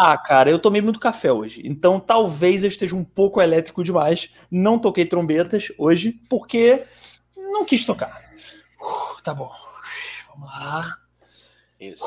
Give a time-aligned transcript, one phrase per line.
[0.00, 1.60] Ah, cara, eu tomei muito café hoje.
[1.64, 4.30] Então talvez eu esteja um pouco elétrico demais.
[4.48, 6.84] Não toquei trombetas hoje, porque
[7.36, 8.22] não quis tocar.
[8.80, 9.50] Uh, tá bom.
[10.28, 10.98] Vamos lá.
[11.80, 12.04] Isso.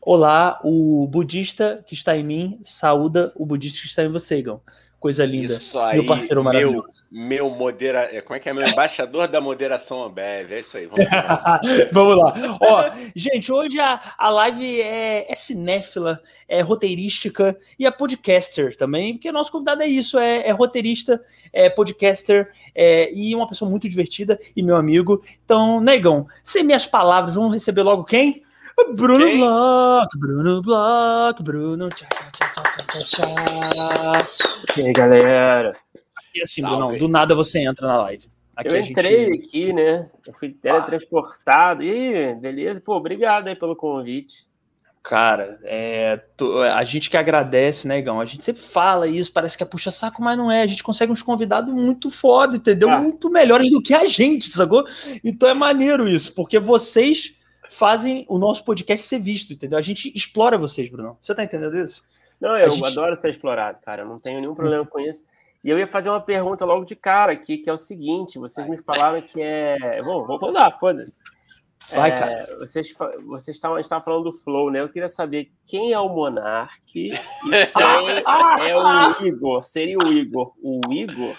[0.00, 4.62] Olá, o budista que está em mim saúda o budista que está em você, Igão.
[5.00, 5.54] Coisa linda.
[5.54, 7.04] Isso aí, meu parceiro meu, maravilhoso.
[7.10, 8.14] meu modera...
[8.14, 8.52] é, Como é que é?
[8.52, 10.52] Meu embaixador da moderação Ambev.
[10.52, 10.84] É isso aí.
[10.84, 11.60] Vamos lá.
[11.90, 12.58] Vamos lá.
[12.60, 19.14] Ó, gente, hoje a, a live é, é cinéfila, é roteirística e é podcaster também,
[19.14, 23.88] porque nosso convidado é isso, é, é roteirista, é podcaster é, e uma pessoa muito
[23.88, 25.22] divertida e meu amigo.
[25.42, 28.42] Então, Negão, sem minhas palavras, vamos receber logo quem?
[28.94, 29.36] Bruno?
[29.36, 31.88] Bloch, Bruno Bloch, Bruno.
[31.88, 32.06] Tchá,
[34.76, 35.76] E aí, galera?
[36.34, 36.76] E assim, Salve.
[36.76, 38.28] Brunão, do nada você entra na live.
[38.54, 40.10] Aqui eu a gente- entrei aqui, né?
[40.26, 41.82] Eu fui teletransportado.
[41.82, 42.80] E aí, beleza?
[42.80, 44.50] Pô, obrigado aí pelo convite.
[45.02, 46.20] Cara, é,
[46.74, 48.20] a gente que agradece, né, Igão?
[48.20, 50.62] A gente sempre fala isso, parece que é puxa-saco, mas não é.
[50.62, 52.90] A gente consegue uns convidados muito foda, entendeu?
[52.90, 53.00] Ah.
[53.00, 54.84] Muito melhores do que a gente, sacou?
[55.24, 57.34] Então é maneiro isso, porque vocês
[57.70, 59.78] fazem o nosso podcast ser visto, entendeu?
[59.78, 61.16] A gente explora vocês, Bruno.
[61.18, 62.02] Você tá entendendo isso?
[62.40, 64.02] Não, eu gente- adoro ser explorado, cara.
[64.02, 65.24] Eu não tenho nenhum problema com isso.
[65.62, 68.66] E eu ia fazer uma pergunta logo de cara aqui, que é o seguinte: vocês
[68.66, 70.00] me falaram que é.
[70.02, 71.20] Bom, vou, vou dar, foda-se.
[71.92, 72.56] Vai, É, cara.
[72.58, 72.94] Vocês,
[73.26, 74.80] vocês estavam, a gente estava falando do Flow, né?
[74.80, 77.12] Eu queria saber quem é o Monark e quem
[78.68, 79.64] é o Igor.
[79.64, 81.36] Seria o Igor o Igor?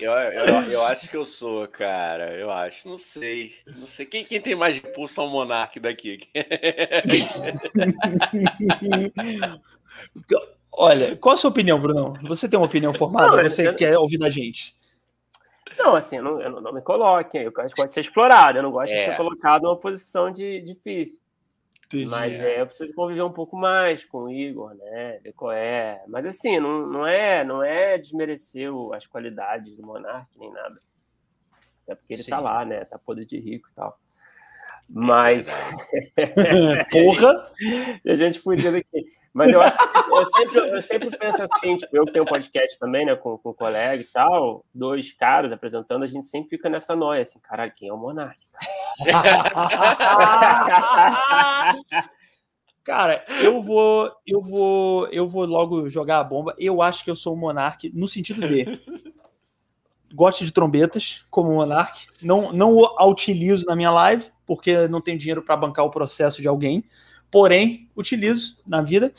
[0.00, 2.32] Eu, eu, eu acho que eu sou, cara.
[2.34, 2.88] Eu acho.
[2.88, 3.52] Não sei.
[3.76, 4.06] Não sei.
[4.06, 6.20] Quem, quem tem mais pulso ao monarca daqui?
[10.70, 12.14] Olha, qual a sua opinião, Brunão?
[12.22, 13.36] Você tem uma opinião formada?
[13.36, 14.74] Não, você eu- quer ouvir da gente?
[15.78, 17.42] Não, assim, eu não, eu não- me coloquem.
[17.42, 18.58] Eu gosto de ser explorado.
[18.58, 19.06] Eu não gosto de É.
[19.10, 21.20] ser colocado numa posição de difícil.
[22.08, 25.18] Mas é, eu preciso conviver um pouco mais com o Igor, né?
[25.22, 26.02] Ver qual é.
[26.08, 30.78] Mas assim, não, não é não é desmerecer as qualidades do Monark nem nada.
[31.84, 32.30] Até porque ele Sim.
[32.30, 32.86] tá lá, né?
[32.86, 33.98] Tá podre de rico e tal.
[34.88, 35.50] Mas
[36.90, 37.52] Porra!
[38.04, 39.04] e a gente fugiu daqui.
[39.32, 42.28] Mas eu acho que eu sempre, eu sempre penso assim, tipo, eu que tenho um
[42.28, 46.50] podcast também, né, com, com um colega e tal, dois caras apresentando, a gente sempre
[46.50, 48.38] fica nessa noia, assim, caralho, quem é o Monark?
[52.84, 56.52] Cara, eu vou, eu vou, eu vou logo jogar a bomba.
[56.58, 58.80] Eu acho que eu sou um monarque no sentido de
[60.12, 62.08] gosto de trombetas como monarque.
[62.20, 66.42] Não, não o- utilizo na minha live porque não tenho dinheiro para bancar o processo
[66.42, 66.84] de alguém.
[67.32, 69.10] Porém, utilizo na vida.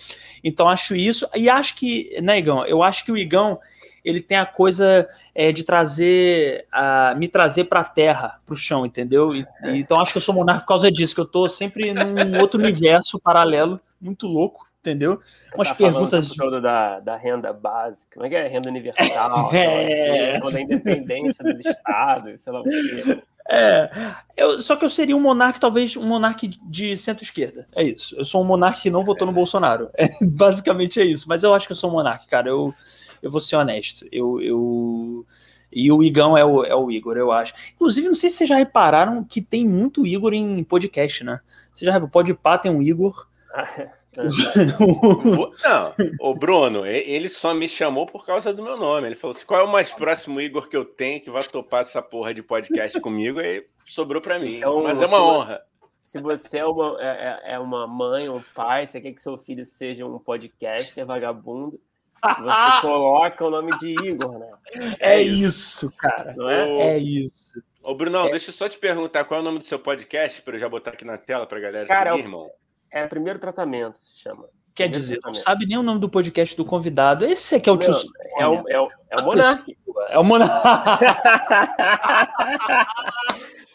[0.44, 2.64] Então acho isso e acho que, né, Igão?
[2.66, 3.60] Eu acho que o Igão
[4.06, 8.58] ele tem a coisa é, de trazer, a, me trazer para a terra, para o
[8.58, 9.34] chão, entendeu?
[9.34, 11.92] E- e- então acho que eu sou monarca por causa disso, que eu tô sempre
[11.94, 15.22] num outro universo paralelo, muito louco, entendeu?
[15.48, 18.36] Você Umas tá falando perguntas- o tempo todo da, da renda básica, como é que
[18.36, 18.46] é?
[18.48, 20.40] Renda universal, É.
[20.40, 23.22] coisa, da independência dos estados, sei lá o quê.
[23.50, 27.68] É, eu, só que eu seria um monarca, talvez um monarca de centro-esquerda.
[27.76, 28.16] É isso.
[28.16, 29.90] Eu sou um monarca que não votou no Bolsonaro.
[29.98, 31.28] É, basicamente é isso.
[31.28, 32.50] Mas eu acho que eu sou um monarca, cara.
[32.50, 32.74] Eu,
[33.22, 34.06] eu vou ser honesto.
[34.12, 35.26] Eu, eu...
[35.72, 37.54] E o Igão é o, é o Igor, eu acho.
[37.76, 41.40] Inclusive, não sei se vocês já repararam que tem muito Igor em podcast, né?
[41.74, 42.12] Você já repararam?
[42.12, 43.28] Pode pá, tem um Igor.
[44.80, 49.08] O- Não, o Bruno, ele só me chamou por causa do meu nome.
[49.08, 51.82] Ele falou assim: qual é o mais próximo Igor que eu tenho que vai topar
[51.82, 53.40] essa porra de podcast comigo?
[53.40, 54.58] Aí sobrou pra mim.
[54.58, 55.62] Então, Mas é uma se você- honra.
[55.98, 59.22] Se você é uma, é, é- é uma mãe ou um pai, você quer que
[59.22, 61.80] seu filho seja um podcaster vagabundo,
[62.22, 62.22] você
[62.82, 64.52] coloca o nome de Igor, né?
[65.00, 66.34] É isso, cara.
[66.36, 66.96] Não é?
[66.96, 67.54] É isso.
[67.82, 70.56] Ô, Brunão, deixa eu só te perguntar qual é o nome do seu podcast para
[70.56, 72.50] eu já botar aqui na tela pra galera Cara, seguir, irmão.
[72.94, 74.48] É primeiro tratamento, se chama.
[74.76, 77.26] Quer Primeiro dizer, não sabe nem o nome do podcast do convidado.
[77.26, 77.92] Esse aqui é o tio.
[77.92, 78.00] Não,
[78.38, 79.78] É o, é o, é o Monark.
[80.10, 80.54] É o monarca.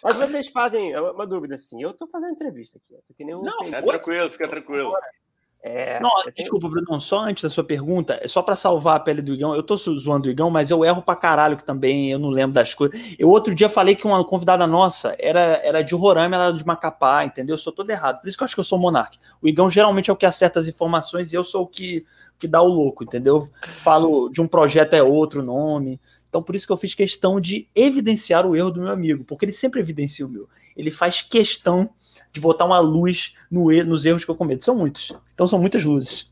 [0.03, 3.25] Mas vocês fazem, é uma dúvida assim, eu tô fazendo entrevista aqui, eu tô que
[3.25, 3.43] nem um...
[3.43, 4.93] Não, Fica tranquilo, fica tranquilo.
[5.61, 9.01] É, Não, tenho- desculpa, Bruno, só antes da sua pergunta, é só pra salvar a
[9.01, 9.55] pele do Igão.
[9.57, 12.31] Eu tô zo- zoando o Igão, mas eu erro pra caralho que também eu não
[12.31, 12.99] lembro das coisas.
[13.19, 16.65] Eu outro dia falei que uma convidada nossa era, era de Roraima, ela era de
[16.65, 17.55] Macapá, entendeu?
[17.55, 18.21] Eu sou todo errado.
[18.21, 19.19] Por isso que eu acho que eu sou monarca.
[19.43, 22.07] O Igão geralmente é o que acerta as informações e eu sou o que,
[22.39, 23.49] que dá o louco, entendeu?
[23.75, 26.01] Falo de um projeto é outro nome.
[26.29, 29.45] Então por isso que eu fiz questão de evidenciar o erro do meu amigo, porque
[29.45, 30.49] ele sempre evidencia o meu.
[30.77, 31.91] Ele faz questão
[32.33, 34.65] de botar uma luz no e- nos erros que eu cometo.
[34.65, 35.13] São muitos.
[35.35, 36.31] Então são muitas luzes.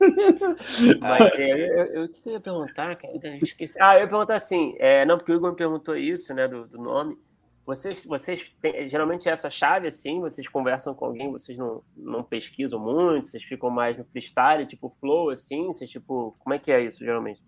[1.00, 3.14] Mas é, eu, eu, eu- o que eu ia perguntar, cara?
[3.22, 3.78] Eu esqueci.
[3.80, 6.66] Ah, eu ia perguntar assim, é, não, porque o Igor me perguntou isso, né, do,
[6.66, 7.18] do nome.
[7.66, 12.22] Vocês, vocês têm, geralmente é essa chave assim, vocês conversam com alguém, vocês não, não
[12.24, 16.72] pesquisam muito, vocês ficam mais no freestyle, tipo flow, assim, vocês tipo, como é que
[16.72, 17.40] é isso geralmente?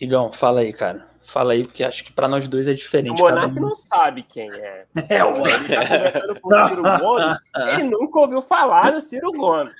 [0.00, 1.06] Igão, fala aí, cara.
[1.24, 3.20] Fala aí, porque acho que para nós dois é diferente.
[3.20, 3.62] O Monark um.
[3.62, 4.86] não sabe quem é.
[5.08, 7.38] É, o Ele tá conversando com o Ciro Gomes,
[7.74, 9.72] ele nunca ouviu falar do Ciro Gomes.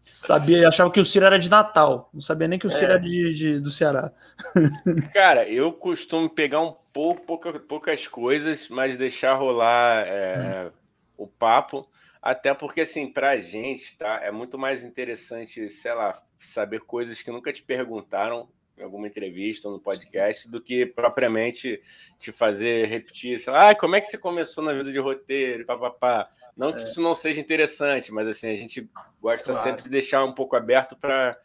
[0.00, 2.10] Sabia, achava que o Ciro era de Natal.
[2.12, 2.94] Não sabia nem que o Ciro é.
[2.94, 4.12] era de, de, do Ceará.
[5.14, 10.70] Cara, eu costumo pegar um pouco, pouca, poucas coisas, mas deixar rolar é, hum.
[11.16, 11.88] o papo.
[12.20, 14.20] Até porque, assim, pra gente, tá?
[14.22, 18.48] É muito mais interessante, sei lá, saber coisas que nunca te perguntaram
[18.82, 21.80] em alguma entrevista ou no podcast, do que propriamente
[22.18, 25.64] te fazer repetir, sei lá, ah, como é que você começou na vida de roteiro,
[25.64, 26.28] papapá.
[26.56, 26.84] Não que é.
[26.84, 28.88] isso não seja interessante, mas assim, a gente
[29.20, 29.62] gosta claro.
[29.62, 31.38] sempre de deixar um pouco aberto para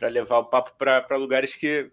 [0.00, 1.90] levar o papo para lugares que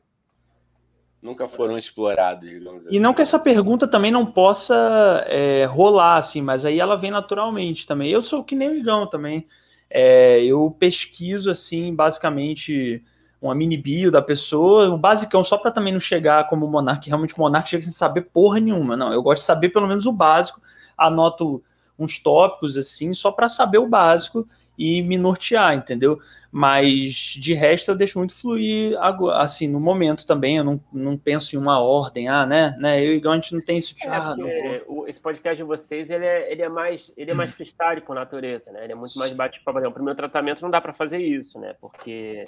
[1.22, 2.96] nunca foram explorados, digamos assim.
[2.96, 7.12] E não que essa pergunta também não possa é, rolar, assim, mas aí ela vem
[7.12, 8.10] naturalmente também.
[8.10, 9.46] Eu sou que nem o Igão também.
[9.90, 13.04] É, eu pesquiso, assim, basicamente
[13.42, 17.08] uma mini bio da pessoa, o basicão, só para também não chegar como o Monark,
[17.08, 18.96] realmente o Monark chega sem saber porra nenhuma.
[18.96, 20.62] Não, eu gosto de saber pelo menos o básico,
[20.96, 21.64] anoto
[21.98, 24.48] uns tópicos assim, só para saber o básico
[24.78, 26.20] e me nortear, entendeu?
[26.52, 28.98] Mas de resto eu deixo muito fluir
[29.34, 32.76] assim no momento também, eu não, não penso em uma ordem, ah, né?
[32.80, 33.04] né?
[33.04, 34.36] Eu e o a gente não tem isso de é, ah,
[35.08, 38.72] esse podcast de vocês, ele é, ele é mais ele é mais freestyle a natureza,
[38.72, 38.84] né?
[38.84, 39.80] Ele é muito mais bate-papo.
[39.80, 41.76] O primeiro tratamento não dá para fazer isso, né?
[41.80, 42.48] Porque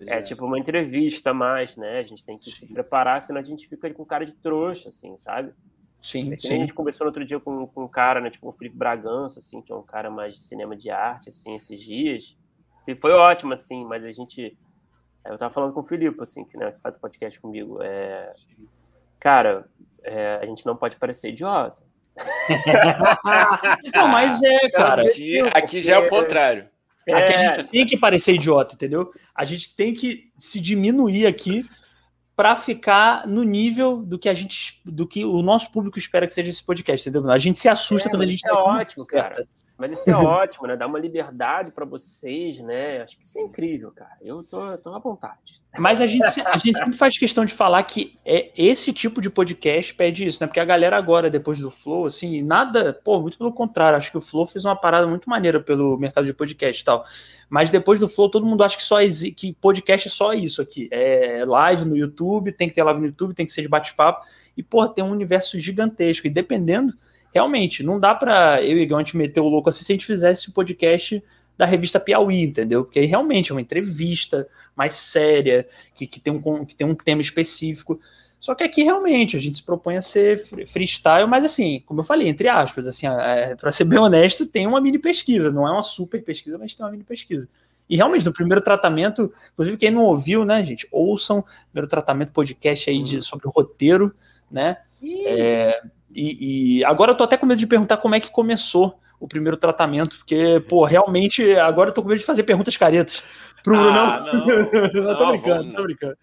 [0.00, 1.98] é, é, tipo uma entrevista mais, né?
[1.98, 2.66] A gente tem que sim.
[2.66, 5.52] se preparar, senão a gente fica com cara de trouxa, assim, sabe?
[6.02, 6.54] Sim, é sim.
[6.54, 8.30] A gente conversou no outro dia com, com um cara, né?
[8.30, 11.54] Tipo o Felipe Bragança, assim, que é um cara mais de cinema de arte, assim,
[11.54, 12.36] esses dias.
[12.86, 14.56] E foi ótimo, assim, mas a gente.
[15.24, 17.82] É, eu tava falando com o Felipe, assim, que, né, que faz podcast comigo.
[17.82, 18.34] É...
[19.18, 19.66] Cara,
[20.02, 21.82] é, a gente não pode parecer idiota.
[23.94, 25.02] não, mas é, cara.
[25.02, 26.68] Aqui, aqui já é o contrário.
[27.06, 27.14] É...
[27.14, 29.10] Aqui a gente tem que parecer idiota, entendeu?
[29.34, 31.66] A gente tem que se diminuir aqui
[32.36, 36.32] para ficar no nível do que a gente, do que o nosso público espera que
[36.32, 37.30] seja esse podcast, entendeu?
[37.30, 39.46] A gente se assusta é, quando a gente é ótimo, cara.
[39.76, 40.76] Mas isso é ótimo, né?
[40.76, 43.02] Dá uma liberdade para vocês, né?
[43.02, 44.16] Acho que isso é incrível, cara.
[44.22, 45.60] Eu tô, tô à vontade.
[45.76, 49.28] Mas a gente, a gente sempre faz questão de falar que é esse tipo de
[49.28, 50.46] podcast pede isso, né?
[50.46, 53.96] Porque a galera agora, depois do Flow, assim, nada, pô, muito pelo contrário.
[53.96, 57.04] Acho que o Flow fez uma parada muito maneira pelo mercado de podcast e tal.
[57.50, 58.98] Mas depois do Flow, todo mundo acha que só
[59.36, 60.88] que podcast é só isso aqui.
[60.92, 64.24] É live no YouTube, tem que ter live no YouTube, tem que ser de bate-papo.
[64.56, 66.28] E, pô, tem um universo gigantesco.
[66.28, 66.94] E dependendo
[67.34, 69.94] realmente, não dá para eu e o a gente meter o louco assim se a
[69.94, 71.22] gente fizesse o podcast
[71.56, 72.84] da revista Piauí, entendeu?
[72.84, 76.94] Porque aí realmente é uma entrevista mais séria, que, que, tem um, que tem um
[76.94, 78.00] tema específico.
[78.40, 82.04] Só que aqui realmente a gente se propõe a ser freestyle, mas assim, como eu
[82.04, 85.72] falei, entre aspas, assim, é, para ser bem honesto, tem uma mini pesquisa, não é
[85.72, 87.48] uma super pesquisa, mas tem uma mini pesquisa.
[87.88, 92.88] E realmente, no primeiro tratamento, inclusive quem não ouviu, né, gente, ouçam primeiro tratamento podcast
[92.88, 93.22] aí de, uhum.
[93.22, 94.14] sobre o roteiro,
[94.50, 94.78] né?
[95.26, 95.82] É,
[96.14, 99.28] e, e, agora eu tô até com medo de perguntar como é que começou o
[99.28, 103.22] primeiro tratamento, porque, pô, realmente, agora eu tô com medo de fazer perguntas caretas
[103.64, 104.20] pro ah,
[104.92, 106.18] Não, não tô brincando, vamos, tô brincando.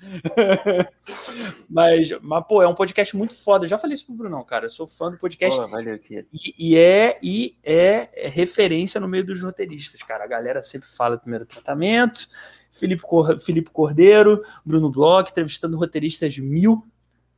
[1.67, 3.65] mas, mas, pô, é um podcast muito foda.
[3.65, 4.67] Eu já falei isso pro Brunão, cara.
[4.67, 5.59] Eu sou fã do podcast.
[5.59, 10.23] Pô, valeu, e, e, é, e é, é referência no meio dos roteiristas, cara.
[10.23, 12.27] A galera sempre fala primeiro tratamento.
[12.71, 16.85] Felipe, Cor Felipe Cordeiro, Bruno Bloch, entrevistando roteiristas mil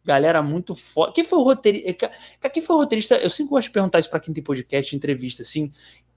[0.04, 1.12] galera muito foda.
[1.14, 2.12] Quem foi o roteirista?
[2.52, 3.16] Quem foi o roteirista?
[3.16, 5.72] Eu sempre gosto de perguntar isso para quem tem podcast, entrevista, assim.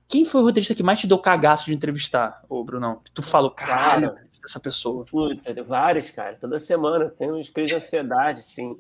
[0.09, 3.01] Quem foi o roteirista que mais te deu cagaço de entrevistar, ô Brunão?
[3.13, 5.05] Tu falou, caralho, cara, essa pessoa.
[5.05, 6.37] Puta, vários, cara.
[6.41, 8.79] Toda semana tem uns crises de ansiedade, assim.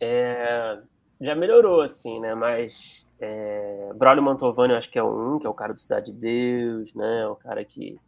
[0.00, 0.78] É...
[1.20, 2.34] Já melhorou, assim, né?
[2.34, 3.90] Mas é...
[3.96, 6.94] Braulio Mantovani, eu acho que é um, que é o cara do Cidade de Deus,
[6.94, 7.26] né?
[7.26, 7.98] O cara que.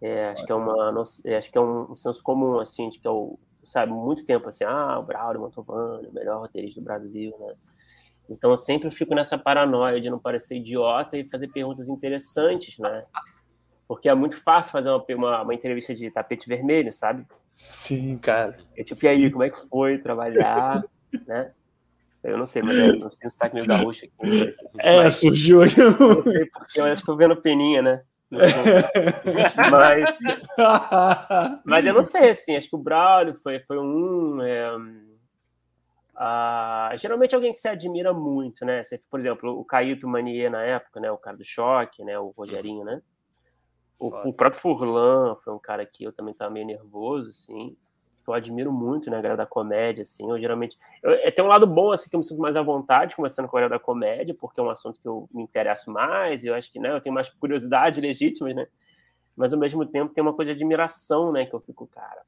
[0.00, 1.00] É, acho que é uma.
[1.00, 4.64] Acho que é um senso comum, assim, de que é o sabe, muito tempo assim,
[4.64, 7.54] ah, o Braulio Mantovani, o melhor roteirista do Brasil, né?
[8.28, 13.04] Então eu sempre fico nessa paranoia de não parecer idiota e fazer perguntas interessantes, né?
[13.86, 17.26] Porque é muito fácil fazer uma, uma, uma entrevista de tapete vermelho, sabe?
[17.56, 18.56] Sim, cara.
[18.76, 20.82] É tipo, e aí, como é que foi trabalhar,
[21.26, 21.52] né?
[22.22, 24.48] Eu não sei, mas é, não sei se tá meio gaúcho aqui.
[24.78, 25.76] É, mas, surgiu aqui.
[25.76, 28.02] Não sei porque, eu acho que eu vendo peninha, né?
[29.70, 30.18] mas,
[31.64, 34.40] mas eu não sei, assim, acho que o Braulio foi, foi um.
[34.40, 34.74] É,
[36.16, 38.82] uh, geralmente alguém que você admira muito, né?
[38.82, 41.10] Você, por exemplo, o Caíto Manier na época, né?
[41.10, 42.18] O cara do choque, né?
[42.18, 43.02] O Rogerinho, né?
[43.98, 47.76] O, o próprio Furlan foi um cara que eu também estava meio nervoso, assim.
[48.22, 50.78] Que eu admiro muito, né, a galera da comédia, assim, eu geralmente...
[51.02, 53.48] Eu, é, tem um lado bom, assim, que eu me sinto mais à vontade conversando
[53.48, 56.48] com a galera da comédia, porque é um assunto que eu me interesso mais, e
[56.48, 58.66] eu acho que, né, eu tenho mais curiosidade legítima, né,
[59.36, 62.22] mas ao mesmo tempo tem uma coisa de admiração, né, que eu fico, cara,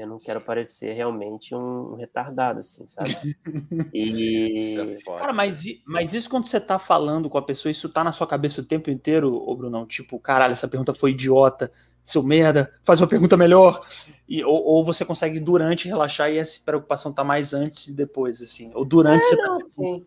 [0.00, 3.10] eu não quero parecer realmente um retardado, assim, sabe?
[3.92, 4.76] E.
[4.78, 8.12] É cara, mas, mas isso quando você tá falando com a pessoa, isso tá na
[8.12, 9.86] sua cabeça o tempo inteiro, ô Brunão?
[9.86, 11.70] Tipo, caralho, essa pergunta foi idiota,
[12.04, 13.86] seu merda, faz uma pergunta melhor.
[14.28, 18.40] E, ou, ou você consegue durante relaxar e essa preocupação tá mais antes e depois,
[18.40, 18.70] assim.
[18.74, 19.66] Ou durante é, você tá não, tá.
[19.66, 20.06] Sim.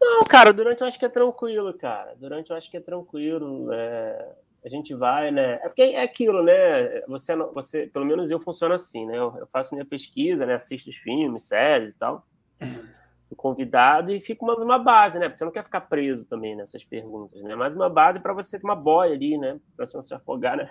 [0.00, 2.14] Não, cara, durante eu acho que é tranquilo, cara.
[2.18, 3.72] Durante eu acho que é tranquilo.
[3.72, 4.32] É
[4.64, 5.54] a gente vai, né?
[5.54, 7.00] É porque é aquilo, né?
[7.08, 9.18] Você, você pelo menos eu funciono assim, né?
[9.18, 10.54] Eu, eu faço minha pesquisa, né?
[10.54, 12.24] Assisto os filmes, séries e tal.
[13.28, 15.26] O convidado e fica uma, uma base, né?
[15.26, 17.56] Porque você não quer ficar preso também nessas perguntas, né?
[17.56, 19.58] Mas uma base para você ter uma boia ali, né?
[19.76, 20.70] Para você não se afogar, né?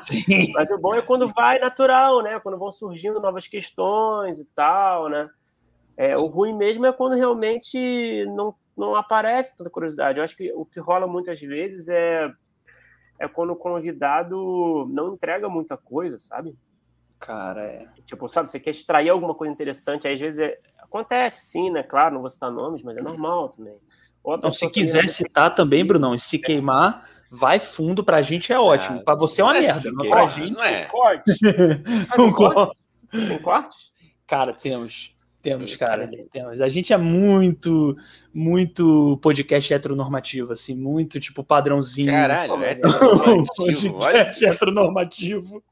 [0.00, 0.52] Sim.
[0.54, 2.40] Mas o bom é quando vai natural, né?
[2.40, 5.28] Quando vão surgindo novas questões e tal, né?
[5.98, 10.18] É, o ruim mesmo é quando realmente não, não aparece tanta curiosidade.
[10.18, 12.32] Eu acho que o que rola muitas vezes é
[13.18, 16.56] é quando o convidado não entrega muita coisa, sabe?
[17.18, 17.86] Cara, é.
[18.06, 20.58] Tipo, sabe, você quer extrair alguma coisa interessante, aí, às vezes é...
[20.78, 21.82] acontece, sim, né?
[21.82, 23.76] Claro, não vou citar nomes, mas é normal também.
[24.42, 29.00] Não, se quiser citar também, Brunão, e se queimar, vai fundo pra gente é ótimo.
[29.00, 30.52] Ah, pra você é uma merda, mas pra gente.
[30.52, 30.84] Não é.
[30.84, 31.32] Corte.
[32.18, 32.78] um corte.
[33.10, 33.76] Tem corte?
[34.26, 35.14] Cara, temos.
[35.48, 36.60] Temos, cara, temos.
[36.60, 37.96] A gente é muito,
[38.34, 42.12] muito podcast heteronormativo, assim, muito tipo padrãozinho.
[42.12, 42.74] Caralho, é
[43.56, 45.62] podcast heteronormativo.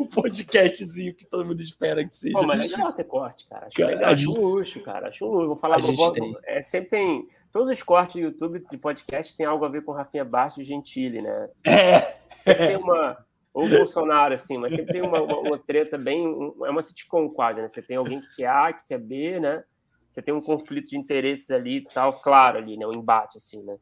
[0.00, 2.36] O podcastzinho que todo mundo espera que seja.
[2.36, 3.68] Pô, mas é legal ter corte, cara.
[3.68, 4.38] Acho cara, legal, acho gente...
[4.38, 5.08] luxo, cara.
[5.08, 5.46] Acho luxo.
[5.46, 7.28] Vou falar, vou, vou, é, sempre tem.
[7.52, 10.66] Todos os cortes do YouTube de podcast tem algo a ver com Rafinha Bastos e
[10.66, 11.48] Gentili, né?
[11.64, 12.16] É.
[12.42, 13.16] Sempre tem uma
[13.52, 16.26] ou Bolsonaro, assim, mas sempre tem uma, uma, uma treta bem.
[16.26, 17.68] Um, é uma sitcom quase, né?
[17.68, 19.62] Você tem alguém que quer A, que quer B, né?
[20.08, 22.86] Você tem um conflito de interesses ali e tal, claro, ali, né?
[22.86, 23.76] Um embate, assim, né?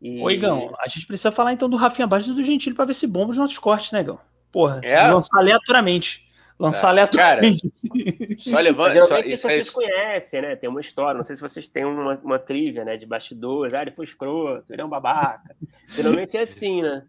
[0.00, 0.22] E...
[0.22, 2.94] Ô, Igão, a gente precisa falar então do Rafinha Bastos e do Gentili para ver
[2.94, 4.18] se bomba os nossos cortes, né, Igão?
[4.50, 5.08] Porra, é?
[5.08, 6.26] lançar aleatoriamente.
[6.58, 6.90] Lançar é.
[6.90, 7.70] aleatoriamente.
[7.70, 8.92] Cara, só levando.
[8.92, 9.72] Geralmente só, vocês é...
[9.72, 10.56] conhecem, né?
[10.56, 11.16] Tem uma história.
[11.16, 12.96] Não sei se vocês têm uma, uma trivia, né?
[12.96, 13.74] De bastidores.
[13.74, 15.54] Ah, ele foi escroto, ele é um babaca.
[15.90, 17.04] Geralmente é assim, né?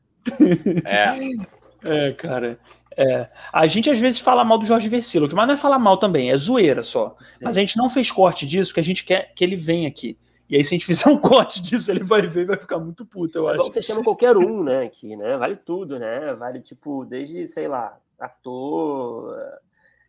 [0.86, 1.16] É.
[1.84, 2.60] É, cara.
[2.98, 3.30] É.
[3.54, 6.32] A gente às vezes fala mal do Jorge Versilo, mas não é falar mal também,
[6.32, 7.16] é zoeira só.
[7.20, 7.38] Sim.
[7.42, 10.18] Mas a gente não fez corte disso, que a gente quer que ele venha aqui.
[10.50, 12.80] E aí, se a gente fizer um corte disso, ele vai ver e vai ficar
[12.80, 13.72] muito puto, eu é acho.
[13.72, 15.38] Você chama qualquer um, né, aqui, né?
[15.38, 16.34] Vale tudo, né?
[16.34, 19.38] Vale, tipo, desde, sei lá, ator,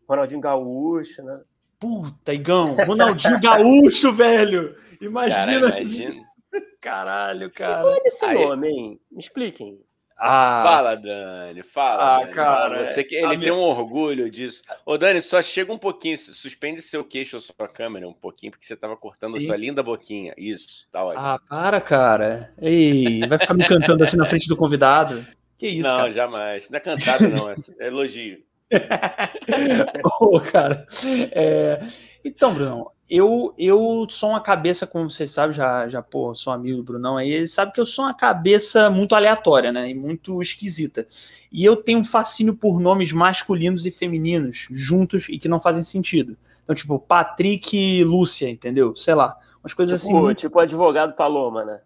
[0.08, 1.40] Ronaldinho Gaúcho, né?
[1.78, 4.74] Puta, Igão, Ronaldinho Gaúcho, velho!
[5.00, 5.68] Imagina!
[5.68, 6.30] Cara, imagina.
[6.80, 7.80] Caralho, cara.
[7.80, 8.34] E qual é esse aí...
[8.34, 9.00] nome, hein?
[9.10, 9.78] Me expliquem.
[10.22, 12.02] Ah, fala, Dani, fala.
[12.02, 12.84] Ah, Dani, cara, fala.
[12.84, 14.62] Você que ele tem um orgulho disso.
[14.84, 18.66] Ô, Dani, só chega um pouquinho, suspende seu queixo ou sua câmera um pouquinho, porque
[18.66, 19.44] você estava cortando Sim.
[19.44, 20.34] a sua linda boquinha.
[20.36, 21.24] Isso, tá ótimo.
[21.24, 22.52] Ah, para, cara.
[22.60, 25.24] Ei, vai ficar me cantando assim na frente do convidado?
[25.56, 26.12] Que isso, Não, cara?
[26.12, 26.68] jamais.
[26.68, 27.54] Não é cantada, não, é
[27.86, 28.42] elogio.
[30.20, 30.86] Ô, cara.
[31.32, 31.80] É...
[32.24, 36.76] Então, Bruno, eu, eu sou uma cabeça, como vocês sabem, já, já pô, sou amigo
[36.76, 39.90] do Brunão aí, ele sabe que eu sou uma cabeça muito aleatória, né?
[39.90, 41.04] E muito esquisita.
[41.50, 45.82] E eu tenho um fascínio por nomes masculinos e femininos juntos e que não fazem
[45.82, 46.36] sentido.
[46.62, 48.94] Então, tipo, Patrick e Lúcia, entendeu?
[48.94, 49.36] Sei lá.
[49.60, 50.34] Umas coisas tipo, assim.
[50.34, 51.80] Tipo advogado Paloma, né?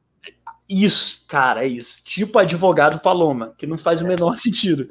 [0.68, 2.02] Isso, cara, é isso.
[2.02, 4.88] Tipo advogado Paloma, que não faz o menor sentido.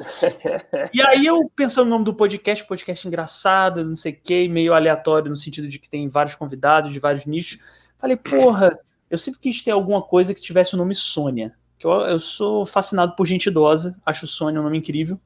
[0.93, 4.73] E aí eu pensando no nome do podcast, podcast engraçado, não sei o que, meio
[4.73, 7.59] aleatório no sentido de que tem vários convidados de vários nichos.
[7.97, 8.77] Falei, porra,
[9.09, 11.55] eu sempre quis ter alguma coisa que tivesse o nome Sônia.
[11.79, 15.19] Que eu, eu sou fascinado por gente idosa, acho Sônia um nome incrível.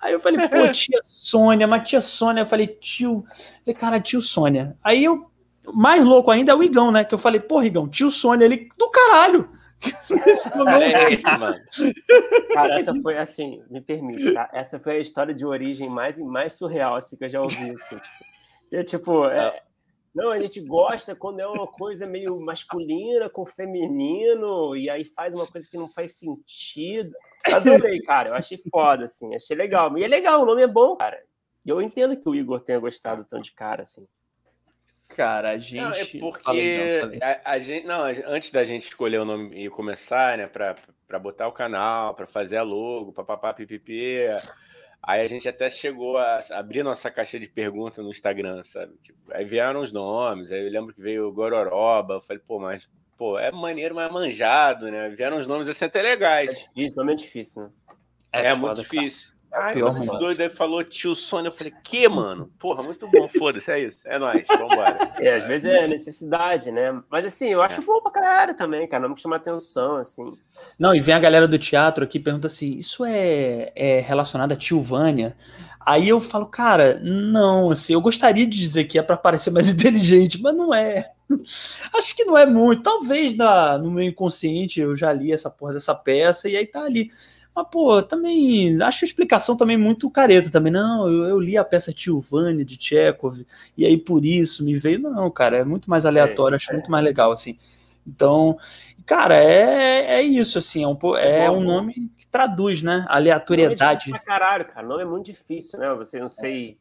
[0.00, 3.24] Aí eu falei, pô, tia Sônia, mas tia Sônia, eu falei, tio,
[3.64, 4.76] falei, cara, tio Sônia.
[4.82, 5.30] Aí eu
[5.74, 7.04] mais louco ainda é o Igão, né?
[7.04, 9.48] Que eu falei, pô, Igão, tio Sônia, ele do caralho.
[10.64, 11.60] Cara, é esse, mano.
[12.52, 14.50] Cara, essa foi assim, me permite, tá?
[14.52, 17.70] Essa foi a história de origem mais, mais surreal assim, que eu já ouvi.
[17.70, 19.62] Assim, tipo, é, tipo é,
[20.14, 25.32] não, a gente gosta quando é uma coisa meio masculina com feminino, e aí faz
[25.32, 27.12] uma coisa que não faz sentido.
[27.46, 28.30] Adorei, cara.
[28.30, 29.96] Eu achei foda, assim, achei legal.
[29.96, 31.22] E é legal, o nome é bom, cara.
[31.64, 34.06] E eu entendo que o Igor tenha gostado tanto de cara, assim.
[35.08, 35.80] Cara, a gente.
[35.80, 37.86] Não, é porque a, a, gente.
[37.86, 42.14] Não, antes da gente escolher o nome e começar, né, pra, pra botar o canal,
[42.14, 44.18] pra fazer a logo, papapá, pipipi.
[45.02, 48.94] Aí a gente até chegou a abrir nossa caixa de perguntas no Instagram, sabe?
[49.00, 52.58] Tipo, aí vieram os nomes, aí eu lembro que veio o Gororoba, eu falei, pô,
[52.58, 55.08] mas pô, é maneiro, mas é manjado, né?
[55.10, 56.50] Vieram os nomes assim até legais.
[56.50, 57.70] É difícil, nome é difícil, né?
[58.32, 59.28] É, é foda, muito difícil.
[59.30, 59.37] Cara.
[59.52, 62.50] Aí quando esse doido aí falou tio Sônia, eu falei, que, mano?
[62.58, 64.06] Porra, muito bom, foda-se, é isso.
[64.06, 65.08] É nóis, vambora.
[65.18, 67.02] É, às vezes é necessidade, né?
[67.10, 67.84] Mas assim, eu acho é.
[67.84, 69.02] bom pra caralho também, cara.
[69.02, 70.32] Não me chama atenção, assim.
[70.78, 74.52] Não, e vem a galera do teatro aqui e pergunta assim: isso é, é relacionado
[74.52, 75.36] a tio Vânia?
[75.88, 79.68] Aí eu falo, cara, não, assim, eu gostaria de dizer que é para parecer mais
[79.70, 81.10] inteligente, mas não é.
[81.94, 82.82] Acho que não é muito.
[82.82, 86.82] Talvez na, no meu inconsciente eu já li essa porra dessa peça e aí tá
[86.82, 87.10] ali.
[87.58, 90.72] Mas, pô, também acho a explicação também muito careta também.
[90.72, 93.44] Não, eu, eu li a peça Tilvânia de Chekhov
[93.76, 95.00] e aí por isso me veio.
[95.00, 96.74] Não, cara, é muito mais aleatório, é, acho é.
[96.74, 97.58] muito mais legal, assim.
[98.06, 98.56] Então,
[99.04, 103.04] cara, é, é isso, assim, é um, é um nome que traduz, né?
[103.08, 104.10] Aleatoriedade.
[104.10, 104.86] Nome é caralho, cara.
[104.86, 105.92] O nome é muito difícil, né?
[105.94, 106.78] Você não sei.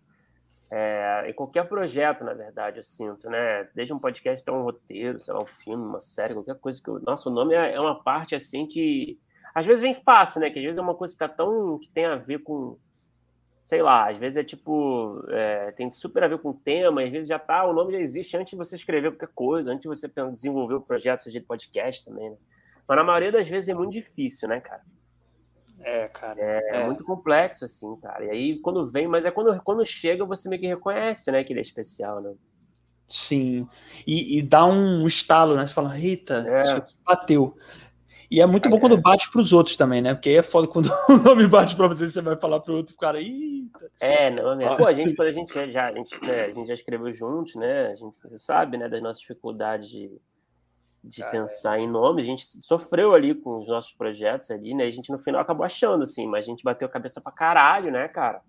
[0.70, 3.68] É, em qualquer projeto, na verdade, eu sinto, né?
[3.74, 6.88] Desde um podcast até um roteiro, sei lá, um filme, uma série, qualquer coisa que
[6.88, 7.00] eu.
[7.00, 9.18] Nossa, o nome é, é uma parte assim que
[9.58, 10.52] às vezes vem fácil, né?
[10.52, 11.80] Que às vezes é uma coisa que tá tão.
[11.80, 12.78] que tem a ver com.
[13.64, 15.26] Sei lá, às vezes é tipo.
[15.30, 17.66] É, tem super a ver com o tema, às vezes já tá.
[17.66, 20.82] O nome já existe antes de você escrever qualquer coisa, antes de você desenvolver o
[20.82, 22.38] projeto, seja de podcast também, né?
[22.88, 24.84] Mas na maioria das vezes é muito difícil, né, cara?
[25.80, 26.40] É, cara.
[26.40, 28.26] É, é, muito complexo, assim, cara.
[28.26, 31.52] E aí, quando vem, mas é quando, quando chega, você meio que reconhece, né, que
[31.52, 32.32] ele é especial, né?
[33.08, 33.68] Sim.
[34.06, 35.66] E, e dá um estalo, né?
[35.66, 36.62] Você fala, eita, é.
[36.62, 37.58] isso aqui bateu.
[38.30, 40.14] E é muito bom quando bate para os outros também, né?
[40.14, 42.78] Porque aí é foda quando o nome bate para você, você vai falar para o
[42.78, 43.90] outro cara, eita.
[44.00, 44.76] É, não, né?
[44.76, 47.56] Pô, a gente, quando a gente já, a gente, né, a gente já escreveu juntos,
[47.56, 47.88] né?
[47.88, 50.12] A gente, você sabe, né, das nossas dificuldades de,
[51.02, 51.84] de cara, pensar é.
[51.84, 54.84] em nome, a gente sofreu ali com os nossos projetos ali, né?
[54.84, 57.92] A gente no final acabou achando, assim, mas a gente bateu a cabeça pra caralho,
[57.92, 58.42] né, cara?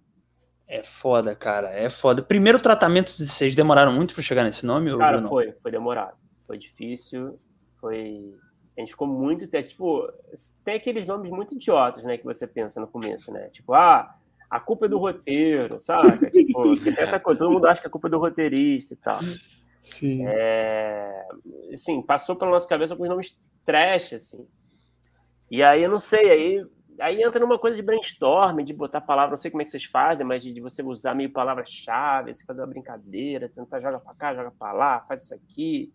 [0.69, 2.21] É foda, cara, é foda.
[2.21, 4.95] Primeiro tratamento, vocês demoraram muito para chegar nesse nome?
[4.99, 6.17] Cara, foi, foi demorado.
[6.47, 7.39] Foi difícil,
[7.81, 8.35] foi
[8.79, 9.47] a gente ficou muito.
[9.47, 10.09] Tipo,
[10.65, 12.17] tem aqueles nomes muito idiotas, né?
[12.17, 13.49] Que você pensa no começo, né?
[13.49, 14.15] Tipo, ah,
[14.49, 16.31] a culpa é do roteiro, sabe?
[16.31, 19.19] tipo, essa coisa, todo mundo acha que a culpa é do roteirista e tal.
[19.81, 20.25] Sim.
[20.27, 21.27] É,
[21.73, 24.47] assim, passou pela nossa cabeça alguns nomes trash, assim.
[25.51, 26.67] E aí, eu não sei, aí,
[27.01, 29.85] aí entra numa coisa de brainstorm, de botar palavra, não sei como é que vocês
[29.87, 34.15] fazem, mas de, de você usar meio palavra-chave, você fazer uma brincadeira, tentar jogar pra
[34.15, 35.93] cá, joga pra lá, faz isso aqui.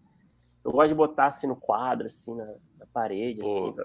[0.63, 2.45] Eu gosto de botar assim no quadro, assim, na,
[2.79, 3.75] na parede, assim.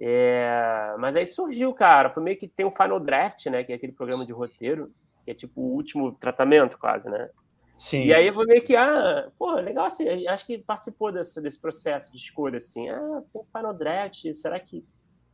[0.00, 2.10] É, mas aí surgiu, cara.
[2.10, 3.64] Foi meio que tem o Final Draft, né?
[3.64, 4.92] Que é aquele programa de roteiro,
[5.24, 7.30] que é tipo o último tratamento, quase, né?
[7.76, 8.04] Sim.
[8.04, 12.12] E aí foi meio que, ah, pô, legal assim, acho que participou desse, desse processo
[12.12, 12.88] de escolha, assim.
[12.88, 14.84] Ah, tem o Final Draft, será que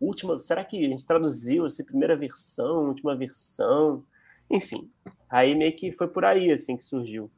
[0.00, 4.04] última, será que a gente traduziu essa primeira versão, última versão?
[4.50, 4.90] Enfim,
[5.28, 7.30] aí meio que foi por aí, assim, que surgiu.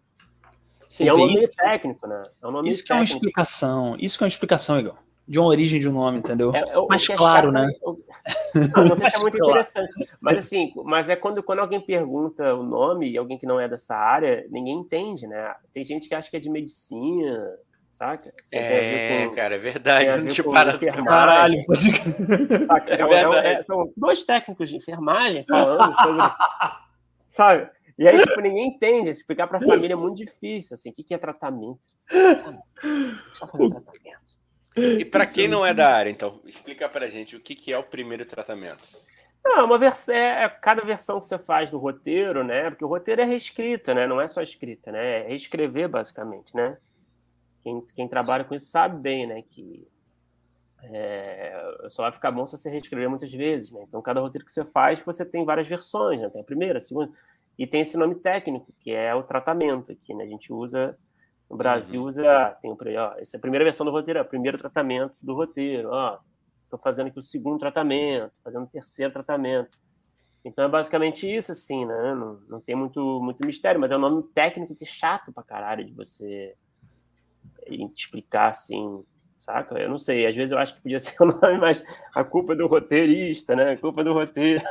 [0.92, 2.22] Você e é um nome isso, técnico, né?
[2.42, 2.86] É um nome isso técnico.
[2.86, 3.96] que é uma explicação.
[3.98, 4.94] Isso que é uma explicação, Igor.
[5.26, 6.54] De uma origem de um nome, entendeu?
[6.54, 7.66] É, é, mais é claro, né?
[7.82, 9.52] Não, não sei se é muito claro.
[9.52, 9.90] interessante.
[10.20, 13.66] Mas assim, mas é quando, quando alguém pergunta o nome e alguém que não é
[13.66, 15.54] dessa área, ninguém entende, né?
[15.72, 17.56] Tem gente que acha que é de medicina,
[17.90, 18.30] saca?
[18.50, 20.20] É, com, cara, é verdade.
[20.20, 21.88] Não te para Caralho, pode...
[22.90, 26.20] é, é, são dois técnicos de enfermagem falando sobre.
[27.32, 27.70] sabe?
[27.98, 29.10] E aí, tipo, ninguém entende.
[29.10, 30.90] Explicar para a família é muito difícil, assim.
[30.90, 31.80] O que, que é tratamento?
[33.32, 34.32] Só fazer tratamento.
[34.76, 37.78] E para quem não é da área, então, explica para gente o que, que é
[37.78, 38.82] o primeiro tratamento.
[39.44, 42.70] Não, uma versão, é, é cada versão que você faz do roteiro, né?
[42.70, 44.06] Porque o roteiro é reescrita, né?
[44.06, 45.20] Não é só escrita, né?
[45.20, 46.78] É reescrever, basicamente, né?
[47.62, 49.42] Quem, quem trabalha com isso sabe bem, né?
[49.42, 49.86] Que
[50.84, 51.54] é,
[51.88, 53.82] só vai ficar bom se você reescrever muitas vezes, né?
[53.86, 56.30] Então, cada roteiro que você faz, você tem várias versões, né?
[56.30, 57.12] Tem a primeira, a segunda.
[57.58, 60.98] E tem esse nome técnico, que é o tratamento, que né, a gente usa,
[61.48, 62.08] no Brasil uhum.
[62.08, 65.14] usa, tem o, ó, essa é a primeira versão do roteiro, é o primeiro tratamento
[65.22, 66.18] do roteiro, ó,
[66.64, 69.78] estou fazendo aqui o segundo tratamento, fazendo o terceiro tratamento.
[70.44, 72.14] Então é basicamente isso, assim, né?
[72.14, 75.44] Não, não tem muito, muito mistério, mas é um nome técnico que é chato pra
[75.44, 76.56] caralho de você
[77.68, 79.04] explicar, assim,
[79.42, 79.76] saca?
[79.76, 81.82] Eu não sei, às vezes eu acho que podia ser o nome, mas
[82.14, 83.72] a culpa é do roteirista, né?
[83.72, 84.62] A culpa é do roteiro.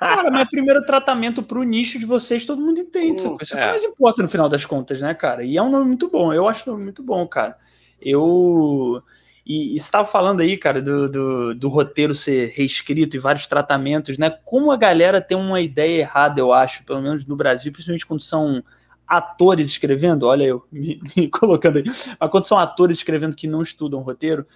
[0.00, 3.26] Cara, mas primeiro tratamento pro nicho de vocês, todo mundo entende.
[3.26, 5.44] Uh, isso é o que mais importa no final das contas, né, cara?
[5.44, 7.56] E é um nome muito bom, eu acho um nome muito bom, cara.
[8.00, 9.02] Eu.
[9.44, 14.28] E, estava falando aí, cara, do, do, do, roteiro ser reescrito e vários tratamentos, né?
[14.44, 18.22] Como a galera tem uma ideia errada, eu acho, pelo menos no Brasil, principalmente quando
[18.22, 18.64] são
[19.06, 21.84] atores escrevendo, olha eu me, me, colocando aí,
[22.18, 24.46] mas quando são atores escrevendo que não estudam roteiro,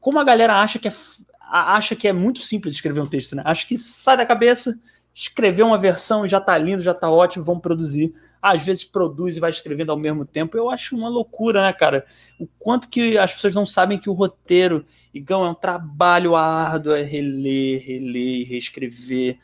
[0.00, 0.92] como a galera acha que é,
[1.40, 3.42] acha que é muito simples escrever um texto, né?
[3.44, 4.78] Acho que sai da cabeça,
[5.14, 8.14] escrever uma versão já tá lindo, já tá ótimo, vamos produzir.
[8.40, 10.56] às vezes produz e vai escrevendo ao mesmo tempo.
[10.56, 12.06] Eu acho uma loucura, né, cara?
[12.38, 16.94] O quanto que as pessoas não sabem que o roteiro, Igão, é um trabalho árduo,
[16.94, 19.38] é reler, reler e reescrever.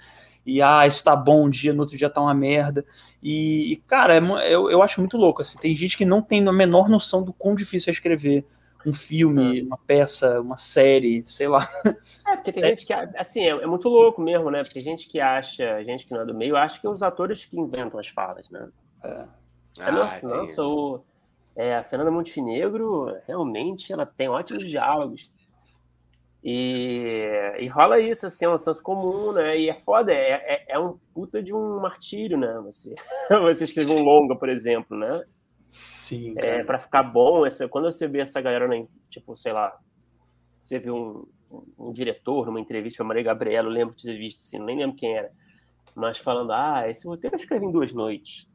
[0.46, 2.85] E ah, isso tá bom um dia, no outro dia tá uma merda.
[3.22, 5.42] E, e cara, é, eu, eu acho muito louco.
[5.42, 8.44] Assim, tem gente que não tem a menor noção do quão difícil é escrever
[8.87, 11.68] um filme, uma peça, uma série, sei lá.
[12.26, 12.68] É, porque tem é.
[12.68, 14.62] gente que, assim, é, é, muito louco mesmo, né?
[14.62, 17.59] Porque gente que acha, gente que não é do meio, acha que os atores que
[17.59, 18.68] inventam as falas, né?
[19.02, 19.24] É.
[19.80, 21.02] Ah, nossa, nossa o,
[21.57, 25.30] é, a Fernanda Montenegro, realmente, ela tem ótimos diálogos.
[26.46, 27.24] E,
[27.59, 29.59] e rola isso, assim, é um senso comum, né?
[29.59, 32.61] E é foda, é, é, é um puta de um martírio, né?
[32.66, 32.94] Você,
[33.42, 35.24] você escrever um longa, por exemplo, né?
[35.66, 36.35] Sim.
[36.37, 39.74] É, para ficar bom, essa, quando você vê essa galera, né, tipo, sei lá,
[40.61, 44.02] você vê um, um, um diretor numa entrevista com a Maria Gabriela, eu lembro de
[44.02, 45.33] ter visto, assim, nem lembro quem era,
[45.94, 48.46] mas falando, ah, esse roteiro eu escrevi em duas noites.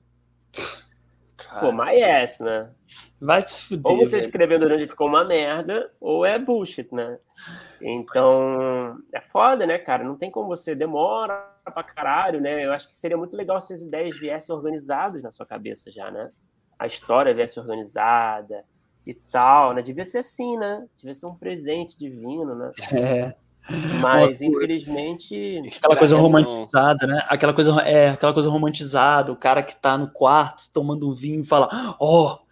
[1.50, 1.60] Cara.
[1.62, 2.72] Pô, mas é essa, né?
[3.20, 3.92] Vai se fuder.
[3.92, 7.18] Ou você escrevendo durante ficou uma merda, ou é bullshit, né?
[7.82, 10.04] Então, é foda, né, cara?
[10.04, 12.66] Não tem como você demora pra caralho, né?
[12.66, 16.12] Eu acho que seria muito legal se as ideias viessem organizadas na sua cabeça já,
[16.12, 16.32] né?
[16.80, 18.64] a história viesse organizada
[19.06, 19.82] e tal, né?
[19.82, 20.88] Devia ser assim, né?
[20.96, 22.72] Devia ser um presente divino, né?
[22.94, 23.36] É.
[24.02, 25.62] Mas, infelizmente.
[25.78, 27.24] Aquela coisa romantizada, né?
[27.28, 31.42] Aquela coisa, é, aquela coisa romantizada, o cara que tá no quarto tomando um vinho
[31.42, 32.50] e fala: Ó, oh,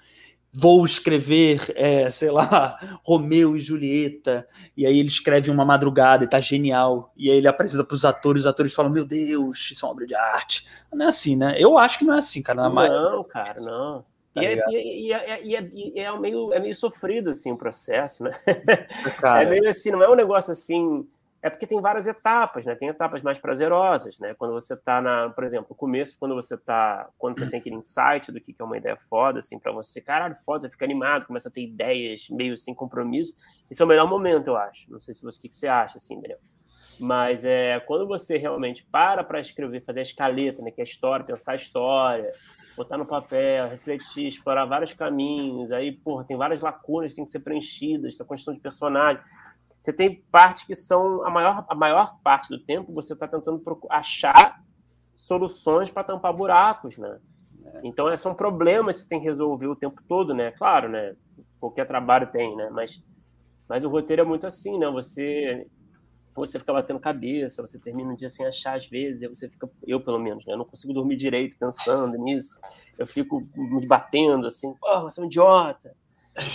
[0.54, 4.48] vou escrever, é, sei lá, Romeu e Julieta.
[4.76, 7.12] E aí ele escreve uma madrugada e tá genial.
[7.16, 10.06] E aí ele apresenta pros atores, os atores falam: Meu Deus, isso é uma obra
[10.06, 10.66] de arte.
[10.94, 11.56] Não é assim, né?
[11.58, 12.70] Eu acho que não é assim, cara.
[12.90, 14.06] Não, cara, não.
[14.38, 17.58] Tá e, é, e, é, e, é, e, é, meio, é meio sofrido assim o
[17.58, 18.32] processo, né?
[19.20, 19.44] Cara.
[19.44, 21.08] É meio assim, não é um negócio assim.
[21.42, 22.76] É porque tem várias etapas, né?
[22.76, 24.34] Tem etapas mais prazerosas, né?
[24.34, 27.76] Quando você tá na, por exemplo, o começo, quando você tá, quando você tem aquele
[27.76, 31.26] insight do que é uma ideia foda, assim, para você, caralho, foda, você fica animado,
[31.26, 33.36] começa a ter ideias meio sem compromisso.
[33.70, 34.92] Esse é o melhor momento, eu acho.
[34.92, 36.40] Não sei se você, o que você acha, assim, Daniel.
[37.00, 40.72] Mas é quando você realmente para para escrever, fazer a escaleta, né?
[40.72, 42.34] Que é a história, pensar a história,
[42.78, 45.72] botar no papel, refletir, explorar vários caminhos.
[45.72, 49.22] Aí, porra, tem várias lacunas que têm que ser preenchidas, essa construção de personagem.
[49.78, 53.62] Você tem partes que são a maior, a maior parte do tempo você está tentando
[53.90, 54.62] achar
[55.16, 57.20] soluções para tampar buracos, né?
[57.66, 57.82] É.
[57.84, 60.52] Então, são problemas que você tem que resolver o tempo todo, né?
[60.52, 61.16] Claro, né?
[61.60, 62.70] Qualquer trabalho tem, né?
[62.72, 63.04] Mas,
[63.68, 64.90] mas o roteiro é muito assim, né?
[64.92, 65.68] Você
[66.40, 69.70] você fica batendo cabeça, você termina um dia sem achar às vezes, aí você fica,
[69.86, 70.54] eu pelo menos, né?
[70.54, 72.60] Eu não consigo dormir direito pensando nisso.
[72.98, 75.96] Eu fico me batendo assim, pô, você é um idiota,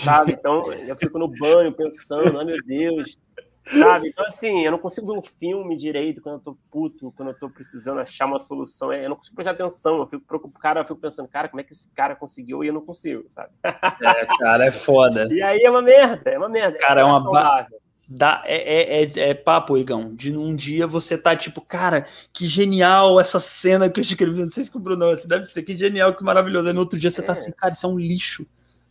[0.04, 0.32] sabe?
[0.32, 3.18] Então eu fico no banho pensando, ai meu Deus,
[3.66, 4.08] sabe?
[4.08, 7.38] Então assim, eu não consigo ver um filme direito quando eu tô puto, quando eu
[7.38, 10.84] tô precisando achar uma solução, eu não consigo prestar atenção, eu fico preocupado, cara, eu
[10.84, 13.52] fico pensando, cara, como é que esse cara conseguiu e eu não consigo, sabe?
[13.64, 15.26] É, cara, é foda.
[15.28, 16.78] E aí é uma merda, é uma merda.
[16.78, 17.81] Cara, é, é uma saudável.
[18.14, 20.14] Dá, é, é, é, é, papo, Igão.
[20.14, 24.38] De um dia você tá tipo, cara, que genial essa cena que eu escrevi.
[24.38, 26.68] Não sei se o Bruno, você deve ser que genial, que maravilhoso.
[26.68, 27.34] Aí no outro dia você tá é.
[27.34, 28.46] tá assim, cara, isso é um lixo.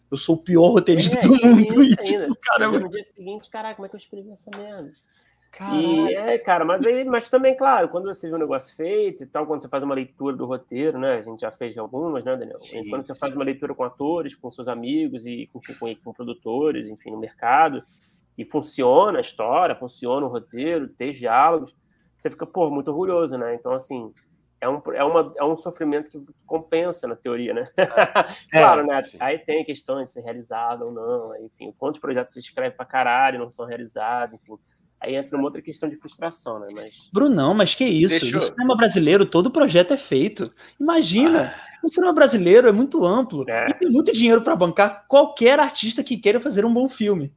[0.10, 1.84] Eu sou o pior roteirista é, do mundo.
[1.84, 4.92] E, tipo, cara, no dia seguinte, caraca, como é que eu escrevi essa merda?
[5.74, 9.28] E é, cara, mas aí, mas também, claro, quando você vê um negócio feito e
[9.28, 11.18] tal, quando você faz uma leitura do roteiro, né?
[11.18, 12.60] A gente já fez algumas, né, Daniel?
[12.62, 13.20] Sim, quando você sim.
[13.20, 17.20] faz uma leitura com atores, com seus amigos e com, com, com produtores, enfim, no
[17.20, 17.84] mercado,
[18.38, 21.76] e funciona a história, funciona o roteiro, tem diálogos,
[22.18, 23.56] você fica, pô, muito orgulhoso, né?
[23.56, 24.14] Então, assim,
[24.62, 27.68] é um, é uma, é um sofrimento que, compensa na teoria, né?
[27.76, 27.86] É,
[28.52, 29.02] claro, né?
[29.20, 33.40] Aí tem questões de ser realizado ou não, enfim, quantos projetos se escreve pra caralho
[33.40, 34.56] não são realizados, enfim.
[35.00, 36.68] Aí entra uma outra questão de frustração, né?
[36.76, 36.96] Mas...
[37.12, 38.20] Brunão, mas que isso?
[38.20, 40.54] Deixa no cinema brasileiro, todo projeto é feito.
[40.80, 41.80] Imagina, ah.
[41.84, 43.68] o cinema brasileiro é muito amplo é.
[43.68, 47.34] e tem muito dinheiro para bancar qualquer artista que queira fazer um bom filme.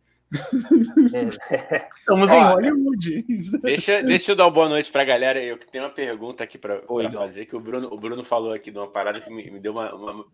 [1.13, 1.89] É.
[1.99, 3.25] Estamos Ó, em Hollywood.
[3.63, 5.43] Deixa, deixa eu dar uma boa noite para a galera.
[5.43, 6.83] Eu que tenho uma pergunta aqui para
[7.13, 9.73] fazer, que o Bruno, o Bruno falou aqui de uma parada que me, me deu
[9.73, 10.27] uma, uma,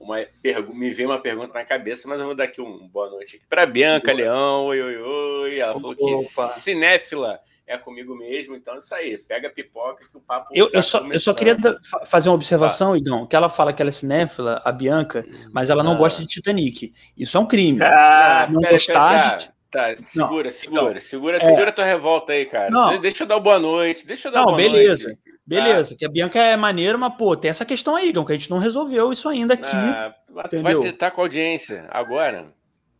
[0.00, 0.24] uma
[0.72, 3.44] me veio uma pergunta na cabeça, mas eu vou dar aqui um boa noite aqui
[3.48, 4.16] para Bianca boa.
[4.16, 4.64] Leão.
[4.66, 5.58] Oi, oi, oi.
[5.58, 6.16] Ela falou que
[6.60, 10.48] cinéfila é comigo mesmo, então é isso aí, pega a pipoca que o papo.
[10.52, 11.56] Eu, eu, só, eu só queria
[12.06, 12.98] fazer uma observação, ah.
[12.98, 15.96] Igão, que ela fala que ela é cinéfila, a Bianca, mas ela não ah.
[15.96, 16.92] gosta de Titanic.
[17.16, 17.82] Isso é um crime.
[17.82, 19.50] Ah, não pera, gostar pera, de.
[19.68, 21.00] Tá, segura, não, segura, não.
[21.00, 21.40] segura, é.
[21.40, 22.70] segura tua revolta aí, cara.
[22.70, 23.00] Não.
[23.00, 25.08] Deixa eu dar boa noite, deixa eu dar não, boa beleza.
[25.08, 25.20] noite.
[25.24, 25.94] Beleza, tá.
[25.96, 28.58] que a Bianca é maneira, mas, pô, tem essa questão aí, que a gente não
[28.58, 29.70] resolveu isso ainda aqui.
[29.70, 32.54] Ah, vai tentar com a audiência agora.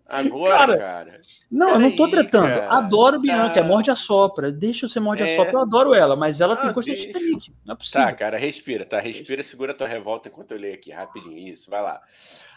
[0.09, 0.79] Agora, cara.
[0.79, 2.47] cara não, eu não tô tratando.
[2.47, 2.79] Cara.
[2.79, 3.67] Adoro Bianca, é ah.
[3.67, 4.53] morde a sopra.
[4.53, 5.35] Deixa eu ser morde a é.
[5.35, 7.53] sopra, eu adoro ela, mas ela ah, tem coisa de Titanic.
[7.65, 8.07] Não é possível.
[8.07, 9.01] Tá, cara, respira, tá?
[9.01, 11.37] Respira, segura tua revolta enquanto eu leio aqui rapidinho.
[11.37, 12.01] Isso, vai lá.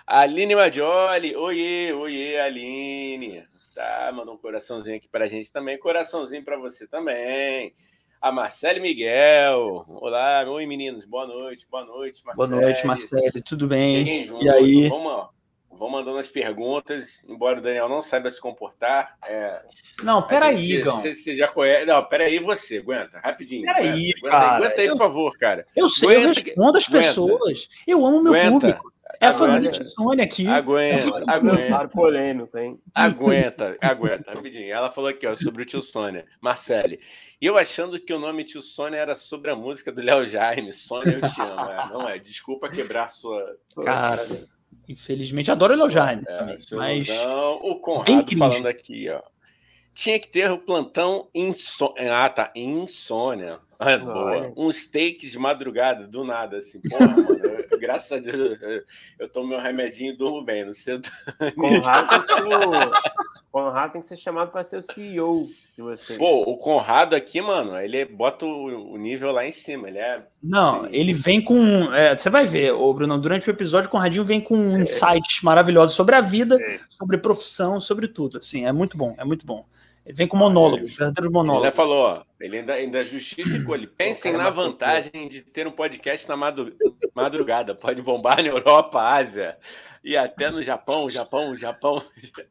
[0.05, 3.43] Aline Majoli, oiê, oiê, Aline.
[3.73, 5.79] Tá, mandou um coraçãozinho aqui pra gente também.
[5.79, 7.73] Coraçãozinho pra você também.
[8.21, 9.85] A Marcele Miguel.
[9.87, 12.49] Olá, oi meninos, boa noite, boa noite, Marcele.
[12.49, 14.25] Boa noite, Marcele, tudo bem?
[14.25, 14.43] Juntos.
[14.43, 14.89] E aí?
[14.89, 15.29] Vamos,
[15.71, 19.15] vão mandando as perguntas, embora o Daniel não saiba se comportar.
[19.25, 19.61] É,
[20.03, 20.97] não, peraí, Igão.
[20.99, 21.85] Você, você já conhece.
[21.85, 23.63] Não, peraí, você, aguenta, rapidinho.
[23.63, 24.57] Peraí, cara.
[24.57, 25.65] Aguenta aí, por favor, cara.
[25.73, 27.69] Eu sei, aguenta, eu respondo as pessoas.
[27.87, 28.51] Eu amo meu aguenta.
[28.51, 28.93] público.
[29.19, 30.47] É a família de Sônia aqui.
[30.47, 31.87] Aguenta, é aguenta.
[31.87, 32.79] polêmico, hein?
[32.93, 34.71] Aguenta, aguenta, rapidinho.
[34.71, 36.25] Ela falou aqui, ó, sobre o tio Sônia.
[36.41, 36.99] Marcele.
[37.41, 40.71] E eu achando que o nome tio Sônia era sobre a música do Léo Jaime.
[40.71, 41.71] Sônia, eu te amo.
[41.71, 42.19] É, não é?
[42.19, 43.57] Desculpa quebrar a sua.
[43.83, 44.25] Cara.
[44.87, 46.57] Infelizmente, adoro o Jaime é, também.
[46.73, 47.09] Mas...
[47.61, 49.21] O Conrado falando aqui, ó.
[49.93, 52.15] Tinha que ter o plantão insônia.
[52.15, 52.51] Ah, tá.
[52.55, 53.59] Insônia.
[53.79, 54.51] Ah, boa.
[54.57, 56.81] Um steak de madrugada, do nada, assim.
[56.81, 57.39] Porra, mano.
[57.71, 58.83] Eu, graças a Deus, eu,
[59.17, 60.65] eu tomo meu remedinho e durmo bem.
[60.65, 60.99] Não sei.
[61.55, 62.43] Conrado tem que ser,
[63.49, 66.17] Conrado tem que ser chamado para ser o CEO de você.
[66.17, 69.87] Pô, o Conrado aqui, mano, ele bota o, o nível lá em cima.
[69.87, 70.23] Ele é.
[70.43, 71.93] Não, ele vem com.
[71.93, 74.81] É, você vai ver, ô Bruno, durante o episódio, o Conradinho vem com é.
[74.81, 76.81] insights maravilhosos sobre a vida, é.
[76.89, 78.39] sobre profissão, sobre tudo.
[78.39, 79.65] Assim, é muito bom, é muito bom.
[80.05, 81.67] Ele vem com monólogos, verdadeiros monólogos.
[81.67, 83.75] Ele falou, ó, ele ainda, ainda justificou.
[83.75, 86.37] Ele pensem na vantagem de ter um podcast na
[87.13, 87.75] madrugada.
[87.75, 89.57] Pode bombar na Europa, Ásia
[90.03, 92.01] e até no Japão, Japão, Japão.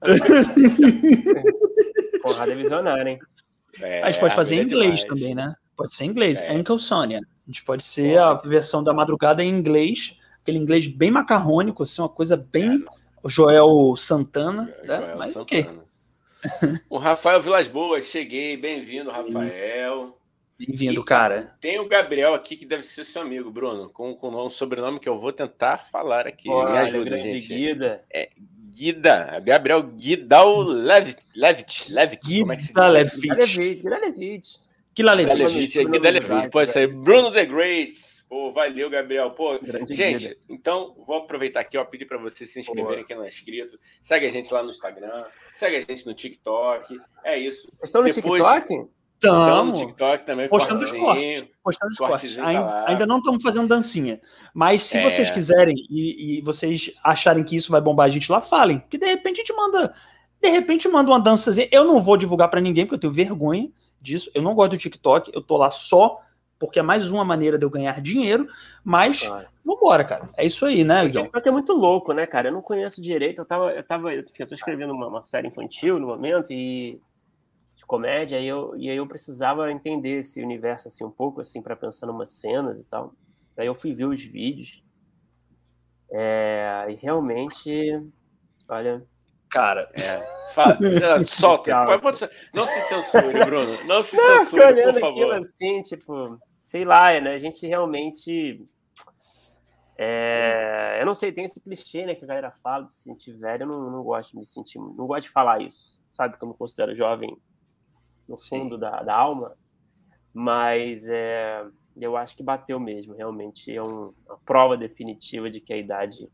[2.22, 3.18] Porrada visionária, hein?
[3.80, 5.04] É, a gente pode fazer em inglês demais.
[5.04, 5.54] também, né?
[5.76, 6.40] Pode ser em inglês.
[6.40, 6.52] É.
[6.52, 7.20] Uncle Sonia.
[7.20, 12.02] A gente pode ser a versão da madrugada em inglês, aquele inglês bem macarrônico, assim,
[12.02, 12.84] uma coisa bem.
[12.84, 13.28] É.
[13.28, 14.72] Joel Santana.
[14.84, 15.14] Joel né?
[15.16, 15.42] Mas Santana.
[15.42, 15.87] Okay.
[16.88, 20.16] O Rafael Vilas Boas, cheguei, bem-vindo, Rafael.
[20.58, 21.54] Bem-vindo, cara.
[21.60, 25.08] Tem o Gabriel aqui que deve ser seu amigo, Bruno, com, com um sobrenome que
[25.08, 26.50] eu vou tentar falar aqui.
[26.50, 27.46] Olha, Me ajuda, gente.
[27.46, 28.04] Guida.
[28.12, 28.30] É,
[28.72, 33.56] Guida, Gabriel Guidal Levitt, Levitt, Levitt, Guida como é que se diz?
[33.56, 33.82] Levitt.
[33.82, 34.60] Guida Levitt.
[34.94, 35.84] Guida Levitt.
[35.84, 37.00] Guida Levitt, pode ser.
[37.00, 39.30] Bruno The Greats, Pô, valeu, Gabriel.
[39.30, 40.40] Pô, Grande gente, vida.
[40.48, 43.78] então vou aproveitar aqui, ó, pedir para vocês se inscreverem quem não é inscrito.
[44.02, 46.94] Segue a gente lá no Instagram, segue a gente no TikTok.
[47.24, 47.68] É isso.
[47.68, 48.90] Vocês estão no Depois, TikTok?
[49.14, 49.80] Estamos.
[49.80, 50.48] no TikTok também.
[50.48, 51.44] Postando os cortes.
[51.62, 52.36] Postando os cortes.
[52.36, 54.20] Tá ainda, ainda, não estamos fazendo dancinha.
[54.54, 55.02] Mas se é.
[55.02, 58.78] vocês quiserem e, e, vocês acharem que isso vai bombar a gente lá, falem.
[58.90, 59.94] Que de repente a gente manda.
[60.40, 61.68] De repente manda uma dançazinha.
[61.72, 64.30] Eu não vou divulgar para ninguém, porque eu tenho vergonha disso.
[64.34, 65.32] Eu não gosto do TikTok.
[65.34, 66.18] Eu tô lá só
[66.58, 68.48] porque é mais uma maneira de eu ganhar dinheiro,
[68.82, 69.46] mas claro.
[69.64, 70.28] vambora, cara.
[70.36, 71.04] É isso aí, né?
[71.04, 72.48] O é muito louco, né, cara?
[72.48, 73.40] Eu não conheço direito.
[73.40, 77.00] Eu tava, eu tava, eu tô escrevendo uma, uma série infantil no momento e
[77.76, 81.62] de comédia, e, eu, e aí eu precisava entender esse universo assim um pouco, assim,
[81.62, 83.14] para pensar em umas cenas e tal.
[83.56, 84.82] Aí eu fui ver os vídeos.
[86.10, 88.02] É, e realmente,
[88.68, 89.06] olha.
[89.48, 90.38] Cara, é.
[90.52, 90.76] Fala,
[91.24, 91.84] solta.
[91.84, 93.84] Pode, pode, não se censure, Bruno.
[93.84, 95.08] Não se não, censure, por favor.
[95.08, 96.38] Aquilo assim, tipo,
[96.68, 97.34] sei lá, né?
[97.34, 98.66] A gente realmente.
[99.96, 103.32] É, eu não sei, tem esse clichê, né, que a galera fala de se sentir
[103.32, 103.62] velho.
[103.62, 106.36] Eu não, não gosto de me sentir, não gosto de falar isso, sabe?
[106.36, 107.36] Que eu me considero jovem
[108.28, 109.56] no fundo da, da, alma,
[110.32, 113.14] mas é, eu acho que bateu mesmo.
[113.14, 116.28] Realmente é um, uma prova definitiva de que a idade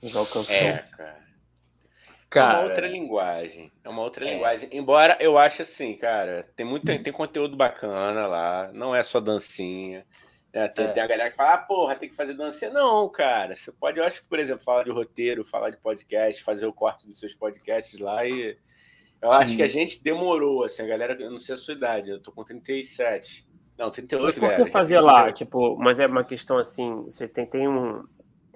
[0.00, 0.54] nos alcançou.
[0.54, 1.25] É, cara.
[2.28, 3.72] Cara, é uma outra linguagem.
[3.84, 4.34] É uma outra é.
[4.34, 4.68] linguagem.
[4.72, 8.70] Embora eu ache assim, cara, tem muito tem conteúdo bacana lá.
[8.72, 10.04] Não é só dancinha.
[10.52, 10.68] Né?
[10.68, 10.92] Tem, é.
[10.92, 12.70] tem, a galera que fala, ah, porra, tem que fazer dancinha.
[12.70, 13.54] Não, cara.
[13.54, 16.72] Você pode, eu acho que, por exemplo, falar de roteiro, falar de podcast, fazer o
[16.72, 18.56] corte dos seus podcasts lá e.
[19.20, 19.38] Eu Sim.
[19.38, 22.20] acho que a gente demorou, assim, a galera, eu não sei a sua idade, eu
[22.20, 23.46] tô com 37.
[23.78, 25.32] Não, 38, mas por que fazer lá?
[25.32, 28.04] Tipo, mas é uma questão assim, você tem, tem um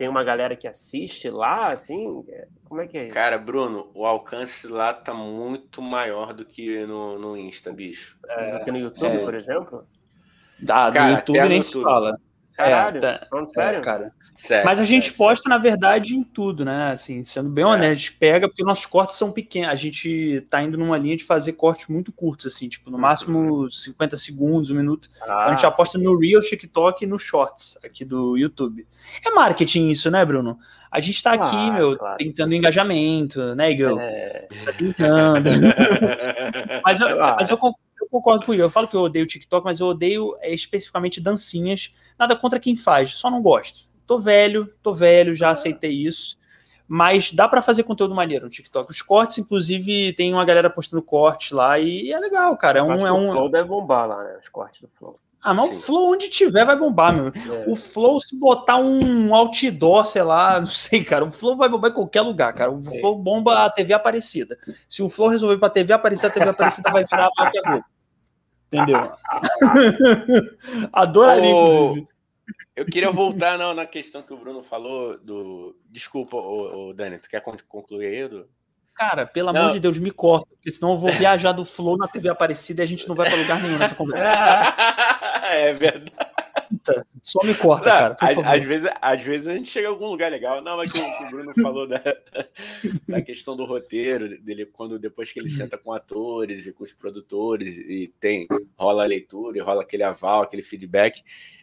[0.00, 2.24] tem uma galera que assiste lá, assim?
[2.64, 3.14] Como é que é isso?
[3.14, 8.18] Cara, Bruno, o alcance lá tá muito maior do que no, no Insta, bicho.
[8.26, 9.18] É, do que no YouTube, é.
[9.18, 9.86] por exemplo?
[10.66, 11.84] Ah, no YouTube nem no se YouTube.
[11.84, 12.18] fala.
[12.54, 13.80] Caralho, é, tá, sério?
[13.80, 14.14] É, cara.
[14.40, 15.48] Certo, Mas a gente certo, posta, certo.
[15.50, 16.92] na verdade, em tudo, né?
[16.92, 17.66] Assim, sendo bem é.
[17.66, 19.68] honesto, a gente pega, porque nossos cortes são pequenos.
[19.68, 23.70] A gente tá indo numa linha de fazer cortes muito curtos, assim, tipo, no máximo
[23.70, 25.10] 50 segundos, um minuto.
[25.20, 28.88] Ah, a gente aposta no Real, TikTok e no Shorts aqui do YouTube.
[29.22, 30.58] É marketing isso, né, Bruno?
[30.90, 32.16] A gente tá aqui, ah, meu, claro.
[32.16, 34.00] tentando engajamento, né, Igor?
[34.00, 34.48] É.
[34.64, 35.50] Tá tentando.
[36.82, 38.64] mas, eu, mas eu, concordo com o Igor.
[38.64, 41.94] Eu falo que eu odeio TikTok, mas eu odeio é, especificamente dancinhas.
[42.18, 46.36] Nada contra quem faz, só não gosto tô velho, tô velho, já aceitei isso.
[46.88, 48.90] Mas dá para fazer conteúdo maneiro no TikTok.
[48.90, 52.80] Os cortes, inclusive, tem uma galera postando cortes lá e é legal, cara.
[52.80, 53.06] É um.
[53.06, 53.28] É um...
[53.28, 54.36] O Flow deve bombar lá, né?
[54.40, 55.14] Os cortes do Flow.
[55.40, 55.76] Ah, mas Sim.
[55.76, 57.28] o Flow onde tiver vai bombar, meu.
[57.28, 57.64] É.
[57.68, 61.24] O Flow, se botar um outdoor, sei lá, não sei, cara.
[61.24, 62.72] O Flow vai bombar em qualquer lugar, cara.
[62.72, 64.58] O Flow bomba a TV Aparecida.
[64.88, 67.80] Se o Flow resolver pra TV Aparecida, a TV Aparecida vai virar a.
[68.66, 69.12] Entendeu?
[70.92, 72.09] Adoraria, oh, inclusive.
[72.74, 75.76] Eu queria voltar não, na questão que o Bruno falou do.
[75.90, 78.28] Desculpa, o, Dani, tu quer concluir aí?
[78.28, 78.48] Do...
[78.94, 79.62] Cara, pelo não.
[79.62, 82.82] amor de Deus, me corta, porque senão eu vou viajar do Flow na TV Aparecida
[82.82, 84.28] e a gente não vai para lugar nenhum nessa conversa.
[85.50, 86.12] é verdade.
[87.20, 88.16] Só me corta, não, cara.
[88.20, 90.62] Às, às, vezes, às vezes a gente chega a algum lugar legal.
[90.62, 92.00] Não, mas que o, o Bruno falou da,
[93.08, 96.92] da questão do roteiro, dele, quando depois que ele senta com atores e com os
[96.92, 98.46] produtores e tem,
[98.78, 101.22] rola a leitura e rola aquele aval, aquele feedback.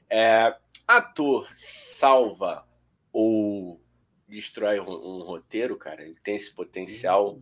[0.10, 0.56] É,
[0.88, 2.66] ator salva
[3.12, 3.82] ou
[4.28, 6.02] destrói um, um, roteiro, cara?
[6.02, 7.42] Ele tem esse potencial,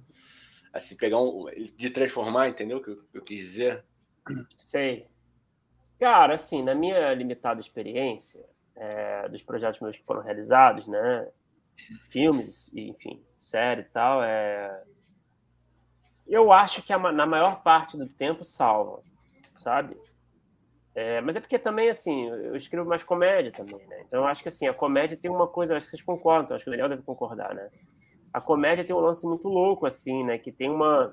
[0.73, 1.45] assim, pegar um.
[1.75, 3.85] de transformar, entendeu o que eu, eu quis dizer?
[4.55, 5.07] Sei.
[5.99, 11.29] Cara, assim, na minha limitada experiência é, dos projetos meus que foram realizados, né?
[12.09, 14.83] Filmes, enfim, série e tal, é...
[16.25, 19.01] eu acho que a, na maior parte do tempo salva,
[19.53, 19.97] sabe?
[20.95, 24.03] É, mas é porque também, assim, eu escrevo mais comédia também, né?
[24.07, 26.63] Então eu acho que, assim, a comédia tem uma coisa, acho que vocês concordam, acho
[26.63, 27.69] que o Daniel deve concordar, né?
[28.31, 30.37] A comédia tem um lance muito louco, assim, né?
[30.37, 31.11] Que tem uma...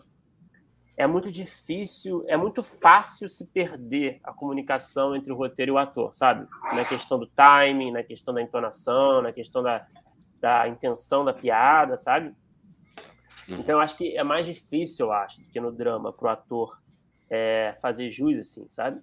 [0.97, 5.79] É muito difícil, é muito fácil se perder a comunicação entre o roteiro e o
[5.79, 6.47] ator, sabe?
[6.75, 9.85] Na questão do timing, na questão da entonação, na questão da,
[10.39, 12.29] da intenção da piada, sabe?
[13.49, 13.57] Uhum.
[13.59, 16.81] Então eu acho que é mais difícil, eu acho, do que no drama, pro ator
[17.29, 19.01] é, fazer jus, assim, sabe?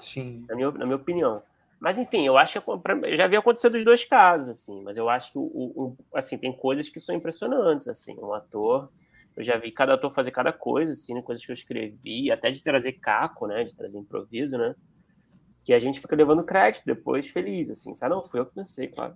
[0.00, 0.44] Sim.
[0.48, 1.42] Na minha, na minha opinião.
[1.78, 5.08] Mas, enfim, eu acho que eu já vi acontecer dos dois casos, assim, mas eu
[5.08, 8.88] acho que o, o, assim, tem coisas que são impressionantes, assim, um ator,
[9.36, 12.50] eu já vi cada ator fazer cada coisa, assim, né, coisas que eu escrevi, até
[12.50, 14.74] de trazer caco, né, de trazer improviso, né,
[15.62, 18.14] que a gente fica levando crédito depois feliz, assim, sabe?
[18.14, 19.14] Não, fui eu que pensei, claro.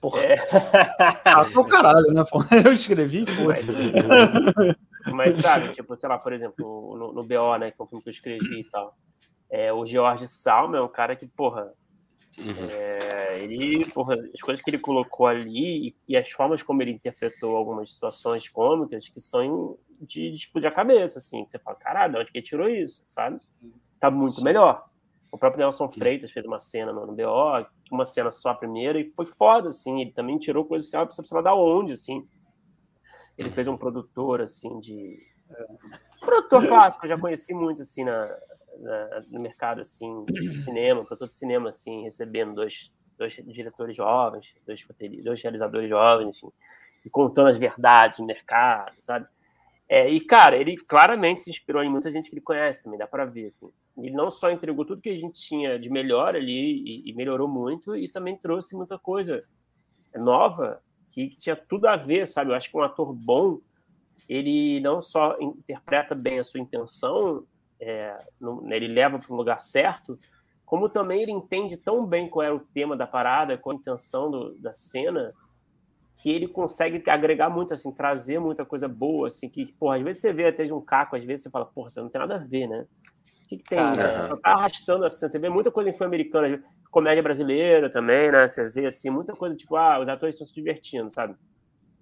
[0.00, 0.20] Porra.
[0.20, 0.36] É...
[1.24, 2.24] ah, caralho, né?
[2.64, 3.66] Eu escrevi, mas,
[4.06, 4.76] mas,
[5.12, 8.02] mas, sabe, tipo, sei lá, por exemplo, no, no BO, né, que é um filme
[8.02, 8.96] que eu escrevi e tal,
[9.50, 11.72] é, o George Salma é um cara que, porra,
[12.38, 12.68] uhum.
[12.70, 16.92] é, ele, porra, as coisas que ele colocou ali e, e, as formas como ele
[16.92, 21.76] interpretou algumas situações cômicas que são de, de explodir a cabeça, assim, que você fala,
[21.76, 23.38] caralho, onde que ele tirou isso, sabe?
[23.98, 24.88] Tá muito melhor.
[25.32, 29.00] O próprio Nelson Freitas fez uma cena no, no BO, uma cena só a primeira,
[29.00, 32.26] e foi foda, assim, ele também tirou coisas assim, você precisa dar onde, assim.
[33.36, 33.54] Ele uhum.
[33.54, 35.18] fez um produtor, assim, de...
[36.22, 38.28] Um produtor clássico, eu já conheci muito, assim, na,
[38.80, 40.24] na, no mercado assim
[40.64, 44.86] cinema, produtor de cinema assim, recebendo dois, dois diretores jovens, dois,
[45.22, 46.40] dois realizadores jovens,
[47.04, 49.26] e contando as verdades do mercado, sabe?
[49.88, 53.08] É, e, cara, ele claramente se inspirou em muita gente que ele conhece também, dá
[53.08, 53.72] para ver, assim.
[53.98, 57.48] Ele não só entregou tudo que a gente tinha de melhor ali e, e melhorou
[57.48, 59.42] muito, e também trouxe muita coisa
[60.14, 62.52] nova que, que, tinha tudo a ver, sabe?
[62.52, 63.58] Eu acho que um ator bom,
[64.28, 67.44] ele não só interpreta bem a sua intenção,
[67.80, 70.18] é, no, né, ele leva para o lugar certo,
[70.64, 74.30] como também ele entende tão bem qual era o tema da parada, qual a intenção
[74.30, 75.32] do, da cena,
[76.14, 80.20] que ele consegue agregar muito, assim, trazer muita coisa boa, assim, que, porra, às vezes
[80.20, 82.36] você vê até de um caco, às vezes você fala, porra, você não tem nada
[82.36, 82.86] a ver, né?
[83.44, 83.78] O que, que tem?
[83.78, 84.28] Né?
[84.42, 88.46] Tá arrastando assim, você vê muita coisa em filme americano, comédia brasileira também, né?
[88.46, 91.34] Você vê, assim, muita coisa, tipo, ah, os atores estão se divertindo, sabe?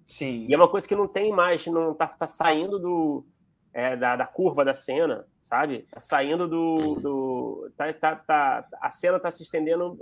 [0.05, 0.45] Sim.
[0.49, 3.25] E é uma coisa que não tem mais, não tá, tá saindo do
[3.73, 5.87] é, da, da, curva da cena, sabe?
[5.91, 6.95] Tá saindo do.
[6.95, 9.97] do tá, tá, tá, a cena tá se estendendo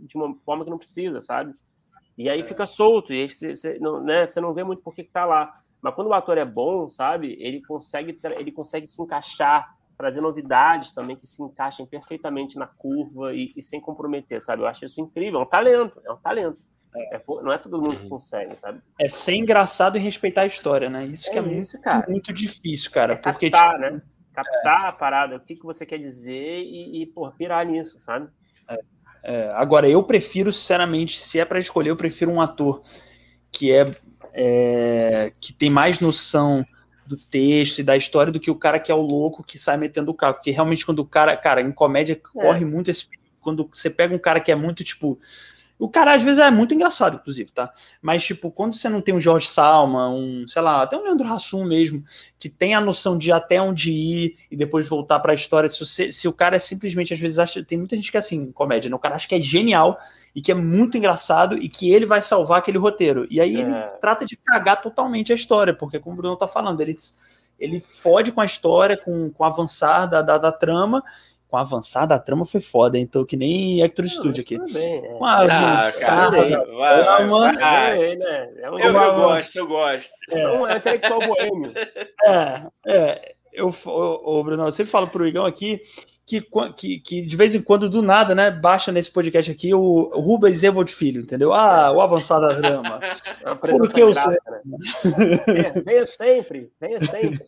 [0.00, 1.54] de uma forma que não precisa, sabe?
[2.16, 2.44] E aí é.
[2.44, 5.58] fica solto, e você, não, né, você não vê muito por que, que tá lá.
[5.80, 7.36] Mas quando o ator é bom, sabe?
[7.40, 13.34] Ele consegue, ele consegue se encaixar, trazer novidades também que se encaixem perfeitamente na curva
[13.34, 14.62] e, e sem comprometer, sabe?
[14.62, 16.71] Eu acho isso incrível, é um talento, é um talento.
[16.94, 18.10] É, não é todo mundo que uhum.
[18.10, 18.80] consegue, sabe?
[18.98, 21.06] É ser engraçado e respeitar a história, né?
[21.06, 22.06] Isso é que é isso, muito, cara.
[22.08, 23.14] muito difícil, cara.
[23.14, 24.02] É porque, captar, tipo, né?
[24.34, 24.88] Captar é.
[24.88, 28.28] a parada, o que, que você quer dizer e, e pô, pirar nisso, sabe?
[28.68, 28.78] É.
[29.22, 29.52] é.
[29.54, 32.82] agora, eu prefiro, sinceramente, se é para escolher, eu prefiro um ator
[33.50, 33.96] que é,
[34.34, 36.62] é, que tem mais noção
[37.06, 39.78] do texto e da história do que o cara que é o louco que sai
[39.78, 40.34] metendo o carro.
[40.34, 43.08] Porque realmente, quando o cara, cara, em comédia, corre muito esse.
[43.40, 45.18] Quando você pega um cara que é muito, tipo
[45.78, 47.72] O cara às vezes é muito engraçado, inclusive, tá?
[48.00, 51.26] Mas, tipo, quando você não tem um Jorge Salma, um, sei lá, até um Leandro
[51.26, 52.04] Hassum mesmo,
[52.38, 55.80] que tem a noção de até onde ir e depois voltar para a história, se,
[55.80, 57.64] você, se o cara é simplesmente, às vezes, acha.
[57.64, 58.94] Tem muita gente que é assim, comédia, né?
[58.94, 59.98] O cara acha que é genial
[60.34, 63.26] e que é muito engraçado e que ele vai salvar aquele roteiro.
[63.28, 63.60] E aí é.
[63.60, 66.96] ele trata de cagar totalmente a história, porque, como o Bruno tá falando, ele,
[67.58, 71.02] ele fode com a história, com, com o avançar da, da, da trama
[71.52, 74.58] com a avançada, a trama foi foda, então que nem Hector Studio aqui.
[74.72, 75.08] Bem, é.
[75.18, 78.12] Com a avançada ah, cara, vai, vai, vai.
[78.12, 78.52] É, né?
[78.62, 80.10] é um eu, eu gosto, eu gosto.
[80.30, 81.74] É um intelectual boêmio.
[82.24, 83.34] É, é.
[83.52, 85.82] Eu, o, Bruno, eu sempre falo pro Igão aqui
[86.40, 90.10] que, que, que, de vez em quando, do nada, né, baixa nesse podcast aqui o,
[90.14, 91.52] Rubens Evold Filho, entendeu?
[91.52, 93.00] Ah, o avançado da drama.
[93.60, 94.38] Porque eu sei.
[94.64, 95.82] Né?
[95.84, 97.46] venha sempre, venha sempre.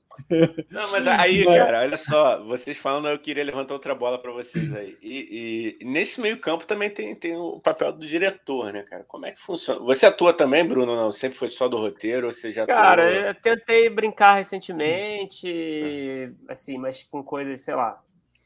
[0.70, 4.74] Não, mas aí, cara, olha só, vocês falando, eu queria levantar outra bola para vocês
[4.74, 4.97] aí.
[5.03, 9.05] E, e, nesse meio campo também tem, tem o papel do diretor, né, cara?
[9.05, 9.80] Como é que funciona?
[9.80, 10.95] Você atua também, Bruno?
[10.95, 12.26] Não, sempre foi só do roteiro?
[12.26, 13.26] Ou você já cara, atuou...
[13.26, 18.01] eu tentei brincar recentemente, assim, mas com coisas, sei lá,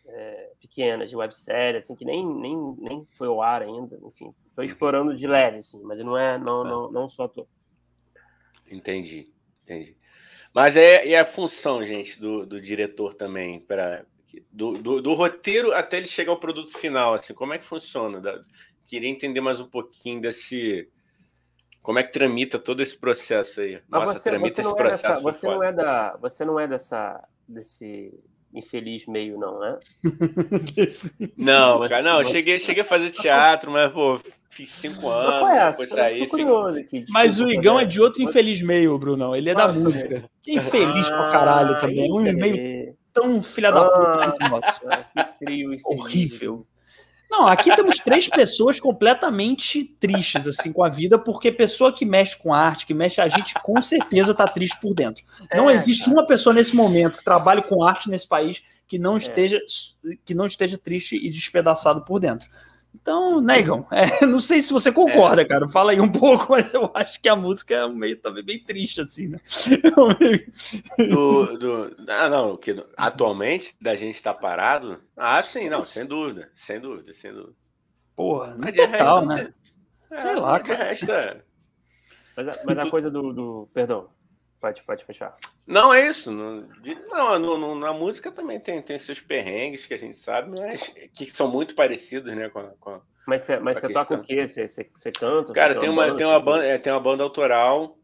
[0.08, 4.34] é, pequenas, de websérie, assim, que nem, nem, nem foi ao ar ainda, enfim.
[4.48, 4.64] Estou uhum.
[4.64, 6.68] explorando de leve, assim, mas não é, não, tá.
[6.68, 7.46] não, não só tô.
[8.70, 9.32] Entendi,
[9.62, 9.96] entendi.
[10.54, 14.04] Mas é, é a função, gente, do, do diretor também, para
[14.52, 18.20] do, do, do, roteiro até ele chegar ao produto final, assim, como é que funciona?
[18.20, 18.42] Da,
[18.86, 20.90] queria entender mais um pouquinho desse...
[21.82, 23.80] Como é que tramita todo esse processo aí?
[23.88, 25.06] Mas Nossa, você, tramita você esse processo.
[25.06, 28.12] É dessa, você, não é da, você não é dessa, desse
[28.54, 29.78] infeliz meio, não, né?
[31.36, 34.20] não, cara, não, cheguei, cheguei a fazer teatro, mas, pô,
[34.50, 36.22] fiz cinco anos, é, depois saí.
[36.22, 39.34] Aqui, mas o Igão é de outro infeliz meio, Brunão.
[39.34, 40.24] Ele é Nossa, da música.
[40.42, 42.10] Que infeliz ah, pra caralho também.
[42.12, 44.48] Um meio tão filha da puta.
[44.48, 45.82] Nossa, que trio infeliz.
[45.84, 46.66] Horrível.
[47.30, 52.36] Não, aqui temos três pessoas completamente tristes assim com a vida, porque pessoa que mexe
[52.36, 55.24] com arte, que mexe a gente, com certeza tá triste por dentro.
[55.54, 56.16] Não é, existe cara.
[56.16, 59.18] uma pessoa nesse momento que trabalhe com arte nesse país que não é.
[59.18, 60.16] esteja é.
[60.24, 62.48] que não esteja triste e despedaçado por dentro.
[62.94, 63.86] Então, negam.
[63.90, 65.44] É, não sei se você concorda, é.
[65.44, 65.68] cara.
[65.68, 69.00] Fala aí um pouco, mas eu acho que a música é meio também bem triste,
[69.00, 69.38] assim, né?
[71.08, 75.00] Do, do, ah, não, que atualmente da gente estar tá parado.
[75.16, 77.54] Ah, sim, não, sem dúvida, sem dúvida, sem dúvida.
[78.16, 79.54] Porra, mas total, resto, né?
[80.10, 80.84] É, sei lá, cara.
[80.84, 81.42] Resto é...
[82.36, 83.68] Mas, a, mas a coisa do, do.
[83.72, 84.08] Perdão,
[84.60, 85.36] Pode, pode fechar.
[85.68, 86.30] Não, é isso.
[86.32, 91.46] Não, na música também tem, tem seus perrengues que a gente sabe, mas que são
[91.46, 92.48] muito parecidos, né?
[92.48, 94.46] Com, com mas você, mas você toca o quê?
[94.46, 95.52] Você, você, você canta?
[95.52, 97.98] Cara, tem uma, tem, uma banda, é, tem uma banda autoral,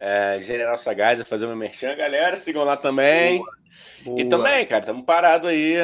[0.00, 1.94] é, General Sagaz, fazer uma merchan.
[1.94, 3.38] Galera, sigam lá também.
[3.38, 3.56] Boa.
[4.04, 4.20] Boa.
[4.20, 5.76] E também, cara, estamos parados aí,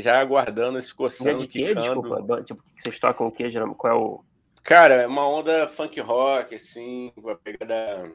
[0.00, 1.30] já aguardando esse coçando.
[1.30, 1.74] É de quê?
[1.74, 3.76] Desculpa, tipo, vocês tocam o quê, geralmente?
[3.76, 4.24] Qual é o...
[4.62, 8.10] Cara, é uma onda funk rock, assim, com a pegada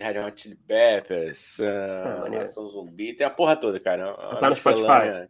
[0.00, 4.12] Red Hot Chili Peppers, uh, Nação Zumbi, tem a porra toda, cara.
[4.38, 5.28] Tá no Spotify.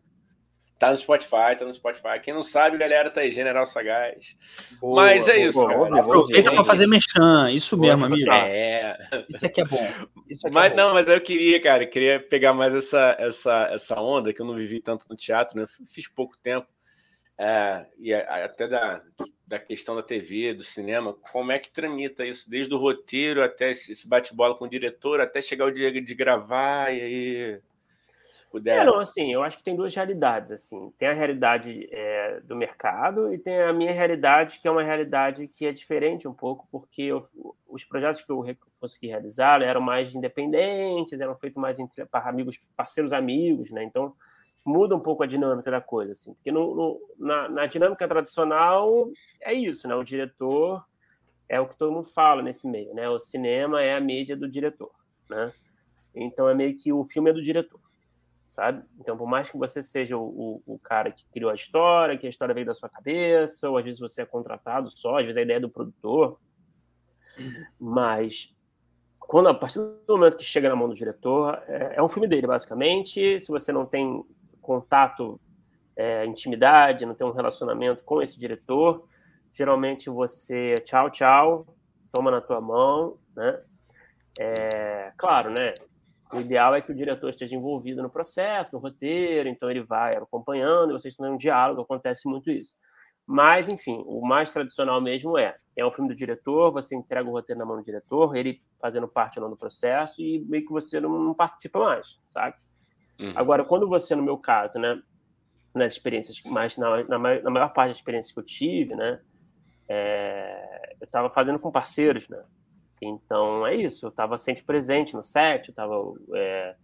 [0.82, 2.18] Tá no Spotify, tá no Spotify.
[2.20, 4.36] Quem não sabe, galera, tá aí, General Sagaz.
[4.80, 6.00] Boa, Mas é isso, boa, cara.
[6.00, 8.32] Aproveita para fazer mexã, isso boa, mesmo, amigo.
[8.32, 8.98] É.
[9.28, 9.76] Isso aqui é bom.
[9.76, 14.32] Aqui mas é não, mas eu queria, cara, queria pegar mais essa, essa, essa onda
[14.32, 15.66] que eu não vivi tanto no teatro, né?
[15.88, 16.66] Fiz pouco tempo.
[17.38, 19.02] É, e até da,
[19.46, 23.70] da questão da TV, do cinema, como é que tramita isso, desde o roteiro até
[23.70, 27.60] esse bate-bola com o diretor, até chegar o dia de gravar e aí.
[28.30, 28.78] Se puder.
[28.78, 30.52] É, não, assim, eu acho que tem duas realidades.
[30.52, 34.82] assim Tem a realidade é, do mercado e tem a minha realidade, que é uma
[34.82, 37.26] realidade que é diferente um pouco, porque eu,
[37.68, 38.42] os projetos que eu
[38.80, 43.84] consegui realizar eram mais independentes, eram feitos mais entre amigos, parceiros amigos, né?
[43.84, 44.14] Então
[44.64, 49.10] muda um pouco a dinâmica da coisa, assim, porque no, no, na, na, dinâmica tradicional
[49.40, 49.94] é isso, né?
[49.94, 50.84] O diretor
[51.48, 53.08] é o que todo mundo fala nesse meio, né?
[53.08, 54.92] O cinema é a mídia do diretor,
[55.28, 55.52] né?
[56.14, 57.80] Então é meio que o filme é do diretor,
[58.46, 58.84] sabe?
[59.00, 62.26] Então, por mais que você seja o, o, o cara que criou a história, que
[62.26, 65.36] a história veio da sua cabeça, ou às vezes você é contratado só, às vezes
[65.36, 66.38] a ideia é do produtor,
[67.80, 68.54] mas
[69.18, 72.28] quando a partir do momento que chega na mão do diretor, é, é um filme
[72.28, 73.40] dele, basicamente.
[73.40, 74.24] Se você não tem
[74.62, 75.38] contato,
[75.96, 79.06] é, intimidade, não tem um relacionamento com esse diretor,
[79.52, 81.76] geralmente você tchau, tchau,
[82.10, 83.60] toma na tua mão, né?
[84.38, 85.74] É, claro, né?
[86.32, 90.16] O ideal é que o diretor esteja envolvido no processo, no roteiro, então ele vai
[90.16, 92.74] acompanhando vocês têm um diálogo, acontece muito isso.
[93.26, 97.32] Mas, enfim, o mais tradicional mesmo é: é um filme do diretor, você entrega o
[97.32, 100.72] roteiro na mão do diretor, ele fazendo parte ou não do processo, e meio que
[100.72, 102.56] você não participa mais, sabe?
[103.22, 103.32] Uhum.
[103.36, 105.00] Agora, quando você, no meu caso, né,
[105.72, 109.20] nas experiências, mais na, na, na, maior parte das experiências que eu tive, né,
[109.88, 112.42] é, eu estava fazendo com parceiros, né?
[113.00, 115.94] Então é isso, eu estava sempre presente no set, eu estava
[116.34, 116.76] é,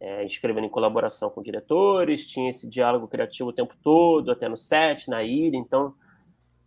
[0.00, 4.56] é, escrevendo em colaboração com diretores, tinha esse diálogo criativo o tempo todo, até no
[4.56, 5.94] set, na ida, então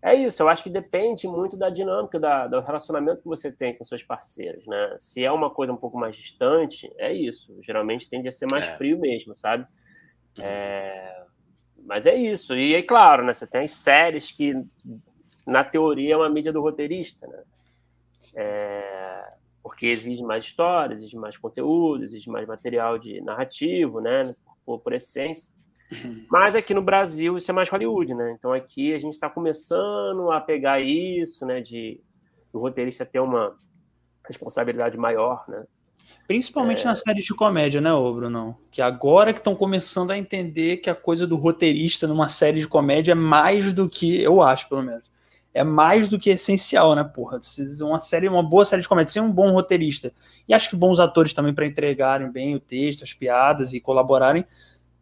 [0.03, 3.77] é isso, eu acho que depende muito da dinâmica, da, do relacionamento que você tem
[3.77, 4.95] com seus parceiros, né?
[4.97, 7.55] Se é uma coisa um pouco mais distante, é isso.
[7.61, 8.77] Geralmente tende a ser mais é.
[8.77, 9.63] frio mesmo, sabe?
[10.39, 10.43] Uhum.
[10.43, 11.23] É...
[11.85, 12.55] Mas é isso.
[12.55, 13.31] E aí, claro, né?
[13.31, 14.55] Você tem as séries que,
[15.45, 17.43] na teoria, é uma mídia do roteirista, né?
[18.35, 19.33] É...
[19.61, 24.35] Porque exige mais histórias, exige mais conteúdo, exige mais material de narrativo, né?
[24.65, 25.47] Por, por essência.
[26.29, 28.35] Mas aqui no Brasil isso é mais Hollywood, né?
[28.37, 31.61] Então aqui a gente está começando a pegar isso, né?
[31.61, 31.99] De
[32.53, 33.55] o roteirista ter uma
[34.27, 35.63] responsabilidade maior, né?
[36.27, 36.85] Principalmente é...
[36.85, 38.57] nas séries de comédia, né, ô Bruno?
[38.69, 42.67] Que agora que estão começando a entender que a coisa do roteirista numa série de
[42.67, 45.03] comédia é mais do que, eu acho, pelo menos,
[45.53, 47.39] é mais do que essencial, né, porra?
[47.81, 50.13] Uma série, uma boa série de comédia, sem um bom roteirista.
[50.47, 54.45] E acho que bons atores também para entregarem bem o texto, as piadas e colaborarem,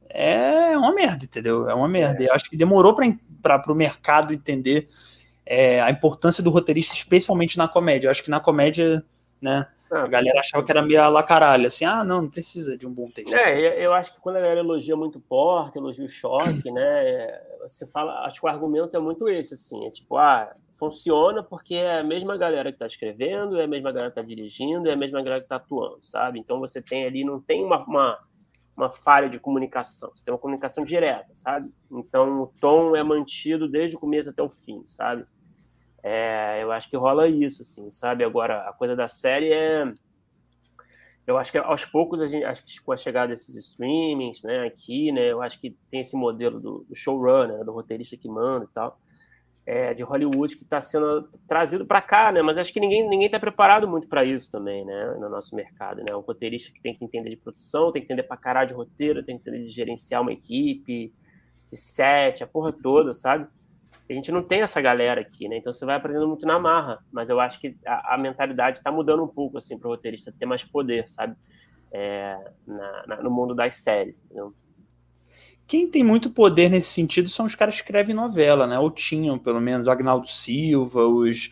[0.10, 1.70] é uma merda, entendeu?
[1.70, 2.24] É uma merda.
[2.24, 2.28] É.
[2.28, 4.90] Eu acho que demorou para o mercado entender
[5.46, 8.08] é, a importância do roteirista, especialmente na comédia.
[8.08, 9.04] Eu acho que na comédia,
[9.42, 9.68] né?
[9.92, 12.86] Ah, a galera achava que era meio la caralho, assim, ah, não, não precisa de
[12.86, 13.34] um bom texto.
[13.34, 17.42] É, eu acho que quando a galera elogia muito porta, elogia o choque, né?
[17.64, 21.76] Você fala, acho que o argumento é muito esse, assim, é tipo, ah, funciona porque
[21.76, 24.94] é a mesma galera que está escrevendo, é a mesma galera que está dirigindo, é
[24.94, 26.40] a mesma galera que está atuando, sabe?
[26.40, 28.20] Então você tem ali, não tem uma, uma
[28.80, 31.72] uma falha de comunicação, você tem uma comunicação direta, sabe?
[31.92, 35.26] Então o tom é mantido desde o começo até o fim, sabe?
[36.02, 38.24] É, eu acho que rola isso, assim, sabe?
[38.24, 39.92] Agora, a coisa da série é.
[41.28, 44.66] Eu acho que aos poucos, a gente, acho que com a chegada desses streamings, né,
[44.66, 48.66] aqui, né, eu acho que tem esse modelo do, do showrunner, do roteirista que manda
[48.66, 48.98] e tal
[49.70, 52.42] é, de Hollywood que está sendo trazido para cá, né?
[52.42, 55.16] Mas acho que ninguém ninguém está preparado muito para isso também, né?
[55.20, 56.16] No nosso mercado, né?
[56.16, 59.24] Um roteirista que tem que entender de produção, tem que entender para caralho de roteiro,
[59.24, 61.14] tem que entender de gerenciar uma equipe,
[61.72, 63.48] de set, a porra toda, sabe?
[64.10, 65.58] A gente não tem essa galera aqui, né?
[65.58, 68.92] Então você vai aprendendo muito na marra, mas eu acho que a, a mentalidade está
[68.92, 71.36] mudando um pouco assim para o roteirista ter mais poder, sabe?
[71.92, 74.52] É, na, na, no mundo das séries, entendeu?
[75.70, 78.80] Quem tem muito poder nesse sentido são os caras que escrevem novela, né?
[78.80, 81.52] Ou tinham, pelo menos, o Agnaldo Silva, os,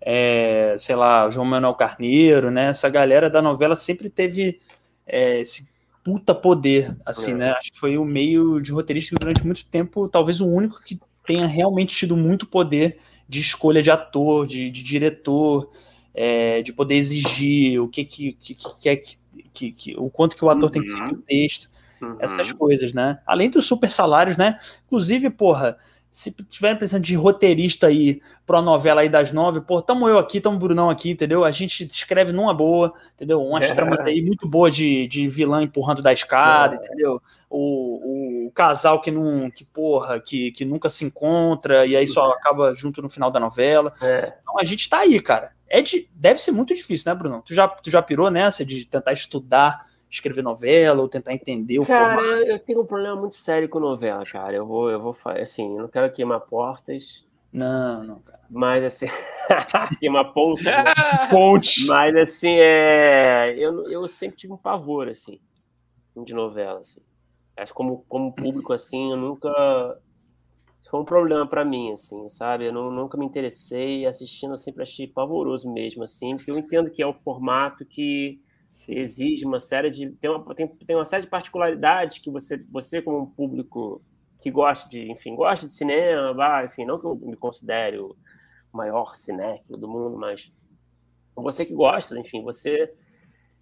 [0.00, 2.70] é, sei lá, João Manuel Carneiro, né?
[2.70, 4.58] Essa galera da novela sempre teve
[5.06, 5.68] é, esse
[6.02, 7.34] puta poder, assim, é.
[7.34, 7.50] né?
[7.50, 10.98] Acho que foi o meio de roteirista que durante muito tempo, talvez o único que
[11.26, 12.96] tenha realmente tido muito poder
[13.28, 15.70] de escolha de ator, de, de diretor,
[16.14, 19.18] é, de poder exigir o que que, que, que,
[19.52, 20.70] que, que, o quanto que o ator uhum.
[20.70, 21.68] tem que seguir o texto.
[22.00, 22.16] Uhum.
[22.18, 23.18] Essas coisas, né?
[23.26, 24.58] Além dos super salários, né?
[24.86, 25.76] Inclusive, porra,
[26.10, 30.40] se tiver precisando de roteirista aí pra novela aí das nove, pô, tamo eu aqui,
[30.40, 31.44] tamo Brunão aqui, entendeu?
[31.44, 33.42] A gente escreve numa boa, entendeu?
[33.42, 33.74] Umas é.
[33.74, 36.78] tramas aí muito boas de, de vilã empurrando da escada, é.
[36.78, 37.20] entendeu?
[37.50, 42.30] O, o, casal que não, que porra, que, que nunca se encontra e aí só
[42.30, 43.92] acaba junto no final da novela.
[44.02, 44.32] É.
[44.40, 45.52] Então a gente tá aí, cara.
[45.68, 47.42] É de, deve ser muito difícil, né, Brunão?
[47.42, 51.86] Tu já, tu já pirou nessa de tentar estudar escrever novela ou tentar entender o
[51.86, 52.28] cara, formato?
[52.28, 54.56] Cara, eu tenho um problema muito sério com novela, cara.
[54.56, 57.26] Eu vou, eu vou, assim, eu não quero queimar portas.
[57.52, 58.40] Não, não, cara.
[58.50, 59.06] Mas assim,
[60.00, 60.64] queimar ponte.
[60.64, 60.72] Né?
[61.30, 61.86] ponte.
[61.86, 65.40] Mas assim, é, eu, eu sempre tive um pavor assim
[66.24, 67.00] de novela, assim.
[67.56, 69.48] Acho como como público assim, eu nunca
[70.90, 72.66] foi um problema para mim, assim, sabe?
[72.66, 76.90] Eu não, nunca me interessei assistindo, eu sempre achei pavoroso mesmo, assim, porque eu entendo
[76.90, 78.40] que é o formato que
[78.88, 83.02] exige uma série de tem uma, tem, tem uma série de particularidades que você você
[83.02, 84.02] como um público
[84.40, 88.16] que gosta de enfim gosta de cinema vai enfim não que eu me considere o
[88.72, 90.50] maior cinéfilo do mundo mas
[91.34, 92.92] você que gosta enfim você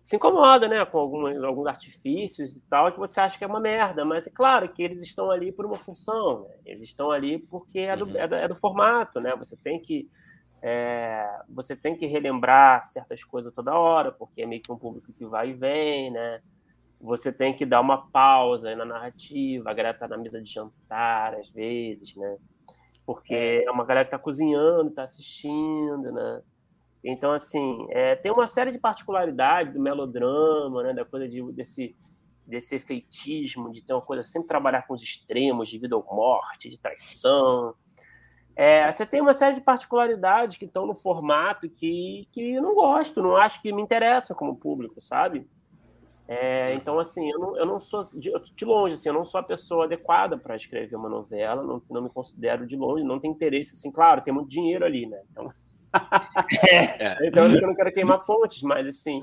[0.05, 3.61] se incomoda né com alguns alguns artifícios e tal que você acha que é uma
[3.61, 6.55] merda mas é claro que eles estão ali por uma função né?
[6.65, 8.17] eles estão ali porque é do, uhum.
[8.17, 10.09] é do, é do formato né você tem que
[10.63, 15.13] é, você tem que relembrar certas coisas toda hora, porque é meio que um público
[15.13, 16.41] que vai e vem, né?
[17.01, 21.35] Você tem que dar uma pausa na narrativa, a galera tá na mesa de jantar,
[21.35, 22.39] às vezes, né?
[23.05, 26.43] Porque é, é uma galera que tá cozinhando, tá assistindo, né?
[27.05, 30.93] Então, assim, é, tem uma série de particularidades do melodrama, né?
[30.95, 31.95] Da coisa de, desse,
[32.47, 36.69] desse efeitismo, de ter uma coisa sempre trabalhar com os extremos, de vida ou morte,
[36.69, 37.75] de traição,
[38.57, 42.75] é, você tem uma série de particularidades que estão no formato que, que eu não
[42.75, 45.47] gosto, não acho que me interessa como público, sabe?
[46.27, 49.39] É, então, assim, eu não, eu não sou de, de, longe, assim, eu não sou
[49.39, 53.35] a pessoa adequada para escrever uma novela, não, não me considero de longe, não tenho
[53.35, 55.21] interesse, assim, claro, tem muito dinheiro ali, né?
[55.31, 55.53] Então,
[56.69, 57.17] é.
[57.29, 59.23] então eu não quero queimar pontes, mas assim,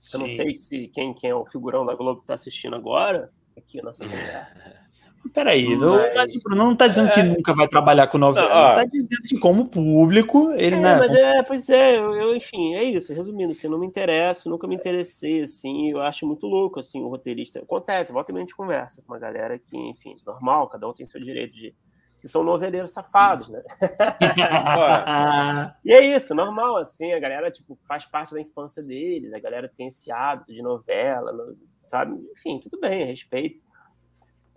[0.00, 0.16] Sim.
[0.16, 3.78] eu não sei se quem, quem é o figurão da Globo está assistindo agora, aqui
[3.80, 4.85] a nossa conversa.
[5.32, 6.34] Peraí, mas...
[6.36, 7.12] o Bruno não está dizendo é...
[7.12, 10.96] que nunca vai trabalhar com novela, não, está dizendo que como público, ele, é, né?
[10.96, 14.66] Mas é, pois é, eu, eu, enfim, é isso, resumindo, assim, não me interessa, nunca
[14.66, 18.46] me interessei, assim, eu acho muito louco, assim, o roteirista, acontece, volta e meia a
[18.46, 21.74] gente conversa com uma galera que, enfim, normal, cada um tem seu direito de,
[22.20, 23.62] que são noveleiros safados, né?
[25.84, 29.70] e é isso, normal, assim, a galera, tipo, faz parte da infância deles, a galera
[29.76, 31.32] tem esse hábito de novela,
[31.82, 32.16] sabe?
[32.32, 33.65] Enfim, tudo bem, respeito.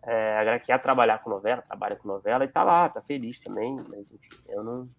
[0.05, 3.39] É, a galera quer trabalhar com novela, trabalha com novela e tá lá, tá feliz
[3.39, 4.89] também, mas enfim, eu não.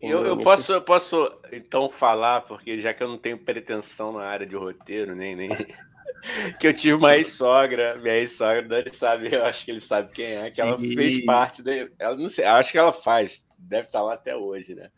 [0.00, 4.24] Eu, eu posso, eu posso então falar, porque já que eu não tenho pretensão na
[4.24, 5.48] área de roteiro, nem, nem
[6.60, 10.26] que eu tive uma ex-sogra, minha ex-sogra, Dani sabe, eu acho que ele sabe quem
[10.26, 14.02] é, que ela fez parte, da, ela não sei, acho que ela faz, deve estar
[14.02, 14.90] lá até hoje, né?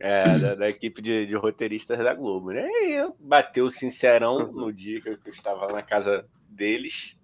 [0.00, 2.66] É, da, da, equipe de, de, roteiristas da Globo, né?
[2.66, 7.16] E eu bateu o sincerão no dia que eu, que eu estava na casa deles,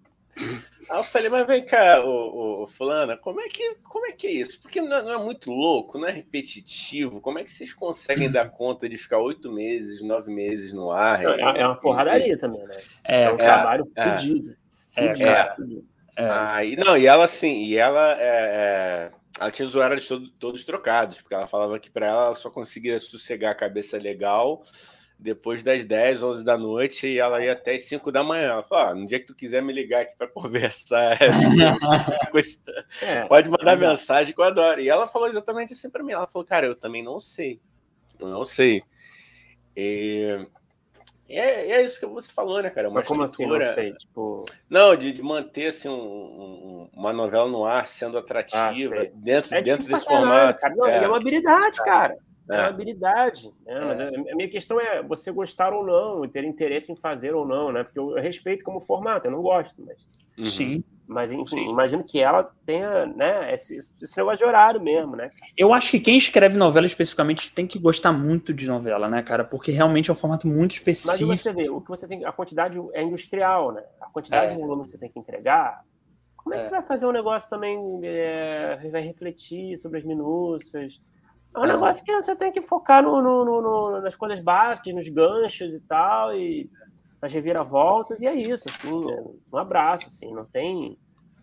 [0.90, 4.26] Aí eu falei, mas vem cá, ô, ô, fulana, como é, que, como é que
[4.26, 4.60] é isso?
[4.60, 7.20] Porque não é, não é, muito louco, não é repetitivo.
[7.20, 11.22] Como é que vocês conseguem dar conta de ficar oito meses, nove meses no ar?
[11.22, 12.80] É, é uma porradaria e, também, né?
[13.04, 14.56] É, é um trabalho é, fodido.
[14.96, 15.84] É, fudido, é, fudido.
[16.16, 18.16] Ah, e, não, e ela assim, e ela
[19.40, 22.50] ela tinha os horários todo, todos trocados, porque ela falava que para ela, ela só
[22.50, 24.64] conseguia sossegar a cabeça legal
[25.18, 28.52] depois das 10, 11 da noite e ela ia até as 5 da manhã.
[28.52, 31.18] Ela falou: ah, no dia que tu quiser me ligar aqui para conversar,
[33.02, 34.80] é, pode mandar mensagem que eu adoro.
[34.80, 36.12] E ela falou exatamente assim para mim.
[36.12, 37.60] Ela falou: cara, eu também não sei.
[38.18, 38.82] Eu não sei.
[39.76, 40.46] E
[41.28, 42.88] é, é isso que você falou, né, cara?
[42.88, 43.58] Uma Mas como estrutura...
[43.58, 43.92] assim, não sei?
[43.94, 44.44] Tipo...
[44.68, 49.54] Não, de, de manter assim, um, um, uma novela no ar sendo atrativa ah, dentro,
[49.54, 50.58] é dentro desse formato.
[50.58, 50.74] Cara.
[50.74, 51.04] Não, é.
[51.04, 52.16] é uma habilidade, cara.
[52.50, 53.80] É, é uma habilidade, né?
[53.84, 54.08] Mas é.
[54.08, 57.72] a minha questão é você gostar ou não, e ter interesse em fazer ou não,
[57.72, 57.84] né?
[57.84, 60.08] Porque eu respeito como formato, eu não gosto, mas.
[60.38, 60.44] Uhum.
[60.44, 60.84] Sim.
[61.08, 61.70] Mas, enfim, Sim.
[61.70, 65.30] imagino que ela tenha, né, esse, esse negócio de horário mesmo, né?
[65.56, 69.42] Eu acho que quem escreve novela especificamente tem que gostar muito de novela, né, cara?
[69.42, 71.28] Porque realmente é um formato muito específico.
[71.28, 73.82] Mas você vê, o que você tem, a quantidade é industrial, né?
[74.02, 74.54] A quantidade é.
[74.54, 75.82] de volume que você tem que entregar.
[76.36, 76.68] Como é que é.
[76.68, 81.00] você vai fazer um negócio também, é, vai refletir sobre as minúcias?
[81.54, 85.08] É um negócio que você tem que focar no, no, no, nas coisas básicas, nos
[85.08, 86.70] ganchos e tal, e
[87.20, 90.96] nas reviravoltas, e é isso, assim, é um abraço, assim, não tem.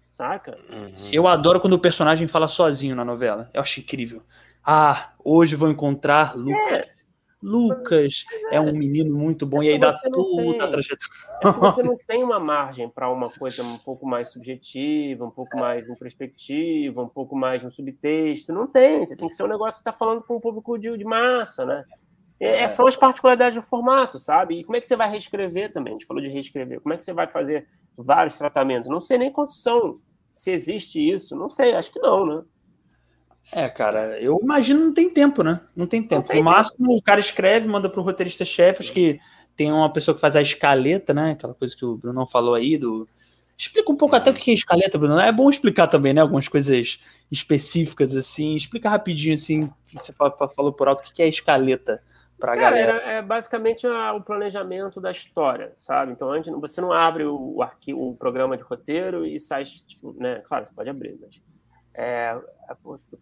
[0.10, 0.58] Saca?
[0.70, 1.10] Uhum.
[1.12, 3.49] Eu adoro quando o personagem fala sozinho na novela.
[3.53, 4.22] Eu acho incrível.
[4.64, 6.88] Ah, hoje vou encontrar Lucas.
[6.88, 6.94] É.
[7.45, 11.13] Lucas é um menino muito bom, é e aí dá tudo a trajetória.
[11.43, 15.55] É você não tem uma margem para uma coisa um pouco mais subjetiva, um pouco
[15.55, 18.51] mais introspectiva, um pouco mais um subtexto.
[18.51, 19.05] Não tem.
[19.05, 21.65] Você tem que ser um negócio que está falando com um público de, de massa,
[21.65, 21.85] né?
[22.39, 24.59] É, é, são as particularidades do formato, sabe?
[24.59, 25.93] E como é que você vai reescrever também?
[25.93, 26.81] A gente falou de reescrever.
[26.81, 28.89] Como é que você vai fazer vários tratamentos?
[28.89, 29.99] Não sei nem quantos são.
[30.33, 31.75] Se existe isso, não sei.
[31.75, 32.43] Acho que não, né?
[33.51, 35.61] É, cara, eu imagino não tem tempo, né?
[35.75, 36.21] Não tem tempo.
[36.21, 36.97] Não tem no máximo, tempo.
[36.97, 39.19] o cara escreve, manda pro roteirista-chefe, acho que
[39.55, 41.31] tem uma pessoa que faz a escaleta, né?
[41.31, 43.07] Aquela coisa que o Bruno falou aí do.
[43.57, 45.17] Explica um pouco até o que é escaleta, Bruno.
[45.17, 46.19] É bom explicar também, né?
[46.19, 46.99] Algumas coisas
[47.31, 48.55] específicas, assim.
[48.55, 52.03] Explica rapidinho, assim, que você falou por alto, o que é escaleta
[52.37, 52.93] para a galera.
[53.03, 56.11] É, basicamente o planejamento da história, sabe?
[56.11, 60.41] Então, antes, você não abre o, arquivo, o programa de roteiro e sai, tipo, né?
[60.45, 61.41] Claro, você pode abrir, mas
[61.97, 62.37] é,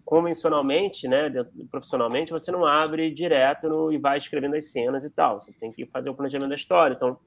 [0.03, 1.29] convencionalmente, né,
[1.69, 5.39] profissionalmente, você não abre direto no, e vai escrevendo as cenas e tal.
[5.39, 6.95] Você tem que fazer o planejamento da história.
[6.95, 7.19] Então,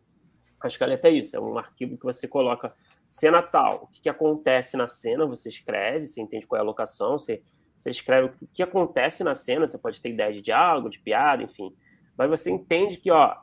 [0.61, 2.75] a escaleta é isso: é um arquivo que você coloca
[3.09, 6.67] cena tal, o que, que acontece na cena, você escreve, você entende qual é a
[6.67, 7.43] locação, você,
[7.79, 11.43] você escreve o que acontece na cena, você pode ter ideia de diálogo, de piada,
[11.43, 11.75] enfim.
[12.19, 13.37] Mas você entende que, ó,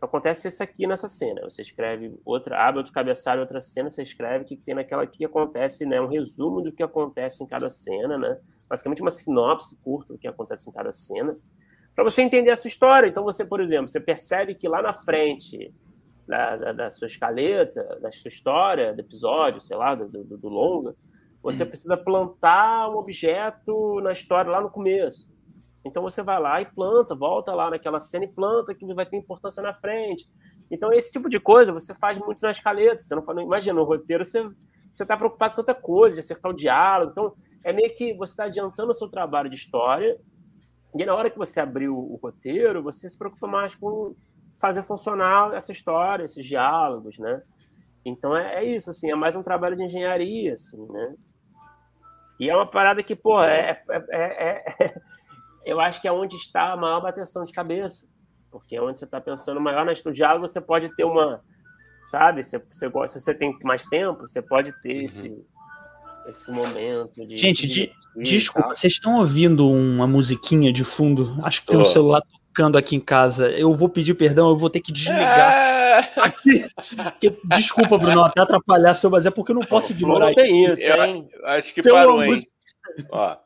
[0.00, 1.42] acontece isso aqui nessa cena.
[1.42, 5.24] Você escreve outra, abre outro cabeçalho, outra cena, você escreve o que tem naquela que
[5.24, 6.00] acontece, né?
[6.00, 8.38] Um resumo do que acontece em cada cena, né?
[8.68, 11.36] Basicamente uma sinopse curta do que acontece em cada cena,
[11.94, 13.06] para você entender essa história.
[13.06, 15.72] Então você, por exemplo, você percebe que lá na frente
[16.26, 20.48] da, da, da sua escaleta, da sua história, do episódio, sei lá, do, do, do
[20.48, 20.94] longa,
[21.42, 21.66] você hum.
[21.66, 25.29] precisa plantar um objeto na história lá no começo.
[25.84, 29.16] Então você vai lá e planta, volta lá naquela cena e planta que vai ter
[29.16, 30.28] importância na frente.
[30.70, 33.02] Então esse tipo de coisa você faz muito na escaleta.
[33.02, 34.48] Você não, imagina no roteiro você
[34.92, 37.12] você está preocupado com tanta coisa, de acertar o diálogo.
[37.12, 40.18] Então é meio que você está adiantando o seu trabalho de história.
[40.94, 44.14] E na hora que você abriu o roteiro, você se preocupa mais com
[44.58, 47.42] fazer funcionar essa história, esses diálogos, né?
[48.04, 51.14] Então é, é, isso, assim, é mais um trabalho de engenharia, assim, né?
[52.38, 54.94] E é uma parada que, pô, é, é, é, é
[55.64, 58.08] eu acho que é onde está a maior bateção de cabeça.
[58.50, 61.40] Porque é onde você está pensando maior no diálogo, você pode ter uma.
[62.10, 62.42] Sabe?
[62.42, 65.04] Você, você gosta, se você tem mais tempo, você pode ter uhum.
[65.04, 65.44] esse,
[66.26, 67.36] esse momento de.
[67.36, 71.38] Gente, de, desculpa, vocês estão ouvindo uma musiquinha de fundo?
[71.44, 71.82] Acho que tem oh.
[71.82, 73.48] um celular tocando aqui em casa.
[73.50, 75.52] Eu vou pedir perdão, eu vou ter que desligar.
[75.54, 75.70] É...
[76.16, 76.64] Aqui.
[77.44, 80.82] Desculpa, Bruno, até atrapalhar seu, mas é porque eu não posso ignorar não tem isso.
[80.82, 81.28] isso hein?
[81.44, 82.40] acho que parou, hein?
[83.10, 83.36] Ó.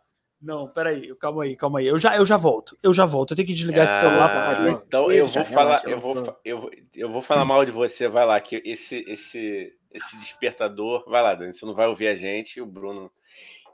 [0.44, 1.86] Não, peraí, calma aí, calma aí.
[1.86, 2.76] Eu já, eu já volto.
[2.82, 3.30] Eu já volto.
[3.30, 6.60] Eu tenho que desligar ah, esse celular para Então eu vou falar, eu vou, eu
[6.60, 8.08] vou, eu vou falar mal de você.
[8.08, 11.02] Vai lá, que esse, esse, esse despertador.
[11.08, 11.54] Vai lá, Dani.
[11.54, 12.60] Você não vai ouvir a gente.
[12.60, 13.10] O Bruno.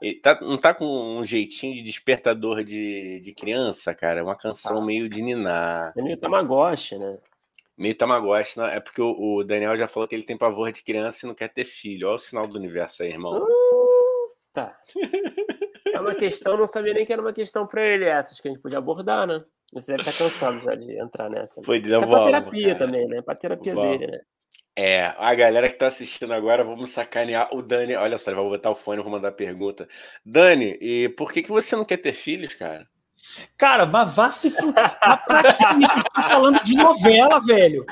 [0.01, 4.21] Ele tá, não tá com um jeitinho de despertador de, de criança, cara?
[4.21, 4.85] É uma canção ah.
[4.85, 5.91] meio de ninar.
[5.95, 7.19] É meio Tamagotchi, né?
[7.77, 8.65] Meio Tamagotchi, não?
[8.65, 11.35] É porque o, o, Daniel já falou que ele tem pavor de criança e não
[11.35, 12.07] quer ter filho.
[12.07, 13.43] Olha o sinal do universo aí, irmão.
[13.43, 13.80] Uh,
[14.53, 14.77] tá.
[15.93, 18.51] É uma questão, não sabia nem que era uma questão para ele essas que a
[18.51, 19.43] gente podia abordar, né?
[19.73, 21.61] Você deve estar cansado já de entrar nessa.
[21.63, 22.79] Foi de Isso é pra terapia cara.
[22.79, 23.21] também, né?
[23.21, 23.97] Pra terapia vamos.
[23.97, 24.19] dele, né?
[24.75, 27.95] É, a galera que tá assistindo agora, vamos sacanear o Dani.
[27.95, 29.87] Olha só, ele vai botar o fone, vou mandar pergunta.
[30.25, 32.87] Dani, e por que, que você não quer ter filhos, cara?
[33.57, 34.97] Cara, mas vá se fuder.
[34.99, 35.97] pra que isso?
[35.97, 37.85] Eu tô falando de novela, velho.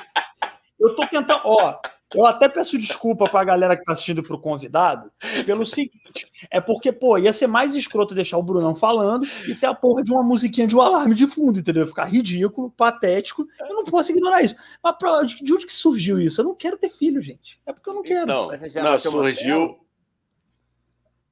[0.79, 1.41] Eu tô tentando.
[1.43, 1.79] Ó,
[2.15, 5.11] eu até peço desculpa pra galera que tá assistindo pro convidado,
[5.45, 9.67] pelo seguinte: é porque, pô, ia ser mais escroto deixar o Brunão falando e ter
[9.67, 11.85] a porra de uma musiquinha de um alarme de fundo, entendeu?
[11.85, 13.47] Ficar ridículo, patético.
[13.59, 14.55] Eu não posso ignorar isso.
[14.83, 16.41] Mas pra, de onde que surgiu isso?
[16.41, 17.61] Eu não quero ter filho, gente.
[17.65, 18.25] É porque eu não quero.
[18.25, 19.79] Não, não surgiu.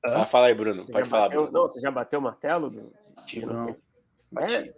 [0.03, 0.85] Ah, fala aí, Bruno.
[0.85, 1.43] Você Pode falar, bateu...
[1.43, 1.59] Bruno.
[1.59, 2.69] Não, você já bateu o martelo?
[3.15, 3.75] Bati, não.
[4.31, 4.53] Bati.
[4.53, 4.73] É?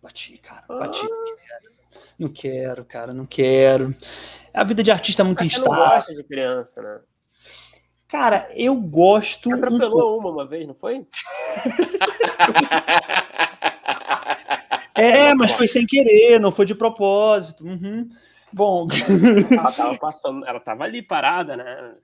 [0.00, 0.64] Bati, cara.
[0.68, 1.04] Bati.
[1.04, 1.79] Ah.
[2.20, 3.96] Não quero, cara, não quero.
[4.52, 5.72] A vida de artista é muito instável.
[5.72, 7.00] Você não gosta de criança, né?
[8.06, 9.48] Cara, eu gosto.
[9.48, 10.20] Você atropelou um...
[10.20, 11.06] uma uma vez, não foi?
[14.94, 17.64] é, mas foi sem querer, não foi de propósito.
[17.64, 18.06] Uhum.
[18.52, 18.86] Bom.
[19.50, 21.94] Ela tava passando, ela tava ali parada, né?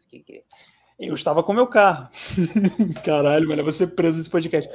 [0.99, 2.09] Eu estava com meu carro.
[3.05, 4.71] Caralho, mano, eu vou ser preso nesse podcast.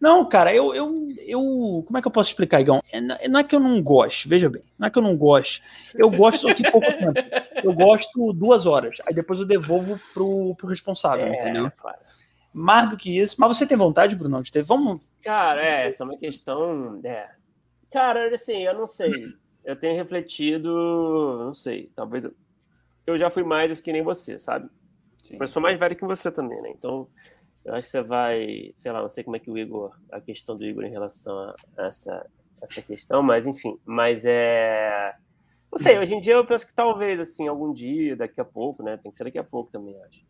[0.00, 1.84] Não, cara, eu, eu, eu.
[1.86, 2.82] Como é que eu posso explicar, Igão?
[2.92, 5.62] É, não é que eu não gosto, veja bem, não é que eu não gosto.
[5.94, 7.12] Eu gosto só que pouco tempo.
[7.62, 8.98] Eu gosto duas horas.
[9.06, 11.70] Aí depois eu devolvo pro, pro responsável, é, entendeu?
[11.70, 12.00] Cara.
[12.52, 13.36] Mais do que isso.
[13.38, 14.62] Mas você tem vontade, Bruno, de ter?
[14.62, 15.00] Vamos.
[15.22, 17.00] Cara, é, essa é uma questão.
[17.02, 17.30] É.
[17.90, 19.12] Cara, assim, eu não sei.
[19.64, 20.68] Eu tenho refletido,
[21.38, 22.34] não sei, talvez eu,
[23.06, 24.68] eu já fui mais que nem você, sabe?
[25.22, 25.38] Sim.
[25.40, 26.70] Eu sou mais velho que você também, né?
[26.76, 27.08] Então,
[27.64, 30.20] eu acho que você vai, sei lá, não sei como é que o Igor, a
[30.20, 32.26] questão do Igor em relação a essa,
[32.60, 35.14] essa questão, mas enfim, mas é.
[35.72, 38.82] Não sei, hoje em dia eu penso que talvez, assim, algum dia, daqui a pouco,
[38.82, 38.96] né?
[38.96, 40.24] Tem que ser daqui a pouco também, acho.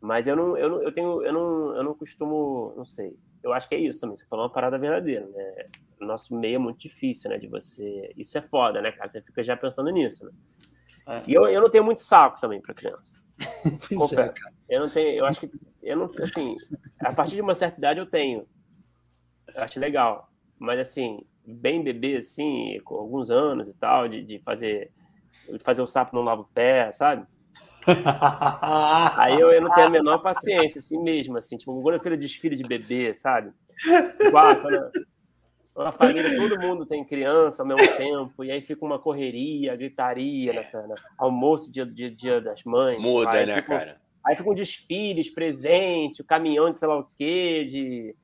[0.00, 3.16] Mas eu não, eu não, eu tenho, eu não, eu não costumo, não sei.
[3.44, 4.16] Eu acho que é isso também.
[4.16, 5.66] Você falou uma parada verdadeira, né?
[6.00, 7.38] O nosso meio é muito difícil, né?
[7.38, 8.12] De você.
[8.16, 9.06] Isso é foda, né, cara?
[9.06, 10.32] Você fica já pensando nisso, né?
[11.06, 11.22] É.
[11.28, 13.21] E eu, eu não tenho muito saco também para criança.
[13.96, 14.40] Confesso.
[14.68, 15.50] É, eu não tenho, eu acho que
[15.82, 16.56] eu não, assim,
[17.00, 18.46] a partir de uma certa idade eu tenho.
[19.54, 20.30] Eu acho legal.
[20.58, 24.92] Mas assim, bem bebê, assim, com alguns anos e tal, de, de fazer
[25.50, 27.26] de fazer o sapo não lava o pé, sabe?
[29.16, 32.18] Aí eu, eu, não tenho a menor paciência, assim mesmo, assim, tipo, quando eu fiz
[32.18, 33.52] desfile de bebê, sabe?
[34.20, 34.90] Igual, quando,
[35.74, 40.52] uma família, todo mundo tem criança ao mesmo tempo, e aí fica uma correria, gritaria
[40.52, 40.94] nessa né?
[41.16, 43.00] almoço, dia, dia, dia das mães.
[43.00, 44.00] Muda, aí né, fica, cara?
[44.24, 48.14] Aí ficam desfiles, presente, o caminhão de sei lá o quê, de,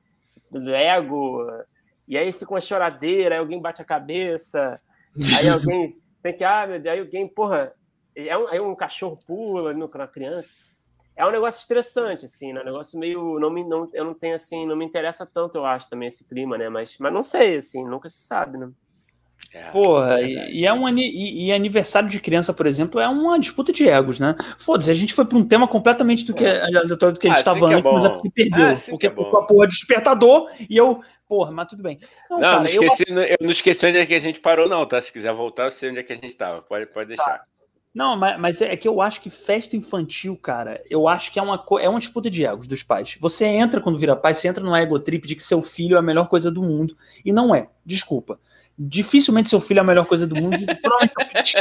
[0.51, 1.45] de Lego,
[2.07, 4.79] e aí fica uma choradeira, aí alguém bate a cabeça,
[5.37, 5.89] aí alguém
[6.21, 7.73] tem que, ah, meu Deus, aí alguém, porra,
[8.15, 10.49] aí um cachorro pula na criança
[11.19, 12.61] é um negócio estressante, assim, né?
[12.61, 13.37] Um negócio meio.
[13.39, 16.23] Não me, não, eu não tenho, assim, não me interessa tanto, eu acho, também esse
[16.23, 16.69] clima, né?
[16.69, 18.71] Mas, mas não sei, assim, nunca se sabe, né?
[19.53, 23.07] É, Porra, é e, e, é um e, e, aniversário de criança, por exemplo, é
[23.07, 24.33] uma disputa de egos, né?
[24.57, 26.61] Foda-se, a gente foi para um tema completamente do que, é.
[26.69, 28.65] do que a gente estava ah, antes, é mas é porque perdeu.
[28.67, 31.99] Ah, porque é a porra despertador e eu, porra, mas tudo bem.
[32.29, 33.19] Não, não, cara, não esqueci, eu...
[33.19, 33.37] eu...
[33.41, 35.01] não esqueci onde é que a gente parou, não, tá?
[35.01, 36.61] Se quiser voltar, eu sei onde é que a gente estava.
[36.61, 37.23] Pode, pode tá.
[37.23, 37.39] deixar.
[37.39, 37.58] Tá.
[37.93, 41.41] Não, mas, mas, é que eu acho que festa infantil, cara, eu acho que é
[41.41, 43.17] uma, é uma disputa de egos dos pais.
[43.19, 45.99] Você entra quando vira pai, você entra no ego trip de que seu filho é
[45.99, 46.95] a melhor coisa do mundo.
[47.25, 47.67] E não é.
[47.83, 48.39] Desculpa.
[48.77, 50.55] Dificilmente seu filho é a melhor coisa do mundo.
[50.81, 51.57] provavelmente,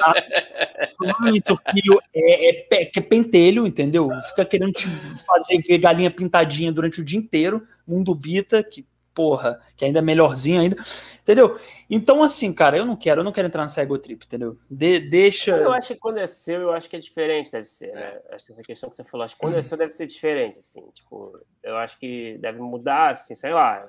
[0.99, 4.11] provavelmente seu filho é, é, é, pentelho, entendeu?
[4.29, 4.87] Fica querendo te
[5.27, 7.67] fazer ver galinha pintadinha durante o dia inteiro.
[7.87, 8.87] Mundo bita, que
[9.19, 10.77] porra, que ainda é melhorzinho ainda,
[11.21, 11.59] entendeu?
[11.91, 14.57] Então, assim, cara, eu não quero, eu não quero entrar nessa ego trip, entendeu?
[14.71, 15.57] De, deixa.
[15.57, 18.21] Mas eu acho que quando é seu, eu acho que é diferente, deve ser, né?
[18.31, 20.61] Acho que essa questão que você falou, acho que quando é seu deve ser diferente,
[20.61, 23.85] assim, tipo, eu acho que deve mudar, assim, sei lá,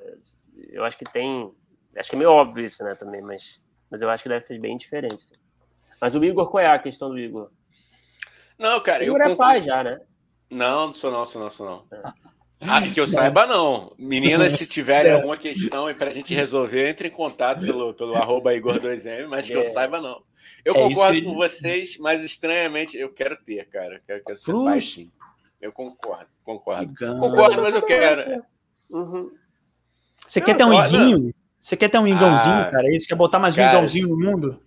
[0.72, 1.54] eu acho que tem,
[1.96, 4.60] acho que é meio óbvio isso, né, também, mas, mas eu acho que deve ser
[4.60, 5.14] bem diferente.
[5.14, 5.36] Assim.
[6.02, 7.52] Mas o Igor, qual é a questão do Igor?
[8.58, 10.02] Não, cara, o Igor eu é pai já, né?
[10.50, 11.86] Não, não sou não, sou não, sou não.
[11.96, 12.39] É.
[12.62, 13.94] Ah, que eu saiba, não.
[13.98, 15.16] Meninas, se tiverem é.
[15.16, 19.54] alguma questão para a gente resolver, entre em contato pelo, pelo arroba Igor2M, mas que
[19.54, 19.64] eu é.
[19.64, 20.22] saiba, não.
[20.66, 23.96] Eu é concordo com vocês, mas estranhamente eu quero ter, cara.
[23.96, 25.12] Eu quero, quero ser pai, sim.
[25.62, 26.94] Eu concordo, concordo.
[26.96, 28.44] Concordo, mas eu quero.
[28.90, 29.32] Uhum.
[30.26, 31.34] Você quer ter um iguinho?
[31.60, 32.94] Você quer ter um igãozinho, ah, cara?
[32.94, 33.08] Isso?
[33.08, 34.62] Quer botar mais um igãozinho no mundo?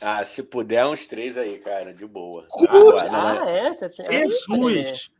[0.00, 2.46] Ah, se puder, uns três aí, cara, de boa.
[3.10, 3.72] Ah, ah é?
[3.72, 4.28] Você tem...
[4.28, 5.10] Jesus!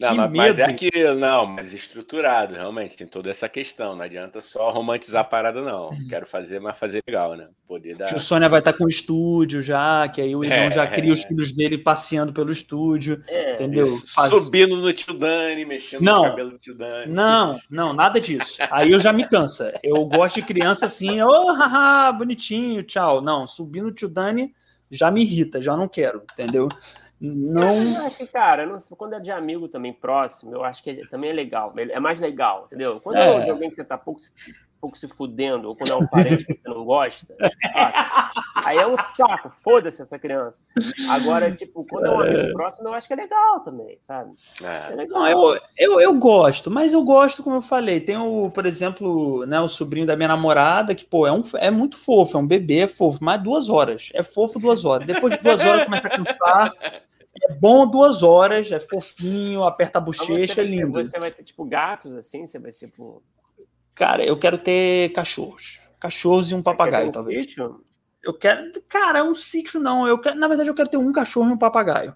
[0.00, 3.96] Não, mas, mas, é aquilo, não, mas estruturado, realmente, tem toda essa questão.
[3.96, 5.88] Não adianta só romantizar a parada, não.
[5.88, 6.06] Uhum.
[6.08, 7.48] Quero fazer, mas fazer legal, né?
[7.66, 8.14] Poder dar.
[8.14, 11.10] O Sônia vai estar com o estúdio já, que aí o Igão é, já cria
[11.10, 11.12] é.
[11.12, 13.20] os filhos dele passeando pelo estúdio.
[13.26, 13.86] É, entendeu?
[14.14, 14.32] Faz...
[14.32, 17.12] Subindo no tio Dani, mexendo não, no cabelo do tio Dani.
[17.12, 18.56] Não, não, nada disso.
[18.70, 19.80] Aí eu já me cansa.
[19.82, 23.20] Eu gosto de criança assim, ô, oh, haha, bonitinho, tchau.
[23.20, 24.54] Não, subindo no tio Dani
[24.90, 26.68] já me irrita, já não quero, entendeu?
[27.20, 27.82] Não.
[27.82, 31.06] Eu acho que, cara, não, quando é de amigo também próximo, eu acho que é,
[31.08, 31.74] também é legal.
[31.76, 33.00] É mais legal, entendeu?
[33.00, 34.20] Quando é, é de alguém que você tá pouco,
[34.80, 37.34] pouco se fudendo, ou quando é um parente que você não gosta,
[38.64, 40.64] aí é um saco, foda-se essa criança.
[41.10, 42.52] Agora, tipo, quando é um amigo é.
[42.52, 44.30] próximo, eu acho que é legal também, sabe?
[44.62, 45.20] É, é legal.
[45.20, 49.44] Não, eu, eu, eu gosto, mas eu gosto, como eu falei, tem o, por exemplo,
[49.44, 52.46] né, o sobrinho da minha namorada, que, pô, é, um, é muito fofo, é um
[52.46, 54.10] bebê, é fofo, mas duas horas.
[54.14, 55.04] É fofo duas horas.
[55.04, 56.72] Depois de duas horas começa a cansar.
[57.48, 60.92] É bom duas horas, é fofinho, aperta a bochecha, é lindo.
[60.92, 62.44] Você vai ter, tipo, gatos, assim?
[62.44, 63.22] Você vai, tipo...
[63.94, 65.80] Cara, eu quero ter cachorros.
[65.98, 67.40] Cachorros e um você papagaio, um talvez.
[67.40, 67.84] Sítio?
[68.22, 68.80] Eu quero...
[68.82, 70.06] Cara, um sítio não.
[70.06, 70.38] Eu quero...
[70.38, 72.14] Na verdade, eu quero ter um cachorro e um papagaio.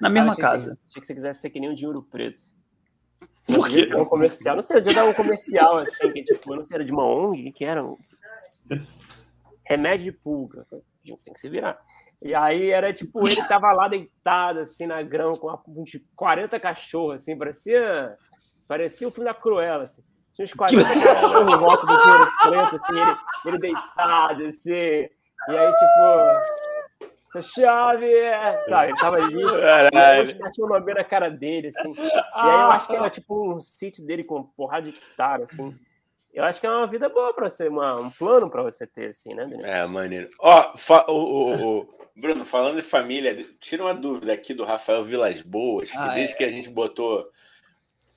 [0.00, 0.76] Na mesma ah, casa.
[0.76, 2.42] Que, achei que você quisesse ser que nem um dinheiro preto.
[3.46, 3.88] Por quê?
[3.94, 4.54] Um comercial.
[4.54, 7.50] Não sei, eu dia um comercial, assim, que, tipo, não sei, era de uma ONG,
[7.50, 7.96] que era um...
[9.64, 10.66] Remédio de pulga.
[10.70, 11.78] Tem que se virar.
[12.20, 15.84] E aí era tipo, ele tava lá deitado, assim, na grama, com
[16.16, 18.16] 40 cachorros, assim, parecia.
[18.66, 20.02] Parecia o filme da Cruella, assim.
[20.34, 23.16] Tinha uns 40 cachorros em volta do dinheiro preto, assim, ele,
[23.46, 24.70] ele deitado, assim.
[24.70, 28.12] E aí, tipo, essa chave,
[28.68, 28.88] sabe?
[28.88, 31.92] Ele tava ali, os cachorros lambendo a cara dele, assim.
[31.92, 35.78] E aí eu acho que era tipo um sítio dele com porrada de guitarra, assim.
[36.32, 39.08] Eu acho que é uma vida boa para você, uma, um plano para você ter,
[39.08, 39.66] assim, né, Daniel?
[39.66, 40.28] É, maneiro.
[40.38, 40.72] Ó,
[41.08, 41.88] o, o, o,
[42.18, 46.34] Bruno, falando de família, tira uma dúvida aqui do Rafael Vilas Boas, que ah, desde
[46.34, 46.36] é.
[46.36, 47.28] que a gente botou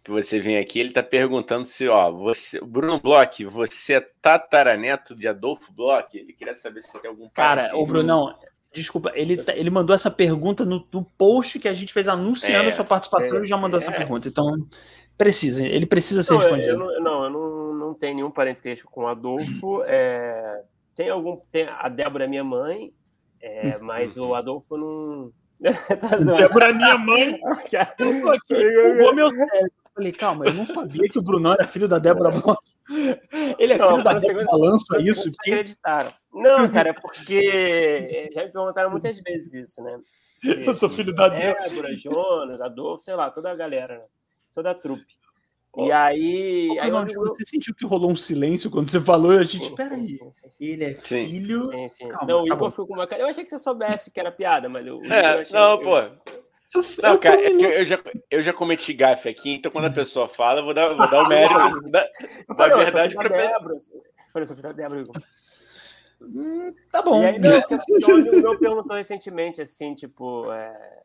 [0.04, 5.14] que você vem aqui, ele está perguntando se, ó, você, Bruno Bloch, você é tataraneto
[5.14, 6.08] de Adolfo Bloch?
[6.18, 8.36] Ele queria saber se você tem algum Cara, o Brunão,
[8.74, 12.66] desculpa, ele, tá, ele mandou essa pergunta no, no, post que a gente fez anunciando
[12.66, 13.84] é, a sua participação é, e já mandou é.
[13.84, 14.28] essa pergunta.
[14.28, 14.68] Então,
[15.16, 16.70] precisa, ele precisa ser não, respondido.
[16.70, 19.84] Eu não, não, eu não, não tenho nenhum parentesco com Adolfo.
[19.86, 20.64] É,
[20.96, 21.38] tem algum.
[21.52, 22.92] Tem, a Débora é minha mãe,
[23.42, 24.36] é, mas o uhum.
[24.36, 25.32] Adolfo não.
[26.00, 27.40] tá Débora é minha mãe.
[28.00, 29.72] eu tô aqui, meu cérebro.
[29.94, 32.62] Falei, calma, eu não sabia que o Brunão era filho da Débora Bloch.
[33.60, 35.30] Ele é não, filho da Débora Balanço, é isso?
[35.44, 35.52] Que...
[35.52, 36.12] acreditaram.
[36.34, 40.00] Não, cara, é porque já me perguntaram muitas vezes isso, né?
[40.40, 41.70] Se, eu sou filho da Débora.
[41.70, 44.06] Débora, Jonas, Adolfo, sei lá, toda a galera, né?
[44.54, 45.21] toda a trupe.
[45.78, 46.70] E aí.
[46.70, 47.28] Ô, aí não, eu...
[47.28, 49.32] Você sentiu que rolou um silêncio quando você falou?
[49.32, 50.20] A gente, peraí,
[50.60, 51.72] ele é filho.
[51.72, 52.08] Sim, sim.
[52.10, 53.22] Calma, não, o tá Igor ficou com uma cara.
[53.22, 55.02] Eu achei que você soubesse que era piada, mas eu.
[55.06, 55.98] É, eu não, pô.
[56.74, 58.00] Eu, não, cara, é eu, já,
[58.30, 61.24] eu já cometi gafe aqui, então quando a pessoa fala, eu vou dar, vou dar
[61.24, 62.08] o mérito da,
[62.48, 64.02] da verdade para a pessoa.
[64.34, 65.22] Olha só, da Débora, Igor.
[66.22, 67.24] Hum, tá bom.
[67.24, 71.04] E aí, meu, meu perguntou recentemente, assim, tipo, é,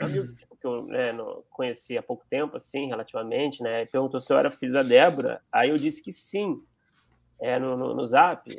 [0.00, 1.12] um amigo tipo, que eu né,
[1.50, 3.86] conheci há pouco tempo, assim, relativamente, né?
[3.86, 5.40] Perguntou se eu era filho da Débora.
[5.52, 6.62] Aí eu disse que sim,
[7.40, 8.50] é, no, no, no zap.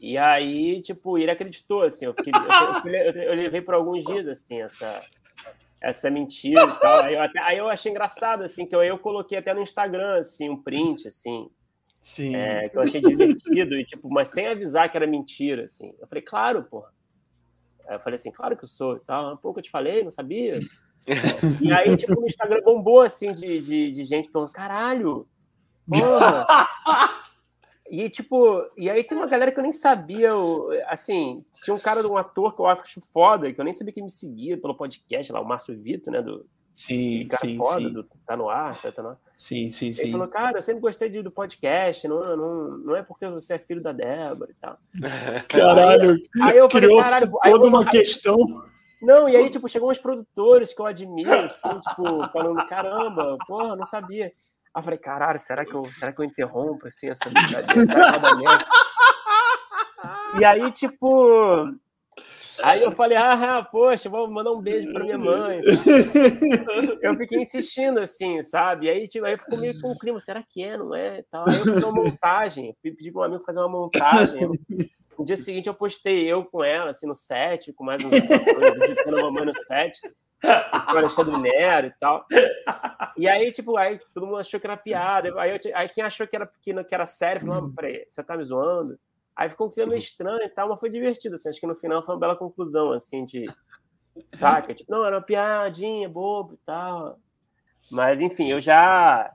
[0.00, 2.06] E aí, tipo, ele acreditou, assim.
[2.06, 2.32] Eu, fiquei,
[2.84, 5.02] eu, eu, eu levei por alguns dias, assim, essa,
[5.80, 7.04] essa mentira e tal.
[7.04, 10.18] Aí eu, até, aí eu achei engraçado, assim, que eu, eu coloquei até no Instagram,
[10.18, 11.48] assim, um print, assim.
[11.80, 12.34] Sim.
[12.34, 15.94] É, que eu achei divertido, e, tipo, mas sem avisar que era mentira, assim.
[16.00, 16.92] Eu falei, claro, porra.
[17.86, 19.34] Aí eu falei assim, claro que eu sou e tal.
[19.34, 20.60] Um pouco eu te falei, não sabia.
[21.60, 25.26] E aí, tipo, no Instagram bombou, assim, de, de, de gente falando, caralho,
[25.88, 26.46] porra.
[27.90, 30.30] E, tipo, e aí tem uma galera que eu nem sabia,
[30.86, 33.92] assim, tinha um cara de um ator que eu acho foda, que eu nem sabia
[33.92, 37.80] que me seguia pelo podcast lá, o Márcio Vitor, né, do, Sim, cara sim, foda,
[37.80, 37.92] sim.
[37.92, 39.18] Do, tá no ar, tá, tá no ar.
[39.36, 40.12] Sim, sim, Ele sim.
[40.12, 43.58] falou, cara, eu sempre gostei de, do podcast, não, não, não é porque você é
[43.58, 44.78] filho da Débora e tal.
[45.48, 48.36] Caralho, Aí eu falei, criou-se caralho, aí toda eu- uma aí- questão.
[49.02, 53.74] Não, e aí, tipo, chegou uns produtores que eu admiro, assim, tipo, falando, caramba, porra,
[53.74, 54.26] não sabia.
[54.26, 54.32] Aí
[54.76, 57.74] eu falei, caralho, será que eu, será que eu interrompo, assim, essa brincadeira?
[58.36, 58.66] Merda?
[60.40, 61.74] E aí, tipo...
[62.62, 65.60] Aí eu falei, ah, poxa, vou mandar um beijo pra minha mãe.
[67.02, 68.88] Eu fiquei insistindo, assim, sabe?
[68.88, 71.22] Aí, tipo, aí ficou meio com um clima, será que é, não é?
[71.30, 71.44] Tal.
[71.48, 74.48] Aí eu fiz uma montagem, pedi para um amigo fazer uma montagem.
[75.18, 79.18] No dia seguinte eu postei eu com ela, assim, no set, com mais uns visitando
[79.18, 80.00] a mamãe no set,
[80.40, 82.26] com o Alexandre Nero e tal.
[83.16, 85.32] E aí, tipo, aí todo mundo achou que era piada.
[85.40, 88.22] Aí, eu, aí quem achou que era, que, que era sério, falou, ah, peraí, você
[88.22, 88.98] tá me zoando?
[89.36, 91.74] Aí ficou um clima meio estranho e tal, mas foi divertido, assim, acho que no
[91.74, 93.46] final foi uma bela conclusão, assim, de...
[94.36, 94.74] Saca?
[94.74, 97.18] Tipo, não, era uma piadinha, bobo e tal.
[97.90, 99.32] Mas, enfim, eu já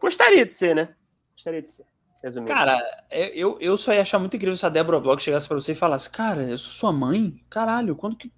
[0.00, 0.94] gostaria de ser, né?
[1.34, 1.84] Gostaria de ser.
[2.22, 2.52] Resumindo.
[2.52, 5.58] Cara, é, eu, eu só ia achar muito incrível se a Débora Bloch chegasse pra
[5.58, 7.40] você e falasse: Cara, eu sou sua mãe?
[7.48, 8.32] Caralho, quando que.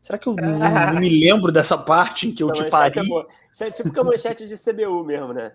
[0.00, 2.70] Será que eu não, não me lembro dessa parte em que eu Essa te é
[2.70, 3.08] pari?
[3.08, 3.26] boa.
[3.54, 5.52] Isso é tipo que a manchete de CBU mesmo, né?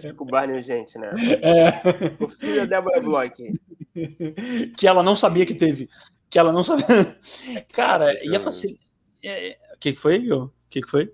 [0.00, 1.10] Fica o Barney gente, né?
[1.42, 2.22] É.
[2.24, 3.32] O filho da Débora Bloch.
[4.76, 5.88] que ela não sabia que teve.
[6.30, 6.86] Que ela não sabia.
[7.72, 8.86] Cara, ia facilitar.
[9.74, 10.42] O que que foi, viu?
[10.44, 11.06] O que que foi?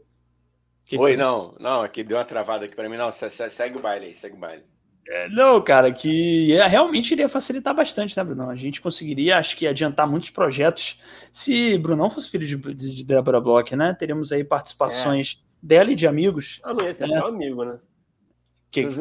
[0.85, 1.17] Que que Oi, foi?
[1.17, 2.97] não, não, aqui deu uma travada aqui pra mim.
[2.99, 4.63] Não, se- se- segue o baile aí, segue o baile.
[5.09, 8.51] É, Não, cara, que é- realmente iria facilitar bastante, né, Brunão?
[8.51, 11.01] A gente conseguiria, acho que, adiantar muitos projetos
[11.33, 13.97] se Brunão fosse filho de, de, de Débora Bloch, né?
[13.99, 16.61] Teríamos aí participações dela e de amigos.
[16.65, 17.09] Ah, não ia ser É.
[17.09, 17.79] seu amigo, né?
[18.71, 18.89] Que, que-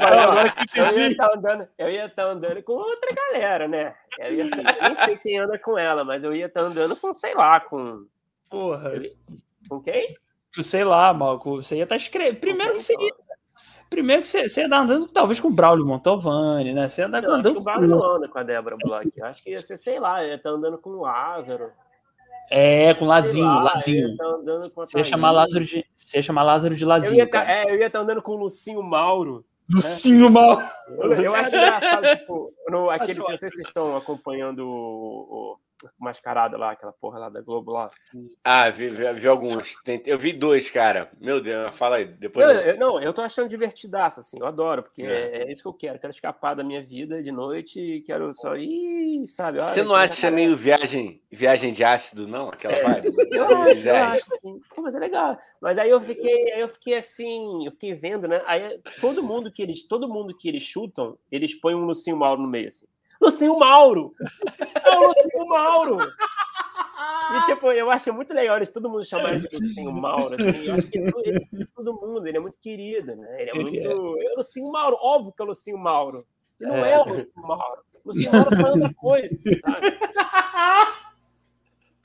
[0.00, 3.94] falei, agora que Eu ia estar andando, eu ia estar andando com outra galera, né?
[4.18, 7.12] Eu, ia, eu nem sei quem anda com ela, mas eu ia estar andando com,
[7.14, 8.06] sei lá, com.
[8.48, 8.92] Porra,
[9.68, 10.14] Com quem?
[10.62, 12.40] sei lá, Malco, você ia estar escrevendo.
[12.40, 13.14] Primeiro que você ia,
[13.88, 16.88] primeiro que você, você ia estar andando talvez com o Braulio Montalvani, né?
[16.88, 18.76] Você ia andar Não, acho que andando o com Barba não anda com a Débora
[18.82, 19.08] Bloch.
[19.16, 21.70] Eu acho que ia ser, sei lá, ia estar andando com o Lázaro.
[22.50, 24.16] É, com Lazinho, lá, Lazinho.
[24.20, 27.14] A Você ia chamar Lázaro de, você ia chamar Lázaro de Eu Lazinho.
[27.14, 29.44] ia, tá, é, eu ia estar andando com o Lucinho Mauro.
[29.72, 30.60] Lucinho Mal.
[30.88, 35.56] Eu, eu acho engraçado, tipo, no, aquele, Acho se vocês estão acompanhando o, o
[35.98, 37.90] Mascarada lá, aquela porra lá da Globo lá.
[38.44, 39.56] Ah, vi, vi, vi alguns.
[40.04, 41.10] Eu vi dois, cara.
[41.20, 42.04] Meu Deus, fala aí.
[42.04, 45.38] Depois Não, eu- não, eu tô achando divertidaço, assim, eu adoro, porque É.
[45.38, 45.42] é.
[45.44, 45.98] é isso que eu quero.
[45.98, 49.60] Quero escapar da minha vida de noite e quero só ir, sabe?
[49.60, 50.34] Você olha, não tem acha jacaré.
[50.36, 52.48] meio viagem, viagem de ácido, não?
[52.48, 53.08] Aquela vibe?
[53.32, 54.60] Eu acho, eu acho, sim.
[54.74, 55.38] Pô, mas é legal.
[55.60, 58.42] Mas aí eu fiquei, aí eu fiquei assim, eu fiquei vendo, né?
[58.46, 62.42] Aí todo mundo que eles, todo mundo que eles chutam, eles põem um Lucinho Mauro
[62.42, 62.86] no meio, assim.
[63.20, 64.12] Lucinho Mauro!
[64.84, 65.98] É o Lucinho Mauro!
[66.00, 70.64] E, tipo, eu acho muito legal eles todo mundo chamar de Lucinho Mauro, assim.
[70.66, 73.42] Eu acho que todo, ele, todo mundo, ele é muito querido, né?
[73.42, 73.76] Ele é muito.
[73.76, 73.82] é.
[73.84, 76.26] É o Lucinho Mauro, óbvio que é o Lucinho Mauro.
[76.60, 76.92] E não É.
[76.92, 77.80] é, o Lucinho Mauro.
[78.04, 79.98] O Lucinho Mauro faz outra coisa, sabe?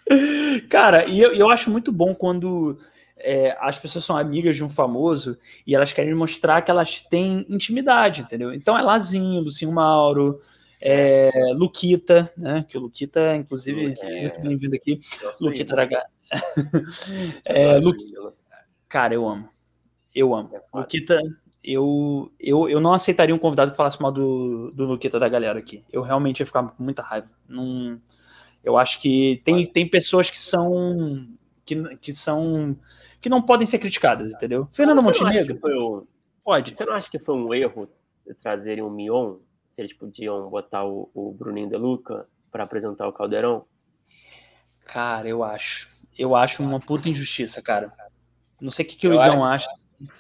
[0.70, 2.78] Cara, e eu, eu acho muito bom quando
[3.18, 7.46] é, as pessoas são amigas de um famoso e elas querem mostrar que elas têm
[7.50, 8.54] intimidade, entendeu?
[8.54, 10.40] Então é Lazinho, Lucinho Mauro,
[10.82, 12.66] é, Luquita, né?
[12.68, 14.22] Que o Luquita, inclusive, É.
[14.22, 15.00] muito bem-vindo aqui.
[15.24, 16.06] Nossa, Luquita da Ga-
[17.46, 17.94] é, Lu-
[18.88, 19.50] Cara, eu amo.
[20.14, 20.50] Eu amo.
[20.56, 20.62] É.
[20.78, 21.20] Luquita,
[21.64, 25.60] eu, eu, eu não aceitaria um convidado que falasse mal do, do Luquita da galera
[25.60, 25.84] aqui.
[25.92, 27.30] Eu realmente ia ficar com muita raiva.
[27.48, 28.00] Não,
[28.64, 31.28] eu acho que tem, tem pessoas que são.
[31.66, 32.78] Que, que são.
[33.20, 34.68] que não podem ser criticadas, entendeu?
[34.72, 36.06] Fernando Montenegro, um-
[36.44, 36.76] pode.
[36.76, 37.90] Você não acha que foi um erro
[38.42, 39.38] trazerem o Mion?
[39.76, 43.66] Se eles podiam botar o, o Bruninho De Luca para apresentar o Caldeirão?
[44.86, 45.90] Cara, eu acho.
[46.18, 47.92] Eu acho uma puta injustiça, cara.
[48.62, 49.68] Não sei o que, que o Eu Igão acha,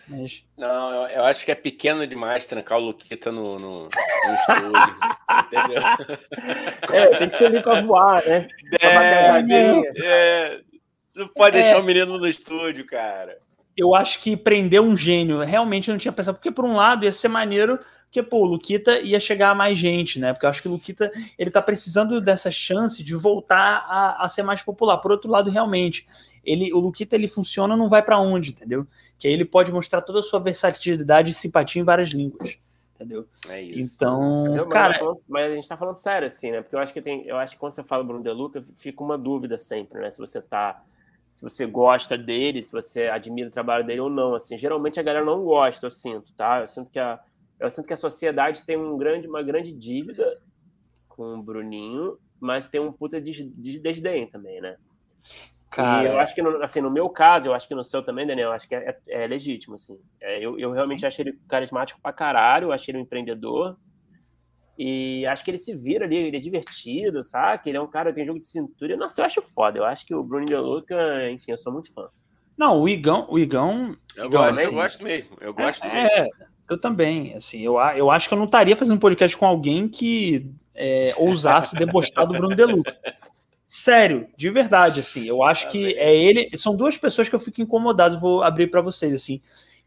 [0.09, 0.43] mas.
[0.57, 4.95] Não, eu, eu acho que é pequeno demais trancar o Luquita no, no, no estúdio.
[5.47, 5.81] entendeu?
[6.91, 8.47] É, tem que ser ali para voar, né?
[8.77, 10.61] Pra É, é,
[11.15, 11.61] não pode É.
[11.61, 13.37] deixar o menino no estúdio, cara.
[13.77, 17.05] eu acho que prender um gênio, realmente eu não tinha pensado, porque por um lado
[17.05, 17.79] ia ser maneiro,
[18.15, 20.31] porque pô, o Luquita ia chegar a mais gente, né?
[20.31, 24.29] Porque eu acho que o Luquita, ele tá precisando dessa chance de voltar a, a
[24.29, 24.97] ser mais popular.
[24.99, 26.05] Por outro lado, realmente,
[26.43, 28.87] ele, o Luquita ele funciona, não vai para onde, entendeu?
[29.19, 32.57] Que aí ele pode mostrar toda a sua versatilidade e simpatia em várias línguas,
[32.95, 33.25] entendeu?
[33.49, 33.79] É isso.
[33.95, 36.61] Então, Mas, eu- mas cara, falando- mas a gente tá falando sério, assim, né?
[36.61, 37.25] Porque eu acho que tem.
[37.27, 40.09] Eu acho que quando você fala Bruno De Luca, fica uma dúvida sempre, né?
[40.09, 40.81] Se você tá.
[41.33, 44.35] Se você gosta dele, se você admira o trabalho dele ou não.
[44.35, 46.61] Assim, geralmente a galera não gosta, eu sinto, tá?
[46.61, 47.19] Eu sinto que a,
[47.59, 50.41] eu sinto que a sociedade tem um grande, uma grande dívida
[51.07, 54.75] com o Bruninho, mas tem um puta de, de desdém também, né?
[55.69, 56.03] Cara...
[56.03, 58.25] E eu acho que, no, assim, no meu caso, eu acho que no seu também,
[58.25, 59.99] Daniel, eu acho que é, é, é legítimo, assim.
[60.21, 63.77] É, eu, eu realmente achei ele carismático pra caralho, eu achei ele um empreendedor.
[64.77, 67.69] E acho que ele se vira ali, ele é divertido, sabe?
[67.69, 68.97] Ele é um cara que tem jogo de cintura.
[68.97, 69.79] Nossa, eu acho foda.
[69.79, 72.09] Eu acho que o Bruno De Luca, enfim, eu sou muito fã.
[72.57, 73.95] Não, o Igão, o Igão.
[74.15, 75.37] Eu gosto, assim, eu gosto mesmo.
[75.41, 76.33] Eu gosto é, mesmo.
[76.69, 77.33] Eu também.
[77.33, 81.13] Assim, eu, eu acho que eu não estaria fazendo um podcast com alguém que é,
[81.17, 82.95] ousasse debochar do Bruno De Luca.
[83.67, 85.25] Sério, de verdade, assim.
[85.25, 86.49] Eu acho que é ele.
[86.57, 89.41] São duas pessoas que eu fico incomodado, vou abrir para vocês, assim.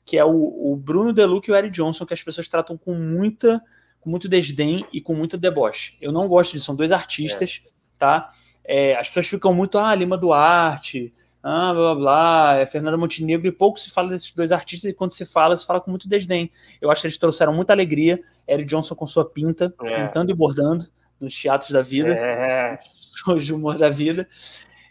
[0.04, 2.94] Que é o, o Bruno Deluca e o Eric Johnson, que as pessoas tratam com
[2.94, 3.62] muita,
[4.00, 5.96] com muito desdém e com muita deboche.
[6.00, 7.70] Eu não gosto disso, são dois artistas, é.
[7.98, 8.30] tá?
[8.64, 11.12] É, as pessoas ficam muito, ah, Lima Duarte,
[11.42, 14.94] ah, blá blá blá, é Fernanda Montenegro, e pouco se fala desses dois artistas, e
[14.94, 16.50] quando se fala, se fala com muito desdém.
[16.80, 18.20] Eu acho que eles trouxeram muita alegria.
[18.46, 20.06] Eric Johnson com sua pinta, é.
[20.06, 20.86] pintando e bordando
[21.20, 22.14] nos teatros da vida.
[22.14, 22.78] É
[23.24, 24.28] shows de humor da vida.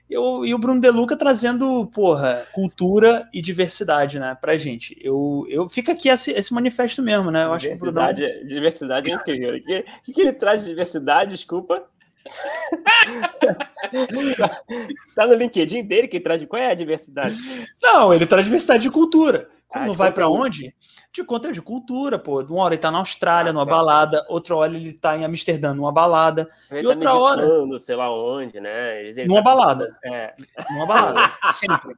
[0.09, 4.97] Eu, e o Bruno De Luca trazendo, porra, cultura e diversidade, né, pra gente.
[5.01, 7.43] Eu, eu fica aqui esse, esse manifesto mesmo, né?
[7.43, 9.57] Eu acho que o diversidade é incrível.
[9.57, 11.83] O que, que ele traz de diversidade, desculpa?
[15.15, 16.43] tá no LinkedIn dele que traz.
[16.45, 17.35] Qual é a diversidade?
[17.81, 19.49] Não, ele traz diversidade de cultura.
[19.67, 20.73] Quando ah, vai para onde?
[21.11, 22.41] De conta de cultura, pô.
[22.41, 25.73] Uma hora ele tá na Austrália, ah, numa balada, outra hora ele tá em Amsterdã,
[25.73, 26.49] numa balada.
[26.71, 27.79] Ele e tá outra hora.
[27.79, 29.03] sei lá onde, né?
[29.03, 29.43] Ele numa tá...
[29.43, 29.97] balada.
[30.03, 30.33] É.
[30.71, 31.33] Numa balada.
[31.51, 31.95] sempre.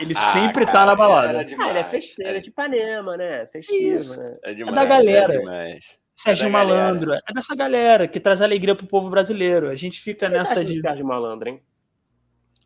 [0.00, 1.44] Ele ah, sempre cara, tá na balada.
[1.44, 3.46] Demais, ah, ele é festeiro é de Ipanema, né?
[3.46, 4.18] Festivo, Isso.
[4.18, 4.36] né?
[4.42, 5.34] É, demais, é da galera.
[5.34, 5.78] É
[6.16, 7.24] Sérgio é Malandro, galera.
[7.28, 9.68] é dessa galera que traz alegria pro povo brasileiro.
[9.68, 10.80] A gente fica nessa de.
[10.80, 11.62] Sérgio Malandro, hein?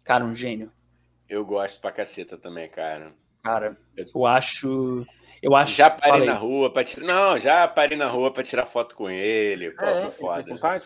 [0.05, 0.71] Cara, um gênio.
[1.29, 3.13] Eu gosto pra caceta também, cara.
[3.43, 5.05] Cara, eu acho.
[5.43, 5.75] Eu acho.
[5.75, 6.27] Já parei Falei.
[6.27, 7.07] na rua para tirar.
[7.07, 9.73] Não, já parei na rua para tirar foto com ele.
[9.73, 10.83] Pô, é, foi foda.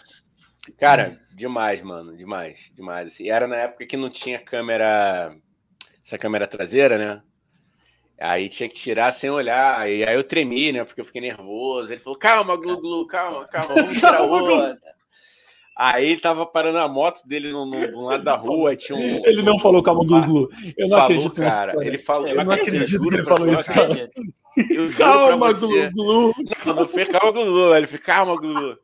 [0.78, 2.16] Cara, demais, mano.
[2.16, 3.08] Demais, demais.
[3.08, 5.34] Assim, era na época que não tinha câmera.
[6.04, 7.22] Essa câmera traseira, né?
[8.18, 9.88] Aí tinha que tirar sem olhar.
[9.90, 10.84] E aí eu tremi, né?
[10.84, 11.92] Porque eu fiquei nervoso.
[11.92, 14.78] Ele falou: calma, Glu Glu, calma, calma, vamos tirar outra.
[15.76, 19.26] Aí tava parando a moto dele no, no, no lado da rua, tinha um.
[19.26, 20.50] Ele não falou calma, Glu Glu.
[20.76, 21.74] Eu não falou, acredito cara.
[21.84, 22.28] Ele falou.
[22.28, 24.10] Eu não acredito que ele falou isso, cara.
[24.96, 26.34] Calma, Glu Glu.
[26.64, 27.74] Não, não foi calma, Glu.
[27.74, 28.78] Ele foi calma, Glu.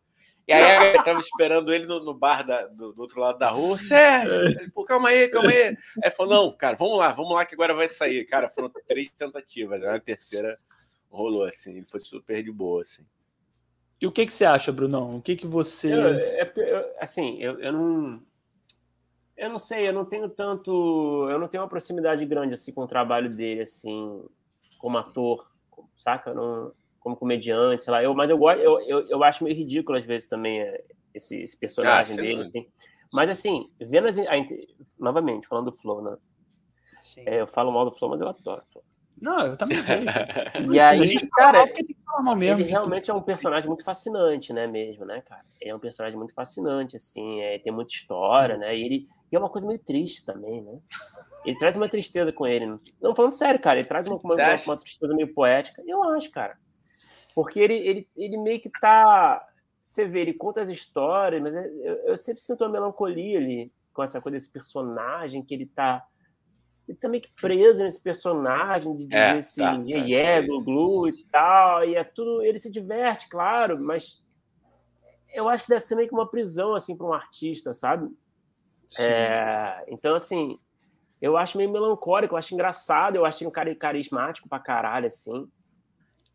[0.51, 3.49] E aí eu tava esperando ele no, no bar da, do, do, outro lado da
[3.51, 3.79] rua.
[3.79, 5.69] Sérgio, ele, pô, calma aí, calma aí.
[5.69, 8.25] Aí ele falou: não, cara, vamos lá, vamos lá que agora vai sair.
[8.25, 9.81] Cara, foram três tentativas.
[9.81, 9.89] Né?
[9.89, 10.59] A terceira
[11.09, 13.07] rolou assim, ele foi super de boa, assim.
[14.01, 15.19] E o que, que você acha, Brunão?
[15.19, 15.93] O que, que você.
[15.93, 18.23] Eu, é, eu, assim, eu, eu não.
[19.37, 21.29] Eu não sei, eu não tenho tanto.
[21.31, 24.25] Eu não tenho uma proximidade grande assim com o trabalho dele, assim,
[24.79, 25.49] como ator,
[25.97, 26.35] saca?
[26.35, 28.03] Não, como comediante, sei lá.
[28.03, 30.85] Eu, mas eu, eu, eu, eu acho meio ridículo às vezes também é,
[31.15, 32.67] esse, esse personagem ah, dele, assim.
[33.13, 34.25] Mas assim, vendo as, a,
[34.99, 36.17] novamente, falando do Flow, né?
[37.27, 38.85] É, eu falo mal do Flow, mas eu adoro o Flow.
[39.21, 40.73] Não, eu também vejo.
[40.73, 41.67] e aí, a gente cara,
[42.37, 45.45] mesmo, ele realmente é um personagem muito fascinante, né, mesmo, né, cara?
[45.61, 48.77] Ele é um personagem muito fascinante, assim, é, tem muita história, né?
[48.77, 50.79] E ele e é uma coisa meio triste também, né?
[51.45, 52.79] Ele traz uma tristeza com ele.
[53.01, 55.83] Não, falando sério, cara, ele traz uma, uma, uma, uma tristeza meio poética.
[55.87, 56.59] Eu acho, cara.
[57.43, 59.47] Porque ele, ele, ele meio que tá.
[59.83, 63.73] Você vê, ele conta as histórias, mas é, eu, eu sempre sinto uma melancolia ali
[63.95, 66.07] com essa coisa desse personagem que ele tá
[66.87, 70.47] ele tá meio que preso nesse personagem de dizer é, assim, tá, yeah, tá, yeah,
[70.47, 74.21] glu, glu e tal, e é tudo, ele se diverte, claro, mas
[75.33, 78.11] eu acho que deve ser meio que uma prisão, assim, para um artista, sabe?
[78.99, 80.59] É, então, assim,
[81.23, 85.07] eu acho meio melancólico, eu acho engraçado, eu acho ele um cara carismático pra caralho,
[85.07, 85.49] assim,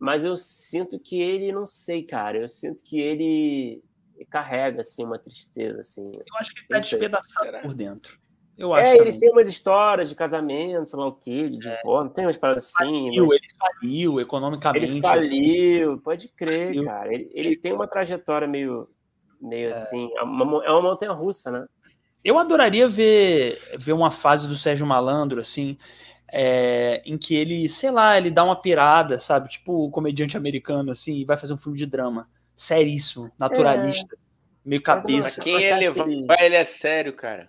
[0.06, 3.84] mas eu sinto que ele, não sei, cara, eu sinto que ele
[4.30, 6.12] carrega, assim, uma tristeza, assim.
[6.14, 8.20] Eu acho que ele tá despedaçado por dentro.
[8.56, 9.12] Eu é, acho é, também.
[9.14, 11.78] ele tem umas histórias de casamento, sei lá o quê, de é.
[11.78, 13.08] divórcio, tem umas paradas assim.
[13.08, 13.38] Faliu, mas...
[13.38, 14.86] Ele faliu economicamente.
[14.86, 16.86] Ele faliu, pode crer, faliu.
[16.86, 17.12] cara.
[17.12, 18.88] Ele, ele tem uma trajetória meio,
[19.42, 19.72] meio é.
[19.72, 21.66] assim, é uma, é uma montanha russa, né?
[22.24, 25.80] Eu adoraria ver, ver uma fase do Sérgio Malandro, assim,
[26.38, 29.48] é, em que ele, sei lá, ele dá uma pirada, sabe?
[29.48, 32.28] Tipo o comediante americano, assim, e vai fazer um filme de drama.
[32.54, 34.18] Seríssimo, naturalista, é.
[34.66, 35.22] meio cabeça.
[35.22, 36.26] Mas quem ele, ele...
[36.38, 37.48] ele é sério, cara.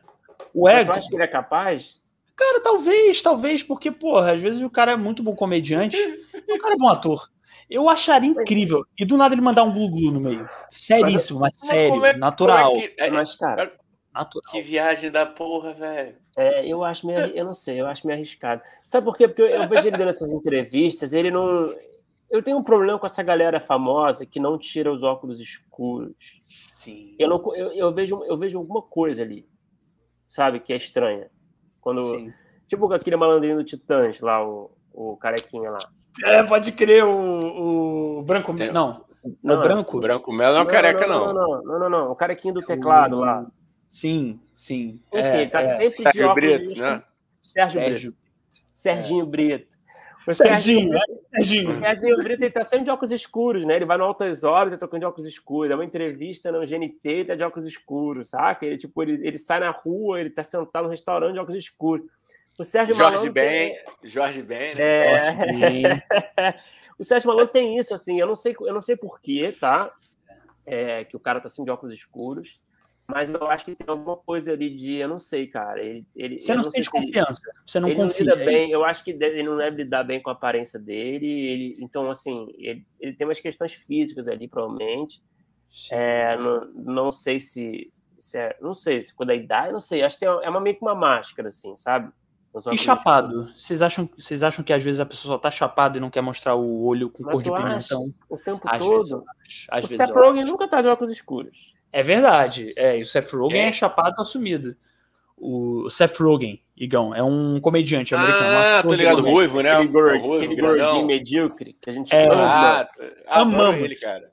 [0.55, 0.93] O ego.
[0.93, 2.01] Tu acha que ele é capaz?
[2.37, 5.97] Cara, talvez, talvez, porque, porra, às vezes o cara é muito bom comediante,
[6.49, 7.28] o cara é bom ator.
[7.68, 8.84] Eu acharia incrível.
[8.97, 10.49] E do nada ele mandar um glu-glu no meio.
[10.70, 12.77] Seríssimo, mas, mas sério, é, natural.
[12.77, 13.73] É que, é, mas, cara,
[14.16, 14.52] natural.
[14.52, 16.16] Que viagem da porra, velho.
[16.36, 17.18] É, eu acho meio.
[17.28, 18.62] Eu não sei, eu acho meio arriscado.
[18.84, 19.28] Sabe por quê?
[19.28, 21.74] Porque eu, eu vejo ele dando essas entrevistas, ele não.
[22.28, 26.40] Eu tenho um problema com essa galera famosa que não tira os óculos escuros.
[26.43, 27.14] Sim.
[27.18, 29.47] Eu, não, eu, eu, vejo, eu vejo alguma coisa ali
[30.26, 31.30] sabe, que é estranha
[31.80, 32.32] Quando, Sim.
[32.66, 35.78] Tipo aquele malandrinho do Titãs lá, o, o carequinha lá.
[36.24, 38.72] É, pode crer, o, o Branco Melo.
[38.72, 39.05] Não,
[39.44, 39.97] não, o Branco.
[39.97, 41.26] O Branco Melo não é um careca, não.
[41.26, 42.10] Não, não, não, não, não.
[42.10, 43.20] O carequinho do teclado o...
[43.20, 43.47] lá.
[43.88, 45.00] Sim, sim.
[45.12, 45.76] Enfim, é, tá é.
[45.76, 46.58] sempre Sérgio de óculos.
[46.58, 47.04] Brito, né?
[47.40, 48.26] Sérgio, Sérgio Brito.
[48.70, 49.26] Serginho é.
[49.26, 49.76] Brito.
[50.26, 51.68] O Serginho, Serginho, Serginho.
[51.68, 53.76] O Serginho Brito ele tá sempre de óculos escuros, né?
[53.76, 55.70] Ele vai no Altas Horas, tá tocando de óculos escuros.
[55.70, 58.66] É uma entrevista no GNT, ele tá de óculos escuros, saca?
[58.66, 62.06] Ele, tipo, ele, ele sai na rua, ele tá sentado no restaurante de óculos escuros.
[62.58, 64.10] O Sérgio Jorge Malandro Ben, tem...
[64.10, 64.82] Jorge Ben, né?
[64.82, 66.54] É...
[66.98, 69.92] o Sérgio Malandro tem isso, assim, eu não sei, eu não sei porquê, tá?
[70.64, 72.60] É, que o cara tá assim de óculos escuros.
[73.09, 75.81] Mas eu acho que tem alguma coisa ali de, eu não sei, cara.
[75.83, 78.24] Ele, ele, você não, não sente confiança, ele, você não ele confia.
[78.24, 81.27] Não lida bem, eu acho que ele não deve lidar bem com a aparência dele.
[81.27, 85.23] Ele, então, assim, ele, ele tem umas questões físicas ali, provavelmente.
[85.93, 90.03] É, não, não sei se, se é, não sei se quando a idade, não sei.
[90.03, 92.12] Acho que é uma meio que uma máscara, assim, sabe?
[92.73, 93.53] E chapado?
[93.55, 96.23] Vocês acham, vocês acham que às vezes a pessoa só tá chapada e não quer
[96.23, 98.15] mostrar o olho com Mas cor de pimentão?
[98.31, 98.97] O tempo às todo.
[98.97, 101.76] Vezes, às o vezes Seth Rogen nunca tá de óculos escuros.
[101.92, 102.72] É verdade.
[102.76, 104.76] É, e o Seth Rogen é, é chapado assumido.
[105.36, 108.56] O Seth Rogen, Igão, é um comediante americano.
[108.56, 109.72] Ah, tô ligado, ruivo, né?
[109.72, 112.44] Aquele, ruivo, aquele gordinho medíocre que a gente é, ama.
[112.44, 112.88] Ah,
[113.28, 114.30] amamos ele, cara.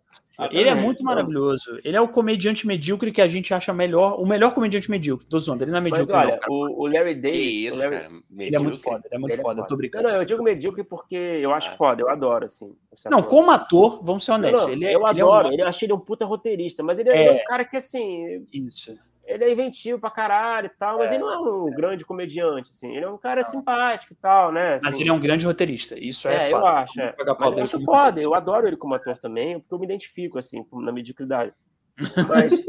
[0.51, 1.79] Ele é muito maravilhoso.
[1.83, 5.27] Ele é o comediante medíocre que a gente acha melhor, o melhor comediante medíocre.
[5.27, 6.11] Tô zoando, ele não é medíocre.
[6.11, 7.73] Mas olha, não, o, o, Larry Davis.
[7.73, 7.95] Isso, Larry...
[7.97, 9.61] Cara, ele é muito foda, ele é muito ele é foda, é foda.
[9.61, 10.03] eu tô brincando.
[10.05, 11.75] Não, não, eu digo medíocre porque eu acho ah.
[11.75, 12.75] foda, eu adoro, assim.
[13.11, 14.61] Não, como ator, vamos ser honestos.
[14.63, 15.53] Não, ele é, eu ele adoro, é um...
[15.53, 18.47] ele, eu achei ele um puta roteirista, mas ele é, é um cara que, assim.
[18.51, 21.75] Isso ele é inventivo pra caralho e tal, mas é, ele não é um é.
[21.75, 22.95] grande comediante, assim.
[22.95, 23.49] Ele é um cara não.
[23.49, 24.75] simpático e tal, né?
[24.75, 26.99] Assim, mas ele é um grande roteirista, isso é, é eu acho.
[26.99, 27.15] É.
[27.17, 30.65] Mas eu acho foda, eu adoro ele como ator também, porque eu me identifico, assim,
[30.73, 31.53] na mediocridade.
[32.27, 32.65] Mas,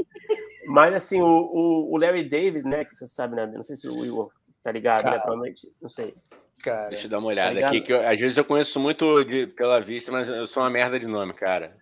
[0.66, 3.46] mas assim, o, o, o, Larry David, né, que você sabe, né?
[3.46, 4.30] Não sei se o Igor
[4.62, 5.22] tá ligado, né, cara, né?
[5.22, 6.14] Provavelmente, não sei.
[6.62, 9.24] Cara, Deixa eu dar uma olhada tá aqui, que eu, às vezes eu conheço muito
[9.24, 11.76] de, pela vista, mas eu sou uma merda de nome, cara.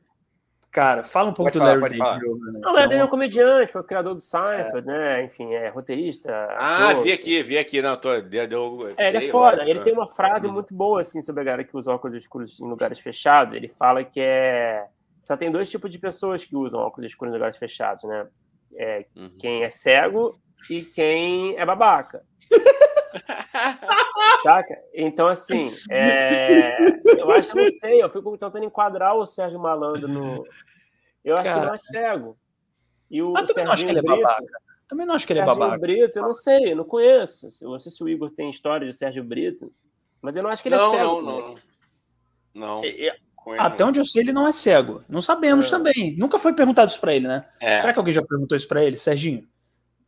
[0.72, 2.40] Cara, fala um pouco pode do falar, Larry David.
[2.40, 2.60] Né?
[2.62, 4.90] Não, o Larry David é um comediante, foi o criador do Seinfeld, é.
[4.90, 5.24] né?
[5.24, 6.32] Enfim, é roteirista.
[6.56, 7.02] Ah, ator.
[7.02, 7.82] vi aqui, vi aqui.
[7.82, 9.68] Não, tô, deu, deu, é, ele é foda.
[9.68, 12.66] Ele tem uma frase muito boa, assim, sobre a galera que usa óculos escuros em
[12.66, 13.52] lugares fechados.
[13.52, 14.86] Ele fala que é...
[15.20, 18.26] Só tem dois tipos de pessoas que usam óculos escuros em lugares fechados, né?
[18.74, 19.30] É, uhum.
[19.38, 20.40] Quem é cego
[20.70, 22.22] e quem é babaca.
[24.42, 24.78] Saca?
[24.94, 26.76] Então, assim, é...
[27.18, 30.44] eu acho, eu não sei, eu fico tentando enquadrar o Sérgio Malandro no.
[31.24, 31.54] Eu acho Cara...
[31.54, 32.38] que ele não é cego.
[33.10, 34.60] E o Mas também não acho que ele é Brito, babaca.
[34.88, 35.78] Também não acho que ele é babaca.
[35.78, 37.48] Brito, eu não sei, eu não conheço.
[37.60, 39.72] Eu não sei se o Igor tem história de Sérgio Brito,
[40.20, 41.04] mas eu não acho que ele é não, é cego.
[41.04, 41.54] Não, não, não.
[42.54, 42.84] Não.
[42.84, 43.16] É,
[43.58, 45.02] até onde eu sei, ele não é cego.
[45.08, 45.70] Não sabemos é.
[45.70, 46.16] também.
[46.16, 47.44] Nunca foi perguntado isso pra ele, né?
[47.60, 47.80] É.
[47.80, 49.46] Será que alguém já perguntou isso pra ele, Serginho?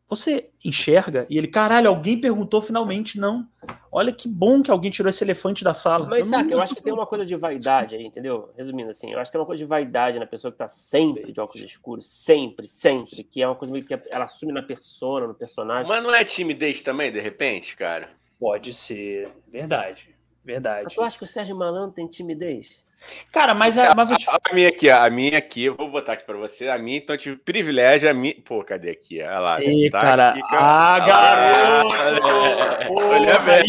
[0.08, 1.26] Você enxerga?
[1.30, 3.48] E ele, caralho, alguém perguntou finalmente, não.
[3.90, 6.06] Olha que bom que alguém tirou esse elefante da sala.
[6.06, 8.52] Mas, sabe, eu acho que tem uma coisa de vaidade aí, entendeu?
[8.56, 11.32] Resumindo assim, eu acho que tem uma coisa de vaidade na pessoa que tá sempre
[11.32, 15.26] de óculos escuros, sempre, sempre, que é uma coisa meio que ela assume na persona,
[15.26, 15.88] no personagem.
[15.88, 18.10] Mas não é timidez também, de repente, cara?
[18.38, 20.14] Pode ser, verdade,
[20.44, 20.84] verdade.
[20.84, 22.83] Mas tu acha que o Sérgio Malandro tem timidez?
[23.32, 24.16] Cara, mas a, mas a,
[24.50, 26.68] a, minha aqui, a minha aqui, eu vou botar aqui para você.
[26.68, 28.08] A minha, então eu tive privilégio.
[28.08, 28.34] A minha...
[28.44, 29.20] Pô, cadê aqui?
[29.22, 29.62] Olha lá.
[29.62, 30.30] Ih, tá cara.
[30.30, 31.96] Aqui, ah, garoto!
[32.96, 33.64] Olha bem.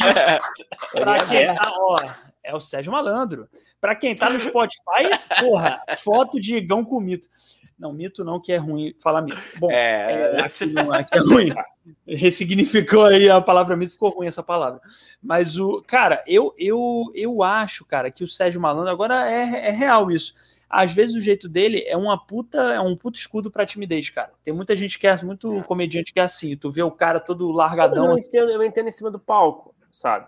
[0.91, 1.95] Pra quem tá, ó,
[2.43, 3.47] é o Sérgio Malandro.
[3.81, 5.09] Para quem tá no Spotify,
[5.39, 7.27] porra, foto de Igão com mito.
[7.77, 9.41] Não, mito não, que é ruim falar mito.
[9.59, 11.53] Bom, é, é aqui não, aqui é ruim.
[12.07, 14.79] Ressignificou aí a palavra mito, ficou ruim essa palavra.
[15.21, 19.71] Mas o, cara, eu eu, eu acho, cara, que o Sérgio Malandro agora é, é
[19.71, 20.33] real isso.
[20.69, 24.31] Às vezes o jeito dele é uma puta, é um puto escudo pra timidez, cara.
[24.43, 26.55] Tem muita gente que é muito comediante que é assim.
[26.57, 28.11] Tu vê o cara todo largadão.
[28.11, 30.27] Eu entendo, eu entendo em cima do palco, sabe?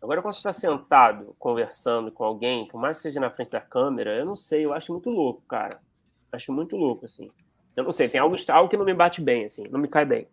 [0.00, 3.60] Agora, quando você está sentado, conversando com alguém, por mais que seja na frente da
[3.60, 5.80] câmera, eu não sei, eu acho muito louco, cara.
[6.36, 7.30] Acho muito louco, assim.
[7.76, 10.04] Eu não sei, tem algo, algo que não me bate bem, assim, não me cai
[10.04, 10.28] bem.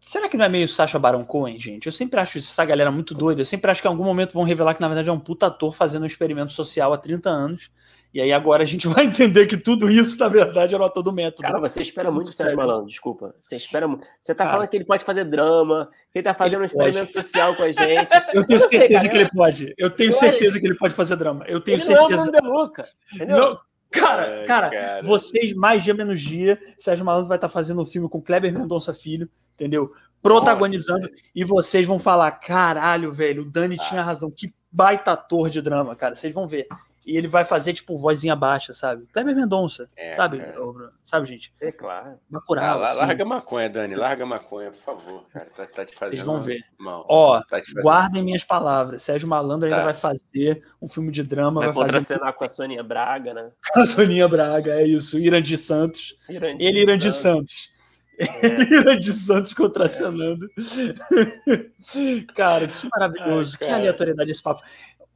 [0.00, 1.86] Será que não é meio Sacha Baron Cohen, gente?
[1.86, 3.40] Eu sempre acho essa galera muito doida.
[3.40, 5.46] Eu sempre acho que em algum momento vão revelar que, na verdade, é um puta
[5.48, 7.70] ator fazendo um experimento social há 30 anos.
[8.14, 11.02] E aí agora a gente vai entender que tudo isso, na verdade, era o ator
[11.02, 11.42] do método.
[11.42, 13.34] Cara, você espera muito Sérgio Malandro, desculpa.
[13.38, 14.06] Você espera muito.
[14.20, 16.66] Você tá cara, falando que ele pode fazer drama, que ele tá fazendo ele um
[16.66, 17.26] experimento pode.
[17.26, 18.14] social com a gente.
[18.32, 19.74] Eu tenho eu certeza sei, que ele pode.
[19.76, 21.44] Eu tenho certeza que ele pode fazer drama.
[21.46, 22.24] Eu tenho ele certeza.
[22.24, 23.36] Não é o Luca, entendeu?
[23.36, 23.58] Não,
[23.90, 27.86] Cara, cara, cara, vocês mais dia menos dia, Sérgio Malandro vai estar tá fazendo um
[27.86, 29.90] filme com Kleber Mendonça Filho, entendeu?
[30.20, 33.84] Protagonizando Nossa, e vocês vão falar: caralho, velho, o Dani ah.
[33.84, 36.14] tinha razão, que baita ator de drama, cara.
[36.14, 36.66] Vocês vão ver.
[37.10, 39.06] E ele vai fazer, tipo, vozinha baixa, sabe?
[39.12, 40.42] Kleber Mendonça, É, sabe?
[40.58, 41.50] Ô, Sabe, gente?
[41.60, 42.18] É claro.
[42.28, 42.98] Bacurau, Ah, assim.
[42.98, 43.94] larga a maconha, Dani.
[43.94, 45.46] Larga a maconha, por favor, cara.
[45.56, 46.60] Tá, tá te fazendo Vocês vão ver.
[46.78, 47.06] mal.
[47.08, 49.02] Ó, Tá Guardem minhas palavras.
[49.02, 49.84] Sérgio Malandro ainda Tá.
[49.84, 53.50] vai fazer um filme de drama, Vai vai, fazer contracenar com a Sônia Braga, né?
[53.74, 55.18] a Soninha Braga, é isso.
[55.18, 56.14] Irandi Santos.
[56.28, 57.70] Irandi Ele, Irandi Santos.
[57.70, 57.78] Santos.
[58.42, 60.46] Ele, Irandi Santos contracenando.
[62.34, 63.52] cara, que maravilhoso.
[63.54, 63.76] Ai, que cara.
[63.78, 64.62] aleatoriedade esse papo.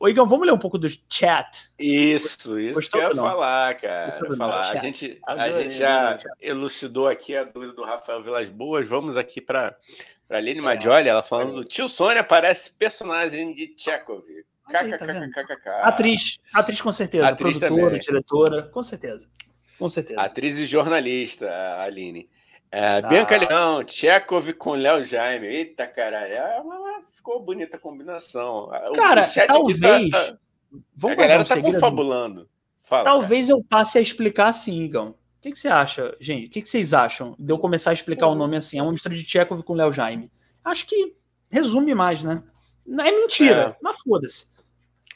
[0.03, 1.69] Ô, Igão, vamos ler um pouco do chat.
[1.79, 4.19] Isso, isso Gostou que eu ia falar, cara.
[4.29, 4.61] Não, Falar.
[4.71, 6.29] A gente, a gente já chat.
[6.41, 8.89] elucidou aqui a dúvida do Rafael Vilas Boas.
[8.89, 9.77] Vamos aqui para
[10.29, 10.63] a Aline É.
[10.63, 14.25] Maggioli, ela falando: tio Sônia parece personagem de Chekhov.
[14.71, 14.81] Tá.
[15.83, 16.39] Atriz.
[16.53, 17.29] Atriz, com certeza.
[17.29, 18.01] Atriz Produtora, também.
[18.01, 19.29] diretora, com certeza.
[19.79, 20.21] Com certeza.
[20.21, 21.49] Atriz e jornalista,
[21.81, 22.29] Aline.
[22.71, 25.47] É, Ah, Bianca Leão, Chekhov com Léo Jaime.
[25.47, 26.33] Eita, caralho.
[26.33, 26.82] É uma-
[27.23, 28.69] ficou bonita a combinação.
[28.95, 30.11] Cara, aqui talvez.
[30.11, 30.39] tá- tá-
[30.97, 31.75] Vamos a galera um tá segredo?
[31.75, 32.49] confabulando.
[32.83, 35.11] Fala, Talvez eu passe a explicar assim, Igão.
[35.11, 36.47] O que, que você acha, gente?
[36.47, 38.79] O que, que vocês acham de eu começar a explicar o nome assim?
[38.79, 40.31] É uma mistura de Chekhov com Léo Jaime.
[40.65, 41.15] Acho que
[41.51, 42.43] resume mais, né?
[42.87, 43.77] Não é mentira, É.
[43.83, 44.47] mas foda-se.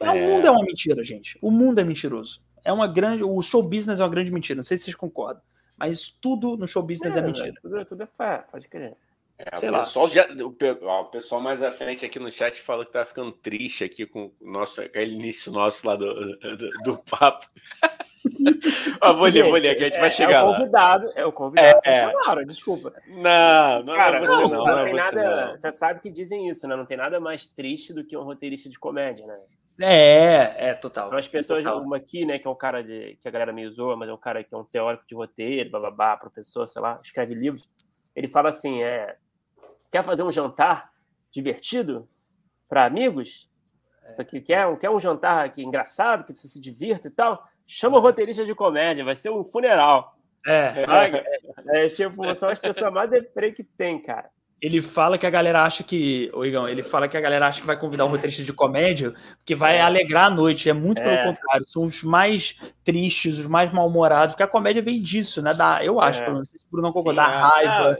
[0.00, 0.10] É, É.
[0.10, 1.38] O mundo é uma mentira, gente.
[1.40, 2.40] O mundo é mentiroso.
[2.64, 3.22] É uma grande.
[3.24, 4.56] O show business é uma grande mentira.
[4.56, 5.42] Não sei se vocês concordam.
[5.76, 7.52] Mas tudo no show business é, mentira.
[7.62, 8.96] Tudo, tudo é fé, pode crer.
[9.38, 9.78] É, Sei o, lá.
[9.80, 12.92] pessoal já, o, pe- ó, o pessoal mais à frente aqui no chat falou que
[12.92, 17.46] tá ficando triste aqui com o nosso, aquele início nosso lá do, do, do papo.
[19.02, 20.56] ó, vou ler, vou ler, que a gente é, vai chegar é o lá.
[20.56, 21.68] convidado, é o convidado.
[21.68, 22.92] É, Vocês chamaram, desculpa.
[23.08, 25.46] Não, não Cara, é você não, não, não, é tem você nada.
[25.46, 25.56] não.
[25.56, 26.74] Você sabe que dizem isso, né?
[26.74, 29.38] Não tem nada mais triste do que um roteirista de comédia, né?
[29.78, 31.08] É, é, total.
[31.08, 31.82] Então, as pessoas, Total.
[31.82, 33.18] uma aqui, né, que é um cara de.
[33.20, 35.68] que a galera meio zoa, mas é um cara que é um teórico de roteiro,
[35.70, 37.68] bababá, professor, sei lá, escreve livros.
[38.14, 39.16] Ele fala assim: é.
[39.96, 40.90] Quer fazer um jantar
[41.32, 42.06] divertido
[42.68, 43.48] para amigos?
[44.28, 47.42] Que quer, quer um jantar aqui engraçado, que você se divirta e tal?
[47.66, 50.14] Chama o roteirista de comédia, vai ser um funeral.
[50.46, 51.24] É, Sabe?
[51.68, 54.28] É, tipo, são as pessoas mais deprê que tem, cara.
[54.60, 56.30] Ele fala que a galera acha que.
[56.34, 59.14] Ô, Igão, ele fala que a galera acha que vai convidar um roteirista de comédia
[59.46, 60.68] que vai alegrar a noite.
[60.68, 61.24] É muito pelo É.
[61.24, 61.66] contrário.
[61.66, 62.54] São os mais
[62.84, 65.54] tristes, os mais mal-humorados, porque a comédia vem disso, né?
[65.54, 66.24] Da, eu acho, É.
[66.24, 67.36] pelo menos, não sei se o Bruno não Sim, concorda, da é.
[67.36, 67.96] raiva.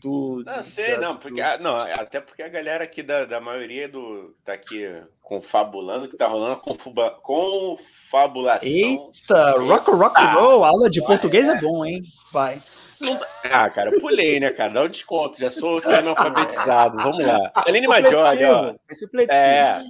[0.00, 3.24] Do, Não, do- sei, da- não, porque, ah, não, até porque a galera aqui da,
[3.26, 4.86] da maioria do tá aqui
[5.20, 8.66] confabulando, que tá rolando confuba, confabulação.
[8.68, 12.00] Eita, rock rock and roll, aula de português é bom, hein?
[12.32, 12.60] Vai.
[13.52, 14.72] Ah, cara, pulei, né, cara?
[14.72, 16.96] Dá um desconto, já sou semi-alfabetizado.
[16.98, 17.50] Vamos lá.
[17.66, 18.74] Aline Maggioli, ó.
[18.88, 19.32] É supletivo.
[19.34, 19.82] É,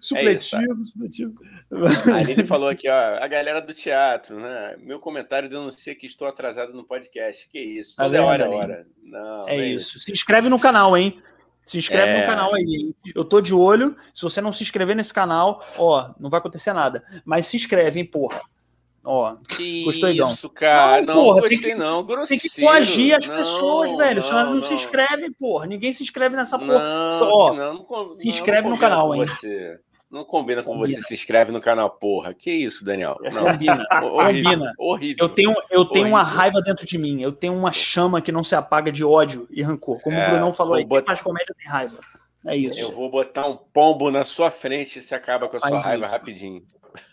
[0.00, 1.34] Supletivo, supletivo.
[2.12, 4.76] a Aline falou aqui, ó, a galera do teatro, né?
[4.80, 7.48] Meu comentário denuncia que estou atrasado no podcast.
[7.48, 7.94] Que isso?
[7.96, 8.60] Tá Toda vendo, hora é Aline?
[8.62, 8.86] hora.
[9.02, 9.98] Não, É não isso.
[10.00, 11.20] Se inscreve no canal, hein?
[11.64, 12.20] Se inscreve É.
[12.22, 12.94] no canal aí, hein?
[13.14, 13.96] Eu tô de olho.
[14.12, 17.04] Se você não se inscrever nesse canal, ó, não vai acontecer nada.
[17.24, 18.40] Mas se inscreve, hein, porra.
[19.04, 20.32] Ó, Que Gostou, Igão?
[20.32, 21.02] isso, cara.
[21.02, 22.04] Não, Não, porra, gostei tem que- não.
[22.04, 22.42] tem Grosseiro.
[22.42, 24.22] que coagir as Não, pessoas, velho.
[24.22, 25.66] Senão elas não, se inscrevem, porra.
[25.66, 27.10] Ninguém se inscreve nessa porra.
[27.10, 29.26] Só, se inscreve no canal, hein?
[29.26, 29.78] Você.
[30.10, 30.96] Não combina com Combina.
[31.00, 32.32] você se inscreve no canal, porra.
[32.32, 33.16] Que isso, Daniel?
[33.20, 33.46] Não.
[33.46, 33.84] Combina.
[34.04, 34.72] horrível, Combina.
[34.78, 35.16] horrível.
[35.24, 36.38] Eu tenho, eu tenho uma Horrível.
[36.38, 37.20] raiva dentro de mim.
[37.20, 40.00] Eu tenho uma chama que não se apaga de ódio e rancor.
[40.00, 41.98] Como É, o Brunão falou aí, quem botar- faz comédia tem raiva.
[42.46, 42.78] É isso.
[42.80, 45.84] Eu vou botar um pombo na sua frente e você acaba com a sua Faz
[45.84, 46.12] raiva isso.
[46.14, 46.62] rapidinho.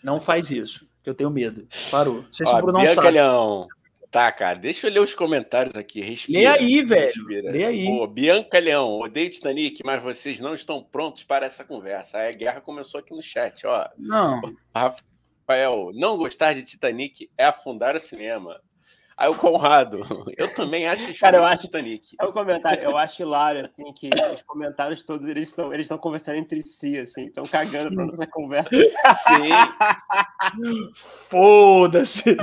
[0.04, 1.66] Não faz isso, que eu tenho medo.
[1.90, 2.22] Parou.
[2.22, 3.10] Não sei se Ó, o Brunão Bianca sabe.
[3.10, 3.66] Leão.
[4.10, 6.02] Tá, cara, deixa eu ler os comentários aqui.
[6.02, 6.38] Respira.
[6.38, 7.06] Lê aí, velho.
[7.06, 7.50] respira.
[7.50, 7.86] Lê aí.
[7.86, 12.18] Pô, Bianca Leão, odeio Titanic, mas vocês não estão prontos para essa conversa.
[12.18, 13.88] Aí a guerra começou aqui no chat, ó.
[13.96, 14.42] Não.
[14.74, 18.60] Rafael, não gostar de Titanic é afundar o cinema.
[19.22, 20.00] Aí o Conrado,
[20.36, 22.08] eu também acho Cara, eu chato acho- Titanic.
[22.20, 25.96] É um comentário, eu acho hilário, assim, que os comentários todos, eles são, eles estão
[25.96, 28.70] conversando entre si, assim, estão cagando pra nossa conversa.
[28.74, 29.52] Sim,
[31.28, 32.36] Foda-se.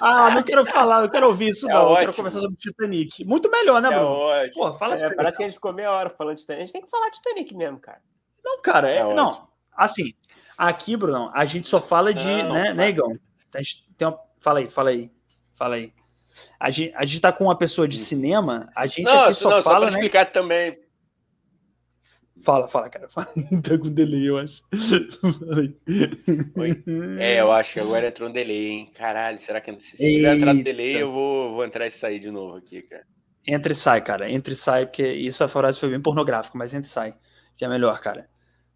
[0.00, 1.82] Ah, não quero falar, não quero ouvir isso, É não.
[1.82, 2.16] Eu quero ótimo.
[2.16, 3.24] conversar sobre Titanic.
[3.24, 4.08] Muito melhor, né, é Bruno?
[4.10, 4.64] ótimo.
[4.64, 5.16] Pô, fala É, sério.
[5.16, 6.62] parece que a gente ficou meia hora falando de Titanic.
[6.62, 8.00] A gente tem que falar de Titanic mesmo, cara.
[8.44, 9.28] Não, cara, é, É não.
[9.28, 9.48] ótimo.
[9.76, 10.12] Assim,
[10.56, 12.74] aqui, Bruno, a gente só fala de, Não, né, vai.
[12.74, 13.12] né, Igão?
[13.54, 14.18] A gente tem uma...
[14.40, 15.10] Fala aí, fala aí.
[15.56, 15.92] Fala aí.
[16.58, 19.40] A gente, a gente tá com uma pessoa de cinema, a gente Não, aqui só,
[19.40, 19.92] só não, só fala, para né?
[19.92, 20.78] explicar também.
[22.42, 23.08] Fala, fala, cara.
[23.08, 23.26] Fala.
[23.62, 24.62] tá com delay, eu acho.
[25.56, 25.74] Aí.
[27.18, 28.90] É, eu acho que agora entrou um delay, hein?
[28.94, 32.56] Caralho, será que se tiver entrado delay, eu vou, vou entrar e sair de novo
[32.56, 33.06] aqui, cara.
[33.46, 34.30] Entra e sai, cara.
[34.30, 37.14] Entra e sai, porque isso a frase foi bem pornográfica, mas entra e sai.
[37.56, 38.28] Que é melhor, cara.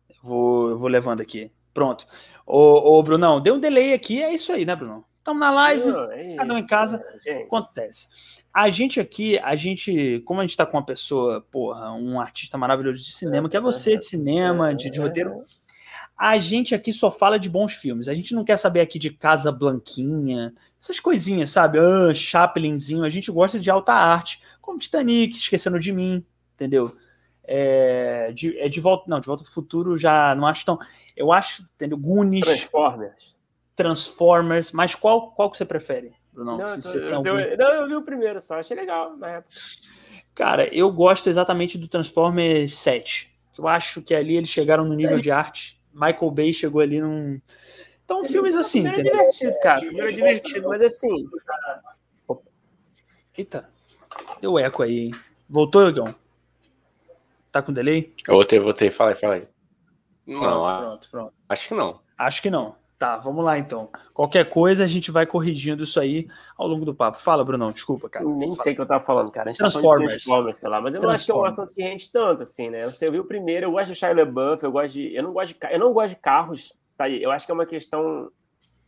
[0.08, 1.50] Eu vou, eu vou levando aqui.
[1.74, 2.06] Pronto.
[2.46, 5.04] Ô, ô, Brunão, deu um delay aqui, é isso aí, né, Brunão?
[5.28, 7.04] Estamos na live, é cada um em casa.
[7.44, 8.08] acontece.
[8.50, 12.56] A gente aqui, a gente, como a gente tá com uma pessoa, porra, um artista
[12.56, 15.44] maravilhoso de cinema, que é você de cinema, de, de roteiro,
[16.16, 18.08] A gente aqui só fala de bons filmes.
[18.08, 21.78] A gente não quer saber aqui de Casa Blanquinha, essas coisinhas, sabe?
[21.78, 23.04] Ah, Chaplinzinho.
[23.04, 26.24] A gente gosta de alta arte, como Titanic, Esquecendo de Mim,
[26.54, 26.96] entendeu?
[27.44, 30.78] É de, é de volta, não, de volta para o futuro já não acho tão.
[31.14, 31.98] Eu acho, entendeu?
[31.98, 32.46] Goonies.
[32.46, 33.37] Transformers.
[33.78, 34.72] Transformers.
[34.72, 36.58] Mas qual, qual que você prefere, Bruno?
[36.58, 37.38] Não, Se você eu, algum...
[37.38, 39.54] eu, não, eu vi o primeiro só, achei legal na época.
[40.34, 43.32] Cara, eu gosto exatamente do Transformers 7.
[43.56, 45.20] Eu acho que ali eles chegaram no nível é.
[45.20, 45.80] de arte.
[45.92, 47.40] Michael Bay chegou ali num.
[48.04, 48.86] Então, filmes assim.
[48.86, 49.84] É divertido, cara.
[49.84, 51.28] É divertido, mas assim.
[53.36, 53.68] Eita.
[54.40, 55.10] Deu eco aí, hein?
[55.48, 56.14] Voltou, Igão?
[57.52, 58.12] Tá com delay?
[58.26, 58.90] Eu voltei, voltei.
[58.90, 59.48] Fala aí, fala aí.
[60.26, 61.34] Não, pronto, pronto, pronto.
[61.48, 62.00] Acho que não.
[62.16, 62.76] Acho que não.
[62.98, 63.88] Tá, vamos lá então.
[64.12, 67.20] Qualquer coisa a gente vai corrigindo isso aí ao longo do papo.
[67.20, 68.24] Fala, Brunão, desculpa, cara.
[68.24, 69.50] Nem sei o que eu tava falando, cara.
[69.50, 70.14] A gente Transformers.
[70.14, 72.42] Tá Transformers, sei lá, mas eu não acho que é um assunto que rende tanto,
[72.42, 72.86] assim, né?
[72.86, 75.14] Você viu o primeiro, eu gosto de Shia LaBeouf, eu gosto de.
[75.14, 77.22] Eu não gosto de, eu não gosto de carros, tá aí.
[77.22, 78.32] Eu acho que é uma questão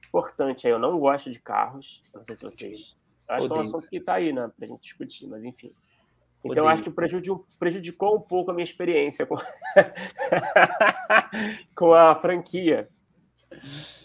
[0.08, 0.72] importante aí.
[0.72, 2.02] Eu não gosto de carros.
[2.12, 2.96] Não sei se vocês.
[3.28, 3.48] Eu acho Odeio.
[3.48, 4.50] que é um assunto que tá aí, né?
[4.58, 5.72] Pra gente discutir, mas enfim.
[6.44, 9.36] Então, acho que prejudicou, prejudicou um pouco a minha experiência com,
[11.76, 12.88] com a franquia.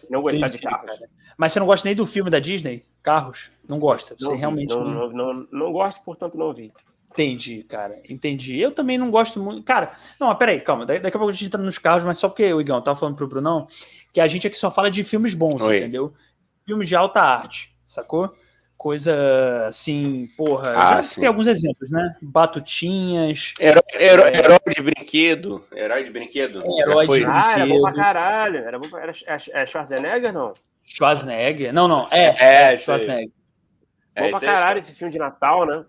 [0.10, 0.91] Não gostar de carros.
[0.91, 1.10] Cara.
[1.38, 2.84] Mas você não gosta nem do filme da Disney?
[3.03, 3.52] Carros?
[3.68, 4.15] Não gosta?
[4.18, 5.10] Você não realmente não, não...
[5.10, 6.72] Não, não, não gosto, portanto não vi.
[7.11, 8.02] Entendi, cara.
[8.10, 8.60] Entendi.
[8.60, 9.64] Eu também não gosto muito.
[9.64, 10.86] Cara, não, mas peraí, calma.
[10.86, 13.15] Daqui a pouco a gente entra nos carros, mas só porque o Igão tava falando
[13.15, 13.68] pro Brunão
[14.11, 15.77] que a gente aqui só fala de filmes bons, Oi.
[15.77, 16.14] entendeu?
[16.65, 18.36] Filmes de alta arte, sacou?
[18.86, 20.74] Coisa assim, porra.
[20.78, 22.16] Ah, já tem alguns exemplos, né?
[22.22, 23.52] Batutinhas.
[23.60, 24.38] Herói, herói, é...
[24.38, 25.66] herói de brinquedo.
[25.74, 26.62] Herói de brinquedo.
[26.62, 27.32] É, herói de brinquedo.
[27.32, 28.57] Ah, era bom pra caralho.
[28.57, 29.02] Era bom pra...
[29.02, 29.12] Era,
[29.53, 30.53] é Schwarzenegger, não?
[30.84, 31.74] Schwarzenegger?
[31.74, 32.07] Não, não.
[32.12, 33.32] É, é Schwarzenegger.
[34.14, 35.84] É, bom pra caralho esse filme de Natal, né?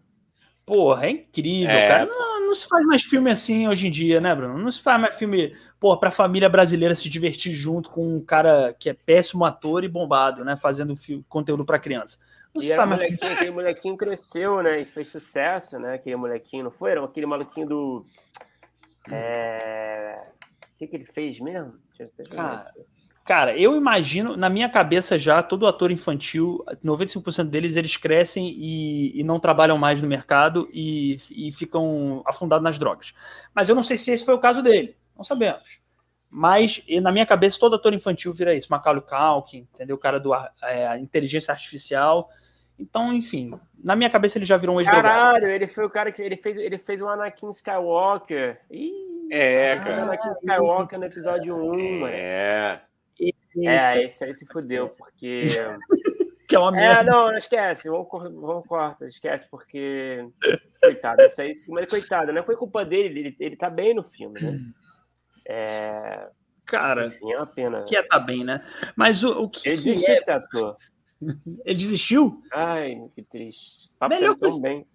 [0.64, 1.88] Porra, é incrível, é.
[1.88, 2.06] cara.
[2.06, 4.56] Não, não, se faz mais filme assim hoje em dia, né, Bruno?
[4.56, 8.74] Não se faz mais filme, porra, pra família brasileira se divertir junto com um cara
[8.80, 10.56] que é péssimo ator e bombado, né?
[10.56, 10.94] Fazendo
[11.28, 12.18] conteúdo para criança.
[12.60, 14.80] E faz molequinho, aquele molequinho cresceu, né?
[14.80, 15.94] E fez sucesso, né?
[15.94, 16.92] Aquele molequinho, não foi?
[16.92, 18.06] Era aquele maluquinho do.
[19.10, 20.20] É...
[20.74, 21.78] O que, que ele fez mesmo?
[22.30, 22.72] Cara,
[23.26, 29.20] Cara, eu imagino, na minha cabeça já, todo ator infantil, 95% deles, eles crescem e,
[29.20, 33.12] e, não trabalham mais no mercado e, e, ficam afundados nas drogas.
[33.52, 35.80] Mas eu não sei se esse foi o caso dele, não sabemos.
[36.30, 38.68] Mas, na minha cabeça, todo ator infantil vira isso.
[38.70, 39.96] Macaulay Culkin, entendeu?
[39.96, 42.30] O cara do é, inteligência artificial.
[42.78, 46.12] Então, enfim, na minha cabeça ele já virou um ex Caralho, ele foi o cara
[46.12, 48.60] que ele fez, ele fez o Anakin Skywalker.
[48.70, 50.00] Ih, é, cara.
[50.00, 51.98] O Anakin Skywalker no episódio 1, é.
[51.98, 52.14] mano.
[52.14, 52.82] É.
[53.64, 55.44] É, esse aí se fudeu, porque.
[56.46, 57.00] que é uma merda.
[57.00, 60.28] É, não, não esquece, vamos, vamos corta, esquece, porque.
[60.82, 64.40] Coitado, isso aí, mas coitado, não foi culpa dele, ele, ele tá bem no filme,
[64.40, 64.60] né?
[65.48, 66.28] É.
[66.64, 67.84] Cara, Enfim, é uma pena.
[67.84, 68.64] Que é tá bem, né?
[68.96, 69.68] Mas o, o que.
[69.68, 70.32] Ele desistiu é...
[70.32, 70.76] ator.
[71.64, 72.42] Ele desistiu?
[72.52, 73.88] Ai, que triste.
[73.98, 74.60] Papo Melhor coisa...
[74.60, 74.86] bem.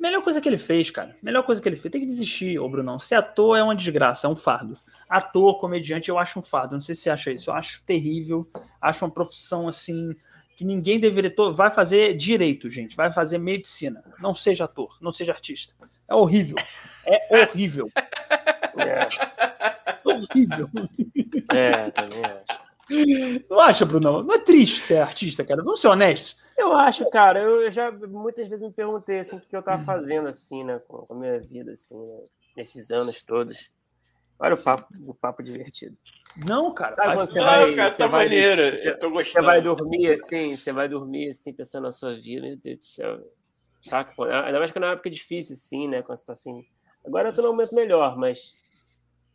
[0.00, 1.16] Melhor coisa que ele fez, cara.
[1.20, 1.90] Melhor coisa que ele fez.
[1.90, 3.00] Tem que desistir, ô Brunão.
[3.00, 4.78] Ser ator é uma desgraça, é um fardo
[5.08, 6.74] ator, comediante, eu acho um fardo.
[6.74, 7.50] Não sei se você acha isso.
[7.50, 8.48] Eu acho terrível.
[8.80, 10.14] Acho uma profissão assim
[10.58, 11.32] que ninguém deveria.
[11.54, 12.96] Vai fazer direito, gente.
[12.96, 14.02] Vai fazer medicina.
[14.18, 15.72] Não seja ator, não seja artista.
[16.08, 16.56] É horrível.
[17.06, 17.88] É horrível.
[18.76, 19.06] É.
[20.04, 20.68] Horrível.
[21.52, 23.46] É, também acho.
[23.48, 24.24] Não acha, Bruno?
[24.24, 25.62] Não é triste ser artista, cara.
[25.62, 26.36] Vamos ser honestos.
[26.56, 27.40] Eu acho, cara.
[27.40, 31.06] Eu já muitas vezes me perguntei assim, o que eu tava fazendo assim, né, com
[31.08, 32.22] a minha vida, assim, né,
[32.56, 33.70] nesses anos todos.
[34.38, 35.96] Olha o papo, o papo divertido.
[36.46, 36.94] Não, cara.
[36.94, 38.76] Sabe quando você vai, cara, você tá vai, maneiro.
[38.76, 39.44] Você, eu tô gostando.
[39.44, 42.84] Você vai dormir assim, você vai dormir assim, pensando na sua vida, meu Deus do
[42.84, 43.18] céu.
[43.82, 44.12] Saca?
[44.44, 46.02] Ainda mais que é uma época difícil, assim, né?
[46.02, 46.64] Quando você tá assim.
[47.04, 48.54] Agora eu tô num momento melhor, mas.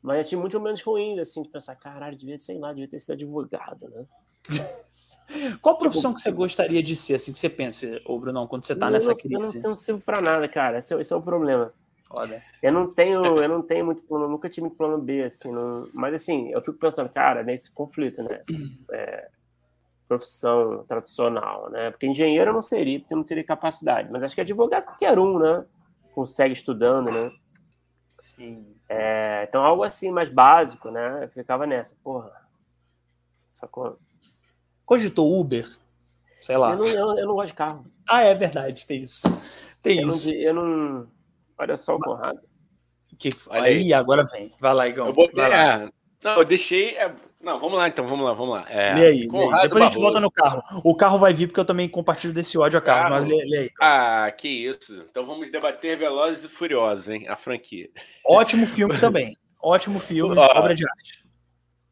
[0.01, 2.99] Mas eu tinha muito momentos ruins, assim, de pensar, caralho, devia, sei lá, devia ter
[2.99, 4.05] sido advogado, né?
[5.61, 8.65] Qual profissão tipo, que você gostaria de ser, assim, que você pensa, ô Brunão, quando
[8.65, 9.33] você tá nessa não, crise?
[9.33, 10.79] Eu não, não sirvo pra nada, cara.
[10.79, 11.73] Esse, é esse é o problema.
[12.13, 12.43] Foda.
[12.61, 15.89] Eu não tenho, eu não tenho muito plano, nunca tive muito plano B, assim, não,
[15.91, 18.43] mas assim, eu fico pensando, cara, nesse conflito, né?
[18.91, 19.29] É,
[20.07, 21.89] profissão tradicional, né?
[21.89, 25.17] Porque engenheiro eu não seria, porque eu não teria capacidade, mas acho que advogado qualquer
[25.17, 25.65] um, né?
[26.13, 27.31] Consegue estudando, né?
[28.13, 28.75] Sim.
[28.87, 31.23] É, então, algo assim mais básico, né?
[31.23, 32.31] Eu ficava nessa, porra.
[33.49, 33.97] Sacou?
[34.85, 35.67] Cogitou Uber?
[36.43, 36.73] Sei lá.
[36.73, 37.85] Eu não, eu, eu não gosto de carro.
[38.07, 39.27] Ah, é verdade, tem isso.
[39.81, 40.27] Tem eu isso.
[40.27, 41.07] Não, eu não
[41.57, 42.39] Olha só o Conrado.
[43.17, 43.31] Que...
[43.47, 44.51] Olha aí, aí, agora vem.
[44.59, 45.07] Vai lá, Igão.
[45.07, 45.43] Eu botei.
[45.43, 45.89] É...
[46.23, 46.97] Não, eu deixei.
[46.97, 47.13] É...
[47.41, 48.65] Não, vamos lá então, vamos lá, vamos lá.
[48.69, 48.93] É...
[48.95, 49.61] Lê aí, lê aí.
[49.63, 50.63] Depois a gente volta no carro.
[50.83, 53.15] O carro vai vir porque eu também compartilho desse ódio a carro, carro.
[53.15, 53.71] mas lê, lê, aí.
[53.81, 55.05] Ah, que isso.
[55.09, 57.27] Então vamos debater Velozes e Furiosos, hein?
[57.27, 57.89] A franquia.
[58.25, 59.37] Ótimo filme também.
[59.61, 61.25] Ótimo filme, obra de arte.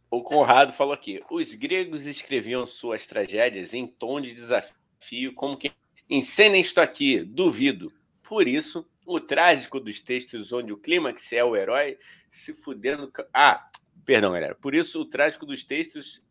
[0.10, 5.72] o Conrado falou aqui: os gregos escreviam suas tragédias em tom de desafio, como que
[6.10, 7.90] encenem isto aqui, duvido.
[8.22, 11.98] Por isso, o trágico dos textos onde o clímax é o herói
[12.30, 13.12] se fudendo.
[13.34, 13.68] Ah,
[14.06, 14.56] perdão, galera.
[14.56, 16.24] Por isso, o trágico dos textos.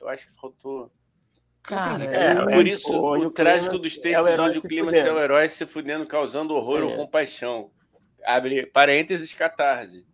[0.00, 0.92] Eu acho que faltou.
[1.62, 5.12] Cara, é, é, por isso, o, o trágico dos textos é onde o clímax é
[5.12, 6.84] o herói se fudendo, causando horror é.
[6.84, 7.70] ou compaixão.
[8.24, 10.06] Abre parênteses, catarse.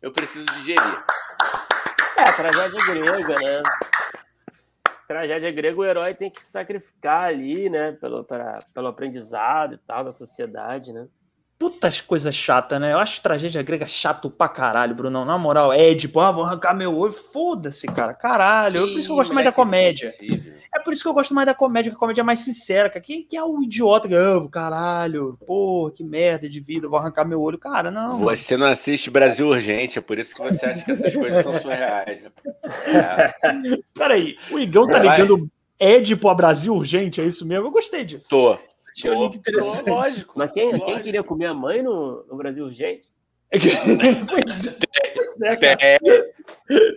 [0.00, 1.04] Eu preciso digerir.
[2.18, 3.62] É, tragédia grega, né?
[5.06, 7.92] Tragédia grega, o herói tem que se sacrificar ali, né?
[7.92, 11.06] Pelo, pra, pelo aprendizado e tal da sociedade, né?
[11.58, 12.92] Putas coisas chatas, né?
[12.92, 15.24] Eu acho tragédia grega chato pra caralho, Bruno.
[15.24, 17.12] Na moral, é tipo, ah, vou arrancar meu olho.
[17.12, 18.12] Foda-se, cara.
[18.12, 18.84] Caralho.
[18.84, 20.12] Que, por isso que eu gosto mais da comédia.
[20.74, 22.90] É por isso que eu gosto mais da comédia, que a comédia é mais sincera.
[22.90, 27.24] Que, que é o idiota que, oh, caralho, porra, que merda de vida, vou arrancar
[27.24, 27.56] meu olho.
[27.56, 28.18] Cara, não.
[28.18, 31.58] Você não assiste Brasil Urgente, é por isso que você acha que essas coisas são
[31.60, 32.20] surreais.
[32.86, 33.34] É.
[33.94, 35.48] Peraí, o Igão tá ligando
[35.78, 37.66] Édipo a Brasil Urgente, é isso mesmo?
[37.68, 38.28] Eu gostei disso.
[38.28, 38.58] Tô.
[38.94, 39.90] Tinha um link interessante.
[39.90, 40.34] lógico.
[40.36, 40.86] Mas quem, lógico.
[40.86, 43.08] quem queria comer a mãe no, no Brasil urgente?
[44.28, 44.74] pois é,
[45.14, 45.76] pois é, cara.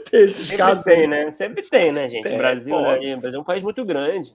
[0.09, 0.83] Tem esses Sempre casos.
[0.83, 1.31] tem, né?
[1.31, 2.23] Sempre tem, né, gente?
[2.23, 3.15] Tem, o Brasil, né?
[3.15, 4.33] o Brasil é um país muito grande.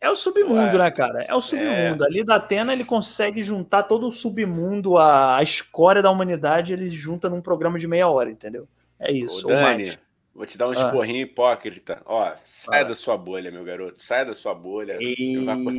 [0.00, 0.78] É o submundo, é.
[0.78, 1.22] né, cara?
[1.24, 2.04] É o submundo.
[2.04, 2.06] É.
[2.06, 6.88] Ali da Atena ele consegue juntar todo o submundo, a, a escória da humanidade, ele
[6.88, 8.66] junta num programa de meia hora, entendeu?
[8.98, 9.46] É isso.
[9.46, 9.92] Ô, Dani,
[10.34, 10.74] Vou te dar um ah.
[10.74, 12.00] esporrinho hipócrita.
[12.06, 12.84] Ó, sai ah.
[12.84, 14.00] da sua bolha, meu garoto.
[14.00, 14.96] Sai da sua bolha.
[15.00, 15.76] Eita!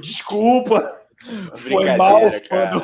[0.00, 0.98] Desculpa!
[1.54, 2.82] Foi mal, quando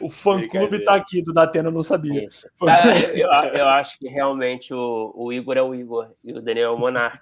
[0.00, 2.24] o fã-clube tá aqui do Datena, eu não sabia.
[2.62, 6.70] Ah, eu, eu, acho que realmente o, o, Igor é o Igor e o Daniel
[6.70, 7.20] é o Monark.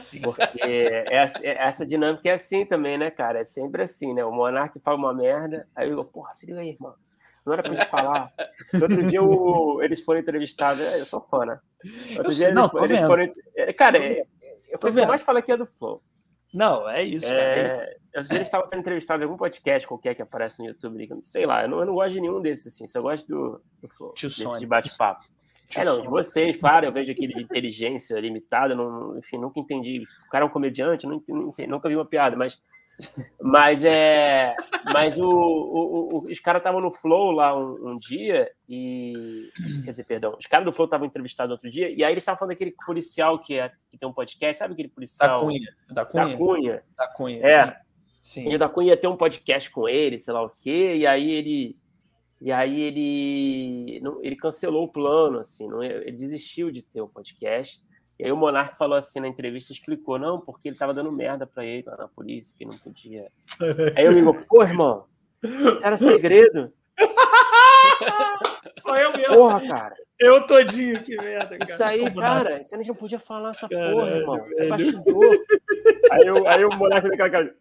[0.00, 0.20] Sim.
[0.20, 3.40] Porque essa, essa dinâmica é assim também, né, cara?
[3.40, 4.24] É sempre assim, né?
[4.24, 6.94] O Monark fala uma merda, aí eu, porra, se liga aí, irmão
[7.46, 8.32] não era pra gente falar.
[8.74, 10.82] outro dia o, eles foram entrevistados.
[10.82, 11.60] É, eu sou fã, né?
[12.18, 13.32] Outro dia não, eles, eles foram.
[13.54, 14.26] É, cara, é,
[14.70, 16.02] é, coisa que eu mais falo aqui é do Flow.
[16.52, 17.32] Não, é isso.
[17.32, 21.08] É, dia eles estavam sendo entrevistados em algum podcast qualquer que aparece no YouTube.
[21.22, 22.86] Sei lá, eu não, eu não gosto de nenhum desses, assim.
[22.86, 24.14] Só gosto do, do Flow.
[24.20, 25.24] Desse de bate-papo.
[25.74, 30.04] É, não, de vocês, claro, eu vejo aquele de inteligência limitada, não, enfim, nunca entendi.
[30.26, 32.60] O cara é um comediante, não, não sei, nunca vi uma piada, mas
[33.40, 34.54] mas é.
[34.84, 39.50] Mas o, o, o os caras estavam no Flow lá um, um, dia e.
[39.84, 40.36] Quer dizer, perdão.
[40.38, 43.38] Os caras do Flow estavam entrevistados outro dia, e aí eles estavam falando daquele policial
[43.38, 45.40] que, é, que tem um podcast, sabe aquele policial?
[45.40, 45.76] Da Cunha.
[45.90, 46.24] Da Cunha.
[46.24, 46.82] Da Cunha.
[46.96, 47.66] Da Cunha é.
[48.22, 48.44] Sim.
[48.44, 48.50] sim.
[48.50, 51.06] E o da Cunha ia ter um podcast com ele, sei lá o quê, e
[51.06, 51.78] aí ele.
[52.40, 54.02] E aí ele.
[54.22, 57.84] Ele cancelou o plano, assim, não, ele desistiu de ter o um podcast.
[58.18, 61.46] E aí o Monark falou assim na entrevista, explicou, não, porque ele tava dando merda
[61.46, 63.30] pra ele lá na polícia, que não podia.
[63.94, 65.04] Aí eu me digo, pô, irmão,
[65.42, 66.72] isso era segredo.
[68.80, 69.34] Só eu mesmo.
[69.34, 69.94] Porra, cara.
[70.18, 71.64] Eu todinho, que merda, cara.
[71.64, 74.38] Isso aí, cara, você não podia falar essa Caralho, porra, irmão.
[74.46, 75.44] Você é bastidor.
[76.10, 77.54] aí, eu, aí o Monark daquela cara.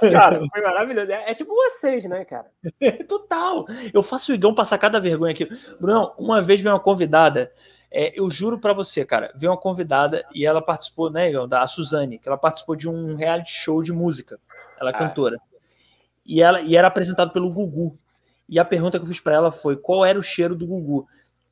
[0.00, 1.10] Cara, foi maravilhoso.
[1.10, 2.46] É, é, tipo vocês, né, cara?
[3.08, 3.66] Total.
[3.92, 5.48] Eu faço o Igão passar cada vergonha aqui.
[5.80, 7.52] Bruno, uma vez veio uma convidada
[7.92, 12.18] é, eu juro para você, cara, veio uma convidada e ela participou, né, da Suzane,
[12.18, 14.40] que ela participou de um reality show de música.
[14.80, 14.98] Ela é ah.
[14.98, 15.38] cantora.
[16.24, 17.98] E ela e era apresentado pelo Gugu.
[18.48, 21.06] E a pergunta que eu fiz para ela foi: qual era o cheiro do Gugu?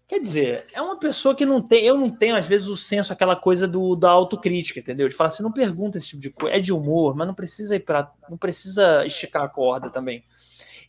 [0.08, 1.84] Quer dizer, é uma pessoa que não tem.
[1.84, 5.08] Eu não tenho, às vezes, o senso, aquela coisa do, da autocrítica, entendeu?
[5.08, 6.56] De falar assim, não pergunta esse tipo de coisa.
[6.56, 8.10] É de humor, mas não precisa ir para.
[8.28, 10.24] Não precisa esticar a corda também.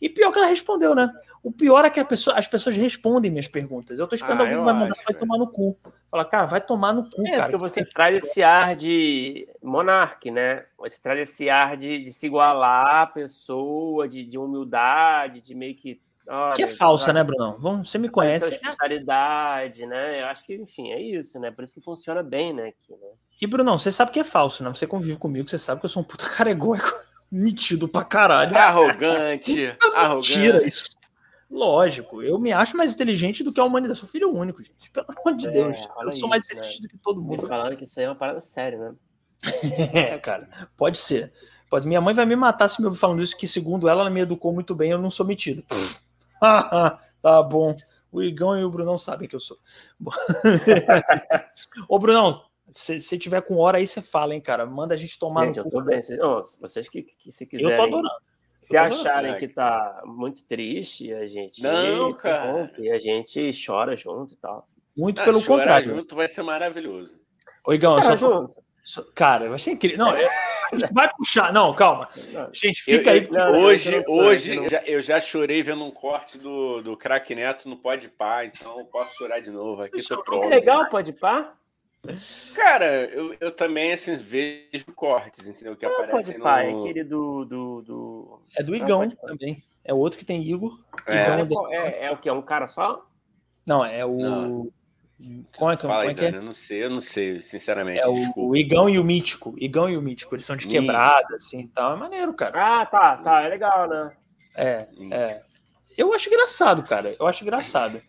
[0.02, 1.08] E pior que ela respondeu, né?
[1.44, 4.00] O pior é que pessoa, as pessoas respondem minhas perguntas.
[4.00, 5.78] Eu tô esperando ah, alguém que vai mandar, acho, vai tomar no cu.
[6.10, 7.42] Fala, cara, vai tomar no cu, é, cara.
[7.44, 10.64] Porque você traz esse ar de monarque, né?
[10.76, 15.76] Você traz esse ar de, de se igualar à pessoa, de, de humildade, de meio
[15.76, 16.02] que.
[16.26, 17.56] Olha, que é falsa, né, Bruno?
[17.60, 18.54] Vamos, você me conhece.
[18.54, 20.20] Hospitalidade, né?
[20.20, 21.52] Eu acho que, enfim, é isso, né?
[21.52, 22.68] Por isso que funciona bem, né?
[22.70, 23.08] Aqui, né?
[23.40, 24.70] E, Bruno, você sabe que é falso, né?
[24.70, 26.92] Você convive comigo, você sabe que eu sou um puta cara egóico
[27.32, 28.54] metido pra caralho.
[28.54, 29.74] Arrogante.
[29.96, 30.32] arrogante.
[30.34, 30.90] Tira isso.
[31.50, 33.98] Lógico, eu me acho mais inteligente do que a humanidade.
[33.98, 34.90] Eu sou filho único, gente.
[34.90, 35.78] Pelo amor de é, Deus.
[35.78, 36.82] Eu sou isso, mais inteligente né?
[36.82, 37.42] do que todo mundo.
[37.42, 38.94] Me falando que isso aí é uma parada séria, né?
[39.92, 40.48] é, cara.
[40.76, 41.32] Pode ser.
[41.68, 41.86] Pode.
[41.86, 44.20] Minha mãe vai me matar se me ouvir falando isso, que segundo ela, ela me
[44.20, 45.64] educou muito bem, eu não sou metido.
[46.40, 47.76] tá bom.
[48.10, 49.58] O Igão e o Brunão sabem que eu sou.
[51.88, 52.44] Ô, Brunão,
[52.74, 54.66] se, se tiver com hora aí, você fala, hein, cara.
[54.66, 56.00] Manda a gente tomar gente, no eu tô bem.
[56.60, 57.72] vocês que, que, se quiserem.
[57.72, 58.32] Eu tô adorando.
[58.56, 61.60] Se acharem que tá muito triste, a gente.
[61.60, 62.72] Não, cara.
[62.78, 64.68] E a gente chora junto e tal.
[64.96, 65.96] Muito ah, pelo contrário.
[65.96, 67.12] junto vai ser maravilhoso.
[67.66, 68.62] Ô, Igão, só, junto.
[69.14, 69.98] Cara, vai ser incrível.
[69.98, 70.28] Não, é,
[70.92, 71.52] vai puxar.
[71.52, 72.08] Não, calma.
[72.52, 73.28] Gente, fica eu, aí.
[73.30, 77.68] Não, hoje, hoje eu já, eu já, chorei vendo um corte do, do craque Neto
[77.68, 80.06] no Pode Pá, então posso chorar de novo aqui.
[80.06, 80.44] Tô pronto.
[80.44, 81.54] É legal, Pode Pá?
[82.54, 85.76] Cara, eu, eu também assim, vejo cortes, entendeu?
[85.76, 86.78] Que não, aparecem pode no...
[86.78, 88.42] É aquele do, do, do...
[88.56, 89.62] É do Igão também.
[89.84, 90.80] É outro que tem Igor.
[91.06, 92.28] É, Igão é, é, é, o que?
[92.28, 93.06] É um cara só?
[93.66, 94.16] Não, é o.
[94.16, 94.72] Não.
[95.56, 96.36] Como é que, Fala como é, que é?
[96.36, 98.00] Eu não sei, eu não sei, sinceramente.
[98.00, 98.40] É o, desculpa.
[98.40, 99.54] o Igão e o Mítico.
[99.56, 100.82] Igão e o Mítico, eles são de Mítico.
[100.82, 101.94] quebrada, assim e tal.
[101.94, 102.80] É maneiro, cara.
[102.80, 103.42] Ah, tá, tá.
[103.42, 104.10] É legal, né?
[104.56, 105.42] É, é.
[105.96, 107.14] Eu acho engraçado, cara.
[107.18, 108.02] Eu acho engraçado.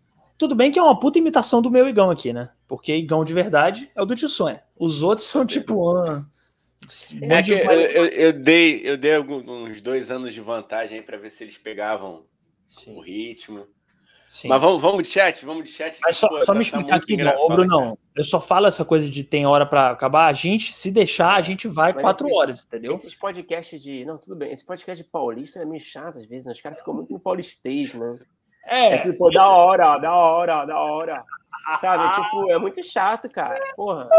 [0.44, 2.50] Tudo bem que é uma puta imitação do meu Igão aqui, né?
[2.68, 4.62] Porque Igão de verdade é o do Tio Sônia.
[4.78, 5.90] Os outros são tipo.
[5.96, 6.26] Ah,
[7.22, 11.02] É que eu, eu, eu dei, eu dei alguns, uns dois anos de vantagem aí
[11.02, 12.26] para ver se eles pegavam
[12.68, 13.66] Sim, o ritmo.
[14.28, 14.50] sim.
[14.50, 15.98] Mas vamos, vamos de chat, vamos de chat.
[16.02, 17.56] Mas só, Pô, só tá- me tá explicar muito aqui, não, cara.
[17.56, 17.98] Brunão.
[18.14, 20.26] Eu só falo essa coisa de tem hora pra acabar.
[20.28, 22.96] A gente, se deixar, a gente vai Mas quatro esses- horas, entendeu?
[22.96, 24.04] Esses podcasts de.
[24.04, 24.52] Não, tudo bem.
[24.52, 26.52] Esse podcast de paulista é meio chato às vezes, né?
[26.52, 28.20] Os caras ficam muito no paulistês, né?
[28.66, 31.24] É É, tipo, da hora, da hora, da hora.
[31.80, 32.24] Sabe?
[32.24, 33.60] Tipo, é muito chato, cara.
[33.76, 34.10] Porra.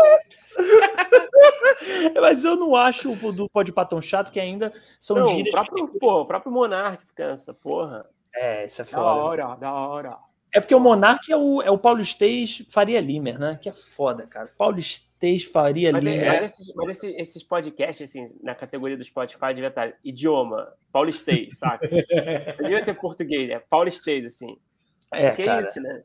[2.21, 5.31] mas eu não acho o do Pode Pá tão chato que ainda são Não, o
[5.31, 5.55] gírias.
[5.55, 8.07] próprio, pô, o próprio Monark fica nessa porra.
[8.35, 9.15] É, isso é Da foda.
[9.15, 10.16] hora, da hora.
[10.53, 13.59] É porque o Monark é o, é o paulistês Faria Limer, né?
[13.61, 14.51] Que é foda, cara.
[15.25, 16.27] Paulistês Faria Mas, é- Limer.
[16.29, 21.59] mas esses, mas esses, esses podcasts, assim, na categoria do Spotify, devia estar idioma, paulistês,
[21.59, 21.89] saca?
[22.59, 24.57] Não devia ter português, é paulistês, assim.
[25.13, 25.61] É, que cara.
[25.61, 26.03] é isso, né?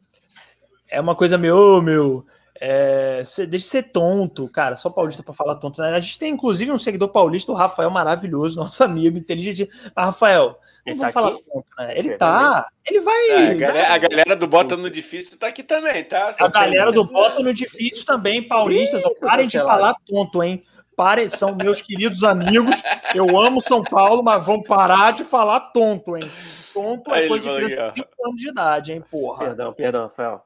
[0.90, 2.26] É uma coisa meio, meu.
[2.62, 4.76] É, cê- deixa de ser tonto, cara.
[4.76, 5.82] Só paulista pra falar tonto.
[5.82, 5.94] Né?
[5.96, 9.70] A gente tem, inclusive, um seguidor paulista, o Rafael, maravilhoso, nosso amigo, inteligente.
[9.96, 11.44] Mas, Rafael, não Ele vamos tá falar aqui?
[11.44, 11.94] tonto, né?
[11.96, 12.68] Ele é tá.
[12.86, 13.30] Ele vai.
[13.30, 16.34] É, a, galera, a galera do Bota no Difícil tá aqui também, tá?
[16.34, 19.02] Só A galera do Bota no Difícil também, paulistas.
[19.02, 20.64] Ih, parem de falar tonto, hein?
[20.98, 22.76] Parem, são meus queridos amigos.
[23.16, 26.30] Eu amo São Paulo, mas vão parar de falar tonto, hein?
[26.74, 29.46] Tonto é coisa de falou criança aqui, de 5 anos de idade, hein, porra.
[29.46, 30.46] Perdão, perdão, Rafael.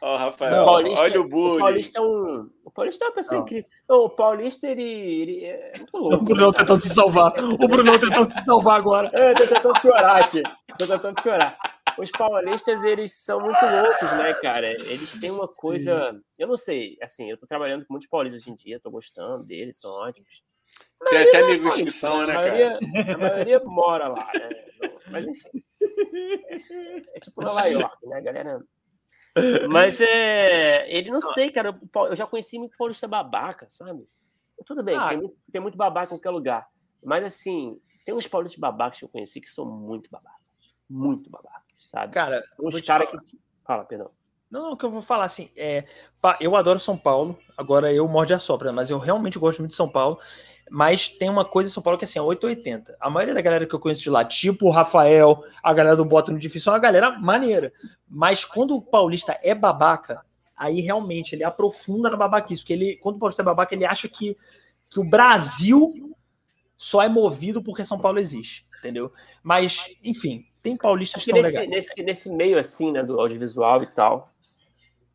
[0.00, 1.58] Ó, Rafael, Não, Paulista- olha o O bullying.
[1.60, 2.50] Paulista é um.
[2.64, 3.46] O Paulista é uma pessoa Não.
[3.46, 3.70] incrível.
[3.88, 6.16] O Paulista, ele, ele é muito louco.
[6.16, 7.32] O Brunão né, tentando se salvar.
[7.38, 9.10] O Brunão tentando se salvar agora.
[9.14, 10.42] É, Eu tô tentando piorar aqui.
[10.78, 11.56] Tô tentando piorar.
[11.98, 14.70] Os paulistas, eles são muito loucos, né, cara?
[14.70, 16.14] Eles têm uma coisa.
[16.38, 19.42] Eu não sei, assim, eu tô trabalhando com muitos paulistas hoje em dia, tô gostando
[19.44, 20.42] deles, são ótimos.
[21.08, 22.78] Tem até Paulista, amigos que são, né, a cara?
[23.14, 24.48] a maioria mora lá, né?
[25.10, 25.62] Mas enfim.
[27.14, 28.60] É tipo Nova York, né, galera?
[29.68, 30.90] Mas é.
[30.90, 31.78] Ele não sei, cara.
[32.08, 34.06] Eu já conheci muito paulista babaca, sabe?
[34.64, 35.08] Tudo bem, Ah.
[35.10, 36.66] tem, muito, tem muito babaca em qualquer lugar.
[37.04, 40.40] Mas assim, tem uns paulistas babacas que eu conheci que são muito babacas.
[40.88, 42.12] Muito babacas, sabe?
[42.12, 43.38] Cara, Uns caras que.
[43.66, 44.10] Fala, perdão.
[44.50, 45.84] Não, o que eu vou falar assim, é,
[46.20, 49.72] pá, eu adoro São Paulo, agora eu morde a sopra, mas eu realmente gosto muito
[49.72, 50.20] de São Paulo,
[50.70, 52.96] mas tem uma coisa em São Paulo que é assim, é 880.
[53.00, 56.04] A maioria da galera que eu conheço de lá, tipo o Rafael, a galera do
[56.04, 57.72] Bota no Difícil, é uma galera maneira.
[58.08, 60.24] Mas quando o paulista é babaca,
[60.56, 64.08] aí realmente ele aprofunda na babaquice, porque ele, quando o paulista é babaca, ele acha
[64.08, 64.36] que,
[64.90, 66.16] que o Brasil
[66.76, 69.12] só é movido porque São Paulo existe, entendeu?
[69.42, 71.68] Mas, enfim, tem paulistas que são nesse, legais.
[71.68, 74.32] nesse, nesse meio assim, né, do audiovisual e tal.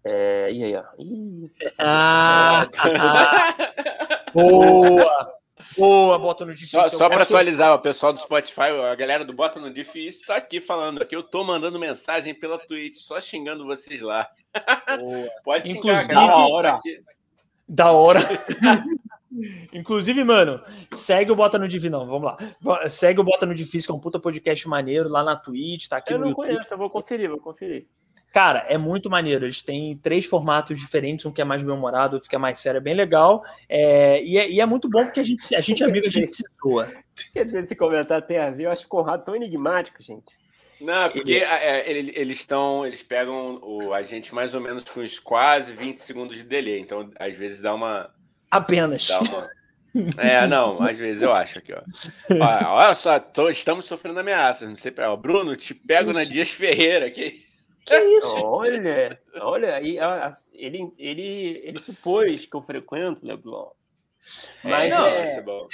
[0.03, 0.84] É, e aí, ó.
[0.98, 2.68] Ih, Ah,
[4.34, 5.41] boa!
[5.77, 6.81] Boa, bota no difícil.
[6.81, 10.26] Só, só Eu para atualizar o pessoal do Spotify, a galera do Bota no Difícil
[10.27, 11.15] tá aqui falando aqui.
[11.15, 14.27] Eu tô mandando mensagem pela Twitch, só xingando vocês lá.
[14.99, 15.27] Boa.
[15.43, 16.14] Pode xingar, Inclusive-.
[16.14, 16.80] Da hora.
[17.68, 18.19] Da hora.
[19.72, 20.61] Inclusive, mano,
[20.93, 21.91] segue o Bota no Difícil.
[21.91, 22.89] Não, vamos lá.
[22.89, 25.98] Segue o Bota no Difícil, que é um puta podcast maneiro lá na Twitch, tá
[25.98, 26.48] aqui Eu no não YouTube.
[26.48, 27.88] conheço, eu vou conferir, vou conferir.
[28.32, 29.45] Cara, é muito maneiro.
[29.45, 32.78] Eles têm três formatos diferentes, um que é mais bem-humorado, outro que é mais sério,
[32.78, 33.44] é bem legal.
[33.68, 36.10] É, e, é, e é muito bom porque a gente, a gente é amigo, a
[36.10, 36.91] gente se zoa.
[37.34, 40.40] Quer dizer, esse comentário tem a ver, eu acho o Conrado tão enigmático, gente.
[40.80, 45.02] Não, porque é, ele- eles estão, eles pegam o, a gente mais ou menos com
[45.02, 46.80] uns quase 20 segundos de delay.
[46.80, 48.10] Então, às vezes dá uma.
[48.49, 49.08] Apenas.
[49.08, 49.49] Dá uma...
[50.18, 51.82] É, não, às vezes eu acho aqui, ó.
[52.32, 55.12] Olha, olha só, tô- estamos sofrendo ameaças, não sei pra.
[55.12, 56.32] ó, Bruno, te pego na Isso.
[56.32, 57.45] Dias Ferreira aqui.
[57.86, 58.28] Que isso?
[58.36, 63.72] Olha, olha, aí, a- a- ele, ele, ele supôs que eu frequento Leblon.
[64.64, 65.68] Mas não, é- isso é bom.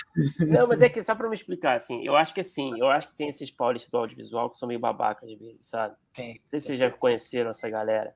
[0.47, 3.07] Não, mas é que só para me explicar, assim, eu acho que assim, eu acho
[3.07, 5.95] que tem esses paulistas do audiovisual que são meio babacas às vezes, sabe?
[6.13, 6.35] Tem.
[6.35, 8.15] Não sei se vocês já conheceram essa galera.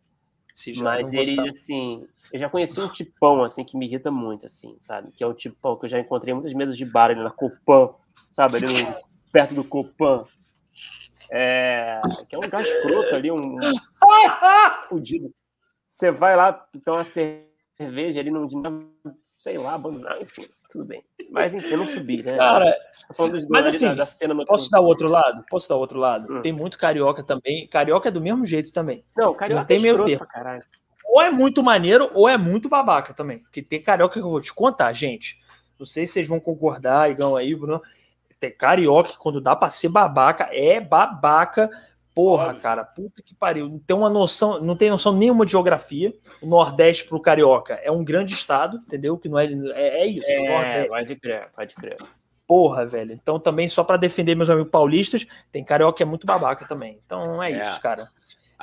[0.55, 1.49] Já Mas não eles, gostar.
[1.49, 5.11] assim, eu já conheci um tipão, assim, que me irrita muito, assim, sabe?
[5.11, 7.93] Que é o tipão que eu já encontrei muitas mesas de bar ali na Copan,
[8.30, 8.55] sabe?
[8.57, 8.95] Ali no-
[9.31, 10.26] perto do Copan.
[11.33, 13.59] É, que é um lugar escroto ali, um, um
[14.89, 15.33] fudido.
[15.85, 18.49] Você vai lá, então a cerveja ali, não,
[19.37, 21.03] sei lá, abandonar, enfim, tudo bem.
[21.31, 22.35] Mas enfim, eu não subi, né?
[22.35, 22.77] Cara,
[23.49, 25.45] mas assim, da, da cena posso dar o outro lado?
[25.49, 26.31] Posso dar o outro lado?
[26.31, 26.41] Hum.
[26.41, 27.65] Tem muito carioca também.
[27.67, 29.05] Carioca é do mesmo jeito também.
[29.15, 30.27] Não, carioca não tem é meio termo.
[31.05, 33.39] Ou é muito maneiro, ou é muito babaca também.
[33.39, 35.39] Porque tem carioca que eu vou te contar, gente.
[35.79, 37.81] Não sei se vocês vão concordar, Igão aí, Bruno.
[38.41, 41.69] Tem carioca, quando dá pra ser babaca, é babaca
[42.13, 42.61] Porra, Óbvio.
[42.61, 43.69] cara, puta que pariu.
[43.69, 46.13] Não tem uma noção, não tem noção nenhuma de geografia.
[46.41, 49.18] O Nordeste pro carioca é um grande estado, entendeu?
[49.18, 50.30] Que não é é, é isso.
[50.30, 51.97] É, pode crer, pode crer.
[52.45, 53.13] Porra, velho.
[53.13, 56.99] Então também só para defender meus amigos paulistas, tem carioca que é muito babaca também.
[57.05, 57.65] Então é, é.
[57.65, 58.09] isso, cara.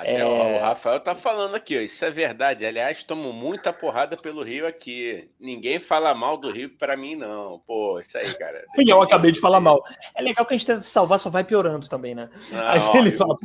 [0.04, 0.24] É...
[0.24, 2.64] O Rafael tá falando aqui, ó, isso é verdade.
[2.64, 5.28] Aliás, tomo muita porrada pelo Rio aqui.
[5.40, 7.60] Ninguém fala mal do Rio para mim, não.
[7.66, 8.64] Pô, isso aí, cara.
[8.76, 9.82] E eu acabei de falar mal.
[10.14, 12.28] É legal que a gente tenta salvar, só vai piorando também, né?
[12.50, 13.34] Não, aí ele fala.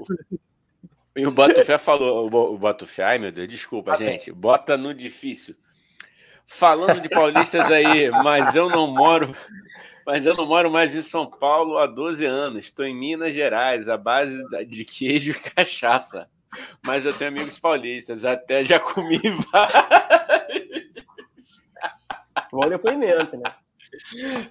[1.16, 4.32] E o Botafé falou, o Botafé, ai meu Deus, desculpa, ah, gente.
[4.32, 5.56] Bota no difícil.
[6.48, 9.32] Falando de paulistas aí, mas eu não moro,
[10.08, 12.66] mas eu não moro mais em São Paulo há 12 anos.
[12.66, 16.28] Estou em Minas Gerais, a base de queijo e cachaça
[16.84, 19.20] mas eu tenho amigos paulistas, até já comi
[19.52, 20.94] vários.
[22.52, 23.54] Bom depoimento, né?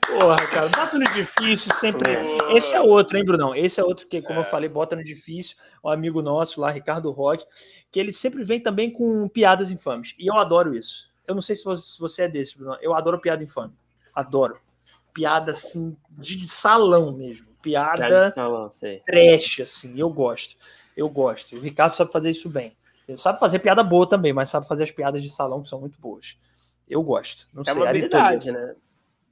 [0.06, 2.16] Porra, cara, bota no difícil sempre.
[2.16, 2.56] Porra.
[2.56, 3.54] Esse é outro, hein, Brunão?
[3.54, 4.42] Esse é outro que, como é.
[4.42, 5.56] eu falei, bota no difícil.
[5.84, 7.44] Um amigo nosso lá, Ricardo Roque,
[7.90, 10.14] que ele sempre vem também com piadas infames.
[10.18, 11.10] E eu adoro isso.
[11.26, 11.64] Eu não sei se
[11.98, 12.78] você é desse, Brunão.
[12.80, 13.74] Eu adoro piada infame.
[14.14, 14.60] Adoro.
[15.12, 17.48] Piada assim, de salão mesmo.
[17.60, 19.00] Piada, piada de salão, sei.
[19.00, 19.98] trash, assim.
[19.98, 20.56] Eu gosto.
[20.96, 21.56] Eu gosto.
[21.56, 22.76] O Ricardo sabe fazer isso bem.
[23.08, 25.80] Ele sabe fazer piada boa também, mas sabe fazer as piadas de salão que são
[25.80, 26.38] muito boas.
[26.88, 27.48] Eu gosto.
[27.52, 28.74] Não é sei, uma habilidade, né?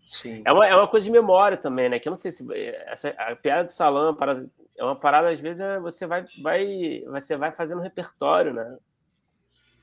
[0.07, 0.43] Sim.
[0.45, 1.99] É uma, é uma coisa de memória também, né?
[1.99, 2.45] Que eu não sei se
[2.87, 6.07] essa, a piada de salão é uma parada, é uma parada às vezes é, você
[6.07, 8.77] vai, vai você vai fazendo repertório, né?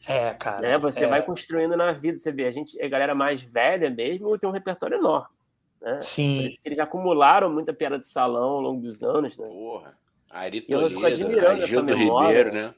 [0.05, 0.61] É, cara.
[0.61, 0.77] Né?
[0.77, 1.07] Você é.
[1.07, 2.17] vai construindo na vida.
[2.17, 5.35] Você vê, a gente, a galera mais velha mesmo, tem um repertório enorme.
[5.81, 6.01] Né?
[6.01, 6.41] Sim.
[6.41, 9.47] Parece que eles acumularam muita piada de salão ao longo dos anos, né?
[9.47, 9.97] Porra.
[10.29, 12.73] Ari Toledo, Gildo Ribeiro, né?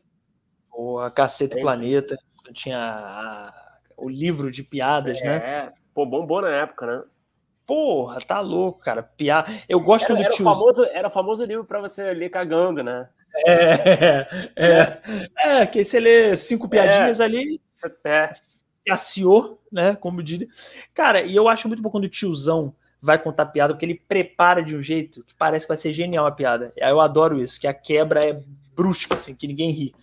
[1.04, 2.18] a Caceta é Planeta,
[2.54, 3.54] tinha a,
[3.98, 5.36] o livro de piadas, né?
[5.36, 5.74] é, né?
[5.94, 7.04] Pô, bombou na época, né?
[7.66, 9.04] Porra, tá louco, cara.
[9.04, 9.52] Piada.
[9.68, 10.44] Eu gosto era, do era tio.
[10.44, 13.08] Famoso, era o famoso livro para você ler cagando, né?
[13.46, 15.02] É, é,
[15.38, 17.62] é, que você lê cinco piadinhas é, ali,
[18.04, 18.34] é.
[18.34, 18.60] se
[18.90, 19.96] aciou, né?
[19.96, 20.48] Como diria.
[20.96, 24.62] Cara, e eu acho muito bom quando o tiozão vai contar piada, porque ele prepara
[24.62, 26.74] de um jeito que parece que vai ser genial a piada.
[26.76, 28.42] Eu adoro isso, que a quebra é
[28.76, 29.94] brusca, assim, que ninguém ri.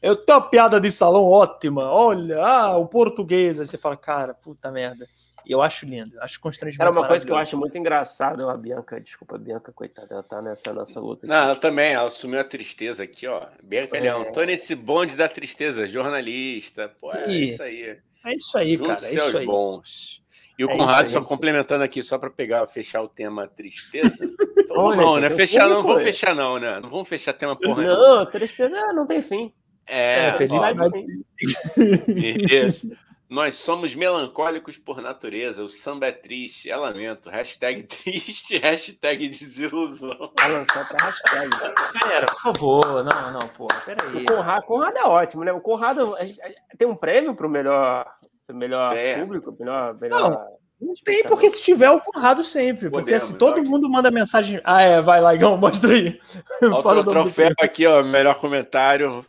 [0.00, 3.60] Eu tenho uma piada de salão ótima, olha, ah, o português.
[3.60, 5.06] Aí você fala, cara, puta merda.
[5.44, 6.82] E eu acho lindo, acho constrangimento.
[6.82, 10.22] Era uma coisa que eu acho muito engraçado, a Bianca, desculpa, a Bianca, coitada, ela
[10.22, 11.26] tá nessa nossa luta.
[11.26, 11.34] Aqui.
[11.34, 13.46] Não, ela também, ela assumiu a tristeza aqui, ó.
[13.62, 14.00] Bianca é.
[14.00, 17.50] Leão, tô nesse bonde da tristeza, jornalista, pô, é e...
[17.50, 17.98] isso aí.
[18.24, 19.46] É isso aí, Junte cara, é isso aí.
[19.46, 20.21] bons.
[20.58, 24.30] E o é Conrado, só complementando aqui, só para pegar, fechar o tema tristeza.
[24.70, 25.30] Olha, não, né?
[25.30, 26.80] Fechar não, vamos fechar não, né?
[26.80, 27.82] Não vamos fechar tema porra.
[27.84, 29.52] Não, tristeza não tem fim.
[29.86, 31.04] É, é felicidade.
[32.08, 32.92] Isso.
[33.32, 35.64] Nós somos melancólicos por natureza.
[35.64, 37.30] O samba é triste, é lamento.
[37.30, 40.30] Hashtag triste, hashtag desilusão.
[40.38, 41.50] Vai lançar pra hashtag.
[41.98, 43.02] Pera, por favor.
[43.02, 43.80] Não, não, porra.
[43.86, 44.22] Peraí.
[44.22, 45.52] O Conrado, Conrado é ótimo, né?
[45.52, 48.06] O Conrado a gente, a gente, tem um prêmio pro melhor
[48.52, 49.20] melhor é.
[49.20, 49.94] público, melhor.
[50.00, 50.30] melhor...
[50.30, 50.62] Não.
[50.82, 52.90] Não tem, porque se tiver o Conrado sempre.
[52.90, 54.60] Podemos, porque se todo mundo manda mensagem.
[54.64, 56.20] Ah, é, vai lá, Igão, mostra aí.
[56.82, 58.02] Fala o troféu aqui, ó.
[58.02, 59.24] Melhor comentário.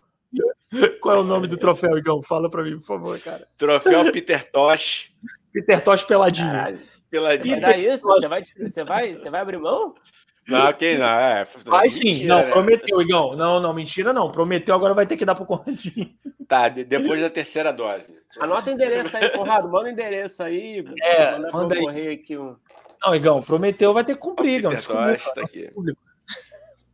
[1.00, 2.24] Qual é o nome do troféu, Igão?
[2.24, 3.48] Fala pra mim, por favor, cara.
[3.56, 5.12] Troféu Peter Tosh.
[5.54, 6.52] Peter Tosh peladinho.
[6.52, 6.80] Caralho.
[7.12, 7.62] Peladinho.
[7.62, 8.08] Peter isso?
[8.08, 9.94] Você vai, você, vai, você vai abrir mão?
[10.48, 11.48] Não, quem não, é.
[11.66, 12.52] Vai sim, mentira, não, né?
[12.52, 13.36] prometeu, Igão.
[13.36, 14.32] Não, não, mentira não.
[14.32, 16.14] Prometeu, agora vai ter que dar pro Conradinho.
[16.48, 18.14] Tá, depois da terceira dose.
[18.40, 19.70] Anota o endereço aí, Conrado.
[19.70, 20.86] Manda o endereço aí.
[21.02, 22.10] É, manda aí.
[22.10, 22.56] Aqui um...
[23.06, 24.72] Não, Igão, prometeu, vai ter que cumprir, Igão.
[24.72, 25.70] Peter Tosh, tá aqui.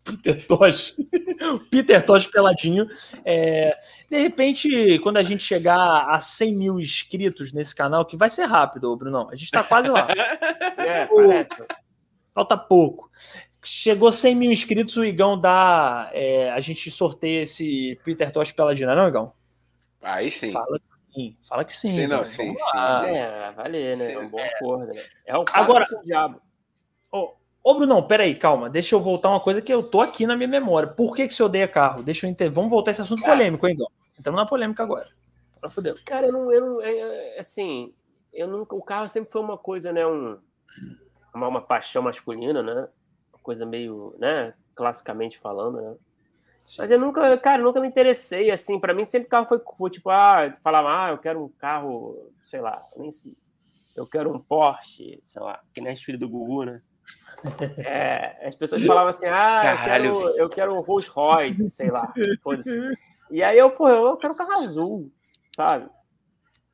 [0.03, 0.95] Peter Tosh.
[1.69, 2.87] Peter Tosh peladinho.
[3.25, 3.75] É,
[4.09, 8.45] de repente, quando a gente chegar a 100 mil inscritos nesse canal, que vai ser
[8.45, 9.29] rápido, Brunão.
[9.31, 10.07] A gente tá quase lá.
[10.77, 11.49] é, parece
[12.39, 13.09] falta pouco.
[13.61, 16.09] Chegou 100 mil inscritos, o Igão dá.
[16.13, 19.33] É, a gente sorteia esse Peter Tosh Peladina, não, Igão?
[20.01, 20.51] Aí sim.
[20.51, 21.37] Fala que sim.
[21.41, 21.91] Fala que sim.
[21.91, 23.07] sim, não, sim, sim, sim.
[23.07, 24.05] É, valer, né?
[24.05, 24.47] Sim, é um bom é.
[24.47, 25.03] acordo, né?
[25.25, 26.41] É o Agora, o diabo.
[27.11, 28.69] Ô, ô, Brunão, peraí, calma.
[28.69, 30.87] Deixa eu voltar uma coisa que eu tô aqui na minha memória.
[30.87, 32.01] Por que, que você odeia carro?
[32.01, 32.51] Deixa eu entender.
[32.51, 33.91] Vamos voltar a esse assunto polêmico, hein, Igão?
[34.17, 35.09] Entramos na polêmica agora.
[35.59, 36.01] Pra fuder.
[36.05, 36.51] Cara, eu não.
[36.51, 36.97] Eu não é,
[37.35, 37.93] é, assim,
[38.31, 38.73] eu nunca.
[38.73, 40.07] O carro sempre foi uma coisa, né?
[40.07, 40.39] Um
[41.33, 42.87] uma, uma paixão masculina, né?
[43.33, 44.53] Uma coisa meio, né?
[44.75, 45.95] Classicamente falando, né?
[46.77, 50.09] Mas eu nunca, cara, nunca me interessei, assim, para mim sempre carro foi, foi tipo,
[50.11, 53.35] ah, falava, ah, eu quero um carro, sei lá, nem se,
[53.95, 56.81] eu quero um Porsche, sei lá, que nem as filhas do Gugu, né?
[57.79, 61.89] É, as pessoas falavam assim, ah, Caralho, eu, quero, eu quero um Rolls Royce, sei
[61.89, 62.69] lá, foda-se.
[63.31, 65.11] E aí eu, pô, eu quero um carro azul,
[65.55, 65.89] sabe?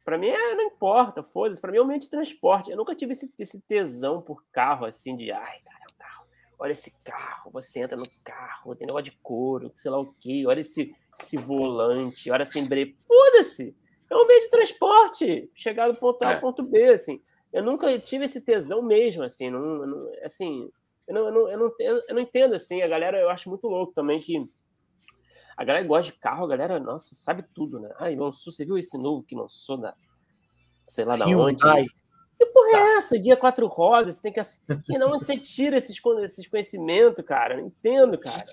[0.05, 1.59] Pra mim, é, não importa, foda-se.
[1.59, 2.69] Pra mim é um meio de transporte.
[2.69, 6.27] Eu nunca tive esse, esse tesão por carro, assim, de, ai, cara, é um carro.
[6.59, 10.43] Olha esse carro, você entra no carro, tem negócio de couro, sei lá o quê.
[10.45, 12.95] Olha esse, esse volante, olha esse embreio.
[13.07, 13.75] Foda-se!
[14.07, 15.49] É um meio de transporte.
[15.55, 16.39] Chegar do ponto A ao é.
[16.39, 17.19] ponto B, assim.
[17.51, 19.49] Eu nunca tive esse tesão mesmo, assim.
[19.49, 20.69] Não, não assim,
[21.07, 21.73] eu não, eu, não, eu, não,
[22.07, 22.83] eu não entendo, assim.
[22.83, 24.47] A galera, eu acho muito louco também que
[25.57, 27.89] a galera gosta de carro, a galera, nossa, sabe tudo, né?
[27.97, 29.93] Ai, lançou, você viu esse novo que lançou da.
[30.83, 31.65] Sei lá da onde?
[31.65, 31.85] Ai.
[32.37, 32.77] Que porra tá.
[32.77, 33.17] é essa?
[33.17, 34.41] Guia quatro rosas, você tem que.
[34.89, 37.55] E não você tira esses, esses conhecimentos, cara?
[37.55, 38.45] Não entendo, cara.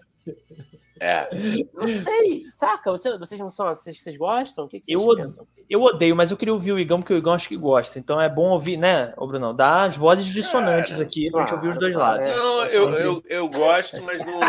[1.00, 1.28] É.
[1.74, 2.92] Não sei, saca?
[2.92, 3.66] Você, vocês não são.
[3.66, 4.66] Vocês, vocês gostam?
[4.66, 5.46] O que, que vocês eu, pensam?
[5.68, 7.98] Eu odeio, mas eu queria ouvir o Igão, porque o Igão acho que gosta.
[7.98, 9.52] Então é bom ouvir, né, ô Bruno?
[9.52, 12.28] Dá as vozes dissonantes aqui pra gente ouvir os dois lados.
[12.28, 14.40] Não, eu, eu, eu gosto, mas não.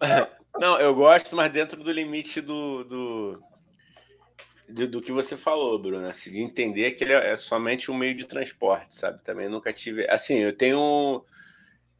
[0.58, 3.42] Não, eu gosto, mas dentro do limite do, do,
[4.68, 7.96] do, do que você falou, Bruno, assim, de entender que ele é, é somente um
[7.96, 9.22] meio de transporte, sabe?
[9.24, 10.08] Também nunca tive.
[10.08, 11.24] Assim, eu tenho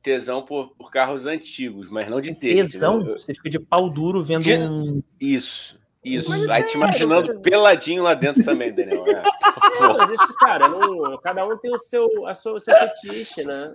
[0.03, 2.55] tesão por, por carros antigos, mas não de ter.
[2.55, 3.01] Tesão?
[3.07, 3.19] Eu...
[3.19, 4.55] Você fica de pau duro vendo de...
[4.55, 5.03] um.
[5.21, 5.81] Isso.
[6.05, 9.05] Isso, mas aí é, te imaginando peladinho lá dentro também, Daniel.
[9.73, 9.97] É.
[9.97, 13.75] mas isso, cara, não, cada um tem o seu, a sua, o seu fetiche, né?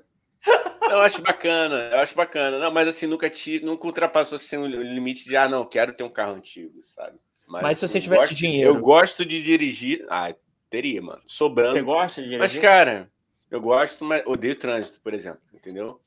[0.89, 2.57] Eu acho bacana, eu acho bacana.
[2.59, 6.03] Não, mas assim, nunca, te, nunca ultrapassou assim, o limite de, ah, não, quero ter
[6.03, 7.19] um carro antigo, sabe?
[7.47, 8.69] Mas, mas se você tivesse gosto, dinheiro.
[8.69, 10.05] Eu gosto de dirigir.
[10.09, 10.33] Ah,
[10.69, 11.21] teria, mano.
[11.27, 11.73] Sobrando.
[11.73, 12.39] Você gosta de dirigir?
[12.39, 13.11] Mas, cara,
[13.49, 16.01] eu gosto, mas odeio trânsito, por exemplo, entendeu?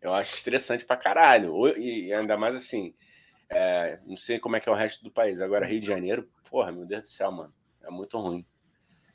[0.00, 1.66] Eu acho estressante pra caralho.
[1.78, 2.94] E ainda mais assim,
[3.50, 5.40] é, não sei como é que é o resto do país.
[5.40, 7.52] Agora, Rio de Janeiro, porra, meu Deus do céu, mano.
[7.82, 8.44] É muito ruim.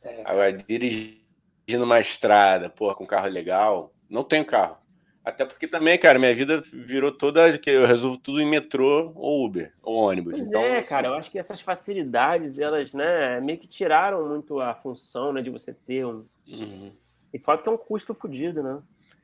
[0.01, 3.93] É, Agora, dirigindo uma estrada, porra, com carro legal.
[4.11, 4.77] Não tenho carro.
[5.23, 9.45] Até porque também, cara, minha vida virou toda que eu resolvo tudo em metrô ou
[9.45, 10.33] Uber ou ônibus.
[10.33, 10.89] Pois então, é, assim...
[10.89, 15.41] cara, eu acho que essas facilidades, elas, né, meio que tiraram muito a função, né,
[15.41, 16.25] de você ter um.
[16.47, 16.91] Uhum.
[17.31, 18.81] E falta que é um custo fodido, né?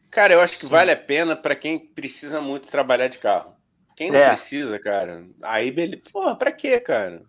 [0.10, 0.60] Cara, eu acho Sim.
[0.62, 3.54] que vale a pena para quem precisa muito trabalhar de carro.
[3.96, 4.30] Quem não é.
[4.30, 6.04] precisa, cara, aí beleza.
[6.14, 7.24] Porra, pra quê, cara?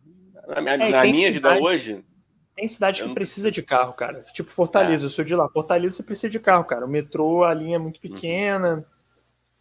[0.47, 2.05] Na, minha, é, na minha cidade, vida hoje.
[2.59, 4.25] Tem cidade que precisa de carro, cara.
[4.33, 5.07] Tipo Fortaleza, é.
[5.07, 5.49] eu sou de lá.
[5.49, 6.85] Fortaleza você precisa de carro, cara.
[6.85, 8.13] O metrô, a linha é muito uhum.
[8.13, 8.85] pequena.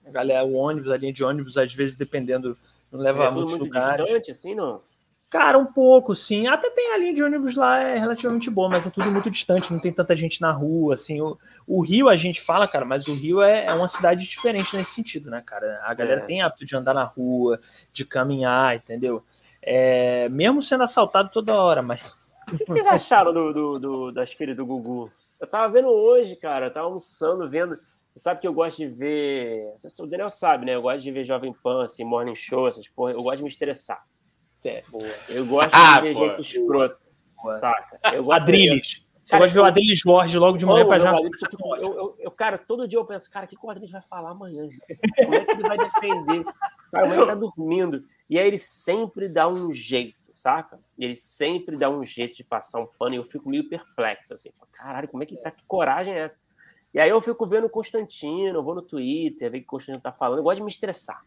[0.03, 0.09] Uhum.
[0.09, 2.57] A galera, o ônibus, a linha de ônibus, às vezes, dependendo,
[2.91, 4.03] não leva é, a muitos muito lugares.
[4.03, 4.81] Distante, assim, não?
[5.29, 6.47] Cara, um pouco, sim.
[6.47, 9.71] Até tem a linha de ônibus lá, é relativamente boa, mas é tudo muito distante,
[9.71, 11.21] não tem tanta gente na rua, assim.
[11.21, 11.37] O,
[11.67, 14.95] o Rio a gente fala, cara, mas o Rio é, é uma cidade diferente nesse
[14.95, 15.81] sentido, né, cara?
[15.83, 16.23] A galera é.
[16.23, 17.59] tem hábito de andar na rua,
[17.93, 19.23] de caminhar, entendeu?
[19.61, 22.01] É, mesmo sendo assaltado toda hora, mas.
[22.51, 25.11] O que, vocês acharam do, do, do, das filhas do Gugu?
[25.39, 27.77] Eu tava vendo hoje, cara, eu tava almoçando, vendo.
[28.13, 29.73] Você sabe que eu gosto de ver.
[29.99, 30.75] O Daniel sabe, né?
[30.75, 33.11] Eu gosto de ver Jovem Pan, assim, Morning Show, essas porra.
[33.11, 34.03] Eu gosto de me estressar.
[34.65, 34.83] É,
[35.29, 37.07] eu gosto ah, de ver pô, gente escrota,
[37.59, 37.99] saca?
[38.13, 39.05] Eu gosto Adriles.
[39.23, 41.11] Você cara, gosta de ver o Adriles Jorge logo de manhã para já.
[41.11, 41.29] Eu,
[41.75, 44.31] eu, eu, eu, cara, todo dia eu penso, cara, o que o Adriles vai falar
[44.31, 44.67] amanhã?
[45.23, 46.43] Como é que ele vai defender?
[46.91, 48.03] Cara, amanhã ele tá dormindo.
[48.29, 50.79] E aí ele sempre dá um jeito, saca?
[50.97, 54.51] Ele sempre dá um jeito de passar um pano e eu fico meio perplexo, assim.
[54.71, 55.51] Caralho, como é que tá?
[55.51, 56.37] Que coragem é essa?
[56.93, 59.69] E aí eu fico vendo o Constantino, eu vou no Twitter, ver o que o
[59.69, 60.39] Constantino tá falando.
[60.39, 61.21] Eu gosto de me estressar.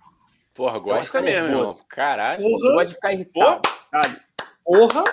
[0.55, 1.79] Porra, gosta mesmo, irmão.
[1.89, 2.43] Caralho.
[2.43, 2.69] Porra.
[2.69, 4.03] Eu gosto de ficar irritado, Porra.
[4.03, 4.21] sabe?
[4.65, 5.05] Porra!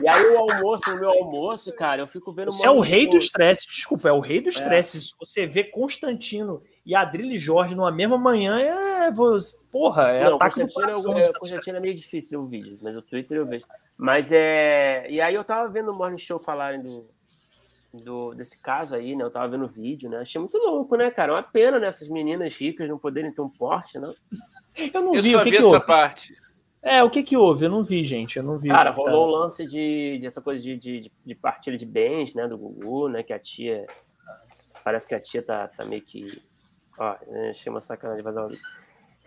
[0.00, 2.52] E aí o almoço, o meu almoço, cara, eu fico vendo...
[2.52, 4.98] Você é o rei do estresse, desculpa, é o rei do estresse.
[4.98, 5.00] É.
[5.18, 8.87] Você vê Constantino e Adrilho Jorge numa mesma manhã, é...
[9.70, 11.18] Porra, é Não, ataque do coração.
[11.18, 13.64] É, Constantino é meio difícil o vídeo, mas o Twitter eu vejo.
[13.96, 15.10] Mas é...
[15.10, 17.06] E aí eu tava vendo o Morning Show falarem do,
[17.92, 19.24] do, desse caso aí, né?
[19.24, 20.18] Eu tava vendo o vídeo, né?
[20.18, 21.32] Achei muito louco, né, cara?
[21.32, 21.88] Uma pena, né?
[21.88, 24.12] Essas meninas ricas não poderem ter um porte, né?
[24.94, 25.86] Eu não eu vi, o que, vi que essa houve?
[25.86, 26.36] parte.
[26.80, 27.64] É, o que que houve?
[27.64, 28.36] Eu não vi, gente.
[28.36, 28.68] Eu não vi.
[28.68, 32.46] Cara, rolou um lance de, de essa coisa de, de, de, partilha de bens, né?
[32.46, 33.24] Do Gugu, né?
[33.24, 33.84] Que a tia.
[34.84, 36.40] Parece que a tia tá, tá meio que.
[36.96, 37.16] Ó,
[37.50, 38.62] achei uma sacanagem vazar o vídeo.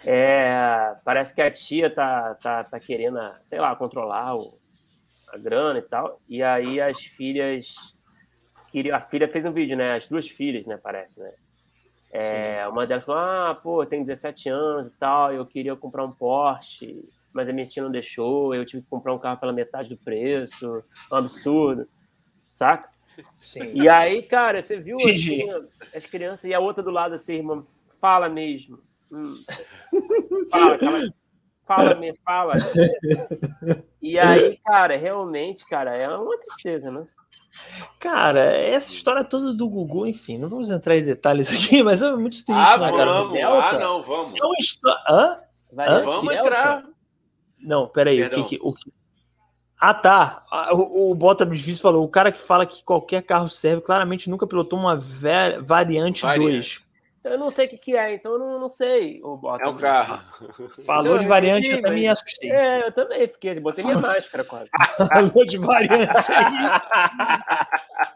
[0.06, 4.58] É, parece que a tia tá, tá, tá querendo, sei lá, controlar o,
[5.32, 6.20] a grana e tal.
[6.28, 7.76] E aí as filhas
[8.72, 9.96] queria, a filha fez um vídeo, né?
[9.96, 10.78] As duas filhas, né?
[10.82, 11.32] Parece, né?
[12.12, 16.12] É, uma delas falou: Ah, pô, tem 17 anos e tal, eu queria comprar um
[16.12, 19.90] Porsche, mas a minha tia não deixou, eu tive que comprar um carro pela metade
[19.90, 21.88] do preço, um absurdo,
[22.52, 22.88] saca?
[23.40, 23.72] Sim.
[23.74, 25.48] E aí, cara, você viu assim,
[25.94, 27.64] as crianças e a outra do lado assim, irmã,
[28.00, 28.80] fala mesmo.
[29.12, 29.36] Hum.
[31.66, 32.56] Fala, me fala.
[34.02, 37.06] E aí, cara, realmente, cara, é uma tristeza, né?
[38.00, 42.12] Cara, essa história toda do Gugu, enfim, não vamos entrar em detalhes aqui, mas é
[42.16, 43.06] muito triste, ah, né, cara?
[43.06, 44.40] Vamos, ah, não, vamos.
[44.40, 45.02] É uma história.
[45.08, 45.38] Hã?
[45.78, 46.04] Hã?
[46.04, 46.86] Vamos entrar.
[47.60, 48.92] Não, peraí, o que, que, o que.
[49.80, 50.44] Ah, tá.
[50.72, 54.48] O, o Bota Difícil falou: o cara que fala que qualquer carro serve claramente nunca
[54.48, 56.80] pilotou uma variante, variante.
[56.80, 56.91] 2.
[57.24, 59.22] Eu não sei o que, que é, então eu não, não sei.
[59.24, 60.20] O é um carro.
[60.86, 62.52] Falou não, de variante, eu, até me assustei.
[62.52, 64.70] É, eu também fiquei, botei minha máscara quase.
[64.98, 68.12] Falou de variante aí.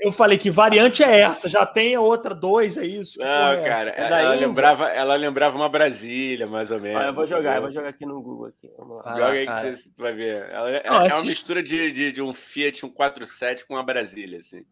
[0.00, 3.18] Eu falei que variante é essa, já tem a outra dois, é isso?
[3.18, 7.02] Não, é cara, é ela, lembrava, ela lembrava uma Brasília, mais ou menos.
[7.02, 8.46] Ah, eu vou jogar, eu vou jogar aqui no Google.
[8.46, 8.70] Aqui.
[8.78, 9.70] Joga aí cara.
[9.72, 10.48] que você vai ver.
[10.50, 14.38] Ela, é, não, é uma mistura de, de, de, um Fiat 147 com uma Brasília,
[14.38, 14.64] assim.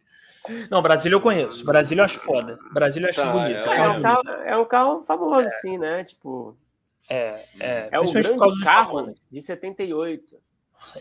[0.70, 1.64] Não, Brasília eu conheço.
[1.64, 2.59] Brasília eu acho foda.
[2.73, 3.68] Brasília eu acho tá, bonito.
[3.68, 5.47] É, é, um carro, é, um carro, famoso, é.
[5.47, 6.05] assim, né?
[6.05, 6.56] Tipo.
[7.09, 7.89] É, é.
[7.93, 10.39] É o grande carro de 78.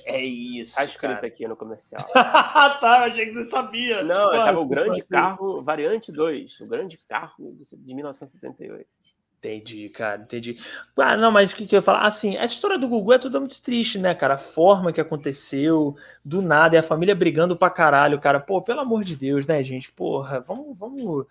[0.06, 0.76] É isso.
[0.76, 1.28] Tá escrito cara.
[1.28, 2.02] aqui no comercial.
[2.14, 4.04] tá, eu achei que você sabia.
[4.04, 6.62] Não, tipo, é o grande carro, variante 2.
[6.62, 8.88] O grande carro de 1978.
[9.46, 10.58] Entendi, cara, entendi.
[10.98, 12.02] Ah, não, mas o que, que eu ia falar?
[12.02, 14.34] Assim, essa história do Gugu é tudo muito triste, né, cara?
[14.34, 18.40] A forma que aconteceu, do nada, e a família brigando pra caralho, cara.
[18.40, 19.92] Pô, pelo amor de Deus, né, gente?
[19.92, 21.28] Porra, vamos, vamos.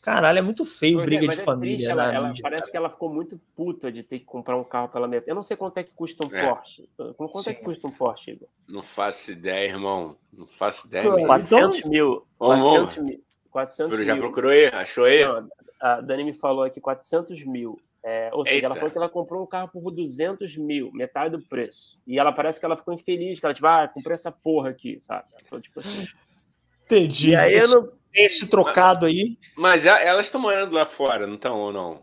[0.00, 1.76] Caralho, é muito feio pois briga é, de é família.
[1.76, 2.70] Triste, ela, ela mídia, parece cara.
[2.72, 5.30] que ela ficou muito puta de ter que comprar um carro pela metade.
[5.30, 6.48] Eu não sei quanto é que custa um é.
[6.48, 6.88] Porsche.
[7.16, 7.50] Quanto Sim.
[7.50, 8.48] é que custa um Porsche, Igor?
[8.68, 10.16] Não faço ideia, irmão.
[10.32, 11.08] Não faço ideia.
[11.08, 11.90] 400 então...
[11.90, 12.26] mil.
[12.36, 13.22] 400 mil.
[13.52, 14.66] 400 já procurou aí?
[14.66, 15.24] Achou aí?
[15.24, 15.48] Não,
[15.82, 17.76] a Dani me falou aqui 400 mil.
[18.04, 18.66] É, ou seja, Eita.
[18.66, 22.00] ela falou que ela comprou um carro por 200 mil, metade do preço.
[22.06, 25.00] E ela parece que ela ficou infeliz, que ela, tipo, ah, comprei essa porra aqui,
[25.00, 25.24] sabe?
[25.32, 26.06] Ela falou, tipo assim.
[26.84, 27.30] Entendi.
[27.30, 27.92] E aí esse, não...
[28.14, 29.36] esse trocado aí.
[29.56, 32.02] Mas elas estão morando lá fora, não estão ou não?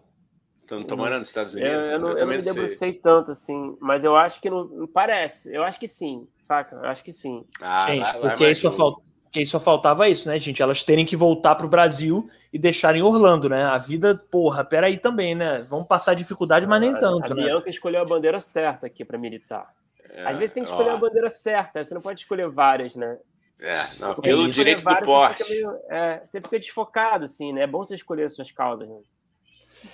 [0.60, 1.73] Estão morando nos Estados Unidos?
[1.73, 4.88] Eu, eu não, eu não me debrucei tanto, assim, mas eu acho que não, não,
[4.88, 5.53] parece.
[5.53, 6.76] Eu acho que sim, saca?
[6.76, 7.43] Eu acho que sim.
[7.60, 10.61] Ah, Gente, lá, porque lá, isso falta porque só faltava isso, né, gente?
[10.61, 13.64] Elas terem que voltar para o Brasil e deixarem Orlando, né?
[13.64, 15.64] A vida, porra, peraí também, né?
[15.69, 17.31] Vamos passar dificuldade, mas nem tanto.
[17.31, 17.43] A né?
[17.43, 19.72] Bianca escolheu a bandeira certa aqui para militar.
[20.10, 20.93] É, Às vezes tem que escolher ó.
[20.95, 23.19] a bandeira certa, você não pode escolher várias, né?
[23.60, 25.43] É, não, pelo direito várias, do porte.
[25.43, 27.61] Você fica, meio, é, você fica desfocado, assim, né?
[27.61, 28.89] É bom você escolher as suas causas.
[28.89, 28.97] Né?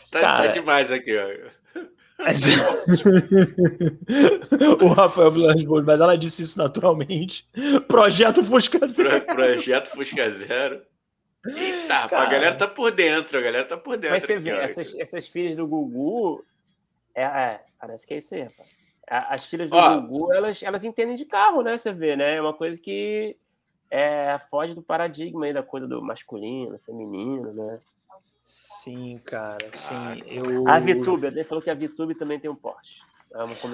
[0.10, 1.50] Tá, tá Cara, tá demais aqui, ó.
[4.82, 7.46] o Rafael Vilas mas ela disse isso naturalmente.
[7.88, 9.22] Projeto Fusca Zero.
[9.22, 10.82] Pro, projeto Fusca Zero.
[11.46, 14.12] Eita, Cara, a galera tá por dentro, a galera tá por dentro.
[14.12, 16.44] Mas você vê, essas, essas filhas do Gugu.
[17.14, 18.70] É, é, parece que é isso aí, rapaz.
[19.08, 21.78] As filhas do Ó, Gugu, elas, elas entendem de carro, né?
[21.78, 22.38] Você vê, né?
[22.38, 23.38] É uma coisa que
[23.92, 27.80] é, foge do paradigma aí da coisa do masculino, feminino, né?
[28.46, 30.22] Sim, cara, sim.
[30.28, 30.68] Eu...
[30.68, 33.02] A VTube, ele falou que a VTube também tem um Porsche.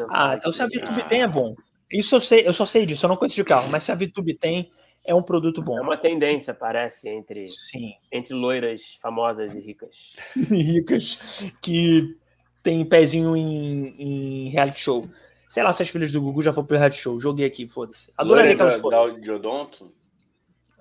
[0.09, 1.53] Ah, então se a VTube tem, é bom.
[1.91, 3.95] Isso eu sei, eu só sei disso, eu não conheço de carro, mas se a
[3.95, 4.71] VTube tem,
[5.03, 5.77] é um produto bom.
[5.77, 7.93] É uma tendência, parece, entre, Sim.
[8.09, 10.13] entre loiras famosas e ricas.
[10.35, 12.15] ricas que
[12.63, 15.07] tem pezinho em, em reality show.
[15.47, 17.19] Sei lá se as filhas do Google já foram pro reality show.
[17.19, 18.11] Joguei aqui, foda-se.
[18.17, 19.19] Adoraria que elas fossem.
[19.19, 19.91] Da, Odonto?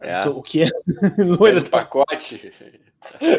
[0.00, 0.28] É.
[0.28, 0.68] O que é?
[1.22, 2.52] Loira do pacote.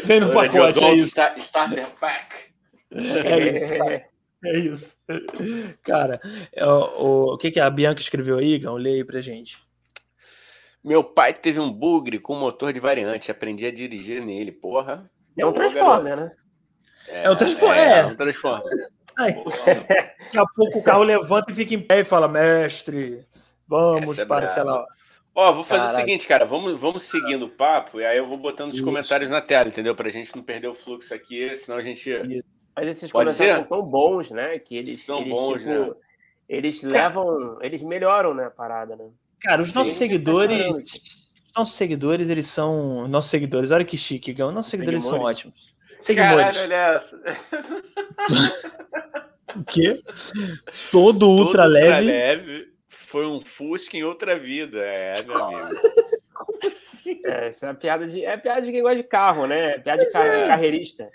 [0.04, 1.14] Vem no pacote, é isso.
[1.36, 2.52] Starter Pack.
[2.90, 4.12] É isso, cara.
[4.44, 4.98] É isso.
[5.84, 6.20] Cara,
[6.52, 8.74] é, o, o, que, que a Bianca escreveu aí, Gão?
[8.74, 9.56] Leia aí pra gente.
[10.82, 13.30] Meu pai teve um bugre com motor de variante.
[13.30, 15.08] Aprendi a dirigir nele, porra.
[15.38, 16.32] É um Transformer, né?
[17.08, 17.78] É, é um Transformer.
[17.78, 18.88] É, é um Transformer.
[19.16, 23.24] Daqui a pouco o carro levanta e fica em pé e fala, mestre,
[23.68, 24.84] vamos Essa é para, é sei lá,
[25.34, 25.96] Ó, vou fazer Caraca.
[25.96, 28.84] o seguinte, cara, vamos, vamos seguindo o papo e aí eu vou botando os Isso.
[28.84, 29.94] comentários na tela, entendeu?
[29.94, 32.10] Pra gente não perder o fluxo aqui, senão a gente.
[32.76, 33.68] Mas esses Pode comentários ser?
[33.68, 34.58] são tão bons, né?
[34.58, 35.90] Que eles são eles, bons, tipo, né?
[36.48, 39.08] Eles levam, eles melhoram, né, a parada, né?
[39.40, 43.70] Cara, os nossos seguidores, os nossos seguidores, eles são nossos seguidores.
[43.70, 44.52] Olha que chique, Gão.
[44.52, 45.72] Nossos seguidores, são ótimos.
[45.98, 46.56] Seguidores.
[46.58, 47.22] Caralho, olha essa.
[49.56, 50.02] o quê?
[50.90, 51.86] Todo ultra, Todo leve.
[51.88, 52.71] ultra leve
[53.12, 54.78] foi um Fusca em outra vida.
[54.78, 55.68] É, meu amigo.
[56.34, 57.20] Como assim?
[57.26, 58.24] É, essa é piada de.
[58.24, 59.72] É piada de quem gosta de carro, né?
[59.72, 60.46] É piada de é.
[60.48, 61.10] carreirista.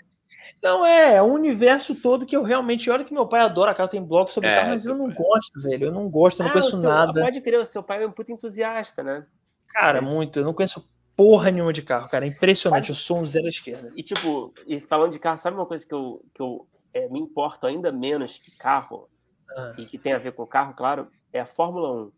[0.62, 2.88] Não, é, é um universo todo que eu realmente.
[2.88, 5.60] Olha que meu pai adora carro, tem blog sobre é, carro, mas eu não gosto,
[5.60, 5.86] velho.
[5.86, 7.20] Eu não gosto, eu não ah, conheço seu, nada.
[7.20, 9.26] Pode crer, o seu pai é um puto entusiasta, né?
[9.66, 10.38] Cara, muito.
[10.38, 12.24] Eu não conheço porra nenhuma de carro, cara.
[12.24, 12.86] É impressionante.
[12.86, 12.92] Sabe?
[12.92, 13.92] Eu sou um zero à esquerda.
[13.96, 17.18] E tipo, e falando de carro, sabe uma coisa que eu, que eu é, me
[17.18, 19.08] importo ainda menos que carro?
[19.56, 19.74] Ah.
[19.78, 22.12] E que tem a ver com carro, claro, é a Fórmula 1.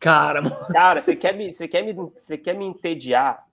[0.00, 0.40] Cara,
[0.72, 3.46] cara, você quer me, você quer me, você quer me entediar?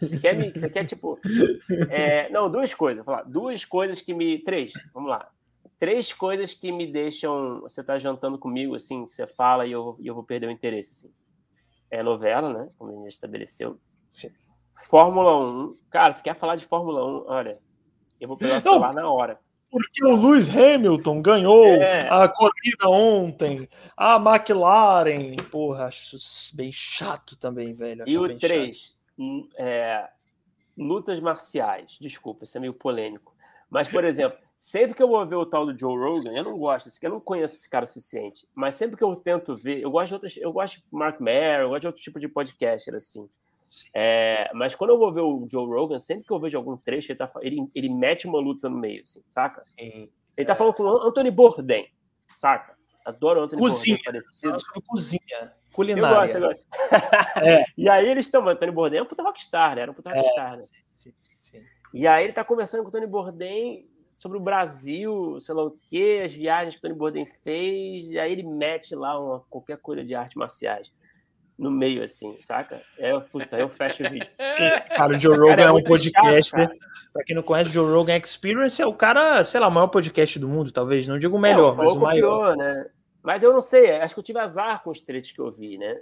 [0.00, 1.18] Você quer, me, você quer tipo,
[1.90, 5.28] é, não, duas coisas, falar, duas coisas que me, três, vamos lá,
[5.78, 9.98] três coisas que me deixam, você tá jantando comigo assim, que você fala e eu,
[10.02, 11.12] eu vou perder o interesse assim.
[11.90, 12.70] é novela, né?
[12.78, 13.78] Como a gente estabeleceu.
[14.88, 15.76] Fórmula 1.
[15.90, 17.58] Cara, se quer falar de Fórmula 1, olha,
[18.20, 19.40] eu vou pegar o celular na hora.
[19.72, 22.06] Porque o Lewis Hamilton ganhou é.
[22.06, 23.66] a corrida ontem.
[23.96, 25.36] A McLaren.
[25.50, 26.18] Porra, acho
[26.52, 28.04] bem chato também, velho.
[28.06, 30.10] E o 3, hum, é,
[30.76, 31.96] lutas marciais.
[31.98, 33.34] Desculpa, isso é meio polêmico.
[33.70, 36.58] Mas, por exemplo, sempre que eu vou ver o tal do Joe Rogan, eu não
[36.58, 39.90] gosto, eu não conheço esse cara o suficiente, mas sempre que eu tento ver, eu
[39.90, 42.94] gosto de outras, eu gosto de Mark Maron, eu gosto de outro tipo de podcaster,
[42.94, 43.26] assim.
[43.94, 47.12] É, mas quando eu vou ver o Joe Rogan, sempre que eu vejo algum trecho,
[47.12, 49.62] ele, tá, ele, ele mete uma luta no meio, assim, saca?
[49.64, 50.10] Sim.
[50.36, 51.86] Ele tá falando com o Anthony Bourdain,
[52.34, 52.76] saca?
[53.04, 53.96] Adoro o Anthony cozinha.
[53.96, 54.56] Bourdain parecido.
[54.86, 56.14] Cozinha, culinária.
[56.14, 56.64] Eu gosto, eu gosto.
[57.44, 57.64] é.
[57.76, 59.82] E aí eles estão, Anthony Bourdain é um puta rockstar, né?
[59.82, 60.64] Era um puta é, rockstar, né?
[60.92, 61.62] Sim, sim, sim.
[61.92, 65.78] E aí ele tá conversando com o Tony Bourdain sobre o Brasil, sei lá o
[65.88, 69.78] quê, as viagens que o Tony Bourdain fez, e aí ele mete lá uma, qualquer
[69.78, 70.92] coisa de artes marciais
[71.58, 72.82] no meio, assim, saca?
[72.98, 74.28] É, puta, eu fecho o vídeo.
[74.96, 76.56] Cara, o Joe Rogan cara, é, é, um podcast.
[76.56, 76.68] Né?
[77.12, 79.88] Pra quem não conhece, o Joe Rogan Experience é o cara, sei lá, o maior
[79.88, 81.06] podcast do mundo, talvez.
[81.06, 82.56] Não digo o melhor, mas o maior.
[82.56, 82.86] né?
[83.22, 85.78] Mas eu não sei, acho que eu tive azar com os trechos que eu vi,
[85.78, 86.00] né?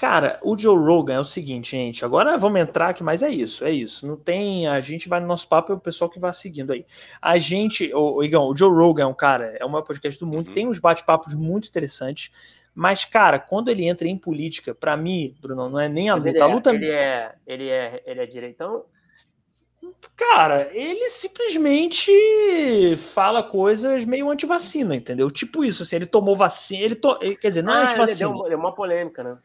[0.00, 2.02] Cara, o Joe Rogan é o seguinte, gente.
[2.06, 4.06] Agora vamos entrar aqui, mas é isso, é isso.
[4.06, 4.66] Não tem.
[4.66, 6.86] A gente vai no nosso papo e o pessoal que vai seguindo aí.
[7.20, 10.18] A gente, o, o Igão, o Joe Rogan é um cara, é o maior podcast
[10.18, 10.54] do mundo, uhum.
[10.54, 12.30] tem uns bate-papos muito interessantes.
[12.74, 16.28] Mas, cara, quando ele entra em política, para mim, Bruno, não é nem a luta.
[16.28, 16.74] Ele é, a luta...
[16.74, 18.84] Ele é, ele é, ele é direitão?
[20.16, 22.12] Cara, ele simplesmente
[22.96, 25.30] fala coisas meio anti-vacina, entendeu?
[25.30, 27.18] Tipo isso, assim, ele tomou vacina, ele to...
[27.18, 28.30] quer dizer, não é ah, é anti-vacina.
[28.30, 29.38] Ele deu uma polêmica, né?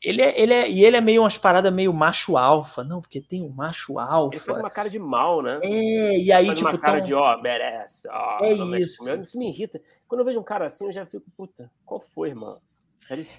[0.00, 3.20] Ele é, ele é, e ele é meio umas paradas meio macho alfa, não, porque
[3.20, 4.36] tem um macho alfa.
[4.36, 5.58] Ele faz uma cara de mal, né?
[5.64, 6.70] É, e aí, faz tipo.
[6.70, 7.06] Uma cara tão...
[7.06, 8.38] de, ó, merece, ó.
[8.44, 9.10] É isso.
[9.12, 9.80] Isso me irrita.
[10.06, 12.60] Quando eu vejo um cara assim, eu já fico, puta, qual foi, irmão?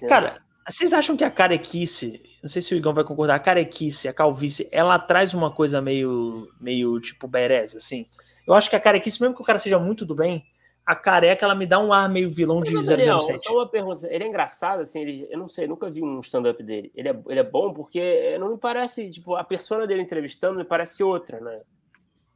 [0.08, 4.08] Cara, vocês acham que a carequice, não sei se o Igão vai concordar, a carequice,
[4.08, 8.06] a calvície, ela traz uma coisa meio, meio tipo berez, assim?
[8.46, 10.44] Eu acho que a carequice, mesmo que o cara seja muito do bem,
[10.84, 13.44] a careca ela me dá um ar meio vilão de Daniel, 007.
[13.44, 16.62] Só uma pergunta, ele é engraçado, assim, ele, eu não sei, nunca vi um stand-up
[16.62, 16.90] dele.
[16.94, 20.64] Ele é, ele é bom porque não me parece, tipo, a persona dele entrevistando me
[20.64, 21.62] parece outra, né?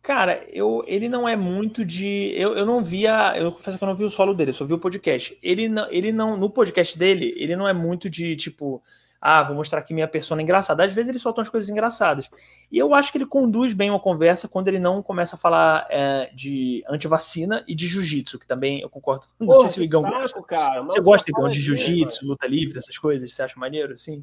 [0.05, 2.31] Cara, eu, ele não é muito de.
[2.37, 3.33] Eu, eu não via.
[3.39, 5.35] Eu confesso que eu não vi o solo dele, eu só vi o podcast.
[5.43, 6.37] Ele não, ele não.
[6.37, 8.83] No podcast dele, ele não é muito de tipo.
[9.19, 10.85] Ah, vou mostrar aqui minha persona engraçada.
[10.85, 12.29] Às vezes ele solta umas coisas engraçadas.
[12.71, 15.87] E eu acho que ele conduz bem uma conversa quando ele não começa a falar
[15.89, 19.27] é, de antivacina e de jiu-jitsu, que também eu concordo.
[19.41, 20.43] Não Porra, sei se o Igão saco, gosta.
[20.43, 23.33] Cara, Você gosta, Igão, de jiu-jitsu, luta livre, essas coisas?
[23.33, 24.23] Você acha maneiro, assim?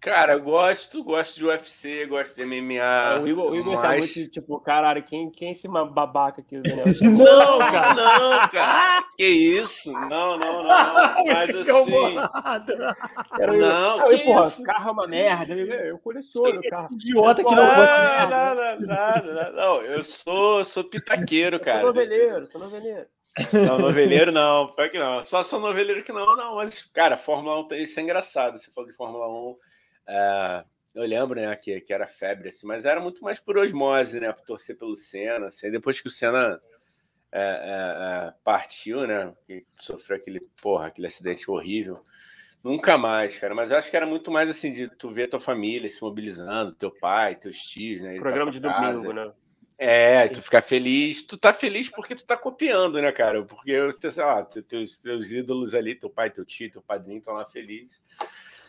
[0.00, 3.20] Cara, eu gosto, gosto de UFC, gosto de MMA.
[3.20, 4.12] O Igor, o Igor tá mas...
[4.12, 6.56] tá muito tipo, caralho, quem, quem é esse babaca aqui?
[7.02, 9.04] Não, cara, não, cara.
[9.16, 9.90] Que isso?
[9.90, 10.68] Não, não, não.
[11.26, 12.16] Mas assim.
[13.40, 14.62] Era não, aí, porra, isso?
[14.62, 15.54] carro é uma merda.
[15.54, 16.88] Eu coleciono o carro.
[16.92, 18.76] Idiota que não gosta de nada.
[18.78, 21.80] Nada, não, eu sou, sou pitaqueiro, cara.
[21.80, 23.06] Sou noveleiro, sou noveleiro.
[23.52, 25.24] Não, noveleiro não, pior que não.
[25.24, 26.56] Só sou noveleiro que não, não.
[26.56, 28.58] Mas, cara, Fórmula 1, isso é engraçado.
[28.58, 29.56] Você falou de Fórmula 1.
[30.08, 30.64] É,
[30.94, 34.32] eu lembro, né, que, que era febre, assim, mas era muito mais por osmose, né,
[34.32, 36.60] por torcer pelo Senna, assim, depois que o Senna
[37.30, 42.04] é, é, partiu, né, que sofreu aquele, porra, aquele acidente horrível,
[42.64, 45.38] nunca mais, cara, mas eu acho que era muito mais, assim, de tu ver tua
[45.38, 48.94] família se mobilizando, teu pai, teus tios, né, Programa de casa.
[48.94, 49.32] domingo, né.
[49.80, 50.34] É, Sim.
[50.34, 53.44] tu ficar feliz, tu tá feliz porque tu tá copiando, né, cara?
[53.44, 53.72] Porque,
[54.10, 58.02] sei lá, teus, teus ídolos ali, teu pai, teu tio, teu padrinho estão lá felizes.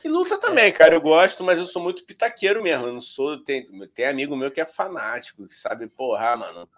[0.03, 0.95] E luta também, cara.
[0.95, 2.87] Eu gosto, mas eu sou muito pitaqueiro mesmo.
[2.87, 3.37] Eu não sou.
[3.43, 6.69] Tem, tem amigo meu que é fanático, que sabe, porra, mano,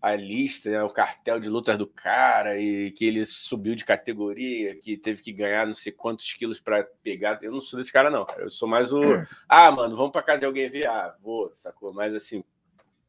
[0.00, 4.76] a lista, né, o cartel de lutas do cara, e que ele subiu de categoria,
[4.76, 7.42] que teve que ganhar não sei quantos quilos para pegar.
[7.42, 8.42] Eu não sou desse cara, não, cara.
[8.42, 9.00] Eu sou mais o.
[9.48, 10.86] Ah, mano, vamos para casa de alguém ver.
[10.86, 11.92] Ah, vou, sacou?
[11.92, 12.44] Mas assim.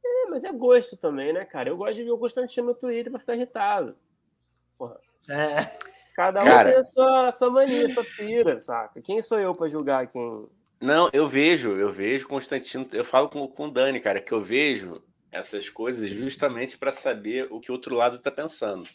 [0.04, 1.70] É, mas é gosto também, né, cara?
[1.70, 3.96] Eu gosto de ver o Constantino no Twitter pra ficar irritado.
[4.78, 5.00] Porra.
[5.30, 5.97] É.
[6.18, 9.00] Cada um Cara, tem a sua, a sua mania, sua pira, saca?
[9.04, 10.48] Quem sou eu para julgar quem.
[10.82, 14.44] Não, eu vejo, eu vejo Constantino, eu falo com, com o Dani, cara, que eu
[14.44, 15.00] vejo
[15.32, 18.90] essas coisas justamente para saber o que o outro lado tá pensando.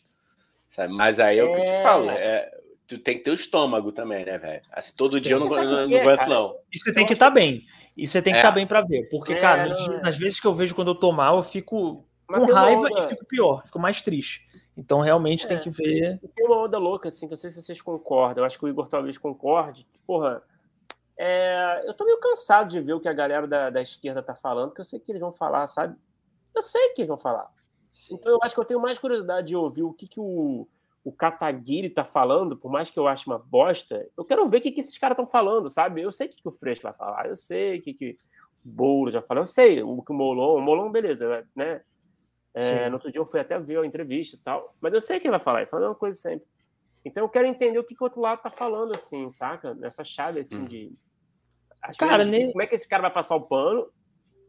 [0.68, 0.92] Sabe?
[0.94, 1.82] Mas aí é o que eu te é.
[1.84, 2.50] falo, é,
[2.88, 4.62] tu tem que ter o estômago também, né, velho?
[4.72, 6.56] Assim, todo dia eu não, não, não aguento, não.
[6.72, 7.64] E você tem que estar tá bem.
[7.96, 9.08] E você tem que estar tá bem para ver.
[9.08, 9.68] Porque, é, cara,
[10.02, 13.24] nas, vezes que eu vejo quando eu tô mal, eu fico com raiva e fico
[13.24, 14.44] pior, fico mais triste.
[14.76, 16.18] Então, realmente é, tem que ver.
[16.34, 18.42] Tem uma onda louca, assim, que eu não sei se vocês concordam.
[18.42, 19.86] Eu acho que o Igor talvez concorde.
[20.06, 20.42] Porra,
[21.16, 21.84] é...
[21.86, 24.68] eu tô meio cansado de ver o que a galera da, da esquerda tá falando,
[24.68, 25.96] porque eu sei que eles vão falar, sabe?
[26.54, 27.50] Eu sei que eles vão falar.
[27.90, 28.14] Sim.
[28.14, 30.66] Então, eu acho que eu tenho mais curiosidade de ouvir o que, que o,
[31.04, 34.60] o Kataguiri tá falando, por mais que eu ache uma bosta, eu quero ver o
[34.60, 36.00] que, que esses caras estão falando, sabe?
[36.00, 38.18] Eu sei o que, que o Freixo vai falar, eu sei o que, que
[38.64, 41.82] o Boulo já falou, eu sei o que o Molon, o Molon, beleza, né?
[42.54, 45.18] É, no outro dia eu fui até ver a entrevista e tal, mas eu sei
[45.18, 46.46] que ele vai falar, ele fala uma coisa sempre.
[47.04, 49.74] Então eu quero entender o que, que o outro lado tá falando, assim, saca?
[49.74, 50.64] Nessa chave, assim, hum.
[50.66, 50.92] de.
[51.98, 52.52] cara, vezes, nem...
[52.52, 53.90] como é que esse cara vai passar o pano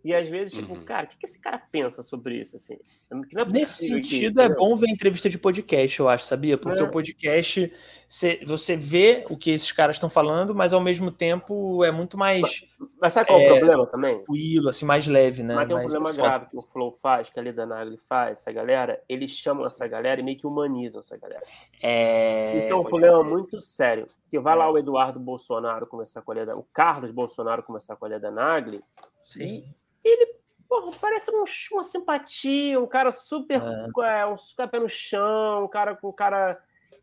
[0.03, 0.83] e às vezes, tipo, uhum.
[0.83, 2.57] cara, o que, que esse cara pensa sobre isso?
[2.57, 2.77] Assim?
[3.09, 6.57] É Nesse sentido, que, é bom ver entrevista de podcast, eu acho, sabia?
[6.57, 6.83] Porque é.
[6.83, 7.71] o podcast,
[8.05, 12.17] você, você vê o que esses caras estão falando, mas ao mesmo tempo é muito
[12.17, 12.41] mais.
[12.41, 14.15] Mas, mas sabe qual é, o problema também?
[14.15, 15.55] Tranquilo, assim, mais leve, né?
[15.55, 18.39] Mas tem um mais problema grave que o Flow faz, que a Lida Nagli faz,
[18.39, 21.45] essa galera, eles chamam essa galera e meio que humanizam essa galera.
[21.81, 22.57] É...
[22.57, 24.09] Isso é um problema muito sério.
[24.23, 24.67] Porque vai lá é.
[24.67, 28.83] o Eduardo Bolsonaro começar com a Leda, o Carlos Bolsonaro começar com a Leda Nagli.
[29.23, 29.43] Sim.
[29.43, 30.35] E ele
[30.67, 31.43] porra, parece um,
[31.73, 33.61] uma simpatia, um cara super.
[33.61, 34.21] É.
[34.21, 36.59] É, um super pé no chão, um cara com um cara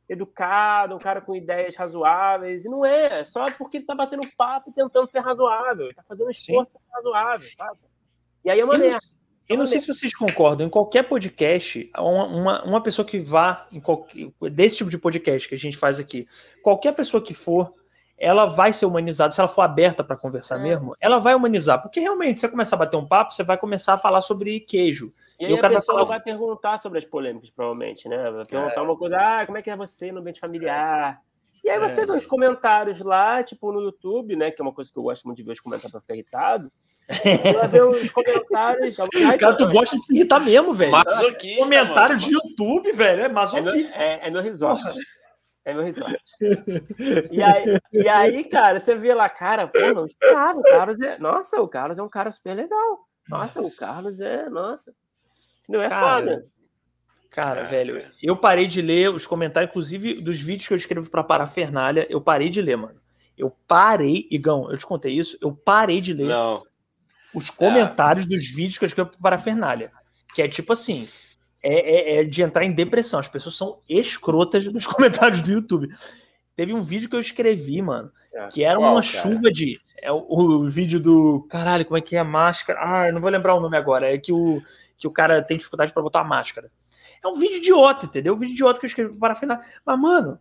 [0.09, 2.64] educado, um cara com ideias razoáveis.
[2.64, 5.86] E não é, é só porque ele tá batendo papo tentando ser razoável.
[5.86, 7.78] Ele tá fazendo esforço razoável, sabe?
[8.44, 8.98] E aí é uma merda.
[9.48, 13.66] Eu não sei se vocês concordam, em qualquer podcast, uma, uma, uma pessoa que vá
[13.72, 16.28] em qualquer, desse tipo de podcast que a gente faz aqui,
[16.62, 17.74] qualquer pessoa que for,
[18.20, 20.62] ela vai ser humanizada, se ela for aberta para conversar é.
[20.62, 23.94] mesmo, ela vai humanizar, porque realmente, você começar a bater um papo, você vai começar
[23.94, 25.10] a falar sobre queijo.
[25.38, 26.18] E, e aí o cara a pessoa vai, falar...
[26.18, 28.30] vai, perguntar sobre as polêmicas, provavelmente, né?
[28.30, 28.82] Vai perguntar é.
[28.82, 31.18] uma coisa, ah, como é que é você no ambiente familiar?
[31.64, 32.06] E aí você é.
[32.06, 34.51] vê os comentários lá, tipo no YouTube, né?
[34.51, 36.70] Que é uma coisa que eu gosto muito de ver os comentários para ficar irritado.
[37.55, 38.97] Vai ver os comentários.
[39.38, 40.92] Cara, tu gosta de se irritar mesmo, velho.
[41.59, 42.18] Comentário mano.
[42.18, 43.22] de YouTube, velho.
[43.22, 43.70] É masoquista.
[43.70, 44.82] É meu, é, é meu resort.
[45.65, 46.23] É meu resort.
[47.31, 51.19] e, aí, e aí, cara, você vê lá, cara, pô, não, cara, o Carlos é.
[51.19, 53.07] Nossa, o Carlos é um cara super legal.
[53.28, 54.49] Nossa, o Carlos é.
[54.49, 54.95] Nossa.
[55.69, 56.47] Não é cara, foda.
[57.31, 61.23] Cara, velho, eu parei de ler os comentários, inclusive dos vídeos que eu escrevo pra
[61.23, 63.01] Parafernália, eu parei de ler, mano.
[63.39, 66.65] Eu parei, Igão, eu te contei isso, eu parei de ler não.
[67.32, 68.28] os comentários é.
[68.28, 69.93] dos vídeos que eu escrevo pra Parafernália.
[70.35, 71.09] Que é tipo assim,
[71.62, 73.20] é, é, é, de entrar em depressão.
[73.20, 75.89] As pessoas são escrotas nos comentários do YouTube.
[76.57, 78.49] Teve um vídeo que eu escrevi, mano, é.
[78.49, 79.23] que era Qual, uma cara?
[79.23, 79.78] chuva de.
[80.03, 81.47] É o, o, vídeo do.
[81.51, 82.78] Caralho, como é que é a máscara?
[82.82, 84.12] Ah, eu não vou lembrar o nome agora.
[84.12, 84.62] É que o,
[84.99, 86.70] que o cara tem dificuldade para botar a máscara.
[87.23, 88.35] É um vídeo idiota, entendeu?
[88.35, 89.59] Um vídeo idiota que eu escrevi para final.
[89.85, 90.39] Mas, mano,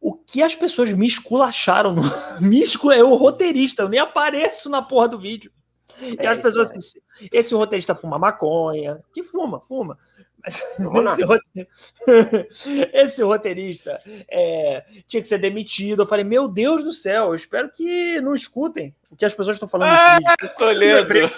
[0.00, 2.02] o que as pessoas me esculacharam no.
[2.40, 2.96] me escula...
[2.96, 5.52] É o roteirista, eu nem apareço na porra do vídeo.
[6.00, 6.76] E é as pessoas é.
[6.76, 7.00] assim,
[7.32, 9.98] esse roteirista fuma maconha, que fuma, fuma.
[10.42, 11.68] Mas esse, roteirista,
[12.92, 16.02] esse roteirista é, tinha que ser demitido.
[16.02, 19.56] Eu falei, meu Deus do céu, eu espero que não escutem o que as pessoas
[19.56, 21.30] estão falando ah, nesse Toledo.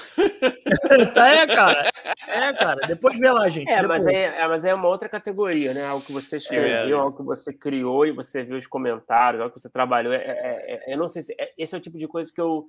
[1.14, 1.90] tá, é, cara.
[2.28, 2.86] É, cara.
[2.86, 3.70] Depois vê lá, gente.
[3.70, 5.84] É, mas é, é, mas é uma outra categoria, né?
[5.84, 9.54] Algo que você escreveu, é, algo que você criou e você viu os comentários, algo
[9.54, 10.12] que você trabalhou.
[10.12, 11.34] É, é, é eu não sei se.
[11.56, 12.68] esse é o tipo de coisa que eu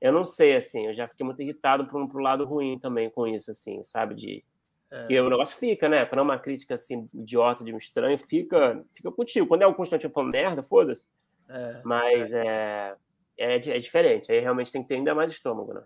[0.00, 3.26] eu não sei, assim, eu já fiquei muito irritado para um lado ruim também com
[3.26, 4.14] isso, assim, sabe?
[4.14, 4.44] De.
[4.90, 5.06] É.
[5.08, 6.04] E o negócio fica, né?
[6.04, 9.46] Para uma crítica assim, idiota de um estranho, fica, fica contigo.
[9.46, 11.08] Quando é o Constantino falando merda, foda-se.
[11.48, 11.80] É.
[11.84, 12.94] Mas é.
[13.38, 14.30] É, é, diferente.
[14.30, 15.82] Aí realmente tem que ter ainda mais estômago, né?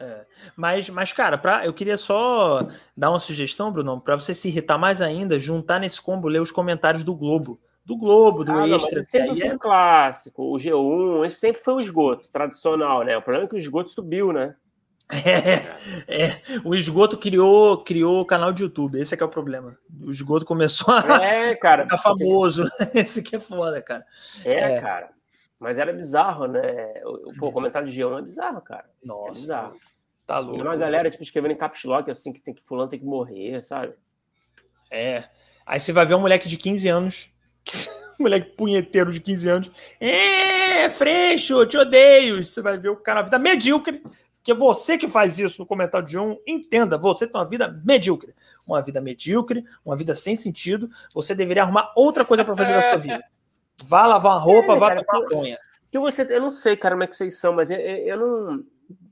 [0.00, 0.26] É.
[0.56, 2.66] Mas, mas, cara, pra, eu queria só
[2.96, 6.50] dar uma sugestão, Bruno, para você se irritar mais ainda, juntar nesse combo, ler os
[6.50, 8.96] comentários do Globo do Globo, do ah, Extra.
[8.96, 9.54] Não, sempre foi é...
[9.54, 13.16] um clássico, o G1, esse sempre foi o esgoto tradicional, né?
[13.16, 14.56] O problema é que o esgoto subiu, né?
[15.08, 19.30] É, é, o esgoto criou criou o canal de YouTube, esse é que é o
[19.30, 19.78] problema.
[20.02, 22.68] O esgoto começou a é, cara, ficar famoso.
[22.92, 24.04] Esse que é foda, cara.
[24.44, 25.10] É, é, cara.
[25.60, 27.00] Mas era bizarro, né?
[27.04, 28.86] O, pô, o comentário de G1 é bizarro, cara.
[29.02, 29.28] É Nossa.
[29.28, 29.76] É bizarro.
[30.26, 30.56] Tá louco.
[30.56, 33.06] Tem uma galera, tipo, escrevendo em caps lock, assim, que tem que fulano tem que
[33.06, 33.94] morrer, sabe?
[34.90, 35.22] É.
[35.64, 37.30] Aí você vai ver um moleque de 15 anos
[38.18, 39.70] moleque punheteiro de 15 anos.
[40.00, 42.44] É, Freixo, te odeio.
[42.44, 44.02] Você vai ver o cara, vida medíocre.
[44.46, 47.82] Que é você que faz isso no comentário de um, entenda, você tem uma vida
[47.84, 48.32] medíocre.
[48.64, 50.88] Uma vida medíocre, uma vida sem sentido.
[51.12, 53.24] Você deveria arrumar outra coisa para fazer na sua vida.
[53.82, 55.58] Vá lavar uma roupa, é, vá cara, tomar banho.
[55.90, 58.64] Que você, eu não sei, cara, como é que vocês são, mas eu, eu não.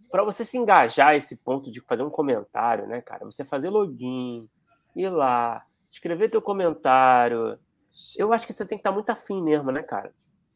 [0.09, 3.24] Para você se engajar a esse ponto de fazer um comentário, né, cara?
[3.24, 4.48] Você fazer login,
[4.94, 7.59] ir lá, escrever teu comentário,
[8.16, 10.12] eu acho que você tem que estar muito afim mesmo, né, cara?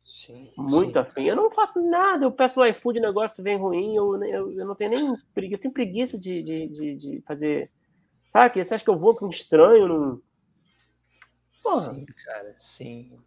[0.08, 0.50] Sim.
[0.56, 0.98] Muito sim.
[0.98, 1.24] afim.
[1.24, 4.66] Eu não faço nada, eu peço no iFood, o negócio vem ruim, eu, eu, eu
[4.66, 7.70] não tenho nem preguiça, eu tenho preguiça de, de, de, de fazer.
[8.26, 8.64] Sabe?
[8.64, 9.86] Você acha que eu vou com um estranho?
[9.86, 10.22] Num...
[11.62, 11.94] Porra.
[11.94, 13.18] Sim, cara, sim.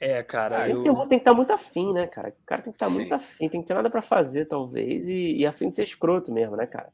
[0.00, 0.62] É, cara.
[0.62, 0.82] Ah, eu...
[0.82, 2.30] tem, tem, que estar muito afim, né, cara?
[2.30, 2.94] O cara tem que estar sim.
[2.94, 6.32] muito afim, tem que ter nada para fazer, talvez, e, e afim de ser escroto
[6.32, 6.92] mesmo, né, cara?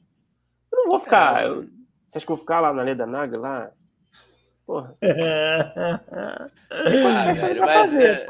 [0.70, 1.44] Eu não vou ficar.
[1.44, 1.48] É.
[1.48, 1.62] Eu...
[2.08, 3.72] Você acha que eu vou ficar lá na Leda Naga, lá?
[4.66, 4.96] Porra.
[6.70, 8.26] ah, velho, mas é,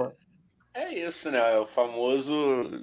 [0.75, 1.39] é, isso, né?
[1.55, 2.35] É o famoso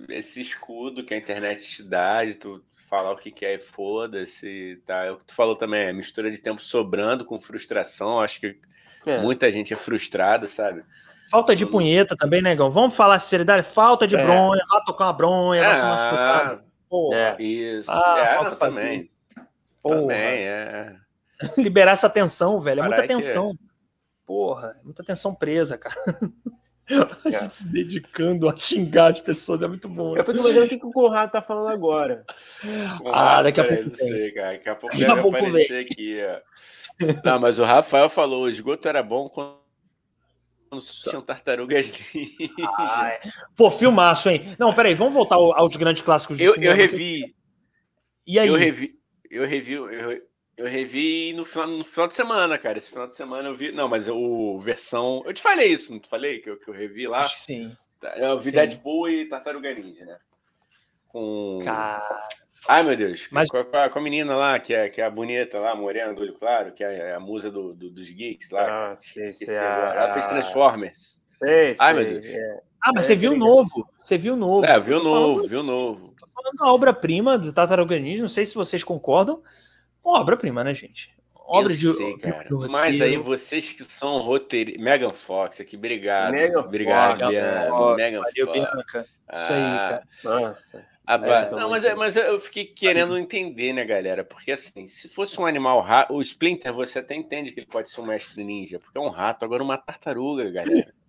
[0.10, 4.82] esse escudo que a internet te dá de tu falar o que quer e foda-se.
[4.86, 5.06] Tá?
[5.06, 8.20] É o que tu falou também, é mistura de tempo sobrando com frustração.
[8.20, 8.60] Acho que
[9.06, 9.18] é.
[9.20, 10.84] muita gente é frustrada, sabe?
[11.30, 12.68] Falta de punheta também, negão.
[12.68, 13.66] Né, Vamos falar sinceridade?
[13.66, 14.22] Falta de é.
[14.22, 17.18] bronha, vai tocar uma bronha, vai ser uma Porra.
[17.18, 17.42] É.
[17.42, 17.90] Isso.
[17.90, 19.10] Ah, é, também.
[19.82, 20.96] Também, é.
[21.58, 22.82] Liberar essa tensão, velho.
[22.82, 23.52] É muita tensão.
[23.52, 23.60] Que...
[24.26, 25.96] Porra, é muita tensão presa, cara.
[27.26, 27.32] A é.
[27.32, 30.14] gente se dedicando a xingar as pessoas é muito bom.
[30.14, 30.22] Né?
[30.22, 32.26] Eu fico imaginando o que, o Conrado tá falando agora.
[33.12, 33.84] ah, daqui a pouco.
[33.84, 34.52] Não sei, cara.
[34.52, 35.80] Daqui a pouco daqui deve aparecer vem.
[35.80, 36.20] aqui.
[36.24, 37.22] Ó.
[37.24, 39.62] Não, mas o Rafael falou: o esgoto era bom quando
[40.80, 41.94] tinham tartarugas
[42.78, 43.20] ah, é.
[43.56, 44.56] Pô, filmaço, hein?
[44.58, 46.74] Não, peraí, vamos voltar aos grandes clássicos do eu, cinema.
[46.74, 47.36] Eu revi.
[48.26, 48.48] E aí?
[48.48, 48.96] Eu revi,
[49.30, 50.22] eu revi, eu,
[50.62, 52.78] eu revi no final, no final de semana, cara.
[52.78, 53.72] Esse final de semana eu vi.
[53.72, 55.24] Não, mas o versão.
[55.26, 56.40] Eu te falei isso, não te falei?
[56.40, 57.20] Que eu, que eu revi lá?
[57.20, 57.76] Acho sim.
[58.00, 58.56] Tá, eu vi sim.
[58.56, 60.18] Deadpool e Tartaruga Ninja, né?
[61.08, 61.62] Com.
[61.66, 62.30] Cara.
[62.68, 63.28] Ai, meu Deus.
[63.32, 63.50] Mas...
[63.50, 66.22] Com, a, com, a, menina lá, que é, que é a bonita lá, morena, do
[66.22, 68.92] olho claro, que é a musa do, do dos geeks lá.
[68.92, 69.94] Ah, sei, sei, a...
[69.96, 71.24] Ela fez Transformers.
[71.40, 72.26] Sei, Ai, meu Deus.
[72.26, 72.62] É.
[72.84, 73.90] Ah, mas é, você viu o novo.
[74.00, 74.66] Você viu o novo.
[74.66, 76.14] É, viu o novo, falando, viu o novo.
[76.20, 79.42] Tô falando da obra-prima do Tartaruga Ninja, não sei se vocês concordam.
[80.04, 81.14] Obra-prima, né, gente?
[81.52, 82.46] Obra eu de, sei, cara.
[82.46, 84.82] De Mas aí vocês que são roteiristas.
[84.82, 86.32] Megan Fox aqui, obrigado.
[86.32, 87.96] Megan obrigado, Fox, Bianca.
[87.96, 88.34] Megan Fox.
[88.54, 89.06] Bianca.
[89.28, 90.04] Ah, Isso aí, cara.
[90.24, 90.86] Nossa.
[91.08, 94.24] é, não, mas, mas eu fiquei querendo entender, né, galera?
[94.24, 97.90] Porque assim, se fosse um animal rato, o Splinter você até entende que ele pode
[97.90, 100.92] ser um mestre ninja, porque é um rato, agora uma tartaruga, galera.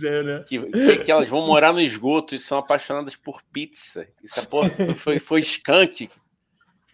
[0.00, 0.44] É, né?
[0.46, 4.06] que, que, que, elas vão morar no esgoto e são apaixonadas por pizza.
[4.22, 6.08] Isso porra, foi, foi skunk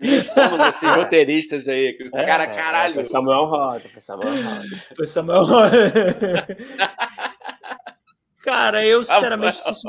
[0.04, 1.96] Respondam esses roteiristas aí.
[2.12, 2.94] É, cara, caralho.
[2.94, 3.88] Foi Samuel Rosa.
[3.88, 4.84] Foi Samuel Rosa.
[4.94, 5.92] Foi Samuel Rosa.
[8.42, 9.86] cara, eu sinceramente não sei, se,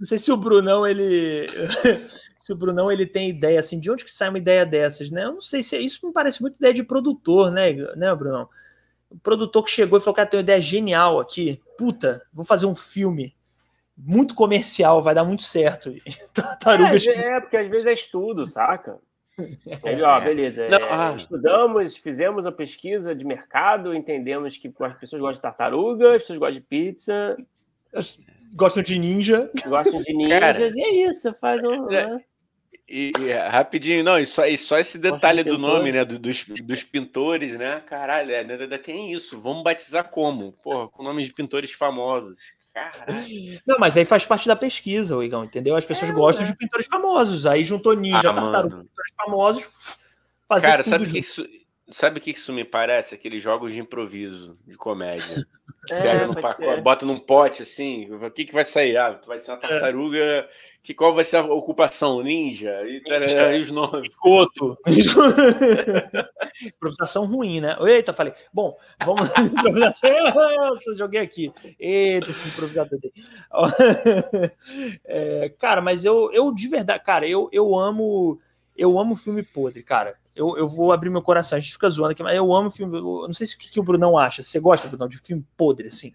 [0.00, 1.48] não sei se o Brunão ele
[2.38, 5.24] se o Brunão ele tem ideia assim de onde que sai uma ideia dessas, né?
[5.24, 8.48] Eu não sei se é, isso me parece muito ideia de produtor, né, né, Brunão?
[9.08, 11.60] O produtor que chegou e falou: "Cara, tem uma ideia genial aqui.
[11.78, 13.36] Puta, vou fazer um filme
[13.96, 15.94] muito comercial, vai dar muito certo".
[16.34, 17.06] Tartarugas.
[17.06, 18.98] É, é, porque às vezes é estudo, saca?
[19.84, 20.68] Ele, ó, beleza.
[20.68, 21.14] Não, é, ah.
[21.16, 26.38] Estudamos, fizemos a pesquisa de mercado, entendemos que as pessoas gostam de tartaruga, as pessoas
[26.38, 27.36] gostam de pizza.
[28.54, 29.50] Gostam de ninja.
[29.66, 31.88] Gostam de ninjas, Cara, e é isso, faz um.
[31.90, 32.24] É, né?
[32.88, 36.04] E, e, rapidinho, não, e só, e só esse detalhe do nome, né?
[36.04, 37.82] Do, dos, dos pintores, né?
[37.86, 39.38] Caralho, é, ainda tem isso.
[39.40, 40.52] Vamos batizar como?
[40.52, 42.38] Porra, com nomes de pintores famosos.
[42.78, 43.60] Caralho.
[43.66, 45.76] Não, mas aí faz parte da pesquisa, o Igão, entendeu?
[45.76, 46.48] As pessoas é, gostam é.
[46.48, 47.46] de pintores famosos.
[47.46, 49.68] Aí juntou ninja, ah, tartaruga, pintores famosos.
[50.62, 51.46] Cara, sabe o que isso,
[51.90, 53.14] sabe que isso me parece?
[53.14, 55.36] Aqueles jogos de improviso, de comédia.
[55.90, 58.98] É, Pega no pacote, bota num pote assim, o que, que vai sair?
[58.98, 59.60] Ah, tu vai ser uma é.
[59.60, 60.46] tartaruga.
[60.82, 62.22] Que, qual vai ser a ocupação?
[62.22, 62.82] Ninja?
[62.86, 64.08] E, e os nomes.
[64.08, 64.78] Escoto.
[66.64, 67.76] Improvisação ruim, né?
[67.80, 68.32] Eita, falei.
[68.52, 69.28] Bom, vamos.
[69.38, 70.10] Improvisação.
[70.96, 71.52] joguei aqui.
[71.78, 72.98] Eita, esse improvisador.
[75.04, 78.40] É, cara, mas eu, eu de verdade, cara, eu, eu amo.
[78.76, 81.58] Eu amo filme podre, cara eu, eu vou abrir meu coração.
[81.58, 82.96] A gente fica zoando aqui, mas eu amo filme.
[82.96, 84.42] Eu não sei se o que, que o Brunão acha.
[84.42, 86.14] Você gosta, Brunão, de filme podre, assim?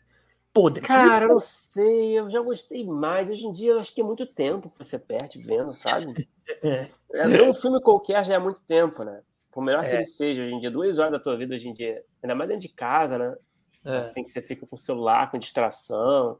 [0.53, 0.85] Podre.
[0.85, 2.19] Cara, eu não sei.
[2.19, 3.29] Eu já gostei mais.
[3.29, 6.29] Hoje em dia, eu acho que é muito tempo que você perde vendo, sabe?
[6.61, 6.87] é.
[7.11, 9.21] é ver um filme qualquer já é muito tempo, né?
[9.51, 9.89] Por melhor é.
[9.89, 12.35] que ele seja, hoje em dia, duas horas da tua vida, hoje em dia, ainda
[12.35, 13.35] mais dentro de casa, né?
[13.83, 13.97] É.
[13.97, 16.39] Assim que você fica com o celular, com distração.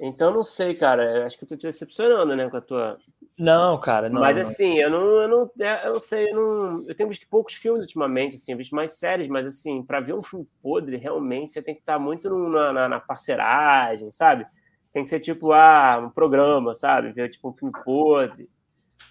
[0.00, 1.26] Então, não sei, cara.
[1.26, 2.98] Acho que eu tô te decepcionando, né, com a tua
[3.38, 4.20] não, cara, não.
[4.20, 4.42] Mas não.
[4.42, 7.54] assim, eu não, eu não, é, eu não sei, eu não, eu tenho visto poucos
[7.54, 11.62] filmes ultimamente, assim, visto mais séries, mas assim, para ver um filme podre, realmente você
[11.62, 14.44] tem que estar muito no, na, na, parceragem, sabe?
[14.92, 17.12] Tem que ser tipo, ah, um programa, sabe?
[17.12, 18.50] Ver tipo um filme podre,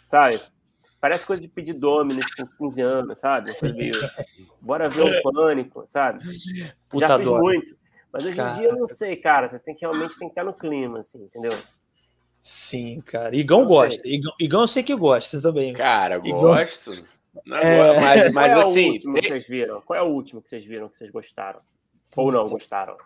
[0.03, 0.37] sabe?
[0.99, 3.51] Parece coisa de pedir Dominus com 15 anos, sabe?
[4.59, 6.25] Bora ver um pânico, sabe?
[6.89, 7.39] Puta Já fiz dor.
[7.39, 7.77] muito.
[8.17, 9.47] Mas hoje em dia eu não sei, cara.
[9.47, 11.53] Você tem que realmente tem que estar no clima, assim, entendeu?
[12.41, 13.35] Sim, cara.
[13.35, 14.07] Igão não gosta.
[14.07, 15.73] Igão, Igão eu sei que gosta também.
[15.73, 16.39] Cara, Igão...
[16.39, 16.91] gosto.
[17.45, 17.99] Não é...
[17.99, 18.89] Mas, mas Qual é assim.
[18.89, 19.81] O último que vocês viram?
[19.81, 21.59] Qual é o último que vocês viram que vocês gostaram?
[22.15, 22.97] Ou não gostaram?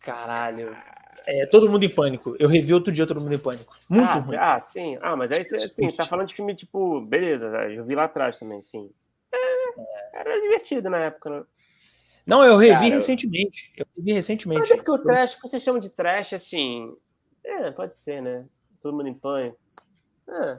[0.00, 0.74] Caralho.
[1.26, 2.34] É, todo mundo em pânico.
[2.38, 3.76] Eu revi outro dia Todo Mundo em Pânico.
[3.86, 4.36] Muito ah, ruim.
[4.36, 4.96] Ah, sim.
[5.02, 7.02] Ah, mas aí você assim, tá falando de filme tipo.
[7.02, 8.90] Beleza, eu vi lá atrás também, sim.
[9.30, 11.42] É, era divertido na época, né?
[12.28, 13.72] Não, eu revi Cara, recentemente.
[13.76, 14.60] Eu revi recentemente.
[14.60, 16.94] Mas é porque o trash, que você chama de trash, assim.
[17.42, 18.44] É, pode ser, né?
[18.82, 19.58] todo mundo em pânico.
[20.28, 20.58] É,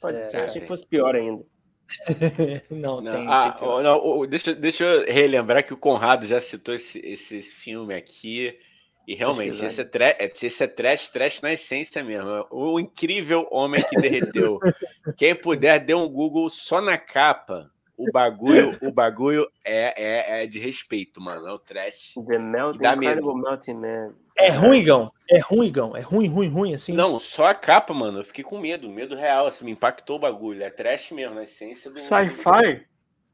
[0.00, 0.36] pode é, ser.
[0.38, 1.44] Achei que fosse pior ainda.
[2.70, 3.26] não, não, tem.
[3.28, 7.94] Ah, tem não, deixa, deixa eu relembrar que o Conrado já citou esse, esse filme
[7.94, 8.58] aqui.
[9.06, 12.46] E realmente, esse é, esse é trash, trash na essência mesmo.
[12.50, 14.58] O incrível homem que derreteu.
[15.18, 17.70] Quem puder, dê um Google só na capa.
[17.96, 21.46] O bagulho, o bagulho é, é, é de respeito, mano.
[21.46, 22.14] É o trash.
[22.26, 24.14] The Melt, dá Incredible Melting Man.
[24.36, 25.12] É ruim, Gão.
[25.30, 25.96] É ruim, Gão.
[25.96, 26.92] É ruim, ruim, ruim, assim.
[26.92, 28.18] Não, só a capa, mano.
[28.18, 28.88] Eu fiquei com medo.
[28.90, 29.64] Medo real, assim.
[29.64, 30.62] Me impactou o bagulho.
[30.62, 32.00] É trash mesmo, na essência do.
[32.00, 32.84] Sci-fi?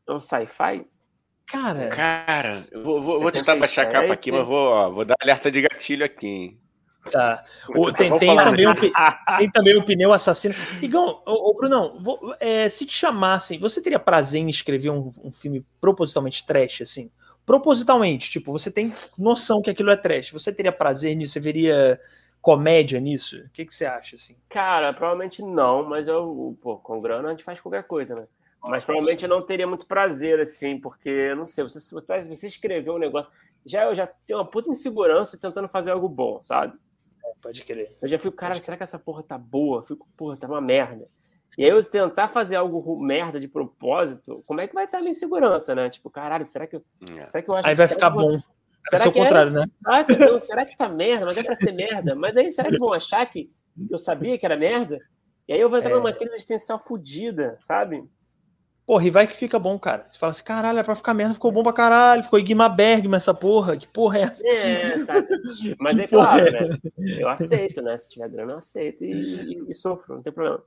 [0.07, 0.87] É um sci-fi?
[1.47, 1.89] Cara.
[1.89, 5.16] Cara, eu vou, vou, vou tentar baixar a capa aqui, mas vou, ó, vou dar
[5.20, 6.61] alerta de gatilho aqui, hein?
[7.09, 7.44] Tá.
[7.68, 10.55] O, tem, tem, também um, tem também o pneu assassino.
[10.82, 15.10] Igão, ô, ô Brunão, vou, é, se te chamassem, você teria prazer em escrever um,
[15.24, 17.10] um, filme propositalmente trash, assim?
[17.47, 20.31] Propositalmente, tipo, você tem noção que aquilo é trash.
[20.31, 21.32] Você teria prazer nisso?
[21.32, 21.98] Você veria
[22.43, 23.36] comédia nisso?
[23.36, 24.36] O que, que você acha, assim?
[24.48, 28.27] Cara, provavelmente não, mas eu, pô, com grana a gente faz qualquer coisa, né?
[28.62, 31.81] Mas provavelmente eu não teria muito prazer, assim, porque, não sei, você,
[32.28, 33.31] você escreveu um negócio.
[33.64, 36.78] Já eu já tenho uma puta insegurança tentando fazer algo bom, sabe?
[37.41, 37.97] É, pode querer.
[38.01, 39.79] Eu já fico, cara, será que essa porra tá boa?
[39.79, 41.09] Eu fico, porra, tá uma merda.
[41.59, 45.01] E aí eu tentar fazer algo merda de propósito, como é que vai estar a
[45.01, 45.91] minha insegurança, né?
[45.91, 47.27] Tipo, caralho, será que eu, é.
[47.29, 48.31] será que eu acho Aí vai ficar bom.
[48.31, 48.43] Vou...
[48.89, 49.65] Será que é o contrário, né?
[49.83, 51.27] Será que, não, será que tá merda?
[51.27, 52.15] Mas é pra ser merda.
[52.15, 53.51] Mas aí será que vão achar que
[53.91, 54.99] eu sabia que era merda?
[55.47, 55.95] E aí eu vou entrar é...
[55.95, 58.09] numa crise existencial fodida, sabe?
[58.91, 60.09] Porra, e vai que fica bom, cara.
[60.11, 62.25] Você fala assim, caralho, é pra ficar merda, ficou bom pra caralho.
[62.25, 63.77] Ficou Guima Bergman essa porra.
[63.77, 64.45] Que porra é essa?
[64.45, 65.29] É, sabe?
[65.79, 66.51] Mas é claro, é?
[66.51, 66.77] né?
[67.21, 67.97] Eu aceito, né?
[67.97, 70.61] Se tiver grana, eu aceito e, e, e sofro, não tem problema.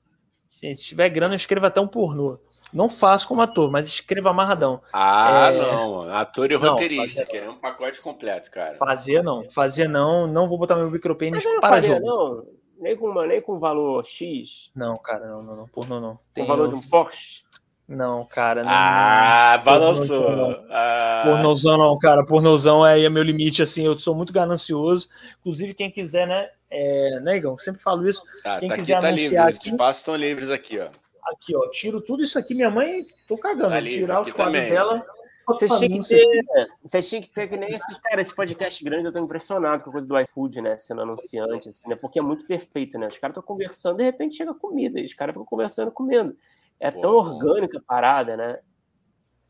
[0.62, 2.40] Gente, se tiver grana, eu escrevo até um pornô.
[2.72, 4.80] Não faço como ator, mas escreva amarradão.
[4.94, 5.58] Ah, é...
[5.58, 6.14] não, mano.
[6.14, 8.78] Ator e roteirista, que é um pacote completo, cara.
[8.78, 12.06] Fazer não, fazer não, não vou botar meu micropênis para faria, jogo.
[12.06, 12.48] Não,
[12.80, 14.72] nem com, nem com valor X.
[14.74, 16.18] Não, cara, não, não, não, pornô não.
[16.34, 17.44] Tem o valor de um Porsche.
[17.88, 18.64] Não, cara.
[18.64, 20.66] Não, ah, balançou.
[20.70, 21.24] Ah.
[21.26, 22.26] Pornozão não, cara.
[22.26, 23.86] Pornozão aí é meu limite, assim.
[23.86, 25.08] Eu sou muito ganancioso.
[25.42, 26.50] Inclusive, quem quiser, né?
[26.70, 27.58] É, né, Igão?
[27.58, 28.24] Sempre falo isso.
[28.42, 29.58] Tá, quem tá quiser aqui, tá anunciar livre.
[29.58, 30.88] Aqui, Os espaços estão livres aqui, ó.
[31.26, 31.70] Aqui, ó.
[31.70, 32.56] Tiro tudo isso aqui.
[32.56, 33.70] Minha mãe, tô cagando.
[33.70, 34.72] Tá livre, tirar os quadros também.
[34.72, 35.06] dela.
[35.46, 39.08] Vocês tinham que ter, vocês tinham que ter que nem esse cara, esse podcast grande,
[39.08, 40.78] eu tô impressionado com a coisa do iFood, né?
[40.78, 41.98] Sendo anunciante, assim, né?
[41.98, 43.08] Porque é muito perfeito, né?
[43.08, 46.36] Os caras estão conversando, de repente chega comida, e os caras ficam conversando comendo.
[46.84, 48.60] É tão orgânica a parada, né?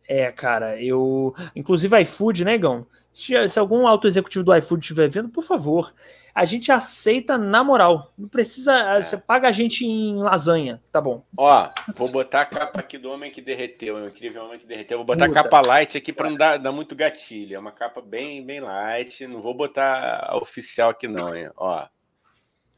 [0.08, 1.34] É, cara, eu.
[1.56, 2.86] Inclusive, iFood, né, Gão?
[3.12, 5.92] Se, se algum alto executivo do iFood estiver vendo, por favor,
[6.36, 8.14] a gente aceita na moral.
[8.16, 8.78] Não precisa.
[8.78, 9.02] É.
[9.02, 11.26] Você paga a gente em lasanha, tá bom.
[11.36, 15.00] Ó, vou botar a capa aqui do Homem que Derreteu, o incrível Homem que Derreteu.
[15.00, 15.40] Vou botar Puta.
[15.40, 17.56] a capa light aqui para não dar, dar, muito gatilho.
[17.56, 19.26] É uma capa bem, bem light.
[19.26, 21.50] Não vou botar a oficial aqui, não, hein?
[21.58, 21.84] Ó.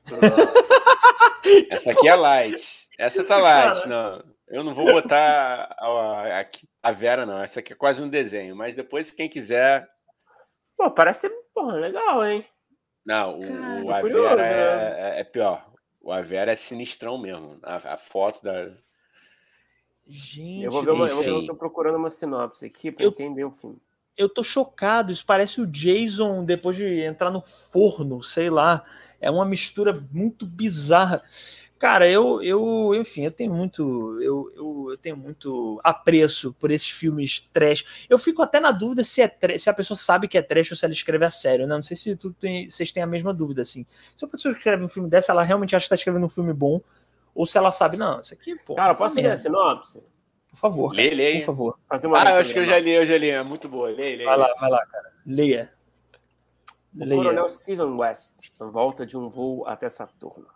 [1.69, 2.87] Essa aqui é light.
[2.97, 4.34] Essa tá light, não.
[4.47, 6.45] Eu não vou botar a, a,
[6.83, 7.41] a, Vera, não.
[7.41, 8.55] Essa aqui é quase um desenho.
[8.55, 9.87] Mas depois, quem quiser.
[10.77, 12.45] Pô, parece porra, legal, hein?
[13.05, 15.17] Não, o, Cara, o a Vera é, né?
[15.17, 15.71] é, é, pior.
[16.01, 17.59] O a Vera é sinistrão mesmo.
[17.63, 18.71] A, a foto da.
[20.07, 23.51] Gente, eu vou ver uma, eu, eu tô procurando uma sinopse aqui para entender o
[23.51, 23.81] filme.
[24.15, 25.11] Eu tô chocado.
[25.11, 28.83] Isso parece o Jason depois de entrar no forno, sei lá.
[29.19, 31.23] É uma mistura muito bizarra.
[31.77, 36.89] Cara, eu, eu, enfim, eu tenho muito, eu, eu, eu, tenho muito apreço por esses
[36.89, 38.07] filmes trash.
[38.09, 40.71] Eu fico até na dúvida se é trash, se a pessoa sabe que é trash
[40.71, 41.75] ou se ela escreve a sério, né?
[41.75, 43.85] Não sei se tu tem, vocês têm a mesma dúvida, assim.
[44.15, 46.53] Se a pessoa escreve um filme dessa, ela realmente acha que está escrevendo um filme
[46.53, 46.79] bom,
[47.33, 48.75] ou se ela sabe, não, isso aqui, pô.
[48.75, 50.01] Cara, posso ler a sinopse?
[50.49, 50.93] Por favor.
[50.93, 51.39] Lê, lê.
[51.39, 51.79] Por favor.
[51.89, 51.97] ah,
[52.31, 53.29] eu acho que eu já li, eu já li.
[53.29, 53.89] É muito boa.
[53.89, 54.23] Lê, lê.
[54.23, 55.11] Vai lá, vai lá, cara.
[55.25, 55.73] Leia.
[56.95, 57.15] O Leia.
[57.17, 60.54] coronel Steven West, em volta de um voo até Saturno.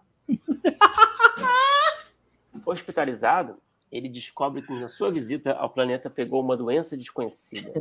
[2.65, 3.57] Hospitalizado,
[3.91, 7.71] ele descobre que na sua visita ao planeta pegou uma doença desconhecida,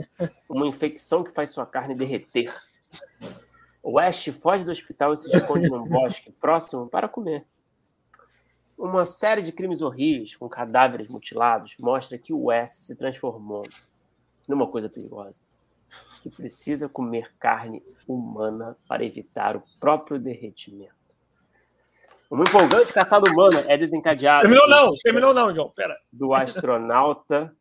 [0.48, 2.52] uma infecção que faz sua carne derreter.
[3.82, 7.46] O West foge do hospital e se esconde num bosque próximo para comer.
[8.76, 13.64] Uma série de crimes horríveis com cadáveres mutilados mostra que o West se transformou
[14.46, 15.40] numa coisa perigosa,
[16.22, 20.97] que precisa comer carne humana para evitar o próprio derretimento.
[22.30, 24.42] Uma empolgante caçada humana é desencadeada.
[24.42, 25.70] Terminou não, terminou não, João.
[25.70, 25.98] Pera.
[26.12, 27.56] Do astronauta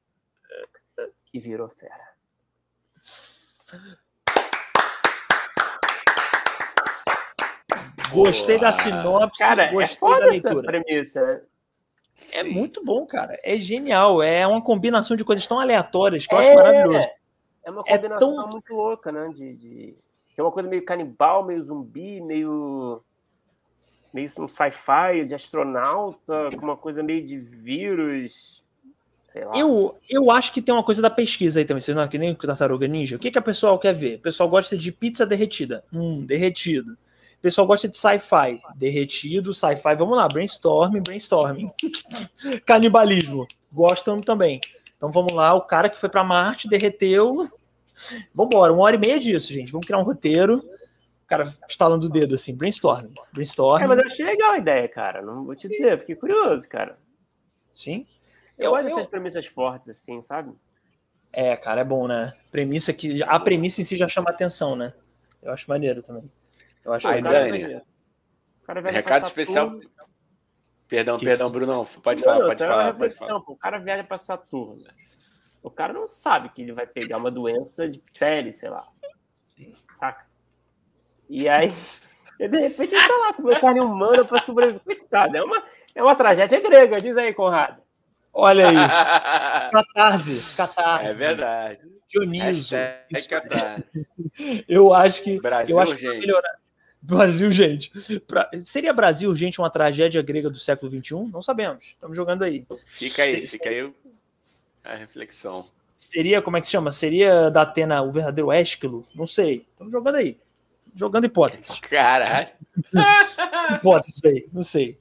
[1.25, 2.07] que virou fera.
[8.11, 10.53] Gostei da sinopse, cara, é gostei é da leitura.
[10.53, 11.41] Essa premissa, né?
[12.31, 13.37] É muito bom, cara.
[13.43, 14.21] É genial.
[14.21, 17.07] É uma combinação de coisas tão aleatórias que eu é, acho maravilhoso.
[17.63, 18.47] É uma combinação é tão...
[18.49, 19.29] muito louca, né?
[19.29, 19.97] De, de...
[20.35, 23.03] É uma coisa meio canibal, meio zumbi, meio
[24.17, 28.65] meio um sci-fi de astronauta, com uma coisa meio de vírus.
[29.53, 32.17] Eu, eu acho que tem uma coisa da pesquisa aí também, vocês não é que
[32.17, 33.17] nem o Tartaruga Ninja.
[33.17, 34.15] O que, que a pessoa quer ver?
[34.15, 35.83] O pessoal gosta de pizza derretida.
[35.93, 36.93] Hum, derretido.
[36.93, 38.59] O pessoal gosta de sci-fi.
[38.75, 39.95] Derretido, sci-fi.
[39.95, 41.69] Vamos lá, brainstorming, brainstorming.
[42.65, 43.45] Canibalismo.
[43.71, 44.59] Gostam também.
[44.95, 47.47] Então vamos lá, o cara que foi para Marte derreteu.
[48.33, 49.71] Vambora, uma hora e meia disso, gente.
[49.71, 50.63] Vamos criar um roteiro.
[51.27, 53.13] O cara estalando o dedo assim, brainstorming.
[53.33, 53.83] Brainstorming.
[53.83, 55.21] É, mas eu achei legal a ideia, cara.
[55.21, 56.97] Não vou te dizer, fiquei curioso, cara.
[57.75, 58.07] Sim.
[58.57, 60.53] Eu, gosto dessas premissas fortes, assim, sabe?
[61.33, 62.31] É, cara, é bom, né?
[62.49, 63.21] Premissa que.
[63.23, 64.93] A premissa em si já chama atenção, né?
[65.43, 66.31] Eu acho maneiro também.
[66.85, 67.81] Eu acho Ai, Dani,
[68.89, 69.69] recado especial.
[69.71, 69.91] Tudo.
[70.87, 71.85] Perdão, que perdão, Bruno.
[72.01, 72.71] Pode não, falar, não, pode falar.
[72.71, 74.81] É uma reflexão, O cara viaja para Saturno.
[75.61, 78.87] O cara não sabe que ele vai pegar uma doença de pele, sei lá.
[79.99, 80.25] Saca?
[81.29, 81.73] E aí,
[82.39, 84.81] de repente, ele tá lá com carne humana para sobreviver.
[84.83, 85.63] Coitado, é uma,
[85.95, 87.81] é uma tragédia grega, diz aí, Conrado.
[88.33, 88.75] Olha aí.
[89.71, 91.07] catarse, catarse.
[91.07, 91.79] É verdade.
[92.07, 92.77] Dionísio.
[92.77, 94.07] É catarse.
[94.69, 95.39] Eu acho que.
[95.41, 96.13] Brasil, eu acho gente.
[96.13, 96.59] Que melhorar.
[97.01, 97.91] Brasil, gente.
[98.21, 98.49] Pra...
[98.63, 101.31] Seria Brasil, gente, uma tragédia grega do século XXI?
[101.31, 101.85] Não sabemos.
[101.85, 102.65] Estamos jogando aí.
[102.85, 103.57] Fica aí, Se...
[103.57, 103.91] fica aí
[104.83, 105.63] a reflexão.
[105.95, 106.91] Seria, como é que se chama?
[106.91, 109.05] Seria da Atena o verdadeiro Ésquilo?
[109.15, 109.65] Não sei.
[109.71, 110.37] Estamos jogando aí.
[110.97, 111.79] Jogando hipóteses.
[111.79, 112.47] Caralho.
[113.77, 114.99] hipóteses aí, não sei.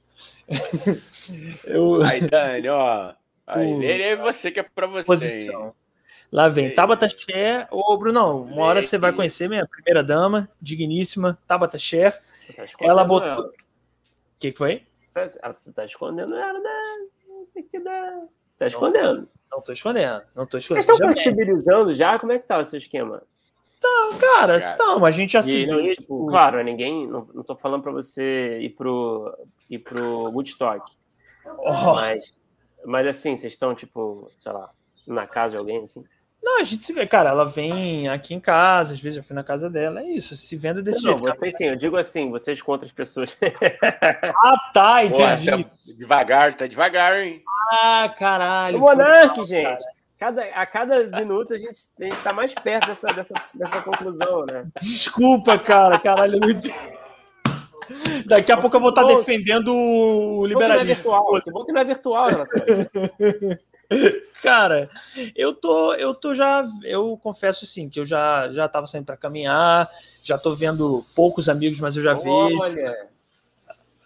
[1.65, 2.03] Eu...
[2.03, 3.13] Aí, Dani, ó.
[3.47, 5.05] Aí, é você que é pra você.
[5.05, 5.73] Posição.
[6.31, 6.75] Lá vem.
[6.75, 7.67] Tabata Cher.
[7.71, 12.21] Ô, Brunão, uma hora você vai conhecer minha primeira dama, digníssima, Tabata Cher.
[12.55, 13.45] Tá ela botou.
[13.45, 13.51] O
[14.39, 14.83] que, que foi?
[15.15, 17.07] Você tá escondendo ela, né?
[18.57, 19.27] Tá escondendo.
[19.51, 20.21] Não, tô escondendo.
[20.35, 20.83] Não tô escondendo.
[20.83, 22.19] Vocês estão flexibilizando já?
[22.19, 23.23] Como é que tá o seu esquema?
[23.87, 25.93] Então, cara, cara então, a gente já se viu.
[25.93, 27.07] Tipo, claro, ninguém.
[27.07, 29.35] Não, não tô falando pra você ir pro,
[29.69, 30.91] ir pro Woodstock.
[31.45, 31.95] Oh.
[31.95, 32.33] Mas,
[32.85, 34.69] mas assim, vocês estão, tipo, sei lá,
[35.05, 36.03] na casa de alguém, assim?
[36.43, 39.35] Não, a gente se vê, cara, ela vem aqui em casa, às vezes eu fui
[39.35, 41.25] na casa dela, é isso, se vendo desse não, jeito.
[41.25, 43.35] Não, vocês sim, eu digo assim, vocês contra as pessoas.
[43.43, 45.45] ah, tá, entendi.
[45.45, 47.43] Tá devagar, tá devagar, hein?
[47.69, 48.77] Ah, caralho.
[48.77, 49.83] O Monark, gente.
[50.19, 54.45] Cada, a cada minuto a gente, a gente tá mais perto dessa, dessa, dessa conclusão,
[54.45, 54.65] né?
[54.81, 56.69] Desculpa, cara, caralho, muito...
[58.25, 60.81] Daqui a pouco eu vou estar defendendo o liberalismo.
[60.81, 62.27] Que não é virtual, que bom que não é virtual,
[64.43, 64.89] Cara,
[65.33, 69.15] eu tô, eu tô já, eu confesso assim que eu já já tava saindo para
[69.15, 69.87] caminhar,
[70.25, 72.59] já tô vendo poucos amigos, mas eu já vejo.
[72.59, 73.07] Olha.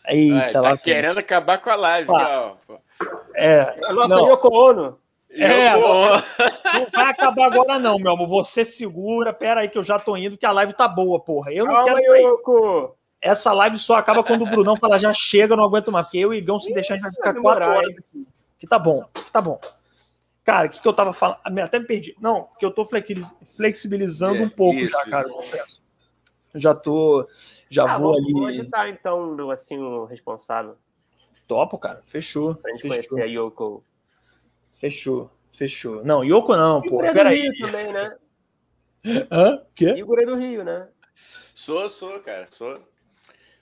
[0.07, 1.23] Eita, tá lá querendo vem.
[1.23, 2.55] acabar com a live, ó.
[3.33, 4.29] É, nossa não.
[4.29, 5.00] Yoko Ono.
[5.33, 8.27] É, não vai acabar agora não, meu amor.
[8.27, 11.53] Você segura, pera aí que eu já tô indo, que a live tá boa, porra.
[11.53, 12.97] Eu não Calma, quero Yoko.
[13.21, 16.33] Essa live só acaba quando o Brunão falar já chega, não aguento mais, porque eu
[16.33, 18.27] e o Igão se deixar a gente vai ficar quatro horas aqui
[18.61, 19.59] que tá bom, que tá bom.
[20.43, 21.39] Cara, o que, que eu tava falando?
[21.63, 22.15] Até me perdi.
[22.21, 25.81] Não, que eu tô flexibilizando é, um pouco isso, já, cara, confesso.
[26.53, 27.27] Já tô.
[27.69, 28.35] Já ah, vou ali.
[28.35, 30.77] Hoje tá, então, assim, o responsável.
[31.47, 32.03] Topo, cara.
[32.05, 32.53] Fechou.
[32.53, 33.17] Pra gente fechou.
[33.17, 33.83] conhecer a Yoko.
[34.81, 36.03] Fechou, fechou.
[36.03, 37.03] Não, Yoko não, pô.
[37.03, 38.17] É do Rio também, né?
[39.31, 39.63] Hã?
[39.75, 39.89] Quê?
[39.91, 40.87] Igor é do Rio, né?
[41.53, 42.81] Sou, sou, cara, sou.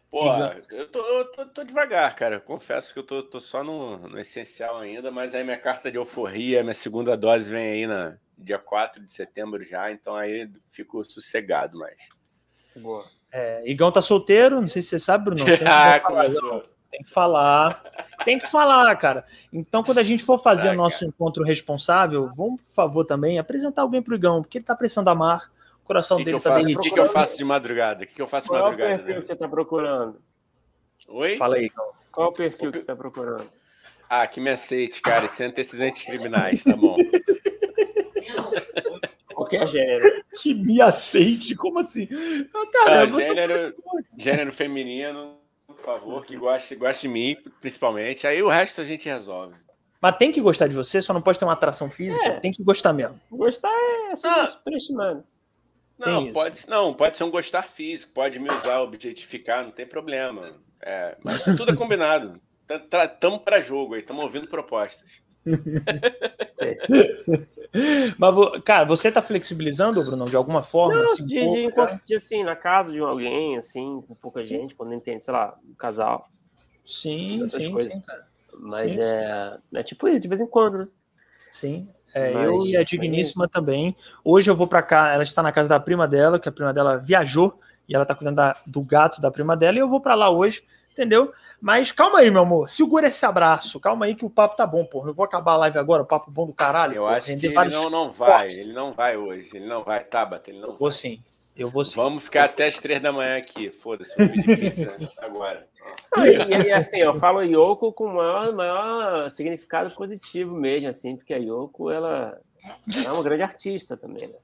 [0.09, 0.23] Pô,
[0.71, 2.39] eu tô, tô, tô, devagar, cara.
[2.39, 5.97] confesso que eu tô, tô só no, no, essencial ainda, mas aí minha carta de
[5.97, 11.03] euforia, minha segunda dose vem aí na dia 4 de setembro já, então aí fico
[11.03, 11.99] sossegado mais.
[12.77, 13.05] Boa.
[13.29, 15.43] É, Igão tá solteiro, não sei se você sabe, Bruno.
[15.67, 16.63] ah, começou.
[16.99, 17.83] Tem que falar.
[18.25, 19.23] Tem que falar, cara.
[19.53, 21.07] Então, quando a gente for fazer ah, o nosso cara.
[21.07, 25.49] encontro responsável, vamos, por favor, também apresentar alguém pro Igão, porque ele tá precisando amar
[25.85, 26.79] coração que dele que tá derretido.
[26.79, 28.03] O que, que, eu faço de madrugada?
[28.03, 28.77] O que, eu faço de madrugada?
[28.77, 29.21] Qual é o perfil né?
[29.21, 30.21] que você está procurando?
[31.07, 31.37] Oi?
[31.37, 31.71] Fala aí,
[32.11, 32.71] Qual é o perfil o...
[32.73, 33.49] que você está procurando?
[34.09, 36.97] Ah, que me aceite, cara, sem antecedentes criminais, tá bom.
[39.33, 40.03] Qualquer gênero.
[40.41, 41.55] Que me aceite?
[41.55, 42.09] Como assim?
[42.53, 43.73] Ah, cara, ah, gênero,
[44.17, 45.39] gênero feminino,
[45.79, 48.27] por favor, que goste, goste de mim, principalmente.
[48.27, 49.55] Aí o resto a gente resolve.
[50.01, 52.39] Mas tem que gostar de você, só não pode ter uma atração física, é.
[52.39, 53.19] tem que gostar mesmo.
[53.29, 55.23] Gostar é assim, ah.
[55.97, 60.57] Não, pode, não, pode ser um gostar físico, pode me usar, objetificar, não tem problema.
[60.81, 62.39] É, mas tudo é combinado.
[63.03, 65.21] Estamos para jogo aí, estamos ouvindo propostas.
[68.17, 70.95] mas, cara, você está flexibilizando, Bruno, de alguma forma?
[70.95, 71.71] Não, assim, de, de,
[72.05, 75.73] de, assim, na casa de alguém, assim, com pouca gente, quando entende, sei lá, um
[75.73, 76.29] casal.
[76.85, 77.93] Sim, sim, coisas.
[77.93, 78.27] sim, cara.
[78.59, 79.77] Mas sim, é, sim.
[79.77, 80.87] é tipo isso, de vez em quando, né?
[81.53, 81.87] Sim.
[82.13, 83.47] É, Mas, eu e a Digníssima é...
[83.47, 83.95] também.
[84.23, 86.73] Hoje eu vou para cá, ela está na casa da prima dela, que a prima
[86.73, 90.01] dela viajou e ela está cuidando da, do gato da prima dela, e eu vou
[90.01, 90.63] para lá hoje.
[90.91, 91.31] Entendeu?
[91.61, 92.69] Mas calma aí, meu amor.
[92.69, 93.79] Segura esse abraço.
[93.79, 95.05] Calma aí que o papo tá bom, pô.
[95.05, 96.95] Não vou acabar a live agora, o papo bom do caralho.
[96.95, 97.09] Eu pô.
[97.09, 98.47] acho que ele não, não vai.
[98.47, 99.49] Ele não vai hoje.
[99.53, 100.49] Ele não vai, Tabata.
[100.49, 101.21] Ele não Eu vou sim.
[101.55, 101.95] Eu vou sim.
[101.97, 103.69] Vamos ficar até as três da manhã aqui.
[103.69, 105.67] Foda-se, vou pedir pizza agora.
[106.17, 111.33] E, e, assim, eu falo Yoko com o maior, maior significado positivo mesmo, assim, porque
[111.33, 112.39] a Yoko, ela
[113.05, 114.35] é uma grande artista também, né?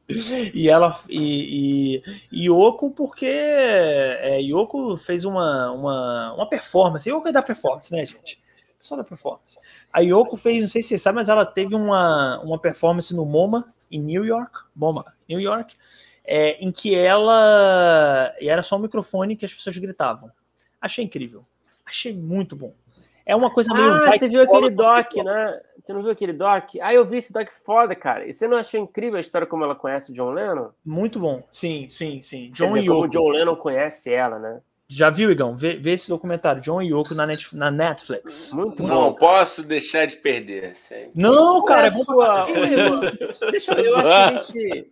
[0.53, 2.01] E ela e,
[2.31, 7.09] e, Yoko, porque é, Yoko fez uma, uma, uma performance.
[7.09, 8.39] Yoko é da performance, né, gente?
[8.79, 9.59] Só da performance.
[9.91, 13.25] A Yoko fez, não sei se você sabe, mas ela teve uma, uma performance no
[13.25, 15.75] MoMA, em New York, MoMA, New York,
[16.23, 18.33] é, em que ela.
[18.39, 20.31] E era só um microfone que as pessoas gritavam.
[20.79, 21.41] Achei incrível.
[21.85, 22.73] Achei muito bom.
[23.25, 23.91] É uma coisa meio.
[23.91, 25.61] Ah, você viu aquele doc, né?
[25.85, 26.71] Você não viu aquele doc?
[26.81, 28.27] Ah, eu vi esse doc foda, cara.
[28.27, 30.69] E você não achou incrível a história como ela conhece o John Lennon?
[30.83, 31.43] Muito bom.
[31.51, 32.49] Sim, sim, sim.
[32.51, 33.01] John dizer, e Yoko.
[33.01, 34.61] o John Lennon conhece ela, né?
[34.87, 35.55] Já viu, Igão?
[35.55, 38.51] Vê, vê esse documentário, John e Yoko na, net, na Netflix.
[38.51, 38.87] Muito bom.
[38.87, 40.75] Não posso deixar de perder.
[40.75, 41.11] Sempre.
[41.15, 42.45] Não, cara, é bom pra...
[43.51, 44.91] Deixa eu, eu acho que a gente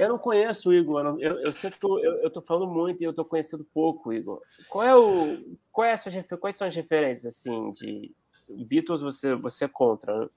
[0.00, 3.02] eu não conheço o Igor, eu, eu, eu sempre tô, eu, eu tô falando muito
[3.02, 4.40] e eu tô conhecendo pouco, Igor.
[4.66, 5.38] Qual é o,
[5.70, 8.10] qual é sua, quais são as referências assim de
[8.66, 9.00] Beatles?
[9.00, 10.28] Você, você é contra?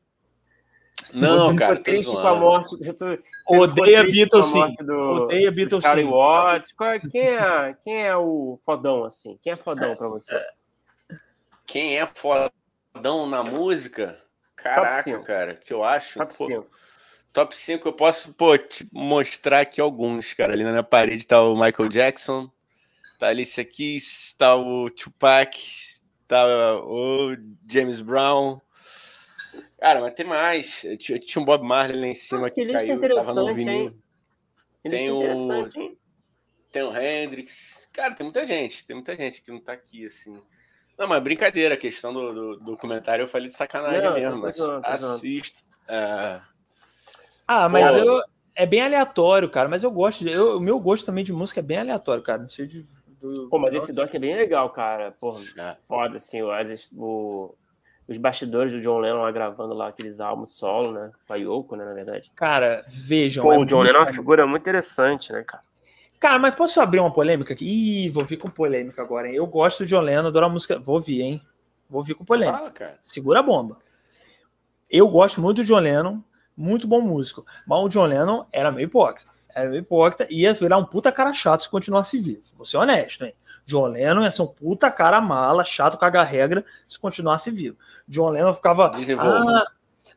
[1.11, 1.27] Né?
[1.27, 1.81] Não, você cara.
[1.81, 2.77] triste com a morte.
[2.77, 4.73] Você Odeia Beatles, sim.
[4.85, 6.72] Do, Odeia Beatles, do Charlie Watts.
[6.72, 9.38] Qual é, quem, é, quem é o fodão assim?
[9.41, 10.41] Quem é fodão para você?
[11.65, 14.22] Quem é fodão na música?
[14.56, 16.19] Caraca, cara, que eu acho.
[16.19, 16.68] Top pô, 5.
[17.34, 20.53] Top 5 eu posso pô, te mostrar aqui alguns, cara.
[20.53, 22.49] Ali na minha parede tá o Michael Jackson,
[23.19, 25.57] tá a Alicia Keys, tá o Tupac,
[26.28, 27.36] tá o
[27.68, 28.60] James Brown.
[29.80, 30.86] Cara, mas tem mais.
[31.00, 33.95] Tinha um Bob Marley lá em cima Nossa, que, que caiu, tava no vinil.
[34.84, 35.68] Tem o,
[36.72, 37.88] tem o Hendrix.
[37.94, 38.86] Cara, tem muita gente.
[38.86, 40.34] Tem muita gente que não tá aqui, assim.
[40.98, 41.76] Não, mas brincadeira.
[41.76, 44.41] A questão do, do, do documentário eu falei de sacanagem Não, mesmo.
[44.41, 44.86] Mas zoando.
[44.86, 45.64] assisto.
[45.88, 46.41] É,
[47.48, 47.98] Ah, mas Pô.
[48.00, 48.22] eu,
[48.56, 49.70] é bem aleatório, cara.
[49.70, 50.24] Mas eu gosto.
[50.24, 52.41] de- Eu, o meu gosto também de música é bem aleatório, cara.
[52.41, 52.84] Não sei de.
[53.24, 53.86] Do, Pô, mas Nossa.
[53.86, 55.12] esse doc é bem legal, cara.
[55.14, 55.78] Porra, é.
[55.88, 56.50] foda, assim, o,
[56.98, 57.56] o-
[58.08, 61.10] os bastidores do John Lennon lá gravando lá aqueles álbuns solo, né?
[61.26, 62.30] Com a Yoko, né, na verdade.
[62.36, 63.41] Cara, vejam.
[63.44, 65.64] Pô, é o John Lennon é uma figura muito interessante, né, cara?
[66.20, 67.66] Cara, mas posso abrir uma polêmica aqui?
[67.66, 69.36] Ih, vou vir com polêmica agora, hein?
[69.36, 70.78] Eu gosto do John Lennon, adoro a música.
[70.80, 71.41] Vou vir, hein?
[71.90, 72.58] Vou vir com polêmica.
[72.58, 72.98] Fala, cara.
[73.02, 73.78] Segura a bomba.
[74.90, 76.22] Eu gosto muito do John Lennon,
[76.56, 77.45] muito bom músico.
[77.66, 79.32] Mas o John Lennon era meio hipócrita.
[79.54, 82.42] Era meio hipócrita ia virar um puta cara chato se continuasse vivo.
[82.56, 83.34] Vou ser honesto, hein?
[83.66, 87.78] John Lennon ia ser um puta cara mala, chato, caga regra, se continuasse vivo.
[88.08, 88.92] John Lennon ficava.
[89.20, 89.66] Ah,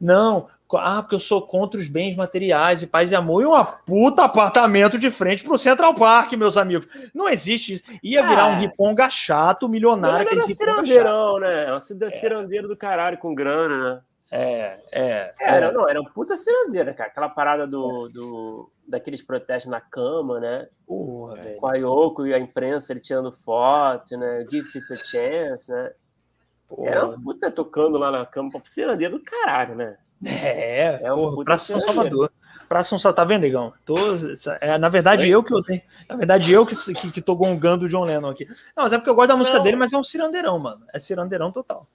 [0.01, 3.65] não, ah, porque eu sou contra os bens materiais e paz e amor e uma
[3.65, 6.89] puta apartamento de frente pro Central Park, meus amigos.
[7.15, 7.85] Não existe isso.
[8.03, 8.59] Ia virar um É.
[8.61, 11.73] riponga chato, milionário, Ele era cirandeirão, né?
[11.73, 14.01] Um cirandeiro do caralho com grana, né?
[14.31, 15.35] É, é.
[15.40, 15.73] Era, é.
[15.73, 17.11] não, era um puta cirandeira, cara.
[17.11, 20.69] Aquela parada do, do, daqueles protestos na cama, né?
[20.86, 21.57] Porra, velho.
[21.57, 24.44] Com a Yoko e a imprensa, ele tirando foto, né?
[24.51, 25.93] Give us a chance, né?
[26.69, 26.90] Porra.
[26.90, 29.97] Era um puta tocando lá na cama, pô, cirandeiro do caralho, né?
[30.24, 31.81] É, É um porra, puta Praça São.
[31.81, 32.32] Salvador.
[32.69, 33.73] Praça São Salvador, tá vendo, Igão?
[33.85, 33.97] Tô,
[34.61, 35.82] é, na verdade, eu que eu tenho.
[36.09, 38.44] Na verdade, eu que, que, que tô gongando o John Lennon aqui.
[38.77, 39.62] Não, mas é porque eu gosto da música Não.
[39.62, 40.85] dele, mas é um cirandeirão, mano.
[40.93, 41.86] É cirandeirão total.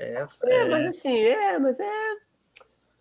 [0.00, 2.16] É, É, mas assim, é, mas é.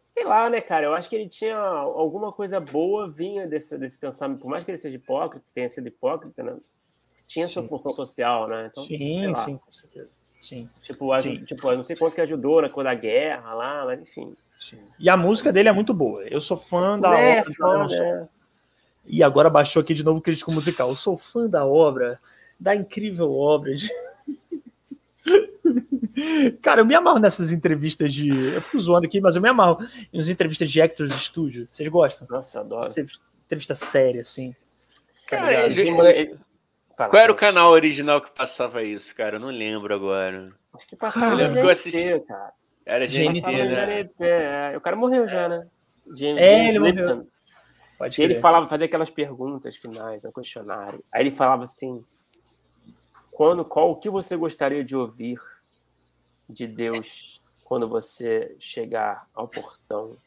[0.05, 0.85] Sei lá, né, cara?
[0.87, 4.41] Eu acho que ele tinha alguma coisa boa vinha desse, desse pensamento.
[4.41, 6.57] Por mais que ele seja hipócrita, tenha sido hipócrita, né?
[7.27, 7.69] Tinha sua Sim.
[7.69, 8.69] função social, né?
[8.71, 10.09] Então, sim, sim, com certeza.
[10.41, 11.43] Sim, Tipo, Sim.
[11.45, 14.35] tipo, eu não sei quanto que ajudou na coisa da guerra lá, mas enfim.
[14.59, 14.89] sim.
[14.99, 16.23] E a música dele é muito boa.
[16.23, 17.53] Eu sou fã da É, obra
[17.89, 18.01] Song.
[18.01, 18.27] é.
[19.05, 20.89] E agora baixou aqui de novo o crítico musical.
[20.89, 22.19] Eu sou fã da obra,
[22.59, 23.89] da incrível obra de.
[26.61, 28.29] Cara, eu me amarro nessas entrevistas de.
[28.29, 29.77] Eu fico zoando aqui, mas eu me amarro
[30.13, 31.67] nas entrevistas de actors de estúdio.
[31.67, 32.27] Vocês gostam?
[32.29, 32.93] Nossa, eu adoro.
[33.45, 34.55] Entrevista, séria, assim.
[35.27, 36.39] Cara, ele- Ele-
[36.97, 39.37] Fala, Qual era o canal original que passava isso, cara?
[39.37, 40.51] Eu não lembro agora.
[40.73, 42.19] Acho que passava Ah, eu lembro que eu GNT, assisti.
[42.27, 42.51] cara.
[42.85, 43.85] Era GNT, GNT, né?
[44.03, 44.77] GNT, é.
[44.77, 45.65] O cara morreu já, né?
[46.07, 46.95] James, É, James ele morreu.
[46.95, 47.27] Lipton.
[47.97, 51.01] Pode E ele falava, fazia aquelas perguntas finais, um questionário.
[51.09, 52.03] Aí ele falava assim:
[53.31, 55.39] quando, qual o que você gostaria de ouvir
[56.49, 60.17] de Deus quando você chegar ao portão?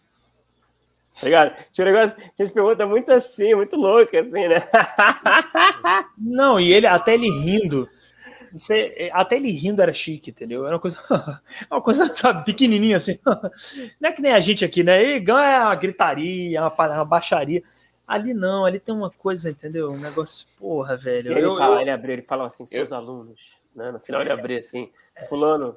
[1.21, 1.55] Tá ligado?
[1.73, 4.63] Tinha um negócio, tinha umas perguntas muito assim, muito loucas, assim, né?
[6.17, 7.89] Não, e ele, até ele rindo.
[8.71, 10.65] é, até ele rindo era chique, entendeu?
[10.67, 10.99] Era uma coisa,
[11.71, 13.19] uma coisa sabe, pequenininha assim.
[14.01, 15.03] Não é que nem a gente aqui, né?
[15.17, 17.63] Igão é uma gritaria, uma, uma baixaria.
[18.07, 19.91] Ali não, ali tem uma coisa, entendeu?
[19.91, 21.31] Um negócio, porra, velho.
[21.33, 23.91] ele, Eu- fala, eu- ele abriu, ele falava assim: seus alunos Né?
[23.93, 24.91] No final ele abria assim,
[25.29, 25.77] fulano,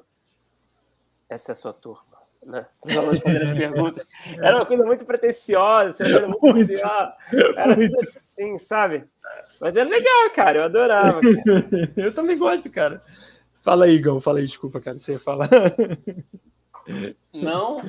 [1.28, 2.16] essa é a sua turma.
[2.44, 2.64] Né?
[2.84, 4.06] as perguntas.
[4.38, 6.72] Era uma coisa muito pretensiosa, era muito, muito.
[6.72, 9.04] Assim, era muito assim, sabe?
[9.60, 11.20] Mas é legal, cara, eu adorava.
[11.20, 11.92] Cara.
[11.96, 13.02] eu também gosto, cara.
[13.64, 15.48] Fala aí, Igor, fala aí, desculpa, cara, você ia falar.
[17.32, 17.82] Não,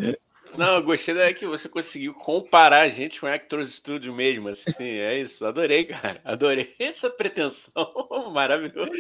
[0.55, 4.73] não, eu gostei da que você conseguiu comparar a gente com Actors Studio mesmo, assim,
[4.79, 5.45] é isso.
[5.45, 6.19] Adorei, cara.
[6.23, 7.87] Adorei essa pretensão.
[8.31, 8.91] Maravilhoso.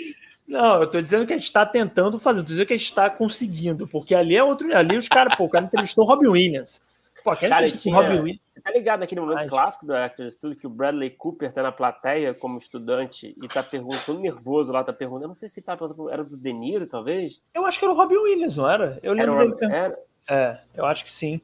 [0.47, 2.93] Não, eu tô dizendo que a gente tá tentando fazer, tô dizendo que a gente
[2.93, 4.75] tá conseguindo, porque ali é outro.
[4.75, 6.81] Ali os caras, pô, o cara entrevistou o Robin Williams.
[7.21, 8.41] Pô, cara, tinha, Robin Williams.
[8.47, 11.61] Você tá ligado naquele momento Ai, clássico do Actors Studio que o Bradley Cooper tá
[11.61, 15.27] na plateia como estudante e tá perguntando, nervoso lá, tá perguntando.
[15.27, 17.41] não sei se tá perguntando, era do De Niro, talvez?
[17.53, 18.97] Eu acho que era o Robin Williams, não era?
[19.03, 19.73] Eu lembro era, dele.
[19.73, 21.41] Era, é, eu acho que sim.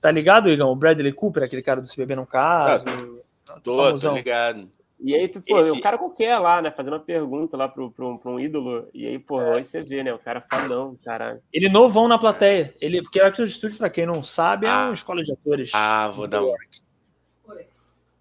[0.00, 0.72] Tá ligado, Igão?
[0.72, 2.86] O Bradley Cooper, aquele cara do Se Beber Não Caso.
[3.46, 4.70] Ah, tô, tô ligado.
[5.00, 5.70] E aí, tu, pô, Esse...
[5.70, 6.70] um cara qualquer lá, né?
[6.72, 8.88] Fazendo uma pergunta lá pro, pro, pro um ídolo.
[8.92, 9.56] E aí, pô, é.
[9.56, 10.12] aí você vê, né?
[10.12, 11.40] O cara fadão, caralho.
[11.52, 12.74] Ele novão na plateia.
[12.80, 14.86] Ele, porque o Access Studio, pra quem não sabe, é ah.
[14.86, 15.70] uma escola de atores.
[15.72, 16.52] Ah, vou dar um.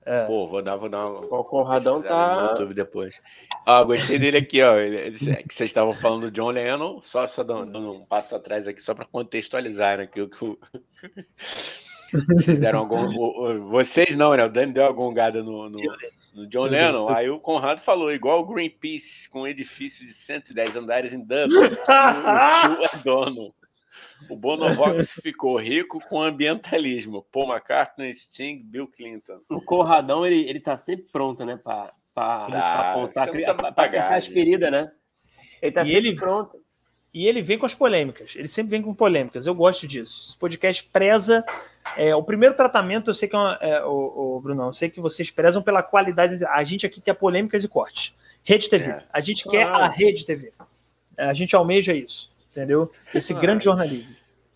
[0.05, 0.23] É.
[0.25, 1.19] Pô, vou dar, vou dar uma.
[1.19, 2.41] O Conradão tá.
[2.41, 3.19] No YouTube depois.
[3.65, 4.75] Ah, gostei dele aqui, ó.
[4.75, 8.93] que vocês estavam falando do John Lennon, só, só dando, um passo atrás aqui, só
[8.93, 10.07] para contextualizar, né?
[10.07, 10.57] Que, que,
[12.37, 13.67] vocês deram algum.
[13.69, 14.45] Vocês não, né?
[14.45, 15.77] O Dani deu algum gada no, no,
[16.37, 17.09] no, John Lennon.
[17.09, 21.57] Aí o Conrado falou, igual o Greenpeace, com um edifício de 110 andares em Dublin.
[21.57, 23.53] o tio é dono.
[24.29, 27.25] O Bonovox ficou rico com ambientalismo.
[27.31, 29.39] Paul McCartney, Sting, Bill Clinton.
[29.49, 31.57] O Corradão, ele, ele tá sempre pronto, né?
[31.57, 34.91] Para tá, apontar, tá pra, apertar as feridas, né?
[35.61, 36.57] Ele tá e sempre ele, pronto.
[37.13, 38.35] E ele vem com as polêmicas.
[38.35, 39.47] Ele sempre vem com polêmicas.
[39.47, 40.29] Eu gosto disso.
[40.29, 41.43] Esse podcast preza.
[41.95, 44.89] É, o primeiro tratamento, eu sei que é, uma, é o, o Bruno, eu sei
[44.89, 46.43] que vocês prezam pela qualidade.
[46.45, 48.13] A gente aqui quer polêmicas e cortes.
[48.43, 48.91] Rede TV.
[48.91, 49.03] É.
[49.11, 50.51] A gente quer a Rede TV.
[51.17, 52.91] A gente almeja isso entendeu?
[53.13, 54.15] Esse ah, grande jornalismo.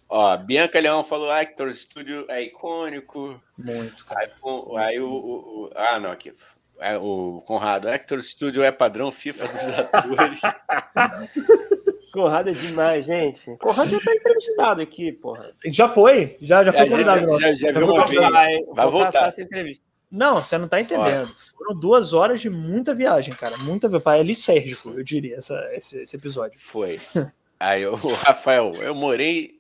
[0.10, 3.40] Ó, Bianca Leão falou Actor Studio é icônico.
[3.58, 4.06] Muito.
[4.16, 4.30] Aí,
[4.78, 6.34] aí o, o, o, Ah, não, aqui.
[6.80, 10.42] É, o Conrado, Actor Studio é padrão FIFA dos atores.
[12.12, 13.56] Conrado é demais, gente.
[13.58, 15.52] Conrado já tá entrevistado aqui, porra.
[15.66, 17.40] Já foi, já, já foi convidado.
[17.40, 18.30] Já, já, já viu uma vez.
[18.30, 19.28] Vai Vou voltar.
[19.28, 19.86] essa entrevista.
[20.12, 21.32] Não, você não tá entendendo.
[21.58, 23.58] Foram duas horas de muita viagem, cara.
[23.58, 24.20] Muita viagem.
[24.20, 26.60] É lisérgico, eu diria, essa, esse, esse episódio.
[26.60, 27.00] Foi.
[27.58, 29.60] Aí o Rafael, eu morei,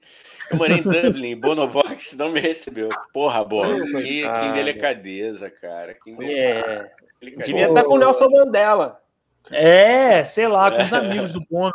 [0.49, 2.89] eu morei em Dublin, Bonovox não me recebeu.
[3.13, 3.79] Porra, bola.
[3.85, 5.93] Que, que delicadeza, cara.
[5.93, 6.91] Que é.
[7.21, 8.99] Devia estar com o Nelson Mandela.
[9.51, 11.73] É, sei lá, com os amigos do Bono.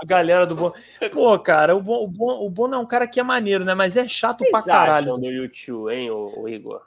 [0.00, 0.74] A galera do Bono.
[1.12, 3.74] Pô, cara, o Bono, o Bono, o Bono é um cara que é maneiro, né?
[3.74, 5.18] Mas é chato Vocês pra caralho.
[5.18, 6.82] do YouTube, hein, o, o Igor?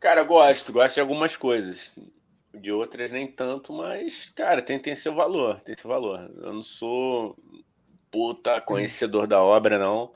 [0.00, 1.94] Cara, gosto, gosto de algumas coisas
[2.52, 6.30] de outras nem tanto, mas, cara, tem, tem seu valor, tem seu valor.
[6.36, 7.36] Eu não sou
[8.10, 10.12] puta conhecedor da obra, não.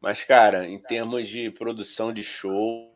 [0.00, 2.94] Mas, cara, em termos de produção de show,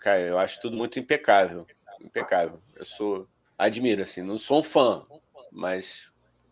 [0.00, 1.66] cara, eu acho tudo muito impecável.
[2.00, 2.60] Impecável.
[2.76, 3.28] Eu sou.
[3.58, 5.04] Admiro, assim, não sou um fã,
[5.52, 6.09] mas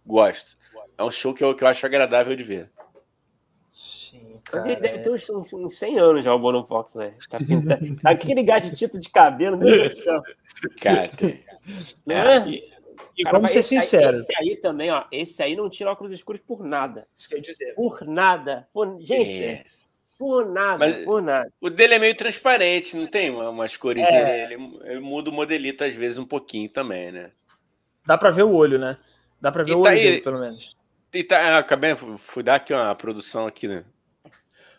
[0.09, 0.57] gosto.
[0.97, 2.71] É um show que eu, que eu acho agradável de ver.
[3.73, 6.97] Sim, cara, Mas ele deve ter uns, uns, uns 100 anos já, o Bono Fox,
[6.97, 7.15] né?
[7.31, 10.21] Tá Aquele gatito de cabelo, meu Deus do céu.
[10.81, 11.11] Cara,
[12.05, 12.49] não é?
[12.49, 12.73] E,
[13.17, 14.23] e cara, vamos ser sinceros.
[14.23, 15.05] Esse aí também, ó.
[15.13, 17.05] Esse aí não tira óculos escuros por nada.
[17.17, 17.75] Isso quer dizer.
[17.77, 18.69] Por nada.
[18.73, 18.99] Por...
[18.99, 19.65] Gente, é.
[20.19, 21.53] por nada, Mas por nada.
[21.61, 24.03] O dele é meio transparente, não tem umas cores.
[24.05, 24.45] É.
[24.45, 27.31] Ele, ele, muda o modelito às vezes um pouquinho também, né?
[28.05, 28.99] Dá pra ver o olho, né?
[29.41, 30.77] Dá pra ver e o tá olho aí, dele, pelo menos.
[31.13, 33.85] E tá, acabei, fui dar aqui uma produção aqui, né?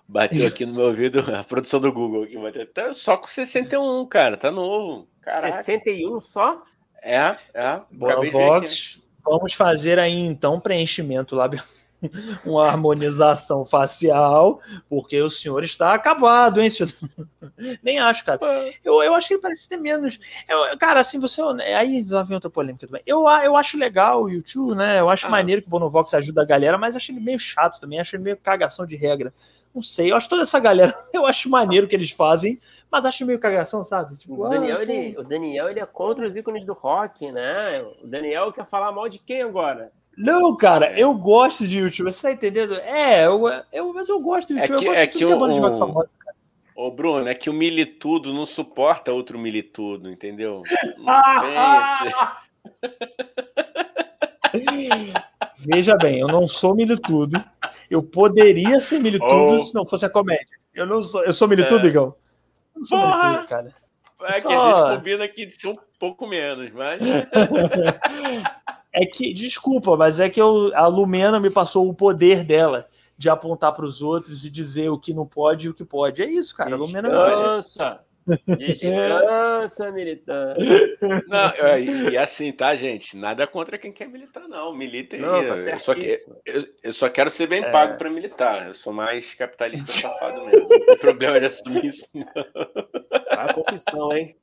[0.08, 2.66] Bateu aqui no meu ouvido a produção do Google aqui, bateu.
[2.68, 5.08] Tá só com 61, cara, tá novo.
[5.22, 5.64] Caraca.
[5.64, 6.64] 61 só?
[7.02, 7.82] É, é.
[7.92, 9.02] Boa Vox.
[9.24, 11.66] Vamos fazer aí então preenchimento labial
[12.46, 16.94] uma harmonização facial, porque o senhor está acabado, hein, senhor?
[17.84, 18.40] Nem acho, cara.
[18.84, 20.20] Eu, eu acho que ele parece ter menos.
[20.48, 21.42] Eu, cara, assim, você.
[21.42, 23.02] Aí lá vem outra polêmica também.
[23.06, 25.00] Eu, eu acho legal o YouTube, né?
[25.00, 25.30] Eu acho ah.
[25.30, 28.24] maneiro que o Bonovox ajuda a galera, mas acho ele meio chato também, acho ele
[28.24, 29.34] meio cagação de regra.
[29.74, 32.60] Não sei, eu acho toda essa galera, eu acho maneiro o que eles fazem,
[32.92, 34.18] mas acho meio cagação, sabe?
[34.18, 37.82] Tipo, o, Daniel, ah, ele, o Daniel, ele é contra os ícones do rock, né?
[38.02, 39.92] O Daniel quer falar mal de quem agora?
[40.20, 42.74] Não, cara, eu gosto de YouTube, você tá entendendo?
[42.76, 43.42] É, eu,
[43.72, 45.72] eu, mas eu gosto de YouTube, é que, eu gosto é de tudo que é
[45.72, 46.36] de famosa, cara.
[46.76, 50.62] Ô, Bruno, é que o militudo não suporta outro militudo, entendeu?
[55.60, 57.42] Veja bem, eu não sou militudo.
[57.90, 59.64] Eu poderia ser militudo oh.
[59.64, 60.60] se não fosse a comédia.
[60.74, 61.90] Eu não sou, eu sou militudo, é.
[61.90, 62.14] Igão?
[62.76, 63.24] Eu não sou Porra.
[63.24, 63.74] militudo, cara.
[64.24, 64.50] É Só...
[64.50, 67.00] que a gente combina aqui de ser um pouco menos, mas.
[68.94, 72.88] é que, desculpa, mas é que eu, a Lumena me passou o poder dela
[73.18, 76.24] de apontar para os outros e dizer o que não pode e o que pode.
[76.24, 76.78] É isso, cara.
[76.78, 76.86] Descansa.
[76.86, 78.10] A Lumena
[78.48, 80.64] Descansa, militante.
[81.28, 83.18] Não, e, e, assim, tá, gente?
[83.18, 84.74] Nada contra quem quer militar, não.
[84.74, 85.22] Milita aí.
[85.22, 87.72] Não, tá eu, só que, eu, eu, só quero ser bem é.
[87.72, 88.68] pago para militar.
[88.68, 90.70] Eu sou mais capitalista safado mesmo.
[90.70, 92.26] Não tem problema de assumir isso, não.
[93.32, 94.36] Ah, confissão, hein?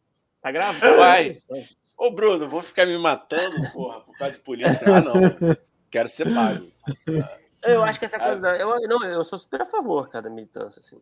[0.42, 0.96] Tá gravando.
[0.96, 1.32] Vai.
[1.96, 4.84] Ô, Bruno, vou ficar me matando, porra, por causa de política.
[4.96, 5.56] Ah, não.
[5.90, 6.70] Quero ser pago.
[7.62, 8.56] Eu acho que essa coisa.
[8.56, 11.00] Eu, não, eu sou super a favor, cara, da militância, assim.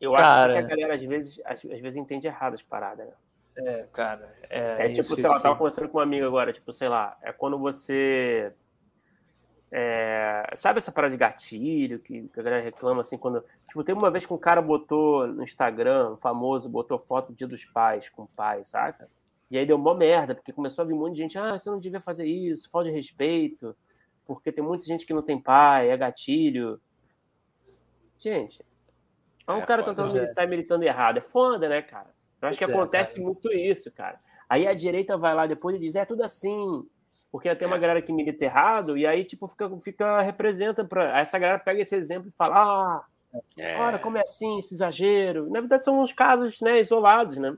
[0.00, 0.58] Eu cara...
[0.58, 3.12] acho que a galera, às vezes, às, às, vezes entende errado as paradas, né?
[3.58, 4.34] É, cara.
[4.48, 7.32] É, é tipo, sei lá, tava conversando com um amigo agora, tipo, sei lá, é
[7.32, 8.52] quando você.
[9.70, 13.44] É, sabe essa parada de gatilho que, que a galera reclama assim quando.
[13.66, 17.36] Tipo, teve uma vez que um cara botou no Instagram, um famoso, botou foto do
[17.36, 19.08] dia dos pais com o pai, saca?
[19.50, 21.70] E aí deu uma merda, porque começou a vir um monte de gente, ah, você
[21.70, 23.74] não devia fazer isso, falta de respeito,
[24.26, 26.80] porque tem muita gente que não tem pai, é gatilho.
[28.18, 28.62] Gente,
[29.46, 31.18] é um é cara tentando militar e militando errado.
[31.18, 32.10] É foda, né, cara?
[32.40, 34.20] Eu acho que é, acontece muito isso, cara.
[34.48, 36.86] Aí a direita vai lá depois e diz, é tudo assim.
[37.32, 37.80] Porque tem uma é.
[37.80, 41.94] galera que milita errado, e aí, tipo, fica, fica representa para Essa galera pega esse
[41.94, 43.04] exemplo e fala, ah,
[43.56, 43.78] é.
[43.78, 45.48] olha como é assim, esse exagero.
[45.50, 47.56] Na verdade, são uns casos né, isolados, né?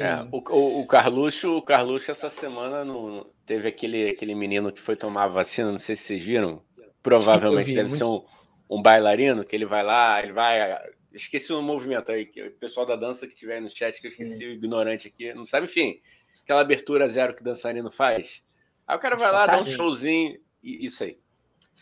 [0.00, 4.82] É, o, o, o, Carluxo, o Carluxo essa semana no, teve aquele, aquele menino que
[4.82, 6.62] foi tomar a vacina, não sei se vocês viram.
[7.02, 7.98] Provavelmente vi, deve muito...
[7.98, 8.22] ser um,
[8.68, 10.78] um bailarino que ele vai lá, ele vai.
[11.12, 14.10] Esqueci o movimento aí, que o pessoal da dança que tiver no chat, que eu
[14.10, 16.00] esqueci o ignorante aqui, não sabe, enfim,
[16.42, 18.42] aquela abertura zero que dançarino faz.
[18.86, 21.18] Aí o cara vai lá, dá um showzinho, e isso aí.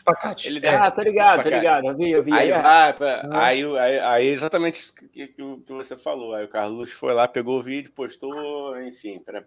[0.07, 0.47] Espacate.
[0.47, 2.31] Ele ah, tô ligado, tô ligado, eu vi, eu vi.
[2.31, 2.95] Aí, vai,
[3.31, 6.33] aí, aí, aí, exatamente isso que, que, que, você falou.
[6.33, 9.43] Aí o Carlos foi lá, pegou o vídeo, postou, enfim, para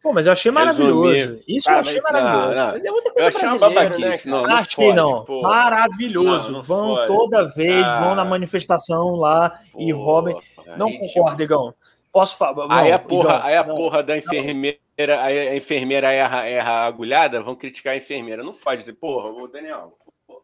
[0.00, 1.40] Pô, mas eu achei maravilhoso.
[1.46, 2.54] Isso eu achei maravilhoso.
[2.54, 4.28] Não, mas é muita coisa eu achei uma babaquice.
[4.28, 5.24] Né, não, não achei não.
[5.24, 5.42] Pô.
[5.42, 6.52] Maravilhoso.
[6.52, 7.06] Não, vão fode.
[7.08, 8.00] toda vez, ah.
[8.00, 10.36] vão na manifestação lá pô, e roubem.
[10.76, 11.74] Não concordo, Igão.
[12.12, 12.66] Posso falar?
[12.70, 16.86] Aí a porra, Igão, aí a porra da enfermeira, aí a enfermeira erra, erra a
[16.86, 18.42] agulhada, vão criticar a enfermeira.
[18.42, 19.96] Não faz dizer, porra, o Daniel.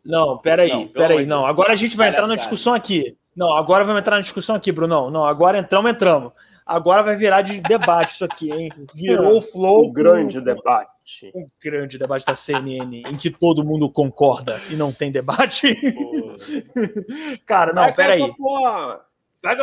[0.05, 1.47] Não, peraí, não, peraí, não.
[1.47, 3.17] Agora a gente vai entrar na discussão aqui.
[3.35, 5.11] Não, agora vamos entrar na discussão aqui, Bruno.
[5.11, 6.33] Não, agora entramos, entramos.
[6.65, 8.71] Agora vai virar de debate isso aqui, hein?
[8.95, 9.87] Virou o flow.
[9.87, 10.45] Um grande com...
[10.45, 11.33] debate.
[11.35, 15.75] Um grande debate da CNN, em que todo mundo concorda e não tem debate.
[17.45, 18.21] Cara, não, peraí.
[19.43, 19.57] Vai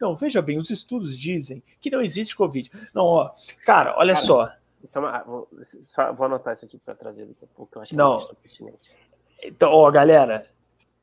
[0.00, 2.70] Não, veja bem, os estudos dizem que não existe Covid.
[2.94, 3.30] Não, ó,
[3.64, 4.46] cara, olha cara, só.
[4.46, 7.90] É uma, vou, só, vou anotar isso aqui para trazer daqui a pouco, eu acho
[7.90, 8.20] que não.
[8.20, 8.90] é pertinente.
[9.42, 10.46] Então, ó, galera,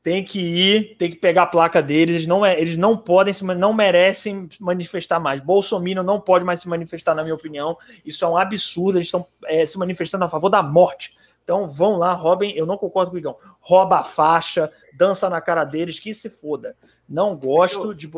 [0.04, 3.34] tem que ir, tem que pegar a placa deles, eles não, é, eles não podem,
[3.56, 5.40] não merecem manifestar mais.
[5.40, 7.76] Bolsonaro não pode mais se manifestar, na minha opinião.
[8.04, 11.16] Isso é um absurdo, eles estão é, se manifestando a favor da morte.
[11.42, 15.40] Então vão lá, roubem, eu não concordo com o Igão, rouba a faixa, dança na
[15.40, 16.76] cara deles, que se foda.
[17.08, 18.10] Não gosto eu, de...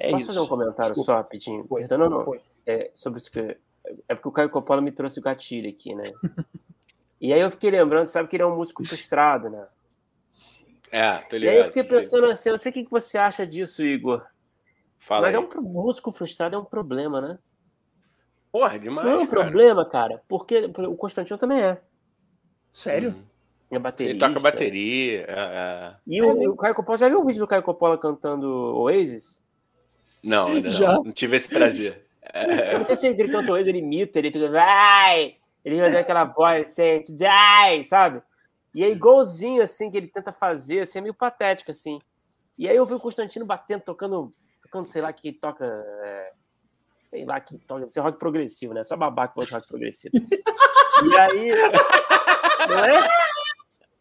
[0.00, 0.26] É posso isso.
[0.28, 1.12] fazer um comentário Desculpa.
[1.12, 1.66] só rapidinho?
[1.68, 2.34] Foi, Perdão, não, não.
[2.66, 3.56] É, sobre isso que...
[4.08, 6.10] É porque o Caio Coppola me trouxe o gatilho aqui, né?
[7.20, 9.66] e aí eu fiquei lembrando, sabe que ele é um músico frustrado, né?
[10.90, 11.54] É, tô ligado.
[11.54, 14.24] E aí eu fiquei pensando assim, eu sei o que você acha disso, Igor.
[14.98, 15.42] Fala Mas aí.
[15.42, 17.38] é um músico frustrado é um problema, né?
[18.50, 19.06] Porra, demais.
[19.06, 19.42] Não é um cara.
[19.42, 21.80] problema, cara, porque o Constantino também é.
[22.72, 23.10] Sério?
[23.10, 23.30] Hum.
[23.70, 24.12] É bateria.
[24.12, 25.24] Ele toca bateria.
[25.28, 25.96] É, é.
[26.06, 29.44] E o, o Caio Coppola, já viu o vídeo do Caio Coppola cantando Oasis?
[30.22, 30.94] Não, ainda já.
[30.94, 31.04] não.
[31.04, 32.04] Não tive esse prazer.
[32.72, 35.36] Eu não sei se ele canta Oasis, ele imita, ele fica, vai!
[35.64, 38.22] Ele vai dar aquela voz assim, die, sabe?
[38.74, 42.00] E é igualzinho, assim, que ele tenta fazer, assim, é meio patético, assim.
[42.56, 44.32] E aí eu vi o Constantino batendo, tocando,
[44.62, 45.64] tocando sei lá, que toca.
[45.64, 46.32] É,
[47.04, 47.88] sei lá, que toca.
[47.88, 48.84] Você é rock progressivo, né?
[48.84, 50.12] Só babaca gosta de rock progressivo.
[50.14, 51.50] e aí.
[52.68, 53.08] Não é?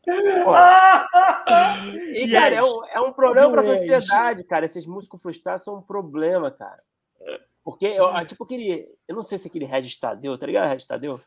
[2.14, 4.66] E, cara, é um, é um problema para a sociedade, cara.
[4.66, 6.82] Esses músicos frustrados são um problema, cara.
[7.64, 8.88] Porque, eu, tipo, aquele.
[9.08, 11.22] Eu não sei se aquele Regis Tadeu, tá ligado, Regis Tadeu?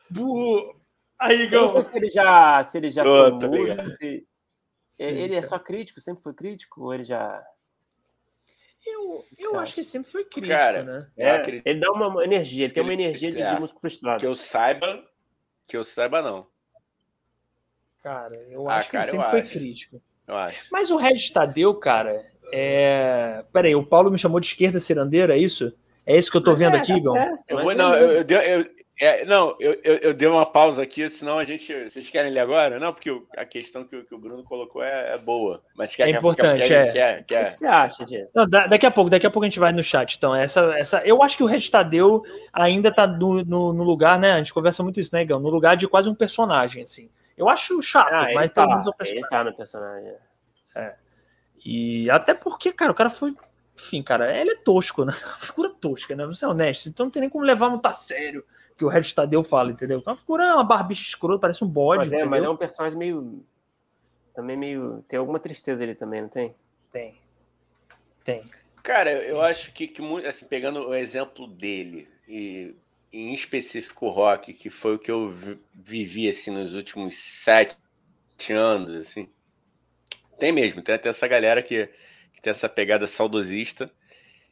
[1.19, 4.27] Aí, eu não sei se ele já, se ele já tô, foi músico, se...
[4.91, 7.43] Sim, ele é só crítico, sempre foi crítico, ou ele já.
[8.85, 11.07] Eu, eu acho que ele sempre foi crítico, cara, né?
[11.17, 14.19] É, ele dá uma energia, ele tem uma energia de, é, de músico frustrado.
[14.19, 15.03] Que eu saiba,
[15.65, 16.45] que eu saiba, não.
[18.03, 19.51] Cara, eu ah, acho cara, que ele sempre foi acho.
[19.51, 20.01] crítico.
[20.27, 20.65] Eu acho.
[20.69, 23.43] Mas o Regis Tadeu, cara, é.
[23.51, 25.73] Peraí, o Paulo me chamou de esquerda cirandeira, é isso?
[26.05, 28.65] É isso que eu tô vendo é, aqui, tá Eu vou, não, eu, eu,
[28.99, 31.73] É, não, eu, eu, eu, dei uma pausa aqui, senão a gente.
[31.89, 32.77] Vocês querem ler agora?
[32.77, 35.63] Não, porque a questão que, que o Bruno colocou é, é boa.
[35.75, 36.91] Mas quer, é importante, quer, é.
[36.91, 38.33] Quer, quer, O que você acha disso?
[38.35, 40.15] Não, daqui a pouco, daqui a pouco a gente vai no chat.
[40.15, 44.19] Então, essa, essa, eu acho que o Red Tadeu ainda tá no, no, no, lugar,
[44.19, 44.33] né?
[44.33, 45.39] A gente conversa muito isso, né, Igão?
[45.39, 47.09] No lugar de quase um personagem, assim.
[47.37, 49.17] Eu acho chato, ah, mas tá, pelo menos é um personagem.
[49.17, 50.15] Ele tá no personagem.
[50.75, 50.95] É.
[51.65, 53.35] E até porque, cara, o cara foi
[53.75, 55.13] enfim, cara, ele é tosco, né?
[55.25, 56.23] Uma figura tosca, né?
[56.23, 56.89] Vamos ser honesto.
[56.89, 58.45] Então não tem nem como levar muito a sério
[58.77, 60.01] que o Red Tadeu fala, entendeu?
[60.05, 61.99] Uma figura é uma barbicha escrota, parece um bode.
[61.99, 63.43] Mas é, mas é um personagem meio.
[64.33, 65.03] Também meio.
[65.07, 66.55] Tem alguma tristeza ali também, não tem?
[66.91, 67.15] Tem.
[68.23, 68.43] Tem.
[68.81, 72.75] Cara, eu acho que, que muito, assim, pegando o exemplo dele, e
[73.13, 75.33] em específico rock, que foi o que eu
[75.71, 77.77] vivi assim nos últimos sete
[78.49, 79.29] anos, assim.
[80.39, 81.89] Tem mesmo, tem até essa galera que
[82.41, 83.89] tem essa pegada saudosista,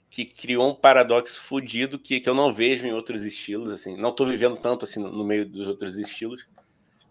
[0.10, 3.98] que criou um paradoxo fodido que, que eu não vejo em outros estilos, assim.
[3.98, 6.48] Não tô vivendo tanto assim no, no meio dos outros estilos.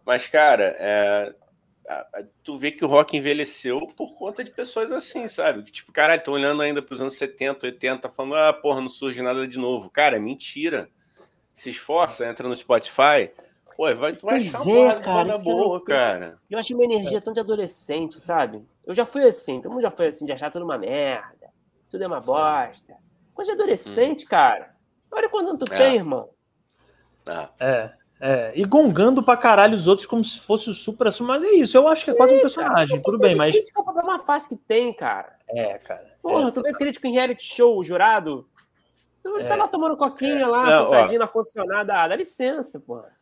[0.07, 1.35] Mas, cara, é,
[2.43, 5.63] tu vê que o rock envelheceu por conta de pessoas assim, sabe?
[5.63, 9.21] Que, tipo, caralho, tô olhando ainda pros anos 70, 80, falando, ah, porra, não surge
[9.21, 9.91] nada de novo.
[9.91, 10.89] Cara, é mentira.
[11.55, 13.31] Se esforça, entra no Spotify,
[13.81, 16.39] Pô, vai, tu vai pois achar é, cara, boa, eu, cara.
[16.51, 17.21] Eu acho uma energia é.
[17.21, 18.63] tão de adolescente, sabe?
[18.85, 21.49] Eu já fui assim, todo mundo já foi assim, de achar tudo uma merda,
[21.91, 22.95] tudo é uma bosta.
[23.33, 24.29] Coisa de adolescente, hum.
[24.29, 24.75] cara.
[25.11, 25.79] Olha quanto tu é.
[25.79, 26.29] tem, irmão.
[27.27, 27.49] É.
[27.59, 27.93] é.
[28.23, 31.75] É, e gongando pra caralho os outros como se fosse o super mas é isso,
[31.75, 33.55] eu acho que é quase um personagem, cara, tudo bem, mas.
[33.55, 35.39] Crítica pra uma face que tem, cara.
[35.49, 36.19] É, cara.
[36.21, 37.83] Porra, é, tu vê crítico em reality show, o
[39.23, 39.41] jurado.
[39.41, 39.49] Ele é.
[39.49, 41.25] tá lá tomando coquinha lá, Não, sentadinho ó.
[41.25, 41.95] na condicionada.
[41.95, 43.21] Ah, dá licença, porra.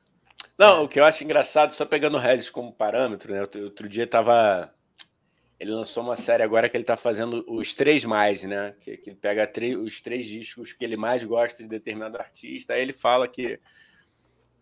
[0.59, 3.43] Não, o que eu acho engraçado, só pegando o Regis como parâmetro, né?
[3.43, 4.75] Outro dia tava.
[5.59, 8.75] Ele lançou uma série agora que ele tá fazendo os três mais, né?
[8.81, 12.75] Que, que ele pega os três discos que ele mais gosta de determinado artista.
[12.75, 13.61] Aí ele fala que,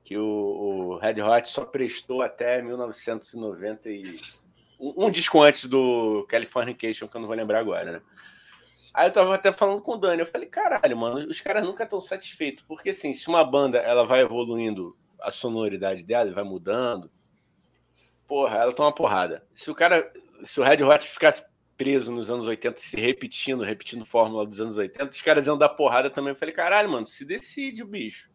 [0.05, 4.21] que o, o Red Hot só prestou até 1990 e.
[4.79, 8.03] Um, um disco antes do Californication, que eu não vou lembrar agora, né?
[8.97, 11.85] Aí eu tava até falando com o Dani, eu falei, caralho, mano, os caras nunca
[11.85, 17.11] estão satisfeitos, porque assim, se uma banda ela vai evoluindo a sonoridade dela, vai mudando.
[18.27, 19.47] Porra, ela toma porrada.
[19.53, 20.11] Se o cara,
[20.43, 21.45] se o Red Hot ficasse
[21.77, 25.69] preso nos anos 80, se repetindo, repetindo fórmula dos anos 80, os caras iam dar
[25.69, 26.31] porrada também.
[26.31, 28.31] Eu falei, caralho, mano, se decide, bicho.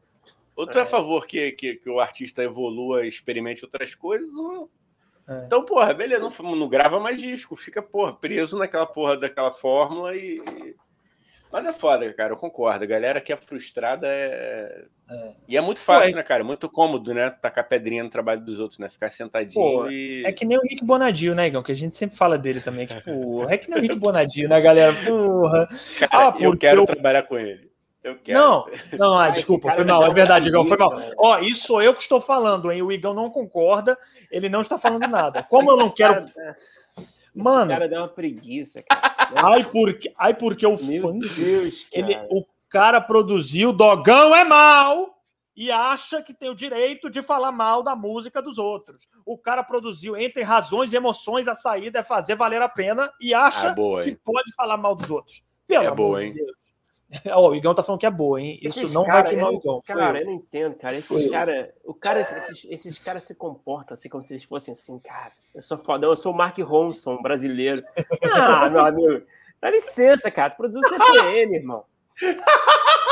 [0.55, 4.69] Outro é, é a favor que, que, que, o artista evolua, experimente outras coisas, ou...
[5.27, 5.45] é.
[5.45, 10.15] Então, porra, beleza, não, não grava mais disco, fica, porra, preso naquela porra daquela fórmula
[10.15, 10.41] e,
[11.51, 12.83] mas é foda, cara, eu concordo.
[12.83, 14.85] A galera que é frustrada é.
[15.09, 15.31] é.
[15.49, 16.15] E é muito fácil, Pô, é...
[16.15, 16.43] né, cara?
[16.43, 17.29] Muito cômodo, né?
[17.29, 18.87] Tacar pedrinha no trabalho dos outros, né?
[18.87, 20.23] Ficar sentadinho Pô, e.
[20.25, 21.61] É que nem o Rick Bonadio, né, Igão?
[21.61, 22.87] Que a gente sempre fala dele também.
[22.87, 24.93] Tipo, é que nem o Rick Bonadio, né, galera?
[24.93, 25.67] Porra.
[25.99, 26.85] Cara, ah, eu quero eu...
[26.85, 27.69] trabalhar com ele.
[28.03, 28.39] Eu quero.
[28.39, 28.65] Não,
[28.97, 30.95] não, ah, desculpa, foi mal, é verdade, Igão, foi mal.
[30.95, 31.11] Né?
[31.17, 32.81] Ó, isso sou eu que estou falando, hein?
[32.81, 33.97] O Igão não concorda,
[34.31, 35.43] ele não está falando nada.
[35.49, 36.25] Como eu não quero.
[37.33, 37.61] Mano.
[37.61, 39.15] Esse cara deu uma preguiça, cara.
[39.35, 41.29] ai, porque, ai, porque o Meu funk.
[41.29, 45.21] Deus, ele, o cara produziu Dogão é mal
[45.55, 49.07] e acha que tem o direito de falar mal da música dos outros.
[49.25, 53.33] O cara produziu entre razões e emoções a saída é fazer valer a pena e
[53.33, 55.43] acha ah, boa, que pode falar mal dos outros.
[55.67, 56.60] Pelo é amor boa, de Deus.
[57.31, 58.57] Ó, o Igão tá falando que é boa, hein?
[58.61, 59.81] Isso esses não cara, vai queimar o Igão.
[59.85, 60.21] Cara, eu.
[60.21, 60.95] eu não entendo, cara.
[60.95, 61.69] Esses caras.
[61.83, 65.33] O cara, esses, esses caras se comportam assim como se eles fossem assim, cara.
[65.53, 67.83] Eu sou foda, eu sou o Mark Ronson, brasileiro.
[68.31, 69.25] Ah, meu amigo.
[69.61, 70.51] Dá licença, cara.
[70.51, 71.83] Tu produziu CPM, irmão.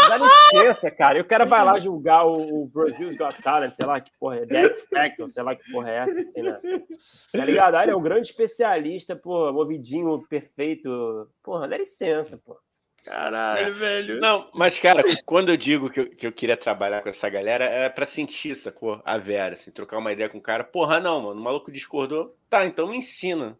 [0.08, 1.18] Dá licença, cara.
[1.18, 4.38] E o cara vai lá julgar o, o Brasil's Got Talent, sei lá que porra
[4.38, 6.54] é, The Factor, sei lá que porra é essa que tem na...
[6.54, 7.76] Tá ligado?
[7.76, 11.30] Ah, ele é um grande especialista, pô, movidinho perfeito.
[11.44, 12.58] Porra, dá licença, pô.
[13.04, 14.20] Caralho, velho.
[14.20, 17.66] Não, mas, cara, quando eu digo que eu, que eu queria trabalhar com essa galera,
[17.66, 19.02] é pra sentir, sacou?
[19.06, 20.64] A Vera, assim, trocar uma ideia com o cara.
[20.64, 22.36] Porra, não, mano, o maluco discordou.
[22.50, 23.58] Tá, então me ensina.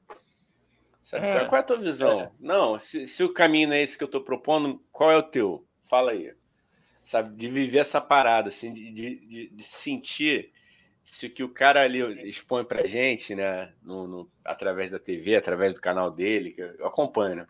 [1.02, 1.26] Sabe?
[1.26, 2.22] É, qual é a tua visão?
[2.22, 2.32] É.
[2.40, 5.66] Não, se, se, o caminho é esse que eu tô propondo, qual é o teu?
[5.90, 6.34] Fala aí.
[7.04, 10.52] Sabe, de viver essa parada, assim, de, de, de sentir
[11.04, 15.36] se o que o cara ali expõe pra gente, né, no, no, através da TV,
[15.36, 17.48] através do canal dele, que eu acompanho, né?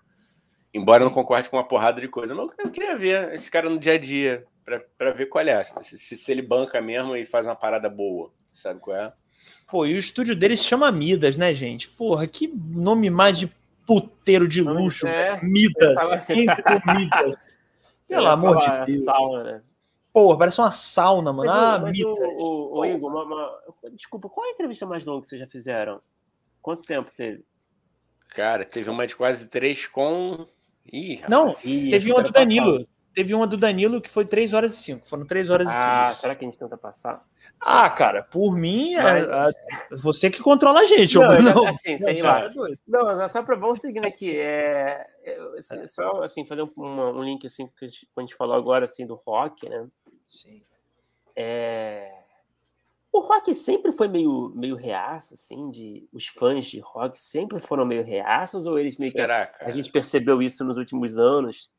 [0.74, 3.70] Embora eu não concorde com uma porrada de coisa, mas eu queria ver esse cara
[3.70, 4.46] no dia a dia,
[4.98, 5.64] para ver qual é.
[5.82, 9.12] Se, se, ele banca mesmo e faz uma parada boa, sabe qual é?
[9.68, 11.90] Pô, e o estúdio dele se chama Midas, né, gente?
[11.90, 13.52] Porra, que nome mais de
[13.86, 15.08] puteiro de luxo.
[15.08, 15.98] É, Midas,
[16.30, 17.58] entre Midas.
[18.08, 19.06] Pelo amor de Deus.
[19.06, 19.62] Sauna, né?
[20.12, 21.50] Porra, parece uma sauna, mano.
[21.50, 22.18] Mas, ah, mas Midas.
[22.38, 23.60] O, o, o Igor, uma, uma...
[23.94, 26.02] desculpa, qual é a entrevista mais longa que vocês já fizeram?
[26.62, 27.44] Quanto tempo teve?
[28.30, 30.48] Cara, teve uma de quase três com
[30.92, 32.88] Ih, não, teve uma do Danilo.
[33.14, 35.08] teve uma do Danilo que foi 3 horas e 5.
[35.08, 35.90] Foram 3 horas ah, e 5.
[35.90, 37.24] Ah, será que a gente tenta passar?
[37.61, 39.30] Ah, cara, por mim, é, Mas...
[39.30, 39.53] a, a,
[39.98, 41.16] você que controla a gente.
[41.16, 41.68] Não, eu, não.
[41.68, 42.45] Assim, sei lá.
[42.45, 42.50] É
[42.88, 44.38] não, só para vamos seguindo aqui.
[44.38, 45.06] É,
[45.58, 49.16] assim, só assim, fazer um, um, link assim, que a gente falou agora assim, do
[49.16, 49.88] rock, né?
[50.27, 50.61] Sim.
[51.35, 52.19] É...
[53.40, 58.03] Rock sempre foi meio, meio reaça, assim, de os fãs de rock sempre foram meio
[58.03, 59.64] reaças, ou eles meio Será, que.
[59.64, 61.69] A gente percebeu isso nos últimos anos.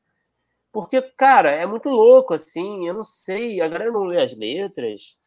[0.72, 5.18] Porque, cara, é muito louco, assim, eu não sei, a galera não lê as letras,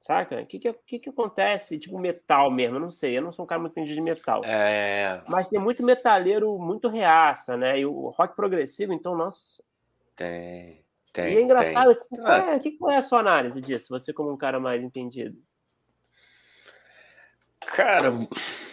[0.00, 0.40] saca?
[0.40, 1.78] O que que, que que acontece?
[1.78, 4.42] Tipo, metal mesmo, eu não sei, eu não sou um cara muito entendido de metal.
[4.44, 5.22] É...
[5.28, 7.78] Mas tem muito metaleiro muito reaça, né?
[7.78, 9.62] E o rock progressivo, então, nossa...
[10.16, 10.82] Tem...
[11.12, 12.18] Tem, e é engraçado, tem.
[12.20, 13.88] Qual, é, que, qual é a sua análise disso?
[13.90, 15.38] Você como um cara mais entendido.
[17.60, 18.12] Cara,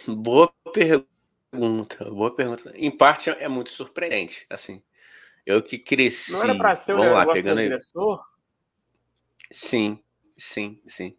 [0.08, 2.72] boa pergunta, boa pergunta.
[2.76, 4.84] Em parte é muito surpreendente, assim.
[5.46, 6.32] Eu que cresci.
[6.32, 8.24] Não era para ser um lá, pegando agressor?
[9.52, 10.00] Sim,
[10.38, 11.18] sim, sim.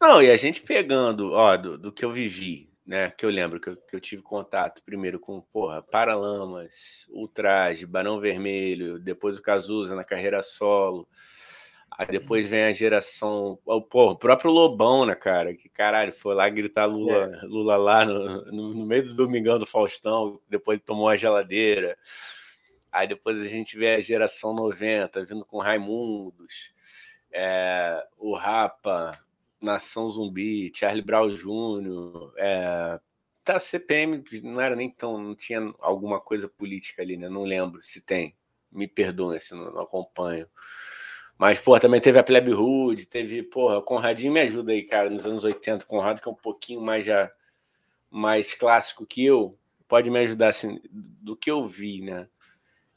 [0.00, 3.10] Não, e a gente pegando, ó, do, do que eu vivi, né?
[3.10, 8.20] Que eu lembro que eu, que eu tive contato primeiro com, porra, Paralamas, Ultraje, Barão
[8.20, 11.08] Vermelho, depois o Cazuza na carreira solo.
[11.90, 13.58] Aí depois vem a geração.
[13.64, 15.54] Pô, o próprio Lobão, né, cara?
[15.54, 17.46] Que caralho, foi lá gritar Lula, é.
[17.46, 21.96] Lula lá no, no, no, meio do Domingão do Faustão, depois tomou a geladeira.
[22.90, 26.74] Aí depois a gente vê a geração 90, vindo com Raimundos,
[27.32, 29.18] é, o Rapa,
[29.62, 33.00] Nação Zumbi, Charlie Brown Jr., é,
[33.44, 37.28] tá, CPM não era nem tão, não tinha alguma coisa política ali, né?
[37.28, 38.36] Não lembro se tem.
[38.70, 40.48] Me perdoem se não, não acompanho.
[41.38, 45.26] Mas, pô, também teve a Plebe Hood, teve, porra, Conradinho me ajuda aí, cara, nos
[45.26, 47.30] anos 80, Conrado, que é um pouquinho mais já
[48.10, 49.58] mais clássico que eu,
[49.88, 52.28] pode me ajudar assim, do que eu vi, né?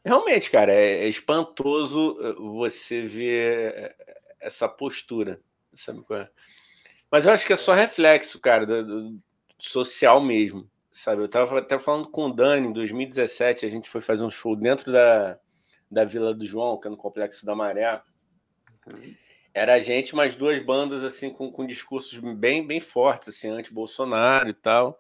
[0.04, 3.96] Realmente, cara, é, é espantoso eh, você ver eh,
[4.40, 5.42] essa postura
[5.82, 6.30] sabe qual é?
[7.12, 9.22] Mas eu acho que é só reflexo, cara, do, do
[9.58, 11.22] social mesmo, sabe?
[11.22, 14.56] Eu tava até falando com o Dani em 2017, a gente foi fazer um show
[14.56, 15.40] dentro da,
[15.90, 18.02] da Vila do João, que é no Complexo da Maré.
[19.54, 24.50] Era a gente, mais duas bandas, assim, com, com discursos bem, bem fortes, assim, anti-Bolsonaro
[24.50, 25.00] e tal.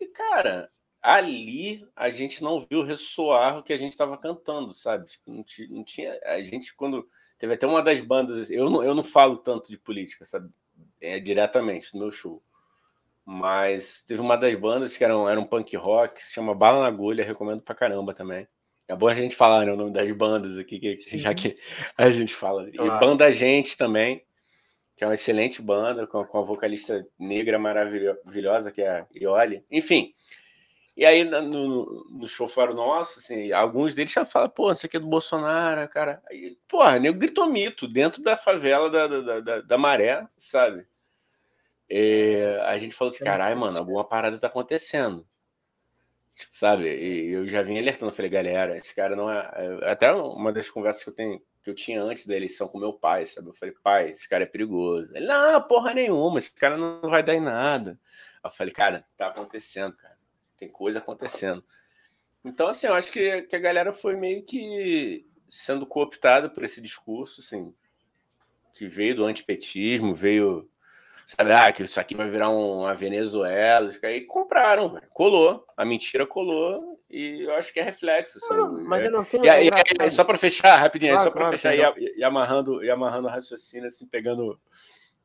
[0.00, 0.70] E, cara,
[1.02, 5.06] ali a gente não viu ressoar o que a gente estava cantando, sabe?
[5.06, 6.18] Tipo, não, não tinha.
[6.24, 7.08] A gente, quando
[7.38, 8.50] Teve até uma das bandas.
[8.50, 10.50] Eu não, eu não falo tanto de política, sabe?
[11.00, 12.42] É, diretamente no meu show.
[13.24, 16.80] Mas teve uma das bandas que era um, era um punk rock, se chama Bala
[16.80, 18.46] na Agulha, recomendo pra caramba também.
[18.88, 21.58] É bom a gente falar né, o nome das bandas aqui, que, já que
[21.98, 22.68] a gente fala.
[22.72, 24.24] E Banda Gente também,
[24.96, 29.64] que é uma excelente banda, com, com a vocalista negra maravilhosa, que é a Ioli.
[29.70, 30.14] Enfim,
[30.96, 34.96] e aí, no, no show fora nosso, assim, alguns deles já falam, pô, isso aqui
[34.96, 36.22] é do Bolsonaro, cara.
[36.30, 40.86] Aí, porra, nego gritou mito dentro da favela da, da, da, da Maré, sabe?
[41.88, 45.26] É, a gente falou assim, caralho, mano, alguma parada tá acontecendo.
[46.34, 46.88] Tipo, sabe?
[46.88, 49.50] E eu já vim alertando, falei, galera, esse cara não é.
[49.82, 52.78] é até uma das conversas que eu tenho, que eu tinha antes da eleição com
[52.78, 53.48] meu pai, sabe?
[53.48, 55.14] Eu falei, pai, esse cara é perigoso.
[55.14, 58.00] Ele, não, porra nenhuma, esse cara não vai dar em nada.
[58.42, 60.15] Eu falei, cara, tá acontecendo, cara
[60.56, 61.64] tem coisa acontecendo.
[62.44, 66.80] Então, assim, eu acho que, que a galera foi meio que sendo cooptada por esse
[66.80, 67.74] discurso, assim,
[68.72, 70.68] que veio do antipetismo, veio,
[71.26, 77.00] sabe, ah, que isso aqui vai virar uma Venezuela, aí compraram, colou, a mentira colou,
[77.10, 78.38] e eu acho que é reflexo.
[78.38, 79.44] Assim, não, mas eu não tenho.
[79.44, 79.70] E,
[80.04, 83.28] e, só para fechar, rapidinho, claro, só para claro, fechar e, e, amarrando, e amarrando
[83.28, 84.60] o raciocínio, assim, pegando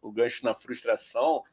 [0.01, 1.43] o gancho na frustração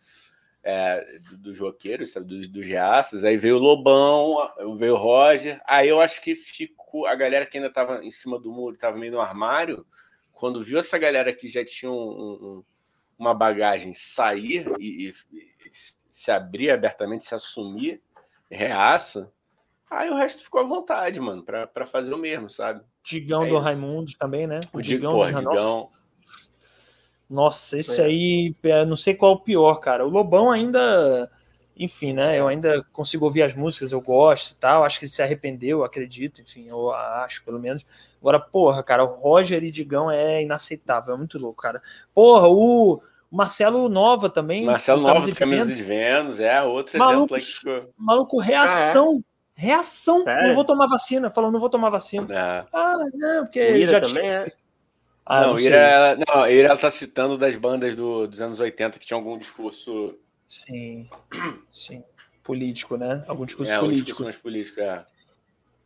[0.62, 4.36] é, dos roqueiros, dos, dos reaças, aí veio o Lobão,
[4.76, 8.38] veio o Roger, aí eu acho que ficou a galera que ainda estava em cima
[8.38, 9.86] do muro, estava meio no armário,
[10.32, 12.64] quando viu essa galera que já tinha um, um,
[13.18, 15.14] uma bagagem sair e, e,
[16.10, 18.02] se abrir abertamente, se assumir
[18.50, 19.32] reaça,
[19.90, 22.82] aí o resto ficou à vontade, mano, para fazer o mesmo, sabe?
[23.02, 24.60] Digão é do Raimundo também, né?
[24.72, 25.38] O, Digão, porra, do...
[25.38, 25.54] Digão.
[25.54, 26.02] Nossa,
[27.76, 28.04] esse é.
[28.04, 28.54] aí,
[28.86, 30.06] não sei qual é o pior, cara.
[30.06, 31.30] O Lobão ainda,
[31.76, 32.38] enfim, né?
[32.38, 34.84] Eu ainda consigo ouvir as músicas, eu gosto e tal.
[34.84, 37.84] Acho que ele se arrependeu, acredito, enfim, eu acho, pelo menos.
[38.20, 41.82] Agora, porra, cara, o Roger e Digão é inaceitável, é muito louco, cara.
[42.14, 43.00] Porra, o.
[43.30, 44.64] Marcelo Nova também.
[44.64, 47.82] Marcelo Nova de Camisa de Vênus, é outro maluco, exemplo aí.
[47.98, 49.16] Maluco, reação.
[49.16, 49.60] Ah, é?
[49.60, 50.22] Reação.
[50.22, 50.48] Sério?
[50.48, 51.30] Não vou tomar vacina.
[51.30, 52.26] Falou, não vou tomar vacina.
[52.32, 52.64] É.
[52.72, 54.34] Ah, não, porque já também tinha...
[54.34, 54.52] é.
[55.28, 58.58] Ah, não, não Ira, ela, não, Ira ela tá citando das bandas do, dos anos
[58.58, 60.14] 80 que tinha algum discurso.
[60.46, 61.06] Sim,
[61.70, 62.02] sim.
[62.42, 63.22] Político, né?
[63.28, 64.00] Algum discurso é, político.
[64.00, 65.04] Um discurso político, é.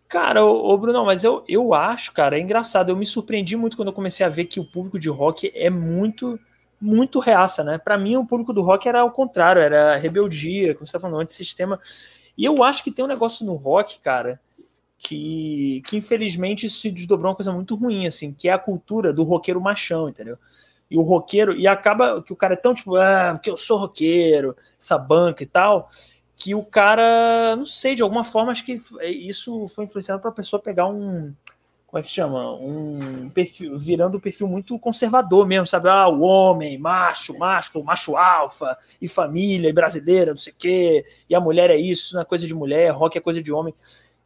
[0.07, 2.91] Cara, ô, ô Bruno, mas eu, eu acho, cara, é engraçado.
[2.91, 5.69] Eu me surpreendi muito quando eu comecei a ver que o público de rock é
[5.69, 6.39] muito,
[6.81, 7.79] muito reaça, né?
[7.79, 11.21] Para mim, o público do rock era o contrário, era rebeldia, como você tá falando,
[11.21, 11.81] antissistema.
[12.39, 14.41] E eu acho que tem um negócio no rock, cara,
[15.03, 19.25] que, que infelizmente se desdobrou uma coisa muito ruim, assim, que é a cultura do
[19.25, 20.39] roqueiro machão, entendeu?
[20.89, 23.79] E o roqueiro, e acaba que o cara é tão tipo, ah, porque eu sou
[23.79, 25.91] roqueiro, essa banca e tal,
[26.37, 30.35] que o cara, não sei, de alguma forma, acho que isso foi influenciado para a
[30.35, 31.35] pessoa pegar um.
[31.87, 32.55] Como é que chama?
[32.55, 35.89] Um perfil, virando um perfil muito conservador mesmo, sabe?
[35.91, 41.05] Ah, o homem, macho, macho, macho alfa, e família, e brasileira, não sei o quê,
[41.29, 43.75] e a mulher é isso, não é coisa de mulher, rock é coisa de homem.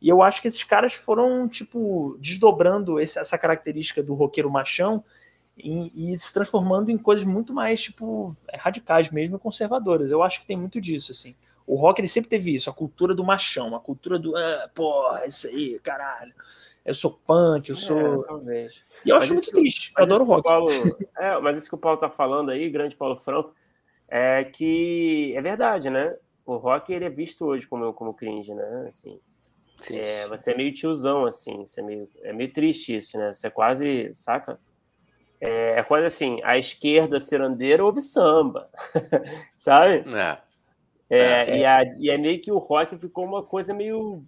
[0.01, 5.03] E eu acho que esses caras foram, tipo, desdobrando esse, essa característica do roqueiro machão
[5.57, 10.11] e, e, se transformando em coisas muito mais, tipo, radicais mesmo, conservadoras.
[10.11, 11.35] Eu acho que tem muito disso, assim.
[11.67, 15.27] O rock ele sempre teve isso, a cultura do machão, a cultura do, ah, porra,
[15.27, 16.33] isso aí, caralho.
[16.85, 18.23] Eu sou punk, eu é, sou.
[18.23, 18.83] É, talvez.
[19.05, 19.93] E eu mas acho muito triste.
[19.97, 20.43] Eu adoro rock.
[20.45, 20.69] Paulo,
[21.19, 23.53] é, mas isso que o Paulo tá falando aí, grande Paulo Franco,
[24.07, 26.17] é que é verdade, né?
[26.45, 28.85] O rock ele é visto hoje como, como cringe, né?
[28.87, 29.21] Assim, sim,
[29.91, 30.29] é.
[30.29, 33.33] Você é meio tiozão, assim, você é meio, é meio triste isso, né?
[33.33, 34.59] Você é quase, saca?
[35.41, 38.71] É, é quase assim, a esquerda cirandeira ouve samba,
[39.55, 40.05] sabe?
[40.17, 40.39] É.
[41.09, 44.25] É, é, E, a, e é meio que o rock ficou uma coisa meio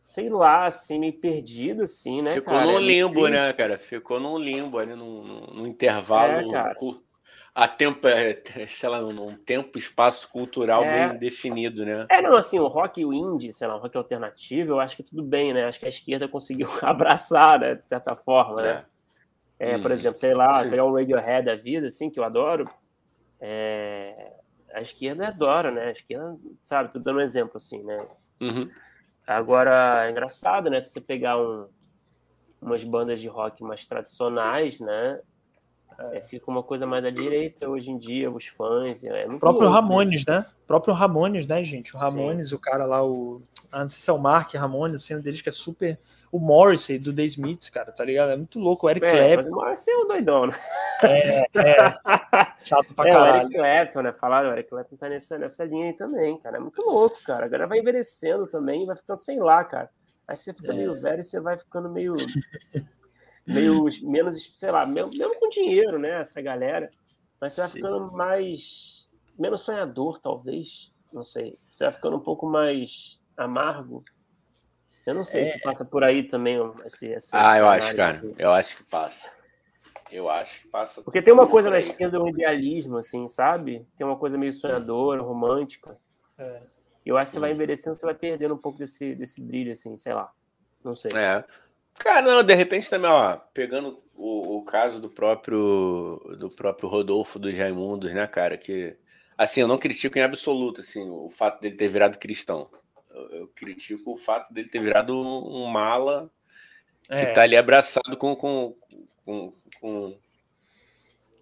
[0.00, 2.34] sei lá, assim, meio perdido, assim, né?
[2.34, 2.66] Ficou cara?
[2.66, 3.78] num é limbo, é né, cara?
[3.78, 6.54] Ficou num limbo ali, num, num intervalo.
[6.56, 6.74] É,
[7.54, 11.08] a tempo, é, sei lá, num tempo, espaço cultural é.
[11.08, 12.06] bem definido, né?
[12.10, 14.96] É, não, assim, o rock e o indie, sei lá, o rock alternativo, eu acho
[14.96, 15.64] que tudo bem, né?
[15.64, 18.84] Acho que a esquerda conseguiu abraçar, né, de certa forma, né?
[19.58, 22.66] É, por exemplo, sei lá, pegar o Radiohead da vida, assim, que eu adoro.
[23.38, 24.32] É,
[24.72, 25.88] a esquerda adora, né?
[25.88, 28.06] A esquerda, sabe, tô dando um exemplo assim, né?
[28.40, 28.70] Uhum.
[29.26, 30.80] Agora, é engraçado, né?
[30.80, 31.68] Se você pegar um,
[32.60, 35.20] umas bandas de rock mais tradicionais, né?
[36.12, 39.04] É, fica uma coisa mais à direita hoje em dia, os fãs.
[39.04, 40.46] É o próprio louco, Ramones, né?
[40.64, 41.94] O próprio Ramones, né, gente?
[41.94, 42.54] O Ramones, Sim.
[42.54, 43.42] o cara lá, o.
[43.70, 45.98] Ah, não sei se é o Mark Ramones, sendo deles que é super
[46.32, 48.30] o Morrissey do The Smiths, cara, tá ligado?
[48.30, 48.86] É muito louco.
[48.86, 49.50] O Eric é, Clapton.
[49.50, 50.54] O Morrissey é um doidão, né?
[51.02, 51.76] É, é.
[52.62, 53.40] Chato pra é, caralho.
[53.40, 54.12] O Eric Clapton, né?
[54.12, 56.56] Falaram, o Eric Clapton tá nessa, nessa linha aí também, cara.
[56.56, 57.46] É muito louco, cara.
[57.46, 59.90] Agora vai envelhecendo também, vai ficando, sei lá, cara.
[60.26, 60.76] Aí você fica é.
[60.76, 62.14] meio velho e você vai ficando meio.
[63.46, 66.20] meio menos, sei lá, mesmo, mesmo com dinheiro, né?
[66.20, 66.90] Essa galera.
[67.40, 67.76] Mas você vai Sim.
[67.76, 69.08] ficando mais.
[69.38, 70.92] menos sonhador, talvez.
[71.12, 71.58] Não sei.
[71.68, 74.04] Você vai ficando um pouco mais amargo.
[75.06, 75.44] Eu não sei é...
[75.46, 76.58] se passa por aí também.
[76.84, 78.18] Esse, esse ah, eu acho, cara.
[78.18, 78.34] Aqui.
[78.38, 79.30] Eu acho que passa.
[80.12, 81.02] Eu acho que passa.
[81.02, 83.86] Porque tem uma coisa na esquerda, um idealismo, assim, sabe?
[83.96, 85.96] Tem uma coisa meio sonhadora, romântica.
[86.36, 86.62] É.
[87.06, 89.96] Eu acho que você vai envelhecendo, você vai perdendo um pouco desse, desse brilho, assim,
[89.96, 90.30] sei lá.
[90.84, 91.12] Não sei.
[91.16, 91.44] É.
[92.00, 97.38] Cara, não, de repente também, ó, pegando o, o caso do próprio do próprio Rodolfo
[97.38, 98.96] dos Raimundos, né, cara, que
[99.38, 102.68] assim, eu não critico em absoluto assim o fato dele ter virado cristão
[103.30, 106.30] eu critico o fato dele ter virado um, mala
[107.06, 107.32] que é.
[107.32, 108.76] tá ali abraçado com, com,
[109.24, 110.18] com, com,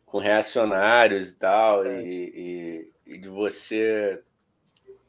[0.06, 2.02] com reacionários e tal, é.
[2.02, 4.22] e, e, e, de você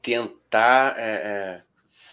[0.02, 1.61] tentar é, é,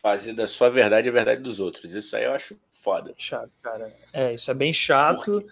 [0.00, 1.94] fazer da sua verdade a verdade dos outros.
[1.94, 2.56] Isso aí eu acho
[2.86, 3.12] foda.
[3.18, 3.92] Chato, cara.
[4.12, 5.44] É, isso é bem chato.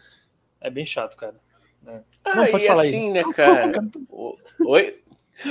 [0.60, 1.34] É bem chato, cara.
[1.84, 2.00] É.
[2.24, 3.12] Ah, não, pode falar assim, aí.
[3.12, 3.72] né, cara?
[4.60, 5.02] Oi?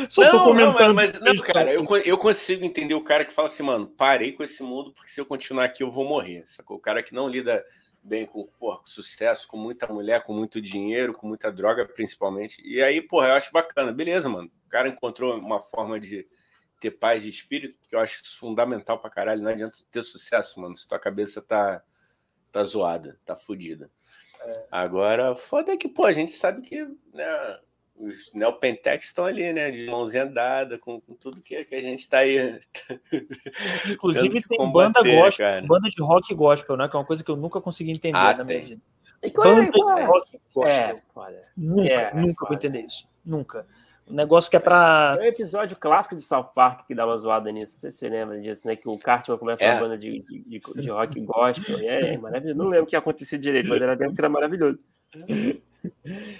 [0.07, 0.87] Só não, tô comentando.
[0.87, 4.31] Não, mas, não, cara, eu, eu consigo entender o cara que fala assim, mano, parei
[4.31, 6.43] com esse mundo porque se eu continuar aqui eu vou morrer.
[6.47, 6.77] Sacou?
[6.77, 7.63] O cara que não lida
[8.01, 12.61] bem com, porra, com sucesso, com muita mulher, com muito dinheiro, com muita droga, principalmente.
[12.65, 13.91] E aí, porra, eu acho bacana.
[13.91, 14.49] Beleza, mano.
[14.65, 16.25] O cara encontrou uma forma de
[16.83, 19.41] ter paz de espírito, porque eu acho isso fundamental pra caralho.
[19.41, 21.81] Não adianta ter sucesso, mano, se tua cabeça tá,
[22.51, 23.89] tá zoada, tá fodida.
[24.41, 24.65] É.
[24.69, 27.59] Agora, foda é que, pô, a gente sabe que, né,
[27.95, 29.71] os neopentex estão ali, né?
[29.71, 32.59] De mãozinha dada, com, com tudo que, que, a gente está aí.
[33.89, 35.65] Inclusive tem combater, banda gospel, cara.
[35.65, 36.89] banda de rock gospel, né?
[36.89, 38.81] Que é uma coisa que eu nunca consegui entender ah, na minha vida.
[39.33, 41.23] Banda de rock gospel.
[41.29, 43.07] É, nunca, é, nunca vou entender isso.
[43.23, 43.65] Nunca.
[44.09, 45.17] Um negócio que é pra.
[45.19, 47.73] É um episódio clássico de South Park que dá uma zoada nisso.
[47.73, 48.75] Não sei se você lembra disso, né?
[48.75, 49.71] Que o Cartman começa é.
[49.71, 51.79] uma banda de, de, de, de rock gospel.
[51.79, 52.57] É, é maravilhoso.
[52.57, 54.77] Não lembro o que aconteceu direito, mas era dentro que era maravilhoso.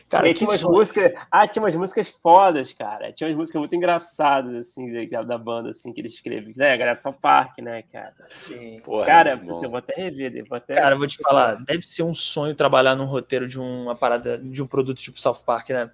[0.10, 1.12] Cara, e tinha umas músicas.
[1.30, 3.12] Ah, tinha umas músicas fodas, cara.
[3.12, 6.54] Tinha umas músicas muito engraçadas, assim, da, da banda, assim, que eles escrevem.
[6.58, 8.14] É, a galera São Park, né, cara?
[8.40, 8.80] Sim.
[8.82, 10.46] Porra, cara, é eu vou até rever.
[10.48, 13.96] Vou até cara, vou te falar, deve ser um sonho trabalhar num roteiro de uma
[13.96, 15.92] parada, de um produto tipo South Park, né?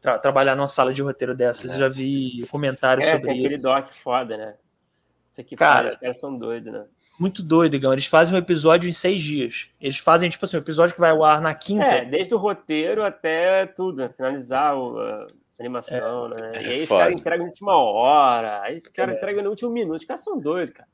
[0.00, 1.70] Tra trabalhar numa sala de roteiro dessas.
[1.70, 1.74] É.
[1.74, 4.54] Eu já vi comentários é, sobre tem aquele doc foda, né?
[5.32, 6.84] Isso aqui, cara, os caras são doidos, né?
[7.22, 7.92] Muito doido, Igão.
[7.92, 9.70] Eles fazem um episódio em seis dias.
[9.80, 11.84] Eles fazem, tipo assim, um episódio que vai ao ar na quinta.
[11.84, 14.08] É, desde o roteiro até tudo, né?
[14.08, 15.26] finalizar o, a
[15.58, 16.52] animação, é, né?
[16.54, 19.18] E aí os caras entregam na última hora, aí os caras é.
[19.18, 20.00] entregam no último minuto.
[20.00, 20.88] Os caras são doidos, cara.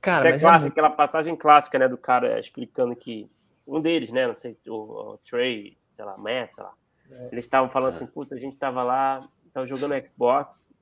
[0.00, 3.30] Cara, é clássico, é aquela passagem clássica, né, do cara explicando que
[3.66, 6.72] um deles, né, não sei, o, o Trey, sei lá, Matt, sei lá,
[7.10, 7.28] é.
[7.32, 9.20] eles estavam falando assim, puta, a gente tava lá,
[9.52, 10.72] tava jogando Xbox,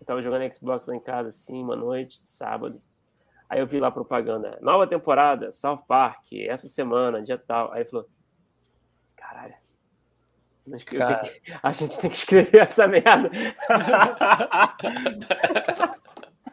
[0.00, 2.80] eu tava jogando Xbox lá em casa, assim, uma noite de sábado,
[3.48, 7.84] aí eu vi lá a propaganda, nova temporada, South Park, essa semana, dia tal, aí
[7.84, 8.08] falou,
[9.16, 9.54] caralho,
[10.96, 11.18] Cara.
[11.18, 11.52] Que...
[11.62, 13.30] A gente tem que escrever essa merda.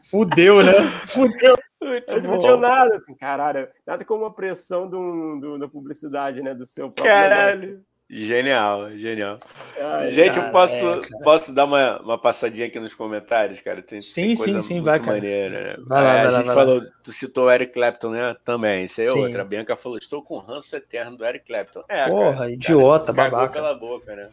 [0.09, 0.73] Fudeu, né?
[1.07, 1.55] Fudeu.
[1.81, 3.69] Não tinha nada, assim, caralho.
[3.87, 6.53] Nada como a pressão do, do, da publicidade, né?
[6.53, 7.61] Do seu próprio Caralho.
[7.61, 7.90] Negócio.
[8.13, 9.39] Genial, genial.
[9.79, 13.81] Ai, Gente, eu posso, é, posso dar uma, uma passadinha aqui nos comentários, cara?
[13.81, 15.13] Tem, sim, tem sim, sim, vai, cara.
[15.13, 15.83] Maneira, né?
[15.87, 16.85] Vai lá, é, vai a gente lá, falou, lá.
[17.01, 18.35] tu citou o Eric Clapton, né?
[18.43, 19.23] Também, isso aí é sim.
[19.23, 19.43] outra.
[19.43, 21.85] A Bianca falou, estou com o ranço eterno do Eric Clapton.
[21.87, 23.53] É, Porra, cara, idiota, cara, babaca.
[23.53, 24.29] pela boca, né?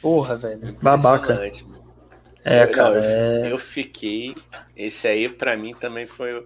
[0.00, 1.38] Porra, velho, babaca.
[2.46, 2.94] É, eu, cara.
[2.94, 3.52] Não, eu, é...
[3.52, 4.34] eu, fiquei.
[4.74, 6.42] Esse aí, para mim, também foi.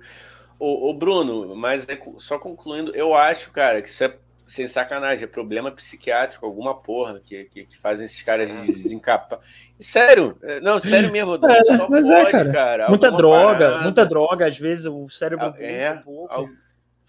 [0.59, 4.17] O, o Bruno, mas é só concluindo, eu acho, cara, que isso é
[4.53, 9.41] sem sacanagem, é problema psiquiátrico, alguma porra que, que, que fazem esses caras desencapar.
[9.81, 12.53] Sério, é, não, sério mesmo, é, só mas é, pode, é, cara.
[12.53, 13.83] cara muita droga, parada.
[13.83, 16.51] muita droga, às vezes o cérebro é, um pouco.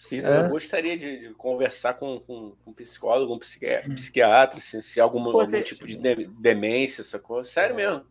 [0.10, 0.46] É.
[0.46, 5.02] Eu gostaria de, de conversar com, com, com, um psicólogo, um psiquiatra, psiquiatra se, se
[5.02, 7.50] algum, Pô, algum tipo de demência, essa coisa.
[7.50, 8.06] Sério mesmo.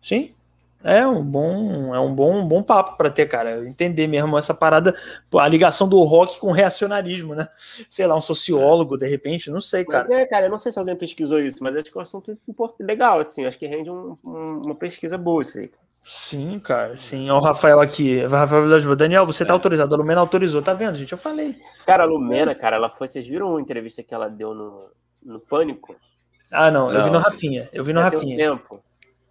[0.00, 0.34] Sim,
[0.82, 3.66] é um bom, é um bom, um bom papo para ter, cara.
[3.66, 4.94] Entender mesmo essa parada,
[5.34, 7.48] a ligação do rock com o reacionarismo, né?
[7.88, 10.04] Sei lá, um sociólogo, de repente, não sei, cara.
[10.04, 12.02] Mas é, cara, eu não sei se alguém pesquisou isso, mas acho que é um
[12.02, 12.38] assunto
[12.78, 13.44] legal, assim.
[13.44, 15.70] Acho que rende um, um, uma pesquisa boa isso aí.
[16.04, 17.28] Sim, cara, sim.
[17.28, 18.24] Olha o Rafael aqui.
[18.24, 19.54] Rafael Daniel, você tá é.
[19.54, 19.94] autorizado.
[19.94, 21.12] A Lumena autorizou, tá vendo, gente?
[21.12, 21.56] Eu falei.
[21.84, 23.08] Cara, a Lumena, cara, ela foi.
[23.08, 24.90] Vocês viram uma entrevista que ela deu no,
[25.22, 25.94] no Pânico?
[26.50, 26.98] Ah, não, não.
[26.98, 27.68] eu vi no Rafinha.
[27.72, 28.36] Eu vi no Rafinha.
[28.36, 28.82] Tem um tempo.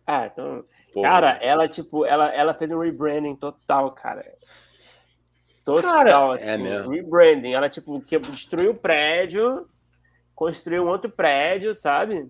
[0.05, 0.63] Ah, então.
[0.97, 1.09] Porra.
[1.09, 4.25] Cara, ela, tipo, ela, ela fez um rebranding total, cara.
[5.63, 6.89] Total, cara, assim, é mesmo.
[6.89, 7.53] rebranding.
[7.53, 9.63] Ela, tipo, que destruiu o prédio,
[10.33, 12.27] construiu um outro prédio, sabe?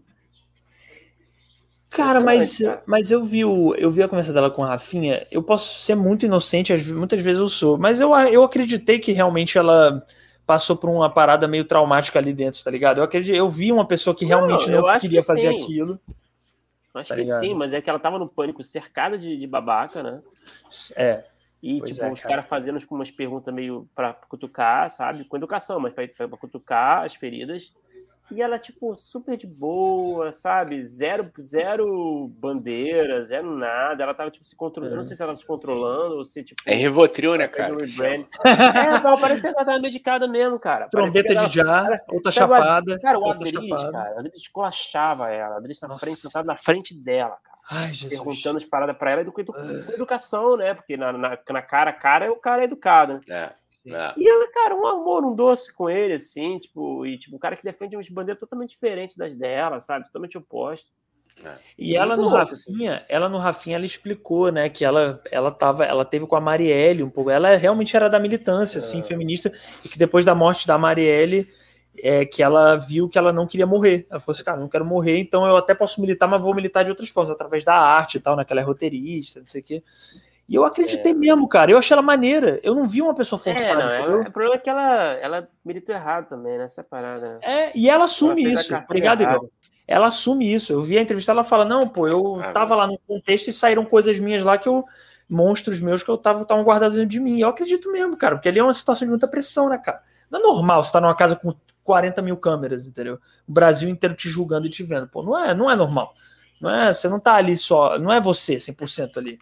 [1.89, 5.25] Cara, mas, mas eu vi o, eu vi a conversa dela com a Rafinha.
[5.31, 9.57] Eu posso ser muito inocente, muitas vezes eu sou, mas eu, eu acreditei que realmente
[9.57, 10.05] ela
[10.45, 12.97] passou por uma parada meio traumática ali dentro, tá ligado?
[12.97, 15.63] Eu acredito, eu vi uma pessoa que realmente não, não queria que fazer sim.
[15.63, 15.97] aquilo.
[16.99, 17.39] Acho tá que ligado?
[17.39, 20.21] sim, mas é que ela tava no pânico cercada de, de babaca, né?
[20.95, 21.23] É.
[21.61, 25.25] E, pois tipo, é, os caras cara fazendo umas perguntas meio pra cutucar, sabe?
[25.25, 27.73] Com educação, mas pra, pra cutucar as feridas.
[28.29, 30.83] E ela, tipo, super de boa, sabe?
[30.83, 34.03] Zero, zero bandeira, zero nada.
[34.03, 34.95] Ela tava, tipo, se controlando.
[34.95, 34.97] É.
[34.97, 36.61] Não sei se ela tava se controlando ou se, tipo.
[36.65, 37.77] É Rivotril, né, cara?
[38.43, 40.87] É, não, parecia que ela tava medicada mesmo, cara.
[40.89, 42.99] Trombeta de já, outra chapada.
[42.99, 45.55] Cara, o Adris, cara, o Adris esculachava ela.
[45.55, 47.57] O Adris na frente, sentado na frente dela, cara.
[47.69, 48.13] Ai, Jesus.
[48.13, 50.73] Perguntando as paradas pra ela com, com educação, né?
[50.73, 53.21] Porque na, na, na cara a cara, o cara é educado, né?
[53.29, 53.51] É.
[53.87, 54.13] É.
[54.17, 57.55] E ela, cara, um amor, um doce com ele, assim, tipo, e tipo, um cara
[57.55, 60.05] que defende umas bandeiras totalmente diferentes das dela, sabe?
[60.05, 60.89] Totalmente oposto.
[61.43, 61.55] É.
[61.77, 62.37] E ela no louco.
[62.37, 63.05] Rafinha, assim.
[63.07, 67.03] ela no Rafinha, ela explicou, né, que ela ela tava, ela teve com a Marielle
[67.03, 68.99] um pouco, ela realmente era da militância, assim, é.
[69.01, 71.47] assim, feminista, e que depois da morte da Marielle,
[71.99, 74.05] é, que ela viu que ela não queria morrer.
[74.09, 76.83] Ela falou assim, cara, não quero morrer, então eu até posso militar, mas vou militar
[76.83, 79.63] de outras formas, através da arte e tal, naquela né, é roteirista, não sei o
[79.63, 79.83] quê.
[80.47, 81.15] E eu acreditei é.
[81.15, 81.71] mesmo, cara.
[81.71, 82.59] Eu achei ela maneira.
[82.63, 83.81] Eu não vi uma pessoa é, forçada.
[83.81, 87.33] É, não, ela, o problema é que ela, ela militou errado também nessa parada.
[87.33, 87.39] Né?
[87.41, 88.75] É, e ela assume ela isso.
[88.75, 89.49] Obrigado, Igor.
[89.85, 90.71] Ela assume isso.
[90.71, 93.53] Eu vi a entrevista, ela fala: Não, pô, eu ah, tava lá no contexto e
[93.53, 94.85] saíram coisas minhas lá que eu.
[95.29, 97.41] Monstros meus que eu tava estavam guardados dentro de mim.
[97.41, 100.01] Eu acredito mesmo, cara, porque ali é uma situação de muita pressão, né, cara?
[100.31, 101.53] Não é normal você estar tá numa casa com
[101.83, 103.19] 40 mil câmeras, entendeu?
[103.45, 105.05] O Brasil inteiro te julgando e te vendo.
[105.07, 106.13] Pô, não é, não é normal.
[106.61, 109.37] Não é, você não tá ali só, não é você 100% ali.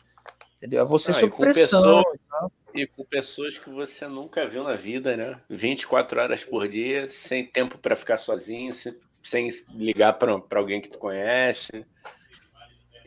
[0.65, 0.81] Entendeu?
[0.81, 2.03] É você ah, sob pressão.
[2.03, 5.37] Pessoa, e com pessoas que você nunca viu na vida, né?
[5.47, 10.89] 24 horas por dia, sem tempo para ficar sozinho, sem, sem ligar para alguém que
[10.89, 11.85] tu conhece.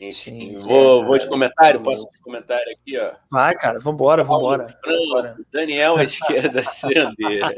[0.01, 3.15] Enfim, Sim, vou, vou de comentário, posso de comentário aqui, ó.
[3.29, 4.69] Vai, cara, vambora, vambora.
[4.69, 7.53] Franco, Daniel à esquerda, Cirandeira.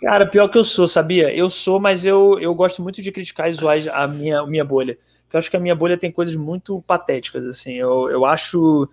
[0.00, 1.32] Cara, pior que eu sou, sabia?
[1.32, 4.64] Eu sou, mas eu, eu gosto muito de criticar e zoar a minha, a minha
[4.64, 4.98] bolha
[5.30, 7.74] que eu acho que a minha bolha tem coisas muito patéticas, assim.
[7.74, 8.88] Eu, eu acho,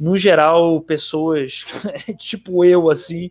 [0.00, 1.64] no geral, pessoas
[2.16, 3.30] tipo eu, assim,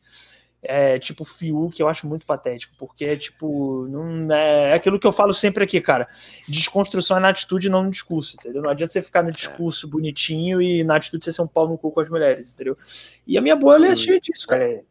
[0.61, 5.07] é, tipo Fiuk, eu acho muito patético, porque é tipo, não é, é, aquilo que
[5.07, 6.07] eu falo sempre aqui, cara.
[6.47, 8.61] Desconstrução é na atitude, não no discurso, entendeu?
[8.61, 9.33] Não adianta você ficar no é.
[9.33, 12.77] discurso bonitinho e na atitude você ser um pau no cu com as mulheres, entendeu?
[13.25, 14.83] E a minha bolha é cheia disso, cara.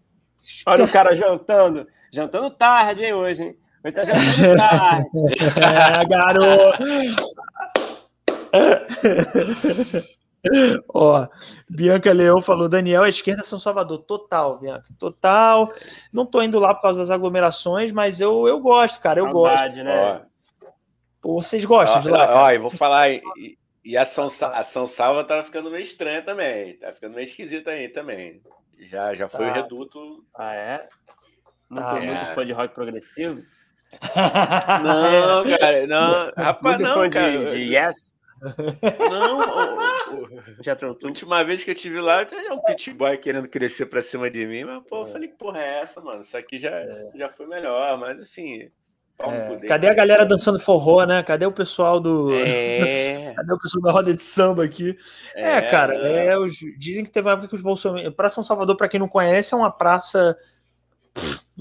[0.66, 3.57] Olha o cara jantando, jantando tarde, hein, hoje, hein?
[3.85, 5.09] Ele tá jantando tarde.
[5.61, 6.85] é, garoto.
[10.93, 11.28] Ó,
[11.69, 13.99] Bianca Leão falou: Daniel, a esquerda São Salvador.
[13.99, 14.86] Total, Bianca.
[14.99, 15.73] Total.
[16.12, 19.20] Não tô indo lá por causa das aglomerações, mas eu, eu gosto, cara.
[19.20, 19.85] Eu Saudade, gosto.
[19.85, 20.23] Né?
[21.20, 22.44] Pô, vocês gostam ó, de lá?
[22.44, 23.11] Ó, eu vou falar.
[23.11, 23.23] E,
[23.85, 26.77] e a, São, a São Salva tá ficando meio estranha também.
[26.77, 28.43] Tá ficando meio esquisita aí também.
[28.78, 29.52] Já, já foi tá.
[29.52, 30.25] o reduto.
[30.35, 30.89] Ah, é?
[31.70, 32.15] Não tá, tem é.
[32.15, 33.43] muito fã de rock progressivo?
[34.83, 36.33] Não, cara, não.
[36.37, 37.47] Rapaz, não, cara.
[37.47, 38.15] De, de Yes?
[38.99, 39.79] Não,
[40.61, 44.03] já a última vez que eu tive lá, tinha um pit boy querendo crescer pra
[44.03, 46.23] cima de mim, mas pô, eu falei, que porra é essa, mano?
[46.23, 47.11] Isso aqui já, é.
[47.15, 48.69] já foi melhor, mas enfim.
[49.21, 49.67] É.
[49.69, 51.23] Cadê a galera dançando forró, né?
[51.23, 52.33] Cadê o pessoal do.
[52.35, 53.33] É.
[53.37, 54.97] Cadê o pessoal da roda de samba aqui?
[55.37, 56.55] É, é cara, é, os...
[56.77, 58.15] dizem que teve uma época que os bolsonaristas.
[58.15, 60.37] Praça São Salvador, para quem não conhece, é uma praça.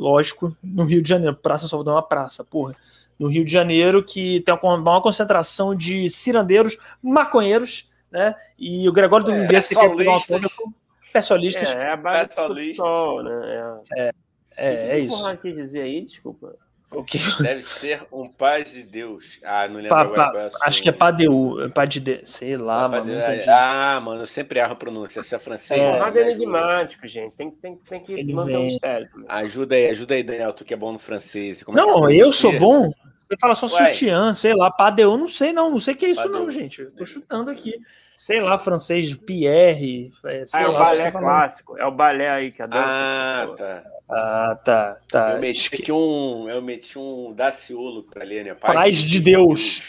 [0.01, 1.35] Lógico, no Rio de Janeiro.
[1.35, 2.75] Praça Salvador é uma praça, porra
[3.21, 8.35] no Rio de Janeiro, que tem uma, uma concentração de cirandeiros, maconheiros, né?
[8.57, 10.73] E o Gregório do é, Viver, se quer pegar um
[11.13, 11.69] pessoalistas.
[11.69, 13.83] É, é a base do né?
[13.95, 14.13] É, é,
[14.57, 15.23] é, é isso.
[15.23, 16.55] O que dizer aí, desculpa.
[16.91, 17.17] O que?
[17.41, 19.39] Deve ser um paz de Deus.
[19.43, 20.49] Ah, não lembro pa, agora.
[20.49, 23.13] Pa, acho que é Padeu, é de sei lá, mano.
[23.47, 25.23] Ah, mano, eu sempre erro a pronúncia.
[25.23, 25.79] Se é francês.
[25.79, 27.33] É, nada é enigmático, gente.
[27.35, 29.09] Tem, tem, tem que Ele manter o um mistério.
[29.27, 31.63] Ajuda aí, ajuda aí, Daniel, tu que é bom no francês.
[31.67, 32.91] não, eu sou bom.
[33.21, 33.93] Você fala só Ué.
[33.93, 36.37] sutiã, sei lá, padeu, não sei não, não sei o que é isso Padeu.
[36.37, 36.81] não, gente.
[36.81, 37.79] Eu tô chutando aqui.
[38.23, 40.79] Sei lá, francês, Pierre, é, sei ah, é lá.
[40.79, 42.85] O balé clássico, é o balé aí que a dança.
[42.87, 43.83] Ah, tá.
[44.07, 45.31] Ah, tá, tá.
[45.31, 48.53] Eu meti aqui um, eu meti um Daciolo pra ler, né?
[48.53, 49.81] Paz, Paz de Deus.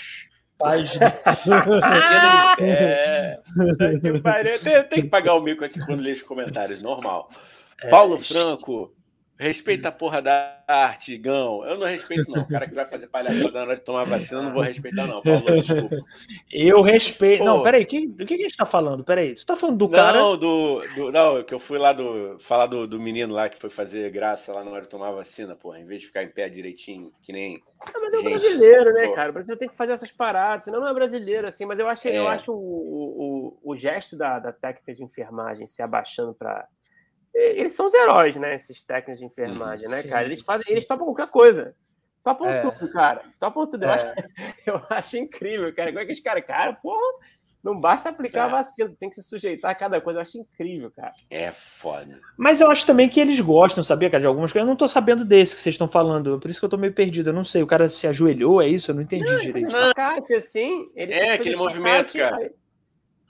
[0.57, 1.12] Paz de Deus.
[2.59, 3.39] é,
[4.62, 7.28] tem, tem que pagar o mico aqui quando lê os comentários, normal.
[7.83, 8.94] É, Paulo Franco,
[9.39, 11.65] Respeita a porra da arte, Gão.
[11.65, 12.43] Eu não respeito, não.
[12.43, 15.07] O cara que vai fazer palhaçada na hora de tomar vacina, eu não vou respeitar,
[15.07, 15.20] não.
[15.20, 15.97] Paulo, desculpa.
[16.52, 17.39] Eu respeito.
[17.41, 17.44] Pô.
[17.44, 19.02] Não, peraí, que, do que a gente tá falando?
[19.02, 20.17] Peraí, você tá falando do cara.
[20.19, 20.83] Não, do.
[20.94, 22.39] do não, que eu fui lá do.
[22.39, 25.57] Falar do, do menino lá que foi fazer graça lá na hora de tomar vacina,
[25.57, 27.61] porra, em vez de ficar em pé direitinho, que nem.
[27.81, 29.31] Ah, mas é o brasileiro, né, cara?
[29.31, 31.65] O brasileiro tem que fazer essas paradas, senão não é brasileiro, assim.
[31.65, 32.17] Mas eu acho, é.
[32.17, 36.69] eu acho o, o, o gesto da, da técnica de enfermagem se abaixando para
[37.35, 38.55] eles são os heróis, né?
[38.55, 40.25] Esses técnicos de enfermagem, né, cara?
[40.25, 41.75] Eles fazem, eles topam qualquer coisa.
[42.23, 42.61] Topam é.
[42.62, 43.23] tudo, cara.
[43.41, 43.85] Topam tudo.
[43.85, 43.94] Eu, é.
[43.94, 44.07] acho,
[44.67, 45.91] eu acho incrível, cara.
[45.91, 47.01] Como é que os caras, cara, porra,
[47.62, 48.43] não basta aplicar é.
[48.43, 50.19] a vacina, tem que se sujeitar a cada coisa.
[50.19, 51.12] Eu acho incrível, cara.
[51.31, 52.20] É foda.
[52.36, 54.67] Mas eu acho também que eles gostam, sabia, cara, de algumas coisas.
[54.67, 56.93] Eu não tô sabendo desse que vocês estão falando, por isso que eu tô meio
[56.93, 57.31] perdido.
[57.31, 58.91] Eu não sei, o cara se ajoelhou, é isso?
[58.91, 59.69] Eu não entendi não, direito.
[59.69, 60.91] Espacate, assim.
[60.94, 62.52] Ele é, aquele movimento, cara.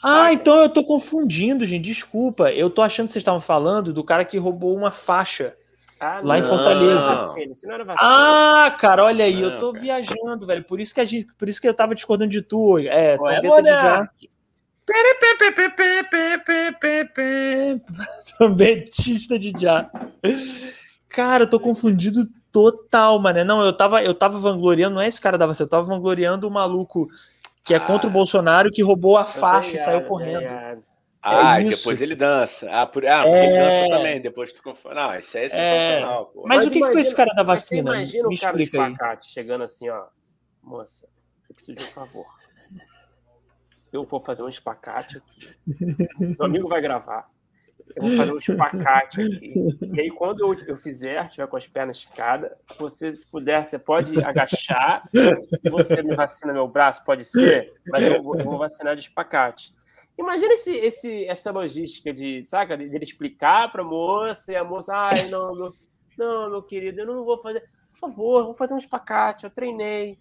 [0.03, 1.85] Ah, então eu tô confundindo, gente.
[1.85, 2.51] Desculpa.
[2.51, 5.55] Eu tô achando que vocês estavam falando do cara que roubou uma faixa
[6.01, 6.45] ah, lá não.
[6.45, 7.35] em Fortaleza.
[7.99, 9.85] Ah, cara, olha aí, não, eu tô cara.
[9.85, 10.65] viajando, velho.
[10.65, 12.79] Por isso que a gente, por isso que eu tava discordando de tu.
[12.79, 14.11] É, Pô, trombeta é de já.
[18.37, 19.89] Trombetista de já.
[21.09, 23.45] Cara, eu tô confundido total, mano.
[23.45, 26.49] Não, eu tava, eu tava vangloriando, não é esse cara da vacina, eu tava vangloriando
[26.49, 27.09] o maluco
[27.65, 28.13] que é contra o ah.
[28.13, 30.83] Bolsonaro, que roubou a faixa e saiu correndo.
[31.25, 32.69] Ah, é e depois ele dança.
[32.69, 33.07] Ah, por...
[33.07, 33.47] ah porque é...
[33.47, 34.21] ele dança também.
[34.21, 36.33] Depois tu Não, isso é sensacional.
[36.35, 36.41] É...
[36.41, 37.91] Mas, mas, o que, imagina, que foi esse cara da vacina?
[37.95, 40.07] Imagina Me o cara de espacate chegando assim, ó.
[40.61, 41.09] Moça,
[41.49, 42.27] eu preciso de um favor.
[43.93, 45.55] Eu vou fazer um espacate aqui.
[46.19, 47.29] Meu amigo vai gravar.
[47.95, 49.55] Eu vou fazer um espacate aqui.
[49.93, 53.79] E aí, quando eu, eu fizer, tiver com as pernas esticadas, você, se puder, você
[53.79, 55.09] pode agachar.
[55.71, 59.75] Você me vacina meu braço, pode ser, mas eu vou, eu vou vacinar de espacate.
[60.19, 64.57] Imagina esse, esse, essa logística de, saca, de, de ele explicar para a moça e
[64.57, 65.75] a moça, ai, não, meu,
[66.17, 67.63] não, meu querido, eu não vou fazer.
[67.93, 70.19] Por favor, vou fazer um espacate, eu treinei.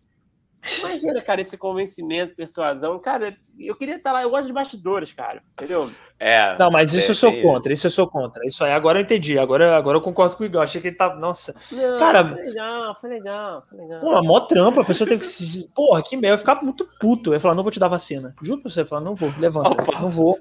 [0.80, 3.00] Imagina, cara, esse convencimento, persuasão.
[3.00, 5.92] Cara, eu queria estar lá, eu gosto de bastidores, cara, entendeu?
[6.24, 6.56] É.
[6.60, 8.46] Não, mas isso é, eu sou é, contra, isso eu sou contra.
[8.46, 10.62] Isso aí, agora eu entendi, agora, agora eu concordo com o Igor.
[10.62, 11.16] Achei que ele tá.
[11.16, 11.56] Nossa.
[11.72, 12.24] Não, cara.
[12.24, 14.00] Foi legal, foi legal, foi legal.
[14.02, 15.68] Pô, mó trampa, a pessoa teve que se.
[15.74, 17.32] Porra, que merda, eu ficava muito puto.
[17.32, 18.36] Eu ia falar, não vou te dar vacina.
[18.40, 20.00] Juro pra você, eu ia falar, não vou, levanta, Opa.
[20.00, 20.38] não vou.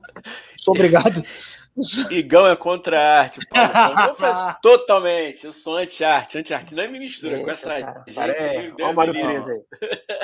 [0.59, 1.25] Sou obrigado.
[2.11, 3.41] Igão é contra a arte.
[3.47, 5.47] Paulo, eu totalmente.
[5.47, 6.37] Eu sou anti-arte.
[6.37, 8.19] Anti-arte não me mistura Eita, com essa cara, gente.
[8.19, 8.73] É, aí.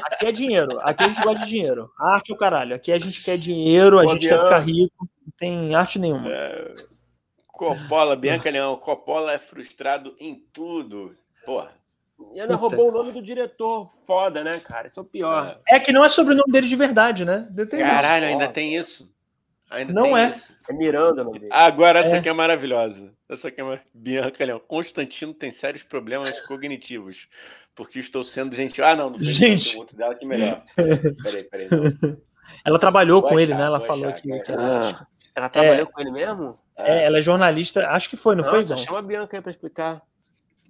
[0.05, 0.79] Aqui é dinheiro.
[0.83, 1.91] Aqui a gente gosta de dinheiro.
[1.99, 2.77] Arte é o caralho.
[2.77, 5.09] Aqui a gente quer dinheiro, a gente quer ficar rico.
[5.37, 6.29] Tem arte nenhuma.
[6.31, 6.75] É...
[7.49, 11.17] Coppola, Bianca Leão, Coppola é frustrado em tudo.
[11.45, 11.73] Porra.
[12.33, 13.91] E ainda roubou o nome do diretor.
[14.07, 14.87] Foda, né, cara?
[14.87, 15.59] Isso é o pior.
[15.69, 17.49] É, é que não é sobre o nome dele de verdade, né?
[17.71, 18.33] Caralho, isso.
[18.33, 19.11] ainda tem isso.
[19.71, 20.31] Ainda não é.
[20.31, 20.53] Isso.
[20.69, 21.53] É Miranda o nome dele.
[21.53, 22.19] Agora essa é.
[22.19, 23.13] aqui é maravilhosa.
[23.29, 23.83] Essa aqui é mar...
[23.93, 24.61] Bianca Leão.
[24.61, 27.29] Constantino tem sérios problemas cognitivos.
[27.75, 28.85] Porque estou sendo gentil.
[28.85, 29.77] Ah, não, não Gente.
[29.77, 30.63] muito dela que melhor.
[30.75, 31.69] Peraí, peraí.
[31.71, 32.17] Não.
[32.65, 33.63] Ela trabalhou vou com achar, ele, né?
[33.63, 34.53] Ela falou achar, que.
[34.53, 35.07] Ah,
[35.39, 36.59] ela trabalhou é, com ele mesmo?
[36.77, 38.65] É, ela é jornalista, acho que foi, não, não foi?
[38.65, 40.03] Só chama a Bianca aí pra explicar.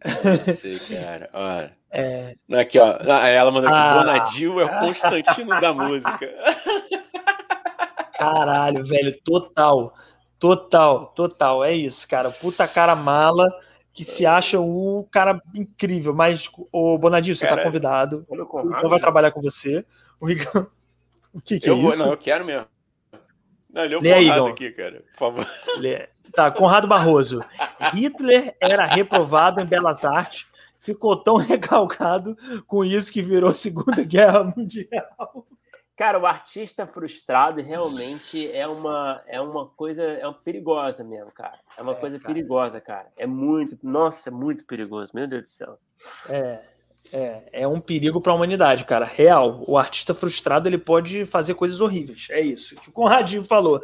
[0.04, 1.30] Não sei, cara.
[1.32, 1.76] Olha.
[1.90, 2.34] É...
[2.52, 2.96] Aqui, ó.
[2.98, 3.98] Ela mandou aqui: ah.
[3.98, 6.28] Bonadil é o Constantino da música.
[8.12, 9.94] Caralho, velho, total.
[10.38, 11.64] Total, total.
[11.64, 12.30] É isso, cara.
[12.30, 13.46] Puta cara mala
[13.92, 16.14] que se acha o cara incrível.
[16.14, 18.26] Mas, o Bonadil, você tá cara, tá convidado.
[18.28, 19.84] O Igor vai trabalhar com você.
[20.20, 20.70] O Igor.
[21.34, 22.02] O que, que eu é vou, isso?
[22.02, 22.66] Não, eu quero mesmo.
[23.76, 25.05] Não, ele é o Lê aí, aqui, cara.
[25.12, 25.46] Por favor.
[25.76, 26.08] Lê.
[26.32, 27.44] Tá, Conrado Barroso.
[27.92, 30.46] Hitler era reprovado em Belas Artes,
[30.80, 35.46] ficou tão recalcado com isso que virou Segunda Guerra Mundial.
[35.94, 41.58] Cara, o artista frustrado realmente é uma, é uma coisa é uma perigosa mesmo, cara.
[41.76, 42.34] É uma é, coisa cara.
[42.34, 43.12] perigosa, cara.
[43.16, 45.78] É muito, nossa, é muito perigoso, meu Deus do céu.
[46.28, 46.60] É,
[47.12, 49.05] é, é um perigo para a humanidade, cara.
[49.05, 49.65] Real.
[49.67, 52.28] O artista frustrado ele pode fazer coisas horríveis.
[52.31, 53.83] É isso que o Conradinho falou.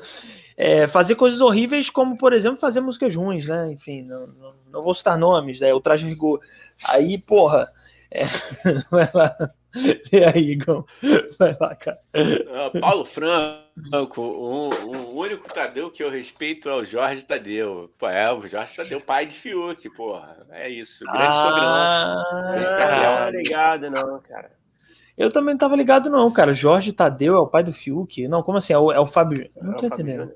[0.56, 3.70] É, fazer coisas horríveis, como por exemplo fazer músicas ruins, né?
[3.72, 5.72] Enfim, não, não, não vou citar nomes, né?
[5.72, 6.40] O traje rigor.
[6.88, 7.72] Aí, porra.
[8.12, 8.24] É...
[8.90, 9.36] Vai lá.
[10.12, 10.84] E aí, Igor?
[11.38, 11.98] Vai lá, cara.
[12.14, 17.90] Uh, Paulo Franco, o, o, único Tadeu que eu respeito é o Jorge Tadeu.
[17.98, 20.46] Pô, é, o Jorge Tadeu, pai de Fiuk, porra.
[20.50, 21.04] É isso.
[21.04, 23.22] Grande ah, sogrão.
[23.22, 24.50] Não ligado, não, cara.
[25.16, 26.52] Eu também não tava ligado, não, cara.
[26.52, 28.28] Jorge Tadeu é o pai do Fiuk?
[28.28, 28.74] Não, como assim?
[28.74, 29.50] É o, é o Fábio.
[29.60, 30.32] Não é tô entendendo.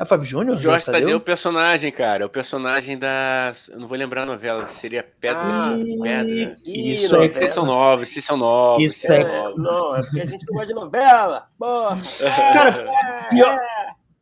[0.00, 0.56] É o Fábio Júnior?
[0.56, 1.00] Jorge Tadeu?
[1.00, 2.22] Tadeu é o personagem, cara.
[2.22, 3.52] É o personagem da.
[3.68, 4.64] Eu não vou lembrar a novela.
[4.64, 5.42] Seria Pedra.
[5.42, 6.54] Ah, Pedra.
[6.64, 7.30] Isso é.
[7.30, 8.82] Vocês são novos, vocês são novos.
[8.82, 9.22] Isso é.
[9.22, 9.62] Novos.
[9.62, 11.48] Não, é porque a gente não gosta de novela.
[11.58, 11.98] Porra.
[12.54, 12.90] Cara,
[13.28, 13.58] pior,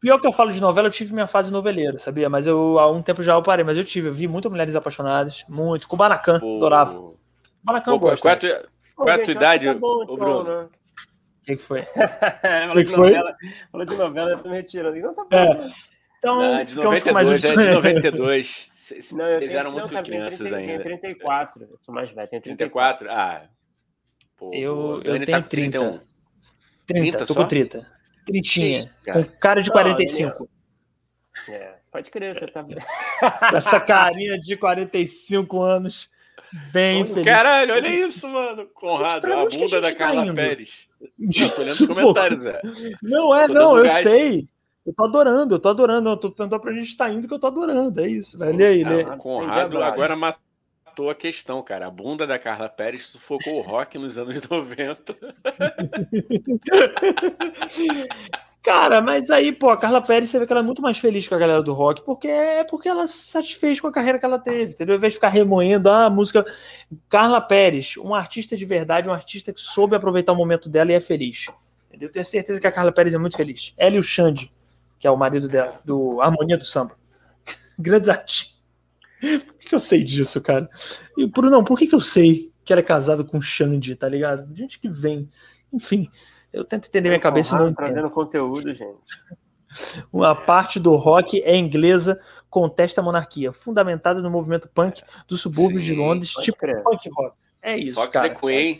[0.00, 2.28] pior que eu falo de novela, eu tive minha fase noveleira, sabia?
[2.28, 3.64] Mas eu há um tempo já eu parei.
[3.64, 5.44] Mas eu tive, eu vi muitas mulheres apaixonadas.
[5.48, 5.86] Muito.
[5.86, 7.12] Com o Baracan, adorava.
[7.62, 8.22] Baracan Pô, eu gosto.
[8.22, 8.62] Qual, é
[8.96, 10.42] qual é a tua idade, tá bom, então, Bruno?
[10.42, 10.68] Né?
[11.48, 11.82] Que, que foi?
[12.68, 13.36] falou, de novela,
[13.72, 14.96] falou de novela, eu tô me retirando.
[14.96, 15.36] Não tá bom.
[15.36, 15.72] É.
[16.18, 18.68] Então, não, de 92, mais é de 92.
[19.12, 20.72] não, Eles eram muito não, crianças 30, ainda.
[20.72, 23.06] Tenho 34, eu sou mais velho, tenho 34.
[23.06, 23.10] 34?
[23.10, 23.48] Ah,
[24.36, 25.78] pô, eu, eu tenho tá 30.
[25.78, 25.90] 31.
[25.90, 26.06] 30,
[26.86, 27.40] 30 tô só?
[27.40, 27.98] com 30.
[28.26, 30.48] Trintinha, com cara de 45.
[31.48, 32.66] É, pode crer, você tá...
[33.54, 36.10] Essa carinha de 45 anos.
[36.72, 37.24] Bem feliz.
[37.24, 38.66] Caralho, olha isso, mano.
[38.74, 40.86] Conrado, a bunda da tá Carla tá Pérez.
[41.54, 42.60] Tô olhando os comentários, velho.
[43.02, 44.02] Não é, não, eu gás.
[44.02, 44.48] sei.
[44.86, 46.08] Eu tô adorando, eu tô adorando.
[46.08, 48.00] Eu tô perguntando pra gente estar indo que eu tô adorando.
[48.00, 48.56] É isso, velho.
[48.56, 49.04] Lê aí, lê.
[49.16, 50.47] Conrado agora matou
[51.06, 51.86] a questão, cara.
[51.86, 55.16] A bunda da Carla Pérez sufocou o rock nos anos 90.
[58.62, 61.28] Cara, mas aí, pô, a Carla Pérez, você vê que ela é muito mais feliz
[61.28, 64.24] com a galera do rock, porque é porque ela se satisfez com a carreira que
[64.24, 64.94] ela teve, entendeu?
[64.94, 66.44] Ao invés de ficar remoendo ah, a música.
[67.08, 70.94] Carla Pérez, um artista de verdade, um artista que soube aproveitar o momento dela e
[70.94, 71.46] é feliz.
[71.88, 72.08] Entendeu?
[72.08, 73.72] Eu tenho certeza que a Carla Pérez é muito feliz.
[73.78, 74.50] Ela e o Xande,
[74.98, 76.94] que é o marido dela, do Harmonia do Samba.
[77.78, 78.57] Grandes artistas.
[79.20, 80.68] Por que, que, eu sei disso, cara?
[81.16, 83.96] E por não, por que, que eu sei que ela é casada com o Xande,
[83.96, 84.54] tá ligado?
[84.54, 85.28] Gente que vem.
[85.72, 86.08] Enfim.
[86.52, 89.22] Eu tento entender minha cabeça e não trazendo conteúdo, gente.
[90.12, 95.82] Uma parte do rock é inglesa, contesta a monarquia, fundamentada no movimento punk dos subúrbios
[95.82, 96.82] Sim, de Londres, tipo crer.
[96.82, 97.36] punk rock.
[97.60, 98.30] É isso, rock cara.
[98.30, 98.78] The Queen.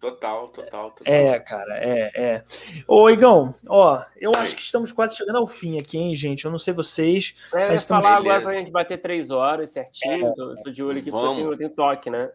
[0.00, 1.12] Total, total, total.
[1.12, 2.44] É, cara, é, é.
[2.86, 6.44] Ô, Igão, ó, eu acho que estamos quase chegando ao fim aqui, hein, gente?
[6.44, 7.34] Eu não sei vocês.
[7.52, 8.04] É, ia estamos...
[8.04, 10.28] falar agora pra gente bater três horas certinho.
[10.28, 12.30] É, tô, tô, de olho aqui porque eu tenho, toque, né?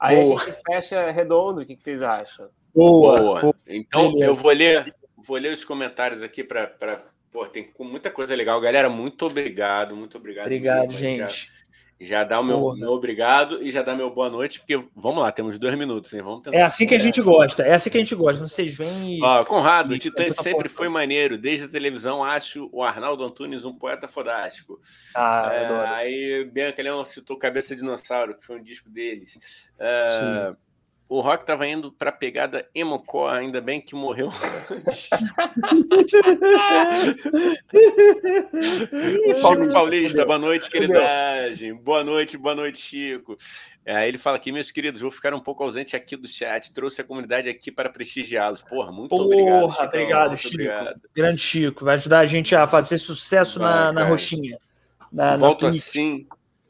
[0.00, 0.42] Aí Boa.
[0.42, 2.48] a gente fecha redondo, o que, que vocês acham?
[2.74, 3.40] Boa.
[3.40, 3.54] Boa.
[3.68, 4.30] Então Beleza.
[4.30, 7.04] eu vou ler, vou ler os comentários aqui para.
[7.30, 8.60] Pô, tem muita coisa legal.
[8.60, 10.46] Galera, muito obrigado, muito obrigado.
[10.46, 11.20] Obrigado, gente.
[11.20, 11.52] Já,
[12.00, 15.32] já dá o meu, meu, obrigado e já dá meu boa noite, porque vamos lá,
[15.32, 16.20] temos dois minutos, hein?
[16.20, 16.56] Vamos tentar.
[16.56, 18.46] É assim que a gente gosta, é assim que a gente gosta.
[18.46, 19.22] Vocês vêm e.
[19.22, 21.38] Ó, Conrado, o Titã sempre foi maneiro.
[21.38, 24.78] Desde a televisão, acho o Arnaldo Antunes um poeta fodástico.
[25.14, 25.88] Ah, é, adoro.
[25.88, 29.38] Aí Bianca Leão citou Cabeça de Dinossauro, que foi um disco deles.
[29.78, 30.54] É,
[31.08, 34.30] o Rock estava indo para a pegada Emocó, ainda bem que morreu
[39.40, 41.74] Paulo Paulista, boa noite, queridagem.
[41.74, 43.38] Boa noite, boa noite, Chico.
[43.86, 46.74] Aí ele fala aqui, meus queridos, vou ficar um pouco ausente aqui do chat.
[46.74, 48.60] Trouxe a comunidade aqui para prestigiá-los.
[48.62, 49.70] Porra, muito Porra, obrigado.
[49.70, 49.84] Chico.
[49.84, 50.54] Obrigado, Chico.
[50.54, 51.00] Obrigado.
[51.14, 51.84] Grande Chico.
[51.84, 54.58] Vai ajudar a gente a fazer sucesso Vai, na, na roxinha.
[55.12, 56.26] Na, Volto na assim.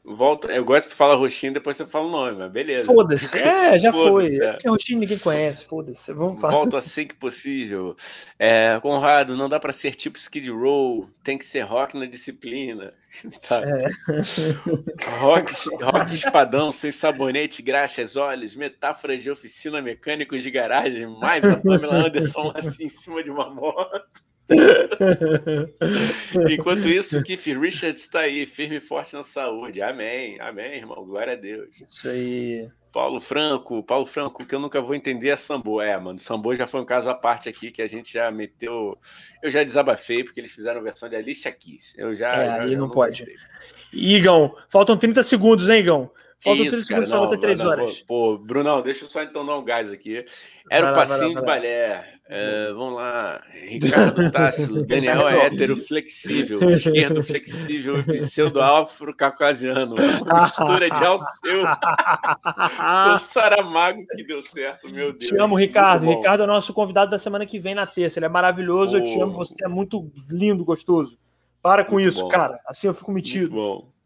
[0.09, 2.85] Volta, eu gosto de falar roxinho, depois você fala o nome, mas beleza.
[2.85, 3.27] Foda-se.
[3.37, 4.37] É, já foda foi.
[4.37, 4.57] É.
[4.65, 6.13] Roxinho ninguém conhece, foda-se.
[6.13, 6.53] Vamos falar.
[6.53, 7.93] Volto assim que possível.
[8.39, 12.93] É, Conrado, não dá para ser tipo Skid Row, tem que ser rock na disciplina.
[13.47, 13.63] Tá.
[13.63, 13.87] É.
[15.19, 21.57] Rock, rock espadão, sem sabonete, graxas, olhos, metáforas de oficina, mecânicos de garagem, mais a
[21.57, 24.26] Pamela Anderson assim em cima de uma moto.
[26.49, 29.81] Enquanto isso, Keith Richards está aí, firme e forte na saúde.
[29.81, 31.05] Amém, amém, irmão.
[31.05, 31.69] Glória a Deus.
[31.81, 32.69] Isso aí.
[32.91, 35.81] Paulo Franco, Paulo Franco, que eu nunca vou entender é Sambo.
[35.81, 38.97] É, mano, Sambo já foi um caso à parte aqui que a gente já meteu.
[39.43, 41.93] Eu já desabafei, porque eles fizeram a versão de Alicia Keys.
[41.97, 42.33] Eu já.
[42.33, 43.23] É, já, aí não, não pode.
[43.23, 43.37] Gostei.
[43.93, 46.09] Igão, faltam 30 segundos, hein, Igão?
[46.39, 47.99] Faltam Isso, 30 segundos para outra 3 horas.
[47.99, 50.23] Pô, Brunão, deixa eu só então dar um gás aqui.
[50.69, 52.05] Era vai o passinho lá, de balé.
[52.29, 53.41] É, vamos lá.
[53.53, 54.85] Ricardo Tássilo.
[54.85, 56.59] Daniel é hétero flexível.
[56.69, 58.03] Esquerdo flexível.
[58.03, 59.95] Pseudo afro-caucasiano.
[59.95, 61.63] Mistura de Alceu.
[61.63, 65.31] o Saramago que deu certo, meu Deus.
[65.31, 66.07] Te amo, Ricardo.
[66.07, 68.19] Ricardo é nosso convidado da semana que vem na terça.
[68.19, 68.91] Ele é maravilhoso.
[68.91, 68.97] Pô.
[68.99, 69.33] Eu te amo.
[69.33, 71.17] Você é muito lindo, gostoso.
[71.63, 72.29] Para com muito isso, bom.
[72.29, 72.59] cara.
[72.67, 73.51] Assim eu fico metido.
[73.51, 73.96] Muito bom.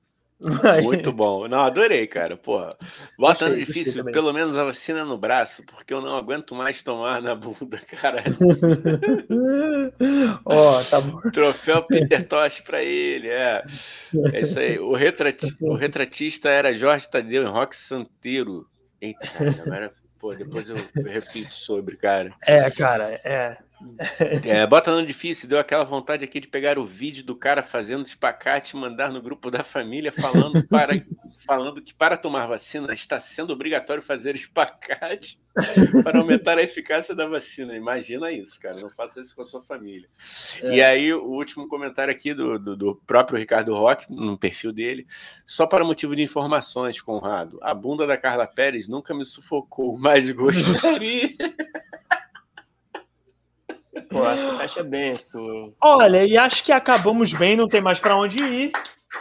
[0.83, 1.47] Muito bom.
[1.47, 2.35] Não, adorei, cara.
[2.35, 2.75] Porra,
[3.17, 7.35] botando difícil, pelo menos a vacina no braço, porque eu não aguento mais tomar na
[7.35, 8.23] bunda, cara.
[10.45, 11.21] Ó, oh, tá bom.
[11.31, 13.63] Troféu Peter Tosh pra ele, é.
[14.33, 14.79] É isso aí.
[14.79, 15.55] O, retrati...
[15.61, 18.67] o retratista era Jorge Tadeu em Rock Santeiro.
[18.99, 22.33] Eita, cara, agora, pô, depois eu repito sobre, cara.
[22.45, 23.57] É, cara, é.
[24.45, 28.05] É, bota no difícil, deu aquela vontade aqui de pegar o vídeo do cara fazendo
[28.05, 30.93] espacate e mandar no grupo da família falando, para,
[31.45, 35.39] falando que para tomar vacina está sendo obrigatório fazer espacate
[36.03, 37.75] para aumentar a eficácia da vacina.
[37.75, 38.79] Imagina isso, cara.
[38.79, 40.07] Não faça isso com a sua família.
[40.61, 40.75] É.
[40.75, 45.05] E aí, o último comentário aqui do, do, do, próprio Ricardo Roque, no perfil dele,
[45.45, 47.59] só para motivo de informações, Conrado.
[47.61, 51.29] A bunda da Carla Pérez nunca me sufocou, mas gostaria.
[54.09, 55.73] Pô, acho que fecha bem, assim.
[55.81, 58.71] Olha, e acho que acabamos bem, não tem mais para onde ir.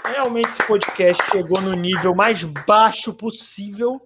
[0.04, 4.00] Realmente esse podcast chegou no nível mais baixo possível.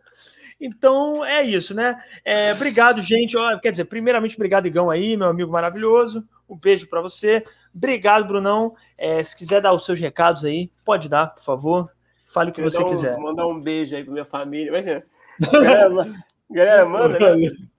[0.58, 1.96] Então é isso, né?
[2.24, 3.36] É, obrigado, gente.
[3.60, 6.26] quer dizer, primeiramente, obrigado, Igão, aí, meu amigo maravilhoso.
[6.48, 7.44] Um beijo para você.
[7.74, 8.74] Obrigado, Brunão.
[8.96, 11.90] É, se quiser dar os seus recados aí, pode dar, por favor.
[12.26, 13.18] Fale o que você um, quiser.
[13.18, 14.68] Mandar um beijo aí para minha família.
[14.68, 15.04] Imagina.
[15.52, 16.12] Galera,
[16.50, 17.50] galera manda, né?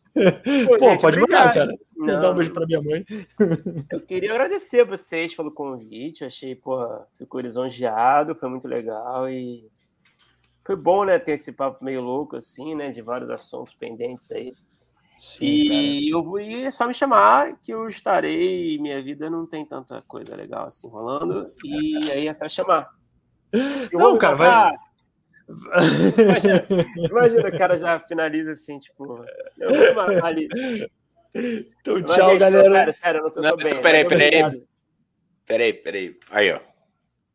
[0.67, 1.77] Pô, Pô gente, pode mandar, cara.
[1.95, 3.05] Não, dar um beijo pra minha mãe.
[3.91, 6.23] Eu queria agradecer a vocês pelo convite.
[6.23, 9.69] Achei, porra, fico lisonjeado, foi muito legal e
[10.63, 14.53] foi bom, né, ter esse papo meio louco, assim, né, de vários assuntos pendentes aí.
[15.17, 15.67] Sim, e
[16.09, 16.19] cara.
[16.19, 18.77] eu vou ir só me chamar que eu estarei.
[18.79, 21.53] Minha vida não tem tanta coisa legal assim rolando.
[21.63, 22.89] E aí é só chamar.
[23.91, 24.71] Eu não, cara, vai.
[25.47, 26.65] Imagina,
[27.09, 29.23] imagina, o cara já finaliza assim, tipo,
[30.23, 30.47] ali.
[31.35, 32.69] Então, tchau, gente, galera.
[32.69, 33.81] Sério, sério, não tô, não, bem.
[33.81, 34.67] Peraí, peraí.
[35.45, 36.17] Peraí, peraí.
[36.31, 36.59] Aí, ó.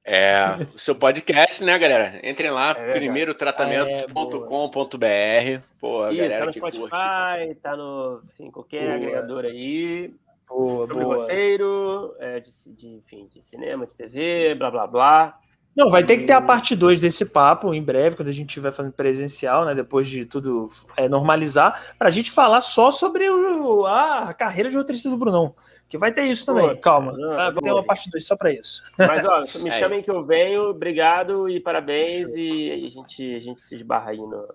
[0.03, 2.19] É o seu podcast, né, galera?
[2.29, 5.05] Entrem lá, é primeirotratamento.com.br.
[5.05, 7.55] É, Pô, a Isso, galera tá no Spotify, curte.
[7.63, 8.95] tá no enfim, qualquer boa.
[8.97, 10.15] agregador aí.
[10.49, 11.17] Boa, Sobre boa.
[11.17, 15.39] roteiro, é, de, de, enfim, de cinema, de TV, blá blá blá.
[15.75, 18.49] Não, vai ter que ter a parte 2 desse papo em breve, quando a gente
[18.49, 19.75] estiver fazendo presencial, né?
[19.75, 24.77] Depois de tudo é, normalizar, para a gente falar só sobre o, a carreira de
[24.77, 25.55] roteirista do Brunão.
[25.89, 27.13] Que vai ter isso também, Pô, calma.
[27.13, 28.83] Não, vai ter uma parte 2 só para isso.
[28.97, 32.33] Mas, ó, me chamem que eu venho, obrigado e parabéns.
[32.35, 34.55] E a gente, a gente se esbarra aí no,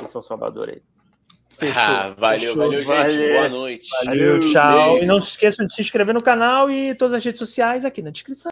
[0.00, 0.82] em São Salvador aí.
[1.50, 1.82] Fechou.
[1.82, 3.32] Ah, valeu, fechou, valeu, valeu, gente.
[3.32, 3.88] Boa noite.
[4.06, 4.90] Valeu, tchau.
[4.92, 5.04] Beijo.
[5.04, 8.00] E não se esqueçam de se inscrever no canal e todas as redes sociais aqui
[8.00, 8.48] na descrição.